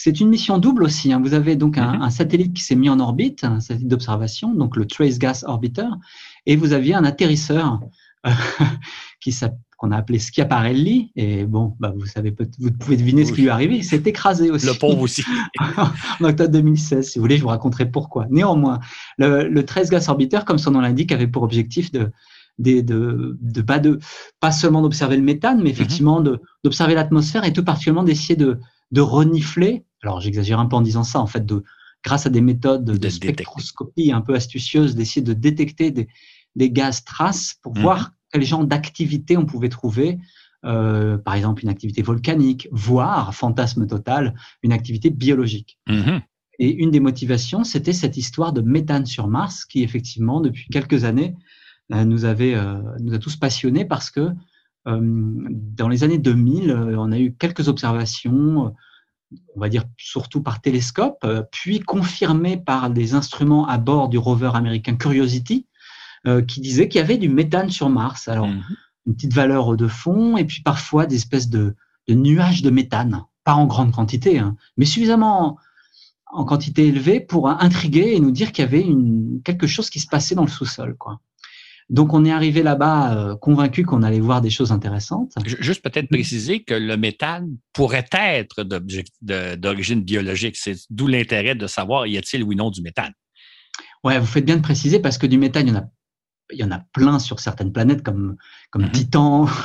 c'est 0.00 0.20
une 0.20 0.28
mission 0.28 0.58
double 0.58 0.84
aussi. 0.84 1.12
Hein. 1.12 1.20
Vous 1.20 1.34
avez 1.34 1.56
donc 1.56 1.76
un, 1.76 1.94
mm-hmm. 1.94 2.02
un 2.02 2.10
satellite 2.10 2.54
qui 2.54 2.62
s'est 2.62 2.76
mis 2.76 2.88
en 2.88 3.00
orbite, 3.00 3.42
un 3.42 3.58
satellite 3.58 3.88
d'observation, 3.88 4.54
donc 4.54 4.76
le 4.76 4.86
Trace 4.86 5.18
Gas 5.18 5.42
Orbiter, 5.46 5.88
et 6.46 6.54
vous 6.54 6.72
aviez 6.72 6.94
un 6.94 7.04
atterrisseur 7.04 7.80
qui 9.20 9.32
s'appelle 9.32 9.58
qu'on 9.76 9.92
a 9.92 9.96
appelé 9.96 10.18
Schiaparelli. 10.18 11.12
Et 11.16 11.46
bon, 11.46 11.76
bah, 11.78 11.94
vous 11.96 12.06
savez, 12.06 12.34
vous 12.58 12.70
pouvez 12.72 12.96
deviner 12.96 13.24
ce 13.24 13.32
qui 13.32 13.42
lui 13.42 13.48
est 13.48 13.52
arrivé. 13.52 13.76
Il 13.76 13.84
s'est 13.84 14.02
écrasé 14.04 14.50
aussi. 14.50 14.66
Le 14.66 14.74
pauvre 14.74 15.00
aussi. 15.00 15.24
en 15.78 16.24
octobre 16.24 16.50
2016, 16.50 17.10
si 17.10 17.18
vous 17.18 17.22
voulez, 17.22 17.36
je 17.36 17.42
vous 17.42 17.48
raconterai 17.48 17.88
pourquoi. 17.88 18.26
Néanmoins, 18.28 18.80
le, 19.18 19.48
le 19.48 19.64
13 19.64 19.90
gas 19.90 20.06
orbiter, 20.08 20.40
comme 20.44 20.58
son 20.58 20.72
nom 20.72 20.80
l'indique, 20.80 21.12
avait 21.12 21.28
pour 21.28 21.44
objectif 21.44 21.92
de, 21.92 22.10
de, 22.58 22.80
de, 22.80 23.38
de, 23.40 23.62
pas, 23.62 23.78
de 23.78 24.00
pas 24.40 24.50
seulement 24.50 24.82
d'observer 24.82 25.16
le 25.16 25.22
méthane, 25.22 25.62
mais 25.62 25.70
effectivement 25.70 26.20
mm-hmm. 26.20 26.38
d'observer 26.64 26.94
l'atmosphère 26.94 27.44
et 27.44 27.52
tout 27.52 27.62
particulièrement 27.62 28.02
d'essayer 28.02 28.34
de, 28.34 28.58
de 28.90 29.00
renifler. 29.00 29.84
Alors, 30.02 30.20
j'exagère 30.20 30.60
un 30.60 30.66
peu 30.66 30.76
en 30.76 30.80
disant 30.80 31.04
ça, 31.04 31.20
en 31.20 31.26
fait, 31.26 31.44
de, 31.44 31.64
grâce 32.04 32.26
à 32.26 32.30
des 32.30 32.40
méthodes 32.40 32.84
de, 32.84 33.08
spectroscopie 33.08 34.12
un 34.12 34.20
peu 34.20 34.34
astucieuses, 34.34 34.94
d'essayer 34.94 35.22
de 35.22 35.32
détecter 35.32 35.90
des, 35.90 36.08
des 36.56 36.70
gaz 36.70 37.04
traces 37.04 37.54
pour 37.62 37.74
mm-hmm. 37.74 37.82
voir 37.82 38.12
quel 38.32 38.42
genre 38.42 38.64
d'activité 38.64 39.36
on 39.36 39.46
pouvait 39.46 39.68
trouver, 39.68 40.18
euh, 40.64 41.18
par 41.18 41.34
exemple 41.34 41.62
une 41.62 41.68
activité 41.68 42.02
volcanique, 42.02 42.68
voire, 42.72 43.34
fantasme 43.34 43.86
total, 43.86 44.34
une 44.62 44.72
activité 44.72 45.10
biologique. 45.10 45.78
Mm-hmm. 45.88 46.22
Et 46.60 46.74
une 46.74 46.90
des 46.90 47.00
motivations, 47.00 47.64
c'était 47.64 47.92
cette 47.92 48.16
histoire 48.16 48.52
de 48.52 48.60
méthane 48.60 49.06
sur 49.06 49.28
Mars, 49.28 49.64
qui 49.64 49.82
effectivement, 49.82 50.40
depuis 50.40 50.66
quelques 50.70 51.04
années, 51.04 51.36
euh, 51.92 52.04
nous 52.04 52.24
avait, 52.24 52.54
euh, 52.54 52.80
nous 53.00 53.14
a 53.14 53.18
tous 53.18 53.36
passionnés 53.36 53.84
parce 53.84 54.10
que 54.10 54.30
dans 54.88 55.88
les 55.88 56.04
années 56.04 56.18
2000, 56.18 56.72
on 56.96 57.12
a 57.12 57.18
eu 57.18 57.34
quelques 57.34 57.68
observations, 57.68 58.74
on 59.54 59.60
va 59.60 59.68
dire 59.68 59.84
surtout 59.96 60.42
par 60.42 60.60
télescope, 60.60 61.26
puis 61.52 61.80
confirmées 61.80 62.56
par 62.56 62.90
des 62.90 63.14
instruments 63.14 63.66
à 63.66 63.78
bord 63.78 64.08
du 64.08 64.18
rover 64.18 64.50
américain 64.54 64.96
Curiosity, 64.96 65.66
euh, 66.26 66.42
qui 66.42 66.60
disait 66.60 66.88
qu'il 66.88 66.98
y 66.98 67.02
avait 67.02 67.16
du 67.16 67.28
méthane 67.28 67.70
sur 67.70 67.88
Mars. 67.90 68.26
Alors, 68.26 68.48
mhm. 68.48 68.62
une 69.06 69.14
petite 69.14 69.34
valeur 69.34 69.76
de 69.76 69.86
fond, 69.86 70.36
et 70.36 70.44
puis 70.44 70.62
parfois 70.62 71.06
des 71.06 71.14
espèces 71.14 71.48
de, 71.48 71.76
nuages 72.08 72.62
de 72.62 72.70
méthane, 72.70 73.22
pas 73.44 73.54
en 73.54 73.66
grande 73.66 73.92
quantité, 73.92 74.38
hein, 74.38 74.56
mais 74.76 74.84
suffisamment 74.84 75.58
en, 76.26 76.44
quantité 76.44 76.88
élevée 76.88 77.20
pour 77.20 77.48
intriguer 77.48 78.16
et 78.16 78.20
nous 78.20 78.32
dire 78.32 78.50
qu'il 78.50 78.64
y 78.64 78.68
avait 78.68 78.82
une, 78.82 79.40
quelque 79.44 79.68
chose 79.68 79.90
qui 79.90 80.00
se 80.00 80.08
passait 80.08 80.34
dans 80.34 80.42
le 80.42 80.50
sous-sol. 80.50 80.96
quoi. 80.98 81.20
Donc, 81.90 82.12
on 82.12 82.24
est 82.24 82.30
arrivé 82.30 82.62
là-bas 82.62 83.16
euh, 83.16 83.36
convaincu 83.36 83.84
qu'on 83.84 84.02
allait 84.02 84.20
voir 84.20 84.40
des 84.40 84.50
choses 84.50 84.72
intéressantes. 84.72 85.32
Juste 85.44 85.82
peut-être 85.82 86.08
préciser 86.08 86.62
que 86.62 86.74
le 86.74 86.96
méthane 86.96 87.56
pourrait 87.72 88.08
être 88.12 88.62
d'origine 89.22 90.02
biologique. 90.02 90.56
C'est 90.56 90.76
d'où 90.90 91.06
l'intérêt 91.06 91.54
de 91.54 91.66
savoir 91.66 92.06
y 92.06 92.18
a-t-il 92.18 92.42
ou 92.44 92.54
non 92.54 92.70
du 92.70 92.82
méthane. 92.82 93.12
Ouais, 94.04 94.18
vous 94.18 94.26
faites 94.26 94.44
bien 94.44 94.56
de 94.56 94.62
préciser 94.62 95.00
parce 95.00 95.18
que 95.18 95.26
du 95.26 95.38
méthane, 95.38 95.66
il 95.66 95.74
y 95.74 95.76
en 95.76 95.80
a 95.80 95.88
il 96.52 96.58
y 96.58 96.64
en 96.64 96.70
a 96.70 96.78
plein 96.78 97.18
sur 97.18 97.40
certaines 97.40 97.72
planètes 97.72 98.02
comme, 98.02 98.36
comme 98.70 98.82
mhm. 98.82 98.92
Titan. 98.92 99.46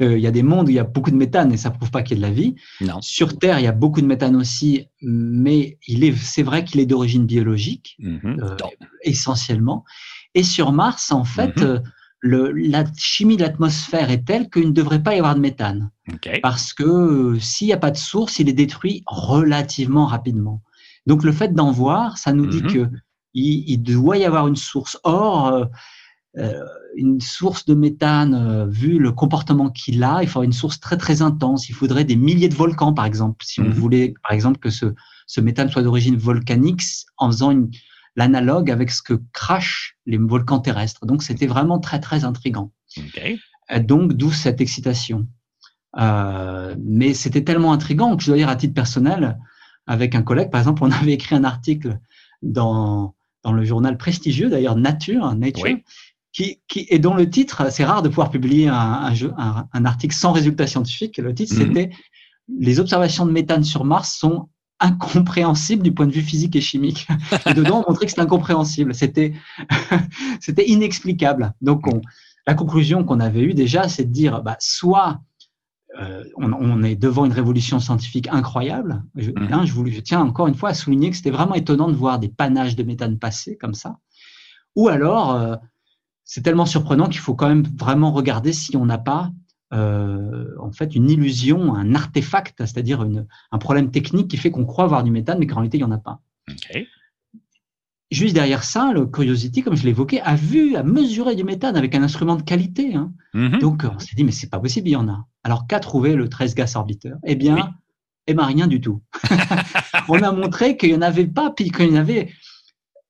Euh, 0.00 0.16
il 0.16 0.22
y 0.22 0.26
a 0.26 0.30
des 0.30 0.42
mondes 0.42 0.66
où 0.66 0.70
il 0.70 0.74
y 0.74 0.80
a 0.80 0.84
beaucoup 0.84 1.10
de 1.10 1.16
méthane 1.16 1.52
et 1.52 1.56
ça 1.56 1.70
prouve 1.70 1.90
pas 1.90 2.02
qu'il 2.02 2.18
y 2.18 2.24
a 2.24 2.26
de 2.26 2.28
la 2.28 2.34
vie. 2.34 2.56
Non. 2.80 3.00
Sur 3.00 3.38
Terre, 3.38 3.60
il 3.60 3.64
y 3.64 3.68
a 3.68 3.72
beaucoup 3.72 4.00
de 4.00 4.06
méthane 4.06 4.34
aussi, 4.34 4.86
mais 5.02 5.78
il 5.86 6.04
est, 6.04 6.16
c'est 6.16 6.42
vrai 6.42 6.64
qu'il 6.64 6.80
est 6.80 6.86
d'origine 6.86 7.26
biologique, 7.26 7.96
mhm. 7.98 8.40
euh, 8.42 8.56
essentiellement. 9.02 9.84
Et 10.34 10.42
sur 10.42 10.72
Mars, 10.72 11.12
en 11.12 11.24
fait, 11.24 11.56
mhm. 11.58 11.66
euh, 11.66 11.78
le, 12.20 12.52
la 12.52 12.84
chimie 12.96 13.36
de 13.36 13.42
l'atmosphère 13.42 14.10
est 14.10 14.24
telle 14.24 14.48
qu'il 14.50 14.68
ne 14.68 14.72
devrait 14.72 15.02
pas 15.02 15.14
y 15.14 15.18
avoir 15.18 15.34
de 15.34 15.40
méthane. 15.40 15.90
Parce 16.42 16.72
que 16.72 17.38
s'il 17.38 17.66
n'y 17.66 17.72
a 17.72 17.78
pas 17.78 17.90
de 17.90 17.96
source, 17.96 18.38
il 18.38 18.48
est 18.48 18.54
détruit 18.54 19.02
relativement 19.06 20.06
rapidement. 20.06 20.62
Donc 21.06 21.22
le 21.22 21.32
fait 21.32 21.52
d'en 21.54 21.70
voir, 21.70 22.16
ça 22.16 22.32
nous 22.32 22.46
dit 22.46 22.62
que 22.62 22.88
il, 23.34 23.78
doit 23.78 24.16
y 24.16 24.24
avoir 24.24 24.48
une 24.48 24.56
source. 24.56 24.98
Or, 25.02 25.68
euh, 26.36 26.64
une 26.96 27.20
source 27.20 27.64
de 27.64 27.74
méthane, 27.74 28.34
euh, 28.34 28.66
vu 28.66 28.98
le 28.98 29.12
comportement 29.12 29.70
qu'il 29.70 30.02
a, 30.02 30.22
il 30.22 30.28
faudrait 30.28 30.46
une 30.46 30.52
source 30.52 30.80
très 30.80 30.96
très 30.96 31.22
intense. 31.22 31.68
Il 31.68 31.74
faudrait 31.74 32.04
des 32.04 32.16
milliers 32.16 32.48
de 32.48 32.54
volcans, 32.54 32.92
par 32.92 33.04
exemple, 33.04 33.44
si 33.44 33.60
on 33.60 33.64
mhm. 33.64 33.72
voulait, 33.72 34.14
par 34.22 34.32
exemple, 34.32 34.58
que 34.58 34.70
ce, 34.70 34.94
ce 35.26 35.40
méthane 35.40 35.70
soit 35.70 35.82
d'origine 35.82 36.16
volcanique, 36.16 36.82
en 37.18 37.30
faisant 37.30 37.52
l'analogue 38.16 38.70
avec 38.70 38.90
ce 38.90 39.02
que 39.02 39.20
crachent 39.32 39.96
les 40.06 40.18
volcans 40.18 40.60
terrestres. 40.60 41.06
Donc, 41.06 41.22
c'était 41.22 41.46
vraiment 41.46 41.78
très 41.78 42.00
très 42.00 42.24
intrigant. 42.24 42.72
Euh, 43.70 43.80
donc, 43.80 44.12
d'où 44.12 44.30
cette 44.32 44.60
excitation. 44.60 45.26
Euh, 45.98 46.74
mais 46.78 47.14
c'était 47.14 47.44
tellement 47.44 47.72
intrigant 47.72 48.16
que 48.16 48.22
je 48.22 48.28
dois 48.28 48.36
dire 48.36 48.48
à 48.48 48.56
titre 48.56 48.74
personnel, 48.74 49.38
avec 49.86 50.14
un 50.14 50.22
collègue, 50.22 50.50
par 50.50 50.60
exemple, 50.60 50.82
on 50.84 50.90
avait 50.90 51.12
écrit 51.12 51.34
un 51.34 51.44
article 51.44 51.98
dans 52.42 53.14
dans 53.44 53.52
le 53.52 53.62
journal 53.62 53.96
prestigieux 53.96 54.48
d'ailleurs 54.48 54.74
Nature, 54.74 55.34
Nature, 55.34 55.76
qui, 56.32 56.60
qui, 56.66 56.86
et 56.88 56.98
dont 56.98 57.14
le 57.14 57.30
titre, 57.30 57.70
c'est 57.70 57.84
rare 57.84 58.02
de 58.02 58.08
pouvoir 58.08 58.30
publier 58.30 58.68
un, 58.68 59.12
un, 59.38 59.68
un, 59.72 59.84
article 59.84 60.16
sans 60.16 60.32
résultat 60.32 60.66
scientifique. 60.66 61.18
Le 61.18 61.32
titre, 61.32 61.54
mhm. 61.54 61.66
c'était 61.66 61.90
Les 62.58 62.80
observations 62.80 63.24
de 63.24 63.30
méthane 63.30 63.62
sur 63.62 63.84
Mars 63.84 64.16
sont 64.18 64.48
incompréhensibles 64.84 65.82
du 65.82 65.92
point 65.92 66.06
de 66.06 66.12
vue 66.12 66.22
physique 66.22 66.54
et 66.56 66.60
chimique. 66.60 67.08
Et 67.46 67.54
dedans, 67.54 67.82
on 67.84 67.90
montrait 67.90 68.06
que 68.06 68.10
c'était 68.10 68.22
incompréhensible. 68.22 68.94
C'était, 68.94 69.34
c'était 70.40 70.68
inexplicable. 70.68 71.54
Donc, 71.60 71.86
on, 71.86 72.00
la 72.46 72.54
conclusion 72.54 73.04
qu'on 73.04 73.20
avait 73.20 73.42
eue 73.42 73.54
déjà, 73.54 73.88
c'est 73.88 74.04
de 74.04 74.12
dire, 74.12 74.42
bah, 74.42 74.56
soit 74.60 75.20
euh, 76.00 76.24
on, 76.36 76.52
on, 76.52 76.82
est 76.82 76.96
devant 76.96 77.24
une 77.24 77.32
révolution 77.32 77.78
scientifique 77.78 78.28
incroyable. 78.30 79.02
Je, 79.14 79.30
mhm. 79.30 79.48
hein, 79.52 79.64
je 79.64 80.00
tiens 80.00 80.20
encore 80.20 80.48
une 80.48 80.54
fois 80.54 80.70
à 80.70 80.74
souligner 80.74 81.10
que 81.10 81.16
c'était 81.16 81.30
vraiment 81.30 81.54
étonnant 81.54 81.88
de 81.88 81.94
voir 81.94 82.18
des 82.18 82.28
panaches 82.28 82.76
de 82.76 82.82
méthane 82.82 83.18
passer 83.18 83.56
comme 83.56 83.74
ça. 83.74 83.98
Ou 84.76 84.88
alors, 84.88 85.32
euh, 85.32 85.56
c'est 86.24 86.42
tellement 86.42 86.66
surprenant 86.66 87.06
qu'il 87.06 87.20
faut 87.20 87.34
quand 87.34 87.48
même 87.48 87.64
vraiment 87.78 88.10
regarder 88.10 88.52
si 88.52 88.76
on 88.76 88.86
n'a 88.86 88.98
pas 88.98 89.30
euh, 89.72 90.46
en 90.60 90.72
fait 90.72 90.94
une 90.94 91.10
illusion, 91.10 91.74
un 91.74 91.94
artefact, 91.94 92.58
c'est-à-dire 92.58 93.06
un 93.50 93.58
problème 93.58 93.90
technique 93.90 94.28
qui 94.28 94.36
fait 94.36 94.50
qu'on 94.50 94.64
croit 94.64 94.86
voir 94.86 95.02
du 95.02 95.10
méthane, 95.10 95.38
mais 95.38 95.46
qu'en 95.46 95.56
réalité, 95.56 95.78
il 95.78 95.80
n'y 95.80 95.86
en 95.86 95.92
a 95.92 95.98
pas. 95.98 96.20
Juste 98.10 98.34
derrière 98.34 98.62
ça, 98.62 98.92
le 98.92 99.06
Curiosity, 99.06 99.62
comme 99.62 99.76
je 99.76 99.84
l'évoquais, 99.84 100.20
a 100.20 100.36
vu, 100.36 100.76
a 100.76 100.82
mesuré 100.82 101.34
du 101.34 101.42
méthane 101.42 101.76
avec 101.76 101.94
un 101.94 102.02
instrument 102.02 102.36
de 102.36 102.42
qualité. 102.42 102.94
Hein. 102.94 103.12
Mm-hmm. 103.34 103.58
Donc, 103.58 103.84
on 103.84 103.98
s'est 103.98 104.14
dit, 104.14 104.24
mais 104.24 104.30
c'est 104.30 104.50
pas 104.50 104.60
possible, 104.60 104.88
il 104.88 104.92
y 104.92 104.96
en 104.96 105.08
a. 105.08 105.26
Alors, 105.42 105.66
qu'a 105.66 105.80
trouvé 105.80 106.14
le 106.14 106.28
13 106.28 106.54
gas 106.54 106.74
orbiteur 106.76 107.16
Eh 107.24 107.34
bien, 107.34 107.74
eh 108.26 108.34
ben, 108.34 108.44
rien 108.44 108.66
du 108.66 108.80
tout. 108.80 109.02
on 110.08 110.22
a 110.22 110.30
montré 110.30 110.76
qu'il 110.76 110.90
n'y 110.90 110.96
en 110.96 111.02
avait 111.02 111.26
pas, 111.26 111.50
puis 111.50 111.70
qu'il 111.70 111.86
y 111.86 111.92
en 111.92 112.00
avait, 112.00 112.30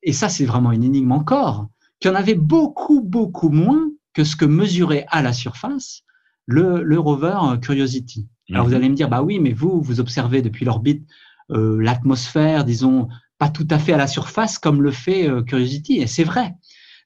et 0.02 0.12
ça, 0.12 0.28
c'est 0.28 0.44
vraiment 0.44 0.72
une 0.72 0.84
énigme 0.84 1.12
encore, 1.12 1.68
qu'il 1.98 2.10
y 2.10 2.14
en 2.14 2.16
avait 2.16 2.34
beaucoup, 2.34 3.02
beaucoup 3.02 3.48
moins 3.48 3.90
que 4.12 4.24
ce 4.24 4.36
que 4.36 4.44
mesurait 4.44 5.06
à 5.10 5.22
la 5.22 5.32
surface 5.32 6.02
le, 6.46 6.98
rover 6.98 7.38
euh, 7.42 7.56
Curiosity. 7.56 8.28
Alors 8.50 8.64
vous 8.64 8.70
mhm. 8.70 8.76
allez 8.76 8.88
me 8.88 8.94
dire, 8.94 9.08
bah 9.08 9.22
oui, 9.22 9.38
mais 9.38 9.52
vous, 9.52 9.80
vous 9.80 10.00
observez 10.00 10.42
depuis 10.42 10.64
l'orbite 10.64 11.06
euh, 11.50 11.80
l'atmosphère, 11.82 12.64
disons, 12.64 13.08
pas 13.38 13.48
tout 13.48 13.66
à 13.70 13.78
fait 13.78 13.92
à 13.92 13.96
la 13.96 14.06
surface 14.06 14.58
comme 14.58 14.82
le 14.82 14.90
fait 14.90 15.28
euh, 15.28 15.42
Curiosity, 15.42 15.98
et 15.98 16.06
c'est 16.06 16.24
vrai. 16.24 16.54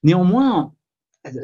Néanmoins, 0.03 0.73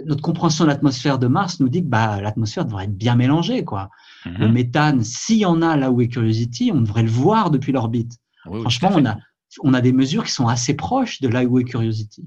notre 0.06 0.22
compréhension 0.22 0.64
de 0.64 0.70
l'atmosphère 0.70 1.18
de 1.18 1.26
Mars 1.26 1.60
nous 1.60 1.68
dit 1.68 1.82
que 1.82 1.88
bah, 1.88 2.20
l'atmosphère 2.20 2.64
devrait 2.64 2.84
être 2.84 2.96
bien 2.96 3.16
mélangée. 3.16 3.64
Quoi. 3.64 3.90
Mhm. 4.26 4.36
Le 4.38 4.48
méthane, 4.48 5.04
s'il 5.04 5.38
y 5.38 5.44
en 5.44 5.62
a 5.62 5.76
là 5.76 5.90
où 5.90 6.00
est 6.00 6.08
Curiosity, 6.08 6.70
on 6.72 6.80
devrait 6.80 7.02
le 7.02 7.10
voir 7.10 7.50
depuis 7.50 7.72
l'orbite. 7.72 8.18
Franchement, 8.44 8.90
on 8.94 9.06
a, 9.06 9.16
on 9.62 9.72
a 9.72 9.80
des 9.80 9.92
mesures 9.92 10.24
qui 10.24 10.32
sont 10.32 10.48
assez 10.48 10.74
proches 10.74 11.20
de 11.22 11.28
là 11.28 11.44
où 11.44 11.58
est 11.58 11.64
Curiosity 11.64 12.24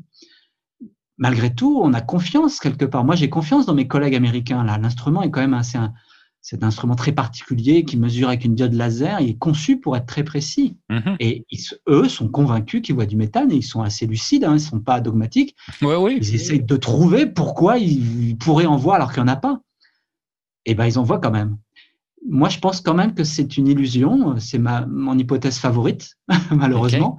malgré 1.18 1.54
tout, 1.54 1.80
on 1.84 1.94
a 1.94 2.02
confiance 2.02 2.60
quelque 2.60 2.86
part. 2.86 3.04
Moi, 3.04 3.16
j'ai 3.16 3.30
confiance 3.30 3.66
dans 3.66 3.74
mes 3.74 3.88
collègues 3.88 4.16
américains. 4.16 4.64
Là, 4.64 4.78
l'instrument 4.78 5.22
est 5.22 5.32
quand 5.32 5.42
même 5.42 5.54
assez 5.54 5.78
un, 5.78 5.94
c'est 6.42 6.64
un 6.64 6.68
instrument 6.68 6.96
très 6.96 7.12
particulier 7.12 7.84
qui 7.84 7.98
mesure 7.98 8.30
avec 8.30 8.46
une 8.46 8.56
diode 8.56 8.74
laser. 8.74 9.20
Il 9.20 9.30
est 9.32 9.38
conçu 9.38 9.80
pour 9.80 9.98
être 9.98 10.06
très 10.06 10.24
précis. 10.24 10.78
Mm-hmm. 10.90 11.16
Et 11.20 11.46
eux 11.90 12.08
sont 12.08 12.30
convaincus 12.30 12.82
qu'ils 12.82 12.96
voient 12.96 13.06
du 13.06 13.18
méthane 13.18 13.52
et 13.52 13.56
ils 13.56 13.64
sont 13.64 13.82
assez 13.82 14.06
lucides. 14.06 14.44
Hein, 14.44 14.52
ils 14.52 14.54
ne 14.54 14.60
sont 14.60 14.80
pas 14.80 15.02
dogmatiques. 15.02 15.56
oui. 15.82 16.20
Ils 16.22 16.36
essayent 16.36 16.64
de 16.64 16.78
trouver 16.78 17.26
pourquoi 17.26 17.78
ils, 17.80 18.38
pourraient 18.38 18.66
en 18.66 18.78
voir 18.78 18.96
alors 18.96 19.12
qu'il 19.12 19.24
n'y 19.24 19.30
en 19.30 19.34
a 19.34 19.38
pas. 19.38 19.60
Et 20.66 20.72
eh 20.72 20.76
ben, 20.76 20.86
ils 20.86 21.00
en 21.00 21.04
voient 21.04 21.20
quand 21.20 21.32
même. 21.32 21.58
Moi, 22.30 22.50
je 22.50 22.60
pense 22.60 22.82
quand 22.82 22.94
même 22.94 23.14
que 23.14 23.24
c'est 23.24 23.58
une 23.58 23.68
illusion. 23.68 24.38
C'est 24.38 24.58
ma 24.58 24.86
mon 24.86 25.18
hypothèse 25.18 25.60
favorite, 25.60 26.18
malheureusement 26.52 27.18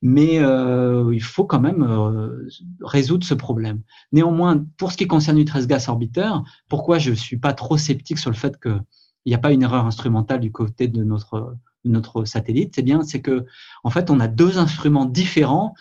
mais 0.00 0.38
euh, 0.38 1.10
il 1.12 1.22
faut 1.22 1.44
quand 1.44 1.60
même 1.60 1.82
euh, 1.82 2.48
résoudre 2.82 3.26
ce 3.26 3.34
problème. 3.34 3.82
Néanmoins, 4.12 4.64
pour 4.76 4.92
ce 4.92 4.96
qui 4.96 5.06
concerne 5.06 5.38
le 5.38 5.44
13 5.44 5.66
gas 5.66 5.86
orbiteur, 5.88 6.44
pourquoi 6.68 6.98
je 6.98 7.12
suis 7.12 7.36
pas 7.36 7.52
trop 7.52 7.76
sceptique 7.76 8.18
sur 8.18 8.30
le 8.30 8.36
fait 8.36 8.60
qu'il 8.60 8.82
n'y 9.26 9.34
a 9.34 9.38
pas 9.38 9.52
une 9.52 9.62
erreur 9.62 9.86
instrumentale 9.86 10.40
du 10.40 10.52
côté 10.52 10.86
de 10.86 11.02
notre, 11.02 11.56
notre 11.84 12.24
satellite, 12.24 12.74
c'est 12.76 12.82
bien, 12.82 13.02
c'est 13.02 13.20
que 13.20 13.46
en 13.82 13.90
fait, 13.90 14.10
on 14.10 14.20
a 14.20 14.28
deux 14.28 14.58
instruments 14.58 15.04
différents 15.04 15.74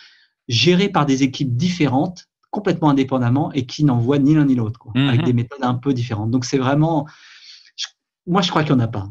gérés 0.48 0.90
par 0.90 1.06
des 1.06 1.24
équipes 1.24 1.56
différentes 1.56 2.28
complètement 2.50 2.90
indépendamment 2.90 3.52
et 3.52 3.66
qui 3.66 3.84
n'envoient 3.84 4.20
ni 4.20 4.34
l'un 4.34 4.46
ni 4.46 4.56
l'autre, 4.56 4.80
mm-hmm. 4.96 5.10
avec 5.10 5.24
des 5.24 5.34
méthodes 5.34 5.64
un 5.64 5.76
peu 5.76 5.94
différentes. 5.94 6.32
Donc 6.32 6.46
c'est 6.46 6.58
vraiment, 6.58 7.06
moi 8.26 8.42
je 8.42 8.50
crois 8.50 8.64
qu'il 8.64 8.74
n'y 8.74 8.82
en 8.82 8.86
a 8.86 8.88
pas. 8.88 9.10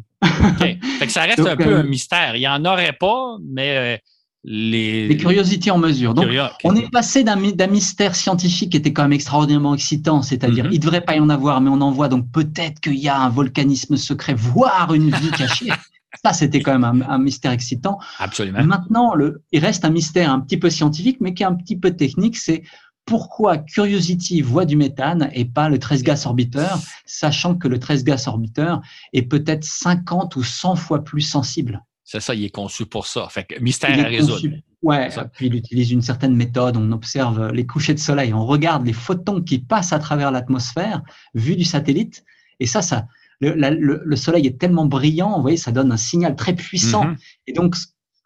Fait 0.58 0.78
que 1.06 1.12
ça 1.12 1.22
reste 1.22 1.40
un 1.40 1.56
peu 1.56 1.76
un 1.76 1.84
euh, 1.84 1.88
mystère. 1.88 2.34
Il 2.34 2.40
n'y 2.40 2.48
en 2.48 2.64
aurait 2.64 2.94
pas, 2.94 3.36
mais 3.44 4.02
les... 4.46 5.16
curiosités 5.16 5.70
en 5.70 5.78
mesure. 5.78 6.14
Donc, 6.14 6.28
on 6.64 6.74
est 6.76 6.88
passé 6.90 7.24
d'un 7.24 7.36
mystère 7.66 8.14
scientifique 8.14 8.70
qui 8.70 8.76
était 8.76 8.92
quand 8.92 9.02
même 9.02 9.12
extraordinairement 9.12 9.74
excitant, 9.74 10.22
c'est-à-dire 10.22 10.64
mhm. 10.64 10.72
il 10.72 10.76
ne 10.76 10.82
devrait 10.82 11.00
pas 11.00 11.16
y 11.16 11.20
en 11.20 11.28
avoir, 11.28 11.60
mais 11.60 11.70
on 11.70 11.80
en 11.80 11.90
voit, 11.90 12.08
donc 12.08 12.30
peut-être 12.30 12.80
qu'il 12.80 12.96
y 12.96 13.08
a 13.08 13.18
un 13.18 13.28
volcanisme 13.28 13.96
secret, 13.96 14.34
voire 14.34 14.94
une 14.94 15.10
vie 15.10 15.30
cachée. 15.30 15.68
Ça, 16.24 16.32
c'était 16.32 16.60
quand 16.60 16.78
même 16.78 17.04
un, 17.06 17.18
mystère 17.18 17.52
excitant. 17.52 17.98
Absolument. 18.18 18.64
Maintenant, 18.64 19.14
le, 19.14 19.42
il 19.52 19.60
reste 19.60 19.84
un 19.84 19.90
mystère 19.90 20.30
un 20.30 20.40
petit 20.40 20.56
peu 20.56 20.70
scientifique, 20.70 21.18
mais 21.20 21.34
qui 21.34 21.42
est 21.42 21.46
un 21.46 21.54
petit 21.54 21.76
peu 21.76 21.90
technique, 21.90 22.38
c'est 22.38 22.62
pourquoi 23.04 23.58
Curiosity 23.58 24.40
voit 24.40 24.64
du 24.64 24.76
méthane 24.76 25.28
et 25.32 25.44
pas 25.44 25.68
le 25.68 25.78
13 25.78 26.02
gas 26.02 26.22
orbiteur, 26.24 26.78
sachant 27.04 27.54
que 27.54 27.68
le 27.68 27.78
13 27.78 28.04
gas 28.04 28.24
orbiteur 28.28 28.80
est 29.12 29.22
peut-être 29.22 29.64
50 29.64 30.36
ou 30.36 30.42
100 30.42 30.76
fois 30.76 31.04
plus 31.04 31.20
sensible. 31.20 31.82
C'est 32.06 32.20
ça, 32.20 32.36
il 32.36 32.44
est 32.44 32.50
conçu 32.50 32.86
pour 32.86 33.08
ça. 33.08 33.28
Fait 33.28 33.42
que 33.42 33.60
mystère 33.60 33.98
à 33.98 34.08
résoudre. 34.08 34.40
Ouais, 34.80 35.08
puis 35.34 35.46
il 35.46 35.56
utilise 35.56 35.90
une 35.90 36.02
certaine 36.02 36.36
méthode. 36.36 36.76
On 36.76 36.92
observe 36.92 37.50
les 37.50 37.66
couchers 37.66 37.94
de 37.94 37.98
soleil, 37.98 38.32
on 38.32 38.46
regarde 38.46 38.86
les 38.86 38.92
photons 38.92 39.42
qui 39.42 39.58
passent 39.58 39.92
à 39.92 39.98
travers 39.98 40.30
l'atmosphère, 40.30 41.02
vu 41.34 41.56
du 41.56 41.64
satellite. 41.64 42.24
Et 42.60 42.66
ça, 42.66 42.80
ça, 42.80 43.08
le, 43.40 44.16
soleil 44.16 44.46
est 44.46 44.56
tellement 44.56 44.86
brillant, 44.86 45.34
vous 45.34 45.42
voyez, 45.42 45.56
ça 45.56 45.72
donne 45.72 45.90
un 45.90 45.96
signal 45.96 46.36
très 46.36 46.54
puissant. 46.54 47.06
Mm-hmm. 47.06 47.16
Et 47.48 47.52
donc, 47.52 47.74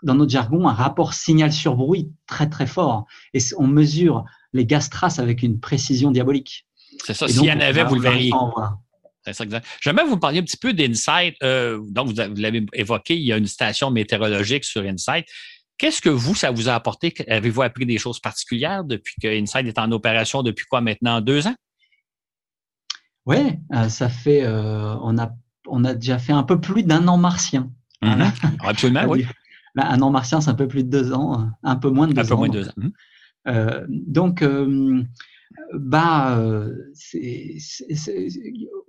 dans 0.02 0.14
notre 0.14 0.30
jargon, 0.30 0.68
un 0.68 0.74
rapport 0.74 1.14
signal 1.14 1.50
sur 1.50 1.74
bruit 1.74 2.12
très 2.26 2.50
très 2.50 2.66
fort. 2.66 3.06
Et 3.32 3.40
on 3.56 3.66
mesure 3.66 4.26
les 4.52 4.66
gaz 4.66 4.90
traces 4.90 5.18
avec 5.18 5.42
une 5.42 5.58
précision 5.58 6.10
diabolique. 6.10 6.66
C'est 7.02 7.14
ça. 7.14 7.28
S'il 7.28 7.44
y 7.44 7.52
en 7.52 7.60
avait, 7.60 7.84
vous 7.84 7.94
le 7.94 8.02
verriez. 8.02 8.30
J'aimerais 9.80 10.04
vous 10.04 10.18
parler 10.18 10.38
un 10.38 10.42
petit 10.42 10.56
peu 10.56 10.72
d'Insight. 10.72 11.36
Euh, 11.42 11.80
donc, 11.88 12.08
vous, 12.08 12.14
l'avez 12.36 12.64
évoqué, 12.72 13.16
il 13.16 13.22
y 13.22 13.32
a 13.32 13.36
une 13.36 13.46
station 13.46 13.90
météorologique 13.90 14.64
sur 14.64 14.82
Insight. 14.82 15.26
Qu'est-ce 15.78 16.00
que 16.00 16.10
vous, 16.10 16.34
ça 16.34 16.50
vous 16.50 16.68
a 16.68 16.74
apporté? 16.74 17.14
Avez-vous 17.28 17.62
appris 17.62 17.86
des 17.86 17.98
choses 17.98 18.20
particulières 18.20 18.84
depuis 18.84 19.14
que 19.20 19.28
Insight 19.28 19.66
est 19.66 19.78
en 19.78 19.90
opération 19.92 20.42
depuis 20.42 20.66
quoi 20.66 20.80
maintenant? 20.80 21.20
Deux 21.20 21.46
ans? 21.46 21.54
Oui, 23.26 23.58
euh, 23.74 23.88
ça 23.88 24.08
fait, 24.08 24.42
euh, 24.44 24.94
on, 25.02 25.18
a, 25.18 25.30
on 25.68 25.84
a 25.84 25.94
déjà 25.94 26.18
fait 26.18 26.32
un 26.32 26.42
peu 26.42 26.60
plus 26.60 26.82
d'un 26.82 27.06
an 27.08 27.16
martien. 27.16 27.70
Mm-hmm. 28.02 28.56
Absolument, 28.60 29.04
oui. 29.06 29.26
Un 29.76 30.00
an 30.02 30.10
martien, 30.10 30.40
c'est 30.40 30.50
un 30.50 30.54
peu 30.54 30.66
plus 30.66 30.84
de 30.84 30.90
deux 30.90 31.12
ans, 31.12 31.48
un 31.62 31.76
peu 31.76 31.90
moins 31.90 32.08
de 32.08 32.12
deux 32.12 32.20
un 32.20 32.24
Peu 32.24 32.34
moins 32.34 32.48
de 32.48 32.52
deux 32.52 32.68
ans. 32.68 33.84
Donc, 33.88 34.44
bah, 35.74 36.42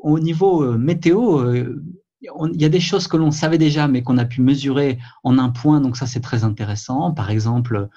au 0.02 0.20
niveau 0.20 0.64
euh, 0.64 0.78
météo, 0.78 1.40
euh, 1.40 1.82
il 2.22 2.62
y 2.62 2.66
a 2.66 2.70
des 2.70 2.80
choses 2.80 3.08
que 3.08 3.18
l'on 3.18 3.32
savait 3.32 3.58
déjà, 3.58 3.88
mais 3.88 4.04
qu'on 4.04 4.18
a 4.18 4.26
pu 4.26 4.42
mesurer 4.42 5.00
en 5.24 5.40
un 5.40 5.50
point. 5.50 5.82
Donc 5.82 5.98
ça, 5.98 6.06
c'est 6.06 6.20
très 6.20 6.44
intéressant. 6.44 7.12
Par 7.12 7.32
exemple, 7.32 7.90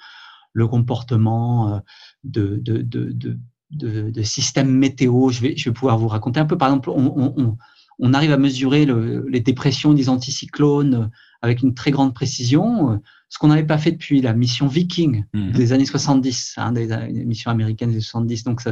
le 0.55 0.67
comportement 0.67 1.83
de, 2.23 2.57
de, 2.57 2.81
de, 2.81 3.37
de, 3.71 4.23
systèmes 4.23 4.71
météo. 4.71 5.29
Je 5.29 5.43
vais, 5.43 5.57
je 5.59 5.69
vais 5.69 5.75
pouvoir 5.75 5.99
vous 5.99 6.09
raconter 6.09 6.41
un 6.41 6.47
peu. 6.47 6.57
Par 6.57 6.69
exemple, 6.69 6.89
on, 6.89 7.35
on, 7.37 7.59
on 7.99 8.15
arrive 8.15 8.33
à 8.33 8.39
mesurer 8.39 8.87
le, 8.87 9.27
les 9.29 9.41
dépressions 9.41 9.93
des 9.93 10.09
anticyclones 10.09 11.11
avec 11.43 11.61
une 11.61 11.75
très 11.75 11.91
grande 11.91 12.15
précision, 12.15 12.99
ce 13.35 13.39
qu'on 13.39 13.49
n'avait 13.49 13.67
pas 13.67 13.79
fait 13.79 13.91
depuis 13.91 14.21
la 14.21 14.33
mission 14.33 14.69
Viking 14.69 15.25
mhm. 15.35 15.53
des 15.53 15.73
années 15.73 15.87
70, 15.87 16.55
hein, 16.57 16.71
des, 16.73 16.87
missions 17.25 17.51
américaines 17.51 17.91
des 17.91 18.01
70. 18.01 18.45
Donc 18.45 18.61
ça, 18.61 18.71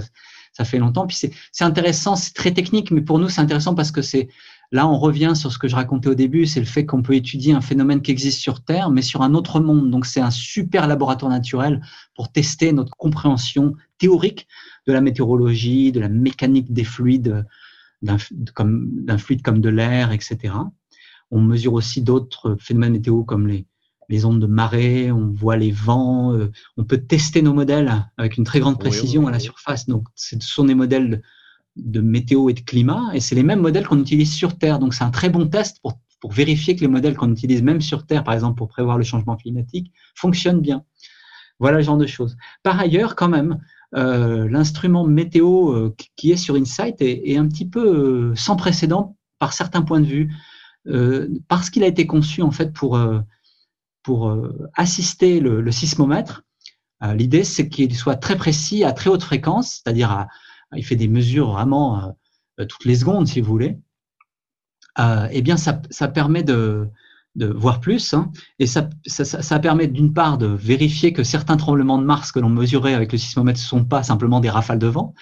ça 0.53 0.65
fait 0.65 0.79
longtemps. 0.79 1.07
Puis 1.07 1.17
c'est 1.53 1.65
intéressant, 1.65 2.17
c'est 2.17 2.35
très 2.35 2.53
technique, 2.53 2.91
mais 2.91 3.01
pour 3.01 3.19
nous 3.19 3.29
c'est 3.29 3.41
intéressant 3.41 3.75
parce 3.75 3.91
que 3.91 4.03
c'est 4.03 4.29
là 4.71 4.87
on 4.87 4.99
revient 4.99 5.33
sur 5.35 5.53
ce 5.53 5.59
que 5.59 5.69
je 5.69 5.75
racontais 5.75 6.09
au 6.09 6.15
début, 6.15 6.47
c'est 6.47 6.61
le 6.61 6.67
fait 6.67 6.87
qu'on 6.87 7.03
peut 7.03 7.15
étudier 7.15 7.55
un 7.55 7.61
phénomène 7.61 8.03
qui 8.03 8.11
existe 8.11 8.41
sur 8.41 8.63
Terre, 8.63 8.91
mais 8.91 9.03
sur 9.03 9.23
un 9.23 9.35
autre 9.35 9.61
monde. 9.61 9.91
Donc 9.91 10.07
c'est 10.07 10.21
un 10.21 10.31
super 10.31 10.87
laboratoire 10.87 11.31
naturel 11.31 11.83
pour 12.15 12.31
tester 12.31 12.73
notre 12.73 12.97
compréhension 12.97 13.75
théorique 13.99 14.47
de 14.87 14.93
la 14.93 15.01
météorologie, 15.01 15.93
de 15.93 16.01
la 16.01 16.09
mécanique 16.09 16.73
des 16.73 16.85
fluides, 16.85 17.47
d'un 18.03 18.19
fluide 19.19 19.43
comme 19.43 19.61
de 19.61 19.69
l'air, 19.69 20.13
etc. 20.13 20.55
On 21.31 21.41
mesure 21.41 21.73
aussi 21.73 22.03
d'autres 22.03 22.57
phénomènes 22.61 22.93
météo 22.93 23.25
comme 23.25 23.47
les, 23.47 23.67
les 24.13 24.27
ondes 24.27 24.41
de 24.41 24.47
marée, 24.47 25.11
on 25.11 25.33
voit 25.33 25.57
les 25.57 25.71
vents, 25.71 26.35
euh, 26.35 26.53
on 26.77 26.85
peut 26.85 26.99
tester 26.99 27.41
nos 27.41 27.55
modèles 27.55 27.91
avec 28.19 28.37
une 28.37 28.45
très 28.45 28.61
grande 28.61 28.79
précision 28.79 29.27
à 29.27 29.31
la 29.31 29.39
surface. 29.39 29.87
Donc, 29.87 30.07
ce 30.15 30.37
sont 30.39 30.67
des 30.67 30.75
modèles 30.75 31.23
de, 31.77 32.01
météo 32.03 32.51
et 32.51 32.53
de 32.53 32.61
climat, 32.61 33.09
et 33.15 33.21
c'est 33.21 33.35
les 33.35 33.43
mêmes 33.43 33.61
modèles 33.61 33.87
qu'on 33.87 33.99
utilise 33.99 34.31
sur 34.31 34.59
Terre. 34.59 34.79
Donc, 34.79 34.93
c'est 34.93 35.03
un 35.03 35.11
très 35.11 35.31
bon 35.31 35.49
test 35.49 35.79
pour, 35.81 35.99
pour 36.21 36.31
vérifier 36.31 36.77
que 36.77 36.83
les 36.83 36.89
modèles 36.89 37.17
qu'on 37.17 37.33
utilise 37.33 37.63
même 37.63 37.81
sur 37.81 38.05
Terre, 38.05 38.23
par 38.23 38.35
exemple 38.35 38.59
pour 38.59 38.69
prévoir 38.69 38.99
le 38.99 39.03
changement 39.03 39.35
climatique, 39.35 39.91
fonctionnent 40.15 40.61
bien. 40.61 40.85
Voilà 41.59 41.79
le 41.79 41.83
genre 41.83 41.97
de 41.97 42.07
choses. 42.07 42.37
Par 42.63 42.79
ailleurs, 42.79 43.17
quand 43.17 43.31
même, 43.31 43.61
euh, 43.95 44.47
l'instrument 44.47 45.07
météo 45.07 45.73
euh, 45.73 45.95
qui 46.17 46.33
est 46.33 46.37
sur 46.37 46.57
Insight 46.57 47.01
est, 47.01 47.31
est 47.31 47.39
un 47.39 47.49
petit 47.49 47.67
peu 47.67 48.35
sans 48.35 48.57
précédent 48.57 49.17
par 49.39 49.55
certains 49.55 49.81
points 49.81 50.01
de 50.01 50.07
vue. 50.07 50.35
Parce 51.47 51.71
qu'il 51.71 51.85
a 51.85 51.87
été 51.87 52.09
conçu 52.09 52.43
en 52.43 52.51
fait 52.51 52.73
pour, 52.73 52.99
pour 54.03 54.29
euh, 54.29 54.69
assister 54.75 55.41
le, 55.41 55.71
sismomètre. 55.71 56.43
L'idée, 57.17 57.43
c'est 57.43 57.69
qu'il 57.69 57.97
soit 57.97 58.15
très 58.15 58.37
précis 58.37 58.85
à 58.85 58.93
très 58.93 59.11
haute 59.11 59.25
fréquence, 59.25 59.81
c'est-à-dire 59.83 60.29
il 60.77 60.85
fait 60.85 60.95
des 60.95 61.09
mesures 61.09 61.51
vraiment 61.51 62.17
toutes 62.57 62.85
les 62.85 62.95
secondes, 62.95 63.27
si 63.27 63.41
vous 63.41 63.51
voulez. 63.51 63.77
eh 65.33 65.43
bien, 65.43 65.57
ça, 65.57 65.73
permet 66.07 66.45
de, 66.45 66.89
voir 67.35 67.81
plus, 67.81 68.15
hein, 68.15 68.31
et 68.61 68.69
ça, 68.69 68.89
permet 69.59 69.89
d'une 69.89 70.13
part 70.13 70.39
de 70.39 70.47
vérifier 70.47 71.13
que 71.13 71.25
certains 71.25 71.57
tremblements 71.57 71.99
de 71.99 72.05
Mars 72.05 72.31
que 72.31 72.39
l'on 72.39 72.51
mesurait 72.51 72.95
avec 72.95 73.11
le 73.11 73.19
sismomètre 73.19 73.59
ne 73.59 73.65
sont 73.65 73.85
pas 73.85 74.05
simplement 74.05 74.39
des 74.39 74.51
rafales 74.51 74.79
de 74.79 74.87
vent, 74.87 75.13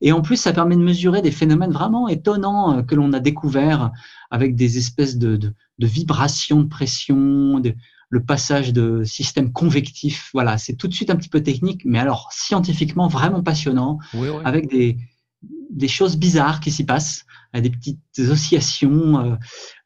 et 0.00 0.12
en 0.12 0.20
plus, 0.20 0.36
ça 0.36 0.52
permet 0.52 0.76
de 0.76 0.82
mesurer 0.82 1.22
des 1.22 1.30
phénomènes 1.30 1.72
vraiment 1.72 2.08
étonnants 2.08 2.82
que 2.84 2.94
l'on 2.94 3.12
a 3.12 3.20
découverts 3.20 3.92
avec 4.30 4.54
des 4.54 4.78
espèces 4.78 5.16
de, 5.16 5.54
vibrations 5.78 6.60
de 6.60 6.68
pression, 6.68 7.60
le 8.08 8.22
passage 8.24 8.72
de 8.72 9.02
systèmes 9.04 9.52
convectifs. 9.52 10.30
Voilà, 10.32 10.58
c'est 10.58 10.74
tout 10.74 10.88
de 10.88 10.94
suite 10.94 11.10
un 11.10 11.16
petit 11.16 11.28
peu 11.28 11.42
technique, 11.42 11.82
mais 11.84 11.98
alors 11.98 12.28
scientifiquement 12.32 13.08
vraiment 13.08 13.42
passionnant, 13.42 13.98
avec 14.44 14.68
des, 14.68 14.98
des 15.70 15.88
choses 15.88 16.16
bizarres 16.16 16.60
qui 16.60 16.70
s'y 16.70 16.84
passent, 16.84 17.24
des 17.60 17.70
petites 17.70 17.98
oscillations 18.18 19.18
euh, 19.18 19.34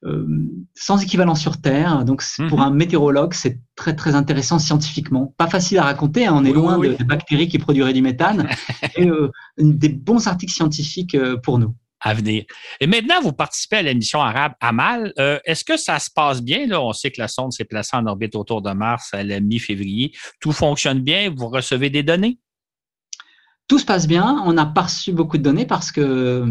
euh, 0.04 0.26
sans 0.74 1.02
équivalent 1.02 1.34
sur 1.34 1.60
Terre. 1.60 2.04
Donc, 2.04 2.24
pour 2.48 2.58
mhm. 2.58 2.64
un 2.64 2.70
météorologue, 2.70 3.32
c'est 3.34 3.60
très 3.76 3.94
très 3.94 4.14
intéressant 4.14 4.58
scientifiquement. 4.58 5.34
Pas 5.36 5.46
facile 5.46 5.78
à 5.78 5.84
raconter, 5.84 6.26
hein, 6.26 6.34
on 6.36 6.44
est 6.44 6.52
loin 6.52 6.78
des 6.78 6.96
bactéries 7.04 7.48
qui 7.48 7.58
produiraient 7.58 7.92
du 7.92 8.02
méthane, 8.02 8.48
et 8.96 9.08
euh, 9.08 9.30
des 9.58 9.88
bons 9.88 10.26
articles 10.26 10.52
scientifiques 10.52 11.16
pour 11.42 11.58
nous 11.58 11.74
à 12.00 12.14
venir. 12.14 12.44
Et 12.80 12.86
maintenant, 12.86 13.20
vous 13.22 13.32
participez 13.32 13.76
à 13.76 13.82
la 13.82 13.94
mission 13.94 14.20
arabe 14.20 14.52
Amal. 14.60 15.12
Euh, 15.18 15.38
est-ce 15.44 15.64
que 15.64 15.76
ça 15.76 15.98
se 15.98 16.10
passe 16.10 16.42
bien? 16.42 16.66
Là? 16.66 16.80
On 16.80 16.92
sait 16.92 17.10
que 17.10 17.20
la 17.20 17.28
sonde 17.28 17.52
s'est 17.52 17.64
placée 17.64 17.96
en 17.96 18.06
orbite 18.06 18.34
autour 18.34 18.62
de 18.62 18.72
Mars 18.72 19.10
à 19.12 19.22
la 19.22 19.40
mi-février. 19.40 20.12
Tout 20.40 20.52
fonctionne 20.52 21.00
bien? 21.00 21.32
Vous 21.34 21.48
recevez 21.48 21.90
des 21.90 22.02
données? 22.02 22.38
Tout 23.68 23.78
se 23.78 23.84
passe 23.84 24.06
bien. 24.06 24.42
On 24.46 24.52
n'a 24.52 24.66
pas 24.66 24.82
reçu 24.82 25.12
beaucoup 25.12 25.38
de 25.38 25.42
données 25.42 25.66
parce 25.66 25.92
que 25.92 26.44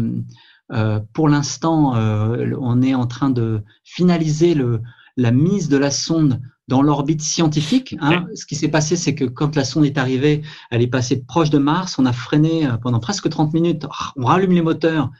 euh, 0.72 1.00
pour 1.12 1.28
l'instant, 1.28 1.96
euh, 1.96 2.54
on 2.60 2.80
est 2.80 2.94
en 2.94 3.06
train 3.06 3.30
de 3.30 3.62
finaliser 3.82 4.54
le, 4.54 4.80
la 5.16 5.32
mise 5.32 5.68
de 5.68 5.76
la 5.76 5.90
sonde 5.90 6.40
dans 6.68 6.82
l'orbite 6.82 7.20
scientifique. 7.20 7.96
Hein. 8.00 8.26
Ce 8.36 8.46
qui 8.46 8.54
s'est 8.54 8.68
passé, 8.68 8.94
c'est 8.94 9.16
que 9.16 9.24
quand 9.24 9.56
la 9.56 9.64
sonde 9.64 9.84
est 9.84 9.98
arrivée, 9.98 10.42
elle 10.70 10.82
est 10.82 10.86
passée 10.86 11.24
proche 11.24 11.50
de 11.50 11.58
Mars. 11.58 11.98
On 11.98 12.06
a 12.06 12.12
freiné 12.12 12.68
pendant 12.80 13.00
presque 13.00 13.28
30 13.28 13.52
minutes. 13.52 13.84
On 14.16 14.24
rallume 14.24 14.52
les 14.52 14.62
moteurs 14.62 15.10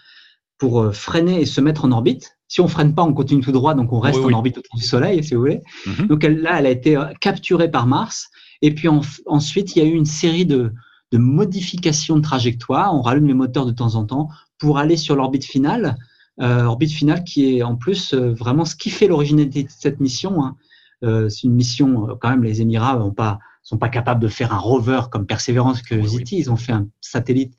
pour 0.61 0.83
euh, 0.83 0.93
freiner 0.93 1.41
et 1.41 1.47
se 1.47 1.61
mettre 1.61 1.85
en 1.85 1.91
orbite. 1.91 2.37
Si 2.47 2.61
on 2.61 2.69
freine 2.69 2.95
pas, 2.95 3.03
on 3.03 3.15
continue 3.15 3.41
tout 3.41 3.51
droit, 3.51 3.75
donc 3.75 3.93
on 3.93 3.99
reste 3.99 4.21
en 4.21 4.33
orbite 4.33 4.59
autour 4.59 4.77
du 4.77 4.85
Soleil, 4.85 5.25
si 5.25 5.35
vous 5.35 5.41
voulez. 5.41 5.63
Mhm. 5.87 6.07
Donc 6.07 6.23
elle, 6.23 6.41
là, 6.43 6.59
elle 6.59 6.67
a 6.67 6.71
été 6.71 6.97
euh, 6.97 7.07
capturée 7.21 7.71
par 7.71 7.87
Mars. 7.87 8.29
Et 8.63 8.75
puis 8.75 8.89
ensuite, 9.27 9.75
il 9.75 9.79
y 9.83 9.83
a 9.83 9.89
eu 9.89 9.95
une 9.95 10.05
série 10.05 10.45
de, 10.45 10.73
de, 11.13 11.19
modifications 11.19 12.17
de 12.17 12.21
trajectoire. 12.21 12.95
On 12.95 13.01
rallume 13.01 13.27
les 13.27 13.35
moteurs 13.35 13.65
de 13.65 13.73
temps 13.73 13.95
en 13.95 14.05
temps 14.05 14.29
pour 14.59 14.77
aller 14.77 14.99
sur 14.99 15.17
l'orbite 15.17 15.47
finale. 15.47 15.97
Euh, 16.41 16.65
orbite 16.65 16.93
finale 16.93 17.25
qui 17.25 17.57
est 17.57 17.63
en 17.63 17.77
plus 17.77 18.15
euh, 18.15 18.33
vraiment 18.33 18.65
ce 18.65 18.75
qui 18.75 18.91
fait 18.91 19.09
l'originalité 19.09 19.63
de 19.63 19.71
cette 19.71 19.99
mission. 19.99 20.45
Hein. 20.45 20.57
Euh, 21.05 21.29
c'est 21.31 21.45
une 21.45 21.55
mission, 21.55 22.19
quand 22.21 22.31
même, 22.31 22.43
les 22.43 22.61
Émirats 22.61 22.99
ne 23.03 23.11
pas, 23.11 23.39
sont 23.63 23.79
pas 23.79 23.89
capables 23.89 24.21
de 24.21 24.29
faire 24.29 24.53
un 24.53 24.59
rover 24.59 25.03
comme 25.11 25.27
Perseverance 25.27 25.81
Curiosity. 25.81 26.37
Ils 26.39 26.51
ont 26.51 26.57
fait 26.57 26.73
un 26.73 26.87
satellite 27.01 27.55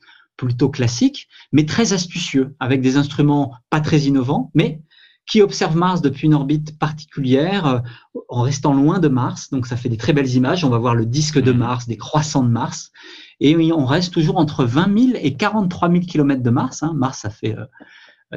plutôt 0.46 0.70
classique, 0.70 1.28
mais 1.52 1.66
très 1.66 1.94
astucieux, 1.94 2.56
avec 2.60 2.82
des 2.82 2.98
instruments 2.98 3.54
pas 3.70 3.82
très 3.82 4.00
innovants, 4.02 4.52
mais 4.56 4.82
qui 5.28 5.42
observent 5.42 5.78
Mars 5.78 6.02
depuis 6.02 6.26
une 6.26 6.34
orbite 6.34 6.78
particulière, 6.80 7.66
euh, 7.68 7.80
en 8.28 8.42
restant 8.42 8.74
loin 8.74 9.00
de 9.00 9.08
Mars. 9.08 9.50
Donc 9.52 9.68
ça 9.68 9.78
fait 9.78 9.88
des 9.88 9.98
très 9.98 10.14
belles 10.14 10.34
images. 10.34 10.66
On 10.66 10.70
va 10.70 10.80
voir 10.80 10.96
le 10.96 11.06
disque 11.06 11.40
de 11.40 11.52
mmh. 11.52 11.58
Mars, 11.58 11.88
des 11.88 11.98
croissants 11.98 12.44
de 12.44 12.50
Mars. 12.50 12.92
Et 13.40 13.56
on 13.72 13.86
reste 13.86 14.14
toujours 14.14 14.38
entre 14.38 14.66
20 14.66 15.00
000 15.14 15.20
et 15.22 15.36
43 15.36 15.90
000 15.90 16.02
km 16.02 16.42
de 16.42 16.50
Mars. 16.50 16.84
Hein. 16.84 16.94
Mars, 16.96 17.20
ça 17.20 17.30
fait 17.30 17.56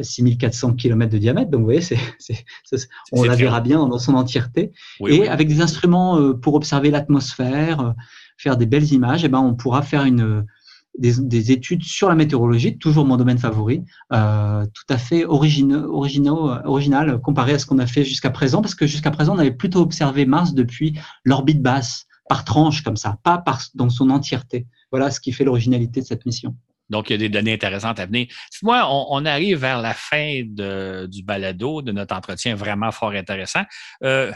6400 0.00 0.70
euh, 0.70 0.72
km 0.74 1.12
de 1.12 1.18
diamètre. 1.18 1.50
Donc 1.50 1.60
vous 1.60 1.66
voyez, 1.66 1.82
on 3.12 3.22
la 3.24 3.34
verra 3.34 3.60
bien 3.60 3.86
dans 3.88 3.98
son 3.98 4.14
entièreté. 4.14 4.72
et 5.06 5.28
avec 5.28 5.48
des 5.48 5.62
instruments 5.62 6.20
euh, 6.20 6.34
pour 6.34 6.54
observer 6.54 6.90
l'atmosphère, 6.90 7.94
faire 8.36 8.56
des 8.56 8.66
belles 8.66 8.92
images, 8.92 9.24
et 9.24 9.26
eh 9.26 9.30
ben, 9.30 9.40
on 9.40 9.54
pourra 9.54 9.82
faire 9.82 10.04
une 10.04 10.44
des, 10.98 11.52
études 11.52 11.82
sur 11.82 12.08
la 12.08 12.14
météorologie, 12.14 12.78
toujours 12.78 13.04
mon 13.04 13.16
domaine 13.16 13.38
favori, 13.38 13.82
euh, 14.12 14.64
tout 14.72 14.84
à 14.88 14.98
fait 14.98 15.24
originaux, 15.24 15.92
originaux, 15.94 16.52
original 16.64 17.20
comparé 17.20 17.54
à 17.54 17.58
ce 17.58 17.66
qu'on 17.66 17.78
a 17.78 17.86
fait 17.86 18.04
jusqu'à 18.04 18.30
présent, 18.30 18.62
parce 18.62 18.74
que 18.74 18.86
jusqu'à 18.86 19.10
présent, 19.10 19.34
on 19.34 19.38
avait 19.38 19.50
plutôt 19.50 19.80
observé 19.80 20.24
Mars 20.26 20.54
depuis 20.54 20.98
l'orbite 21.24 21.62
basse, 21.62 22.06
par 22.28 22.44
tranche 22.44 22.82
comme 22.82 22.96
ça, 22.96 23.18
pas 23.22 23.42
dans 23.74 23.90
son 23.90 24.10
entièreté. 24.10 24.66
Voilà 24.90 25.10
ce 25.10 25.20
qui 25.20 25.32
fait 25.32 25.44
l'originalité 25.44 26.00
de 26.00 26.06
cette 26.06 26.24
mission. 26.24 26.56
Donc, 26.90 27.10
il 27.10 27.14
y 27.14 27.16
a 27.16 27.18
des 27.18 27.28
données 27.28 27.54
intéressantes 27.54 27.98
à 27.98 28.06
venir. 28.06 28.26
Moi, 28.62 28.86
on, 28.88 29.24
arrive 29.24 29.58
vers 29.58 29.80
la 29.80 29.94
fin 29.94 30.42
du 30.44 31.22
balado, 31.22 31.82
de 31.82 31.92
notre 31.92 32.14
entretien 32.14 32.54
vraiment 32.54 32.90
fort 32.92 33.12
intéressant. 33.12 33.62
Euh, 34.02 34.32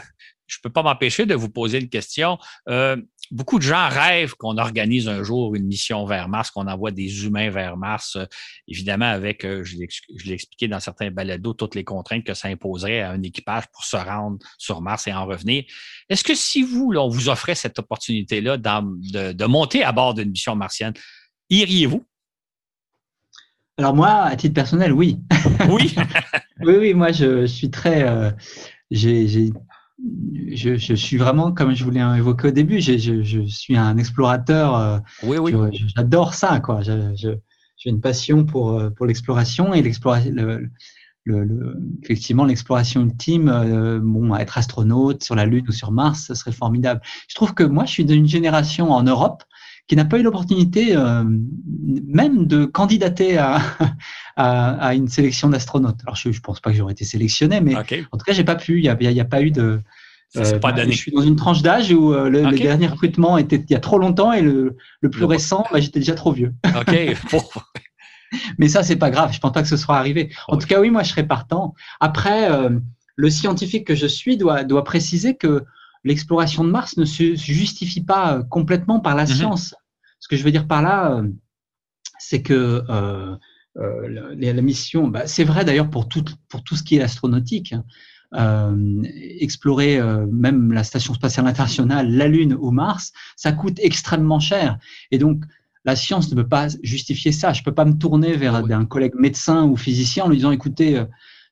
je 0.47 0.57
ne 0.57 0.61
peux 0.63 0.71
pas 0.71 0.81
m'empêcher 0.81 1.25
de 1.25 1.35
vous 1.35 1.49
poser 1.49 1.79
une 1.79 1.89
question. 1.89 2.39
Euh, 2.67 2.97
beaucoup 3.31 3.57
de 3.57 3.63
gens 3.63 3.87
rêvent 3.89 4.35
qu'on 4.35 4.57
organise 4.57 5.07
un 5.07 5.23
jour 5.23 5.55
une 5.55 5.65
mission 5.65 6.05
vers 6.05 6.29
Mars, 6.29 6.51
qu'on 6.51 6.67
envoie 6.67 6.91
des 6.91 7.25
humains 7.25 7.49
vers 7.49 7.77
Mars, 7.77 8.15
euh, 8.15 8.25
évidemment 8.67 9.09
avec, 9.09 9.45
euh, 9.45 9.63
je 9.63 9.77
l'ai 9.77 10.33
expliqué 10.33 10.67
dans 10.67 10.79
certains 10.79 11.11
balados, 11.11 11.53
toutes 11.53 11.75
les 11.75 11.83
contraintes 11.83 12.23
que 12.23 12.33
ça 12.33 12.47
imposerait 12.47 13.01
à 13.01 13.11
un 13.11 13.21
équipage 13.21 13.65
pour 13.71 13.83
se 13.83 13.97
rendre 13.97 14.39
sur 14.57 14.81
Mars 14.81 15.07
et 15.07 15.13
en 15.13 15.25
revenir. 15.25 15.63
Est-ce 16.09 16.23
que 16.23 16.35
si 16.35 16.63
vous, 16.63 16.93
on 16.95 17.09
vous 17.09 17.29
offrait 17.29 17.55
cette 17.55 17.79
opportunité-là 17.79 18.57
de, 18.57 19.31
de 19.33 19.45
monter 19.45 19.83
à 19.83 19.91
bord 19.91 20.13
d'une 20.13 20.31
mission 20.31 20.55
martienne, 20.55 20.93
iriez-vous? 21.49 22.05
Alors 23.79 23.95
moi, 23.95 24.23
à 24.23 24.35
titre 24.35 24.53
personnel, 24.53 24.91
oui. 24.91 25.19
Oui. 25.69 25.95
oui, 26.61 26.75
oui, 26.77 26.93
moi 26.93 27.13
je, 27.13 27.45
suis 27.45 27.69
très, 27.69 28.03
euh, 28.03 28.29
j'ai 28.91 29.51
je, 30.51 30.75
je, 30.75 30.93
suis 30.93 31.17
vraiment, 31.17 31.51
comme 31.51 31.73
je 31.73 31.83
voulais 31.83 32.01
évoquer 32.17 32.49
au 32.49 32.51
début, 32.51 32.79
je, 32.79 32.97
je, 32.97 33.23
je 33.23 33.41
suis 33.41 33.77
un 33.77 33.97
explorateur. 33.97 34.75
Euh, 34.75 34.99
oui, 35.23 35.37
oui. 35.37 35.53
J'adore 35.95 36.33
ça, 36.33 36.59
quoi. 36.59 36.81
J'ai 36.81 37.89
une 37.89 38.01
passion 38.01 38.45
pour, 38.45 38.77
euh, 38.77 38.89
pour 38.89 39.05
l'exploration 39.05 39.73
et 39.73 39.81
l'exploration. 39.81 40.31
Le, 40.33 40.69
le, 41.25 41.77
effectivement, 42.01 42.45
l'exploration 42.45 43.01
ultime, 43.01 43.49
euh, 43.49 43.99
bon, 44.01 44.35
être 44.35 44.57
astronaute 44.57 45.23
sur 45.23 45.35
la 45.35 45.45
Lune 45.45 45.65
ou 45.67 45.71
sur 45.71 45.91
Mars, 45.91 46.25
ce 46.27 46.33
serait 46.33 46.51
formidable. 46.51 47.01
Je 47.27 47.35
trouve 47.35 47.53
que 47.53 47.63
moi, 47.63 47.85
je 47.85 47.91
suis 47.91 48.05
d'une 48.05 48.27
génération 48.27 48.91
en 48.91 49.03
Europe 49.03 49.43
qui 49.89 49.95
n'a 49.95 50.05
pas 50.05 50.19
eu 50.19 50.23
l'opportunité 50.23 50.95
euh, 50.95 51.23
même 52.07 52.45
de 52.45 52.65
candidater 52.65 53.37
à, 53.37 53.59
à, 54.37 54.69
à 54.75 54.93
une 54.93 55.09
sélection 55.09 55.49
d'astronautes. 55.49 55.99
Alors, 56.05 56.15
je 56.15 56.29
ne 56.29 56.33
pense 56.35 56.61
pas 56.61 56.69
que 56.69 56.77
j'aurais 56.77 56.93
été 56.93 57.03
sélectionné, 57.03 57.59
mais 57.59 57.75
en 57.75 57.83
tout 57.83 58.23
cas, 58.25 58.33
j'ai 58.33 58.43
pas 58.43 58.55
pu. 58.55 58.77
Il 58.77 58.83
n'y 58.83 58.87
a, 59.19 59.23
a, 59.23 59.25
pas 59.25 59.41
eu 59.41 59.51
de, 59.51 59.81
Euh, 60.37 60.59
bah, 60.59 60.75
je 60.77 60.91
suis 60.91 61.11
dans 61.11 61.23
une 61.23 61.35
tranche 61.35 61.63
d'âge 61.63 61.91
où 61.91 62.13
euh, 62.13 62.29
le, 62.29 62.55
dernier 62.55 62.85
recrutement 62.85 63.39
était 63.39 63.55
il 63.55 63.71
y 63.71 63.75
a 63.75 63.79
trop 63.79 63.97
longtemps 63.97 64.31
et 64.31 64.41
le, 64.43 64.77
le 65.01 65.09
plus 65.09 65.25
récent, 65.25 65.65
bah, 65.71 65.79
j'étais 65.79 65.99
déjà 65.99 66.13
trop 66.13 66.31
vieux. 66.31 66.53
Ok. 66.79 66.95
Mais 68.59 68.67
ça, 68.67 68.83
c'est 68.83 68.95
pas 68.95 69.09
grave. 69.09 69.33
Je 69.33 69.39
pense 69.39 69.51
pas 69.51 69.63
que 69.63 69.67
ce 69.67 69.75
soit 69.75 69.97
arrivé. 69.97 70.31
En 70.47 70.57
tout 70.57 70.67
cas, 70.67 70.79
oui, 70.79 70.91
moi, 70.91 71.01
je 71.01 71.09
serais 71.09 71.25
partant. 71.25 71.73
Après, 71.99 72.47
le 73.15 73.29
scientifique 73.31 73.87
que 73.87 73.95
je 73.95 74.05
suis 74.05 74.37
doit, 74.37 74.63
doit 74.63 74.83
préciser 74.83 75.35
que 75.35 75.65
l'exploration 76.03 76.63
de 76.63 76.69
Mars 76.69 76.97
ne 76.97 77.05
se 77.05 77.35
justifie 77.35 78.01
pas 78.01 78.43
complètement 78.43 78.99
par 78.99 79.15
la 79.15 79.23
mhm. 79.23 79.29
science. 79.29 79.75
Ce 80.19 80.27
que 80.27 80.35
je 80.35 80.43
veux 80.43 80.51
dire 80.51 80.67
par 80.67 80.81
là, 80.81 81.23
c'est 82.19 82.41
que 82.41 82.83
la, 83.75 84.61
mission, 84.61 85.07
bah, 85.07 85.27
c'est 85.27 85.43
vrai 85.43 85.63
d'ailleurs 85.65 85.89
pour 85.89 86.07
tout, 86.07 86.25
pour 86.49 86.63
tout 86.63 86.75
ce 86.75 86.83
qui 86.83 86.97
est 86.97 87.01
astronautique. 87.01 87.73
Hein. 87.73 87.83
Euh, 88.35 89.01
explorer 89.39 89.97
euh, 89.97 90.27
même 90.27 90.71
la 90.71 90.83
station 90.83 91.15
spatiale 91.15 91.47
internationale, 91.47 92.11
la 92.11 92.27
Lune 92.27 92.53
ou 92.53 92.69
Mars, 92.69 93.11
ça 93.35 93.51
coûte 93.51 93.79
extrêmement 93.81 94.39
cher. 94.39 94.77
Et 95.09 95.17
donc, 95.17 95.43
la 95.83 95.95
science 95.95 96.29
ne 96.29 96.35
peut 96.35 96.47
pas 96.47 96.67
justifier 96.83 97.31
ça. 97.31 97.53
Je 97.53 97.61
ne 97.61 97.65
peux 97.65 97.73
pas 97.73 97.85
me 97.85 97.93
tourner 97.93 98.37
vers 98.37 98.53
un 98.53 98.85
collègue 98.85 99.15
médecin 99.15 99.63
ou 99.63 99.75
physicien 99.75 100.25
en 100.25 100.29
lui 100.29 100.37
disant, 100.37 100.51
écoutez, 100.51 100.99
euh, 100.99 101.05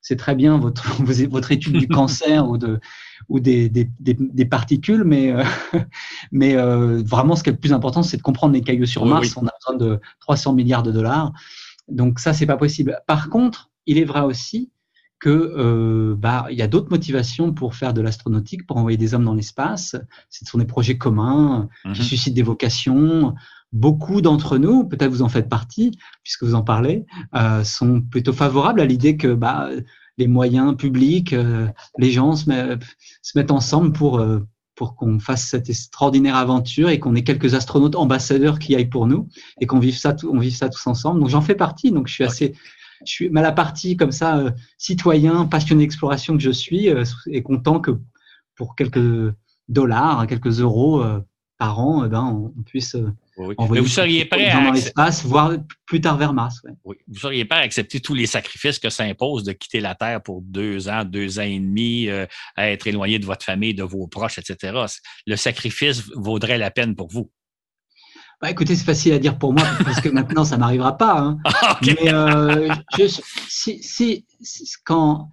c'est 0.07 0.15
très 0.15 0.35
bien 0.35 0.57
votre, 0.57 1.03
votre 1.29 1.51
étude 1.51 1.77
du 1.77 1.87
cancer 1.89 2.47
ou, 2.47 2.57
de, 2.57 2.79
ou 3.27 3.41
des, 3.41 3.67
des, 3.67 3.89
des, 3.99 4.45
particules, 4.45 5.03
mais, 5.03 5.33
mais 6.31 6.55
vraiment, 6.55 7.35
ce 7.35 7.43
qui 7.43 7.49
est 7.49 7.53
le 7.53 7.59
plus 7.59 7.73
important, 7.73 8.03
c'est 8.03 8.15
de 8.15 8.21
comprendre 8.21 8.53
les 8.53 8.61
cailloux 8.61 8.85
sur 8.85 9.05
Mars. 9.05 9.35
On 9.35 9.45
a 9.45 9.51
besoin 9.59 9.77
de 9.77 9.99
300 10.21 10.53
milliards 10.53 10.83
de 10.83 10.93
dollars. 10.93 11.33
Donc 11.89 12.19
ça, 12.19 12.31
c'est 12.31 12.45
pas 12.45 12.55
possible. 12.55 13.01
Par 13.05 13.29
contre, 13.29 13.69
il 13.85 13.97
est 13.97 14.05
vrai 14.05 14.21
aussi 14.21 14.71
que 15.19 15.29
euh, 15.29 16.15
bah, 16.15 16.45
il 16.51 16.57
y 16.57 16.61
a 16.61 16.67
d'autres 16.67 16.89
motivations 16.89 17.51
pour 17.51 17.75
faire 17.75 17.93
de 17.93 18.01
l'astronautique, 18.01 18.65
pour 18.65 18.77
envoyer 18.77 18.97
des 18.97 19.13
hommes 19.13 19.25
dans 19.25 19.33
l'espace. 19.33 19.95
Ce 20.29 20.45
sont 20.45 20.59
des 20.59 20.65
projets 20.65 20.97
communs 20.97 21.67
qui 21.83 21.89
mhm. 21.89 21.95
suscitent 21.95 22.35
des 22.35 22.43
vocations. 22.43 23.33
Beaucoup 23.73 24.21
d'entre 24.21 24.57
nous, 24.57 24.85
peut-être 24.85 25.11
vous 25.11 25.21
en 25.21 25.29
faites 25.29 25.49
partie, 25.49 25.91
puisque 26.23 26.43
vous 26.43 26.55
en 26.55 26.63
parlez, 26.63 27.05
euh, 27.35 27.63
sont 27.65 28.01
plutôt 28.01 28.31
favorables 28.31 28.79
à 28.79 28.85
l'idée 28.85 29.17
que 29.17 29.33
bah, 29.33 29.69
les 30.17 30.27
moyens 30.27 30.75
publics, 30.77 31.33
euh, 31.33 31.67
les 31.97 32.11
gens 32.11 32.35
se, 32.35 32.45
se, 33.21 33.37
mettent 33.37 33.51
ensemble 33.51 33.91
pour 33.91 34.19
euh, 34.19 34.39
pour 34.75 34.95
qu'on 34.95 35.19
fasse 35.19 35.43
cette 35.47 35.69
extraordinaire 35.69 36.35
aventure 36.35 36.89
et 36.89 36.99
qu'on 36.99 37.15
ait 37.15 37.23
quelques 37.23 37.55
astronautes 37.55 37.95
ambassadeurs 37.95 38.59
qui 38.59 38.75
aillent 38.75 38.89
pour 38.89 39.07
nous 39.07 39.27
et 39.59 39.65
qu'on 39.65 39.79
vive 39.79 39.97
ça, 39.97 40.15
on 40.31 40.39
vive 40.39 40.55
ça 40.55 40.69
tous 40.69 40.85
ensemble. 40.87 41.19
Donc 41.19 41.29
j'en 41.29 41.41
fais 41.41 41.55
partie. 41.55 41.91
Donc 41.91 42.07
je 42.07 42.13
suis 42.13 42.23
assez 42.23 42.53
je 43.05 43.11
suis 43.11 43.37
à 43.37 43.41
la 43.41 43.51
partie 43.51 43.97
comme 43.97 44.11
ça, 44.11 44.53
citoyen, 44.77 45.45
passionné 45.45 45.83
d'exploration 45.83 46.35
que 46.35 46.41
je 46.41 46.49
suis, 46.49 46.89
et 47.27 47.43
content 47.43 47.79
que 47.79 47.91
pour 48.55 48.75
quelques 48.75 49.35
dollars, 49.69 50.25
quelques 50.25 50.61
euros 50.61 51.03
par 51.59 51.79
an, 51.79 52.05
eh 52.05 52.09
ben, 52.09 52.23
on, 52.57 52.63
puisse 52.63 52.95
envoyer 53.57 53.81
vous 53.81 53.87
seriez 53.87 54.25
prêt 54.25 54.51
dans 54.51 54.71
l'espace, 54.71 55.23
voire 55.23 55.53
plus 55.85 56.01
tard 56.01 56.17
vers 56.17 56.33
Mars. 56.33 56.61
Oui. 56.83 56.95
Vous 57.07 57.19
seriez 57.19 57.45
prêt 57.45 57.59
à 57.59 57.63
accepter 57.63 57.99
tous 57.99 58.13
les 58.13 58.25
sacrifices 58.25 58.79
que 58.79 58.89
ça 58.89 59.03
impose 59.03 59.43
de 59.43 59.53
quitter 59.53 59.79
la 59.79 59.95
Terre 59.95 60.21
pour 60.21 60.41
deux 60.41 60.89
ans, 60.89 61.03
deux 61.05 61.39
ans 61.39 61.43
et 61.43 61.59
demi, 61.59 62.09
à 62.55 62.69
être 62.69 62.87
éloigné 62.87 63.19
de 63.19 63.25
votre 63.25 63.45
famille, 63.45 63.73
de 63.73 63.83
vos 63.83 64.07
proches, 64.07 64.39
etc. 64.39 64.79
Le 65.25 65.35
sacrifice 65.35 66.03
vaudrait 66.15 66.57
la 66.57 66.71
peine 66.71 66.95
pour 66.95 67.09
vous. 67.09 67.31
Bah, 68.39 68.51
écoutez, 68.51 68.75
c'est 68.75 68.85
facile 68.85 69.13
à 69.13 69.19
dire 69.19 69.39
pour 69.39 69.51
moi 69.51 69.65
parce 69.83 69.99
que 69.99 70.09
maintenant 70.09 70.45
ça 70.45 70.57
m'arrivera 70.57 70.95
pas. 70.95 71.19
Hein. 71.19 71.39
Mais 71.81 72.13
euh, 72.13 72.71
je, 72.95 73.07
si, 73.47 73.81
si, 73.81 74.25
quand 74.85 75.31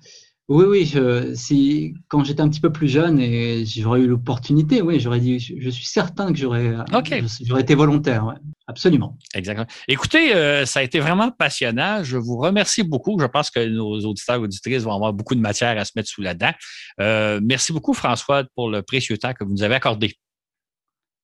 oui, 0.49 0.67
oui, 0.67 0.85
je, 0.85 1.35
si 1.35 1.95
quand 2.09 2.23
j'étais 2.23 2.43
un 2.43 2.51
petit 2.51 2.61
peu 2.61 2.71
plus 2.71 2.89
jeune 2.89 3.19
et 3.19 3.65
j'aurais 3.65 4.01
eu 4.01 4.07
l'opportunité, 4.07 4.83
oui, 4.83 5.01
j'aurais 5.01 5.21
dit, 5.21 5.39
je, 5.39 5.71
suis 5.71 5.87
certain 5.87 6.33
que 6.33 6.39
j'aurais, 6.39 6.75
j'aurais 7.41 7.63
été 7.63 7.75
volontaire, 7.75 8.27
ouais, 8.27 8.35
absolument. 8.67 9.17
Exactement. 9.35 9.67
Écoutez, 9.89 10.35
euh, 10.35 10.67
ça 10.67 10.81
a 10.81 10.83
été 10.83 11.01
vraiment 11.01 11.31
passionnant. 11.31 12.05
Je 12.05 12.19
vous 12.19 12.37
remercie 12.37 12.83
beaucoup. 12.83 13.19
Je 13.19 13.25
pense 13.25 13.51
que 13.51 13.67
nos 13.67 14.01
auditeurs 14.01 14.37
et 14.37 14.41
auditrices 14.41 14.83
vont 14.83 14.95
avoir 14.95 15.15
beaucoup 15.15 15.35
de 15.35 15.41
matière 15.41 15.79
à 15.79 15.85
se 15.87 15.93
mettre 15.97 16.11
sous 16.11 16.21
la 16.21 16.35
dent. 16.35 16.53
Euh, 17.01 17.41
merci 17.43 17.73
beaucoup, 17.73 17.95
François, 17.95 18.45
pour 18.55 18.69
le 18.69 18.83
précieux 18.83 19.17
temps 19.17 19.33
que 19.33 19.45
vous 19.45 19.53
nous 19.53 19.63
avez 19.63 19.77
accordé. 19.77 20.15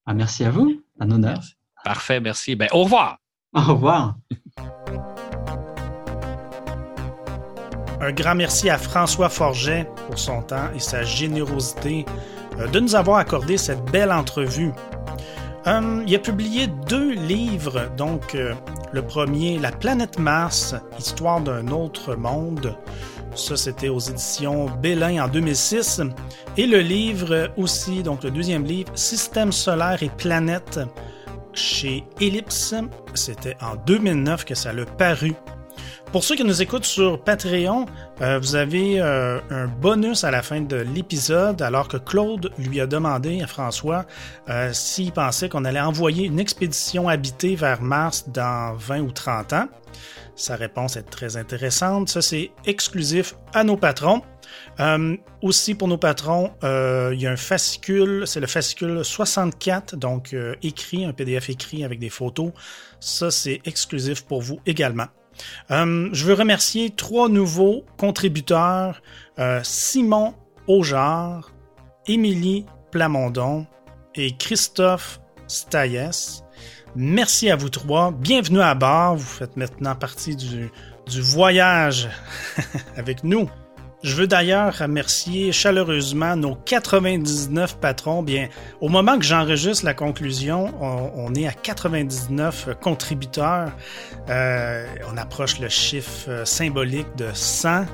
Ah, 0.07 0.15
merci 0.15 0.45
à 0.45 0.51
vous, 0.51 0.83
un 0.99 1.11
honneur. 1.11 1.41
Parfait, 1.85 2.21
merci. 2.21 2.57
Ben, 2.57 2.69
au 2.73 2.85
revoir. 2.85 3.19
Au 3.53 3.61
revoir. 3.61 4.17
Un 8.03 8.13
grand 8.13 8.35
merci 8.35 8.71
à 8.71 8.79
François 8.79 9.29
Forget 9.29 9.87
pour 10.07 10.19
son 10.19 10.41
temps 10.41 10.71
et 10.75 10.79
sa 10.79 11.03
générosité 11.03 12.07
euh, 12.59 12.67
de 12.67 12.81
nous 12.81 12.95
avoir 12.95 13.19
accordé 13.19 13.59
cette 13.59 13.85
belle 13.91 14.11
entrevue. 14.11 14.73
Euh, 15.67 16.03
il 16.07 16.15
a 16.15 16.19
publié 16.19 16.67
deux 16.89 17.13
livres, 17.13 17.91
donc 17.99 18.35
euh, 18.35 18.55
le 18.93 19.03
premier, 19.03 19.59
La 19.59 19.71
planète 19.71 20.19
Mars, 20.19 20.75
Histoire 20.99 21.43
d'un 21.43 21.69
autre 21.69 22.15
monde. 22.15 22.75
Ça, 23.35 23.59
c'était 23.59 23.91
aux 23.91 23.99
éditions 23.99 24.71
Bélin 24.81 25.23
en 25.23 25.29
2006. 25.29 26.01
Et 26.57 26.67
le 26.67 26.79
livre 26.79 27.51
aussi, 27.59 28.03
donc 28.03 28.25
le 28.25 28.31
deuxième 28.31 28.65
livre, 28.65 28.91
Système 28.95 29.53
solaire 29.53 30.03
et 30.03 30.09
planète, 30.09 30.81
chez 31.53 32.05
Ellipse. 32.19 32.75
C'était 33.13 33.59
en 33.61 33.77
2009 33.77 34.47
que 34.47 34.55
ça 34.55 34.73
l'a 34.73 34.87
paru. 34.87 35.35
Pour 36.13 36.25
ceux 36.25 36.35
qui 36.35 36.43
nous 36.43 36.61
écoutent 36.61 36.85
sur 36.85 37.23
Patreon, 37.23 37.87
euh, 38.21 38.41
vous 38.41 38.57
avez 38.57 39.01
euh, 39.01 39.39
un 39.51 39.69
bonus 39.69 40.25
à 40.25 40.33
la 40.33 40.43
fin 40.43 40.61
de 40.61 40.77
l'épisode, 40.77 41.63
alors 41.63 41.87
que 41.87 41.99
Claude 41.99 42.51
lui 42.59 42.81
a 42.81 42.87
demandé 42.87 43.41
à 43.43 43.47
François 43.47 44.07
euh, 44.49 44.73
s'il 44.73 45.13
pensait 45.13 45.49
qu'on 45.49 45.65
allait 45.65 45.81
envoyer 45.81 46.27
une 46.27 46.41
expédition 46.41 47.09
habitée 47.09 47.55
vers 47.55 47.81
Mars 47.81 48.29
dans 48.29 48.75
20 48.77 49.01
ou 49.03 49.13
30 49.13 49.53
ans. 49.53 49.69
Sa 50.35 50.57
réponse 50.57 50.97
est 50.97 51.03
très 51.03 51.37
intéressante. 51.37 52.09
Ça, 52.09 52.23
c'est 52.23 52.51
exclusif 52.65 53.37
à 53.53 53.63
nos 53.63 53.77
patrons. 53.77 54.23
Euh, 54.81 55.17
aussi 55.43 55.75
pour 55.75 55.87
nos 55.87 55.99
patrons, 55.99 56.53
euh, 56.65 57.11
il 57.15 57.21
y 57.21 57.27
a 57.27 57.31
un 57.31 57.37
fascicule, 57.37 58.25
c'est 58.27 58.41
le 58.41 58.47
fascicule 58.47 59.05
64, 59.05 59.97
donc 59.97 60.33
euh, 60.33 60.55
écrit, 60.63 61.05
un 61.05 61.13
PDF 61.13 61.51
écrit 61.51 61.85
avec 61.85 61.99
des 61.99 62.11
photos. 62.11 62.53
Ça, 63.01 63.31
c'est 63.31 63.61
exclusif 63.65 64.23
pour 64.23 64.43
vous 64.43 64.61
également. 64.67 65.07
Je 65.71 66.25
veux 66.25 66.35
remercier 66.35 66.91
trois 66.91 67.29
nouveaux 67.29 67.85
contributeurs, 67.97 69.03
Simon 69.63 70.35
Aujar, 70.67 71.53
Émilie 72.07 72.67
Plamondon 72.91 73.67
et 74.15 74.37
Christophe 74.37 75.21
Staillès. 75.47 76.45
Merci 76.97 77.51
à 77.51 77.57
vous 77.57 77.69
trois. 77.69 78.11
Bienvenue 78.11 78.61
à 78.61 78.75
bord. 78.75 79.17
Vous 79.17 79.25
faites 79.25 79.57
maintenant 79.57 79.95
partie 79.95 80.37
du 80.37 80.71
voyage 81.21 82.09
avec 82.97 83.25
nous. 83.25 83.49
Je 84.03 84.15
veux 84.15 84.27
d'ailleurs 84.27 84.79
remercier 84.79 85.53
chaleureusement 85.53 86.35
nos 86.35 86.55
99 86.55 87.77
patrons. 87.77 88.23
Bien, 88.23 88.49
au 88.81 88.89
moment 88.89 89.19
que 89.19 89.25
j'enregistre 89.25 89.85
la 89.85 89.93
conclusion, 89.93 90.73
on, 90.81 91.35
est 91.35 91.47
à 91.47 91.53
99 91.53 92.71
contributeurs. 92.81 93.73
Euh, 94.31 94.87
on 95.13 95.19
approche 95.19 95.61
le 95.61 95.69
chiffre 95.69 96.31
euh, 96.31 96.45
symbolique 96.47 97.15
de 97.17 97.27
100. 97.35 97.85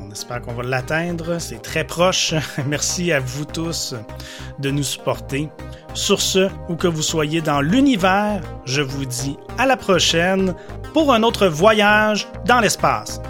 On 0.00 0.12
espère 0.12 0.42
qu'on 0.42 0.54
va 0.54 0.62
l'atteindre. 0.62 1.40
C'est 1.40 1.60
très 1.60 1.84
proche. 1.84 2.34
Merci 2.68 3.10
à 3.10 3.18
vous 3.18 3.44
tous 3.44 3.96
de 4.60 4.70
nous 4.70 4.84
supporter. 4.84 5.48
Sur 5.94 6.20
ce, 6.20 6.48
où 6.68 6.76
que 6.76 6.86
vous 6.86 7.02
soyez 7.02 7.40
dans 7.40 7.60
l'univers, 7.60 8.40
je 8.64 8.80
vous 8.80 9.04
dis 9.04 9.36
à 9.58 9.66
la 9.66 9.76
prochaine 9.76 10.54
pour 10.94 11.12
un 11.12 11.24
autre 11.24 11.48
voyage 11.48 12.28
dans 12.46 12.60
l'espace. 12.60 13.20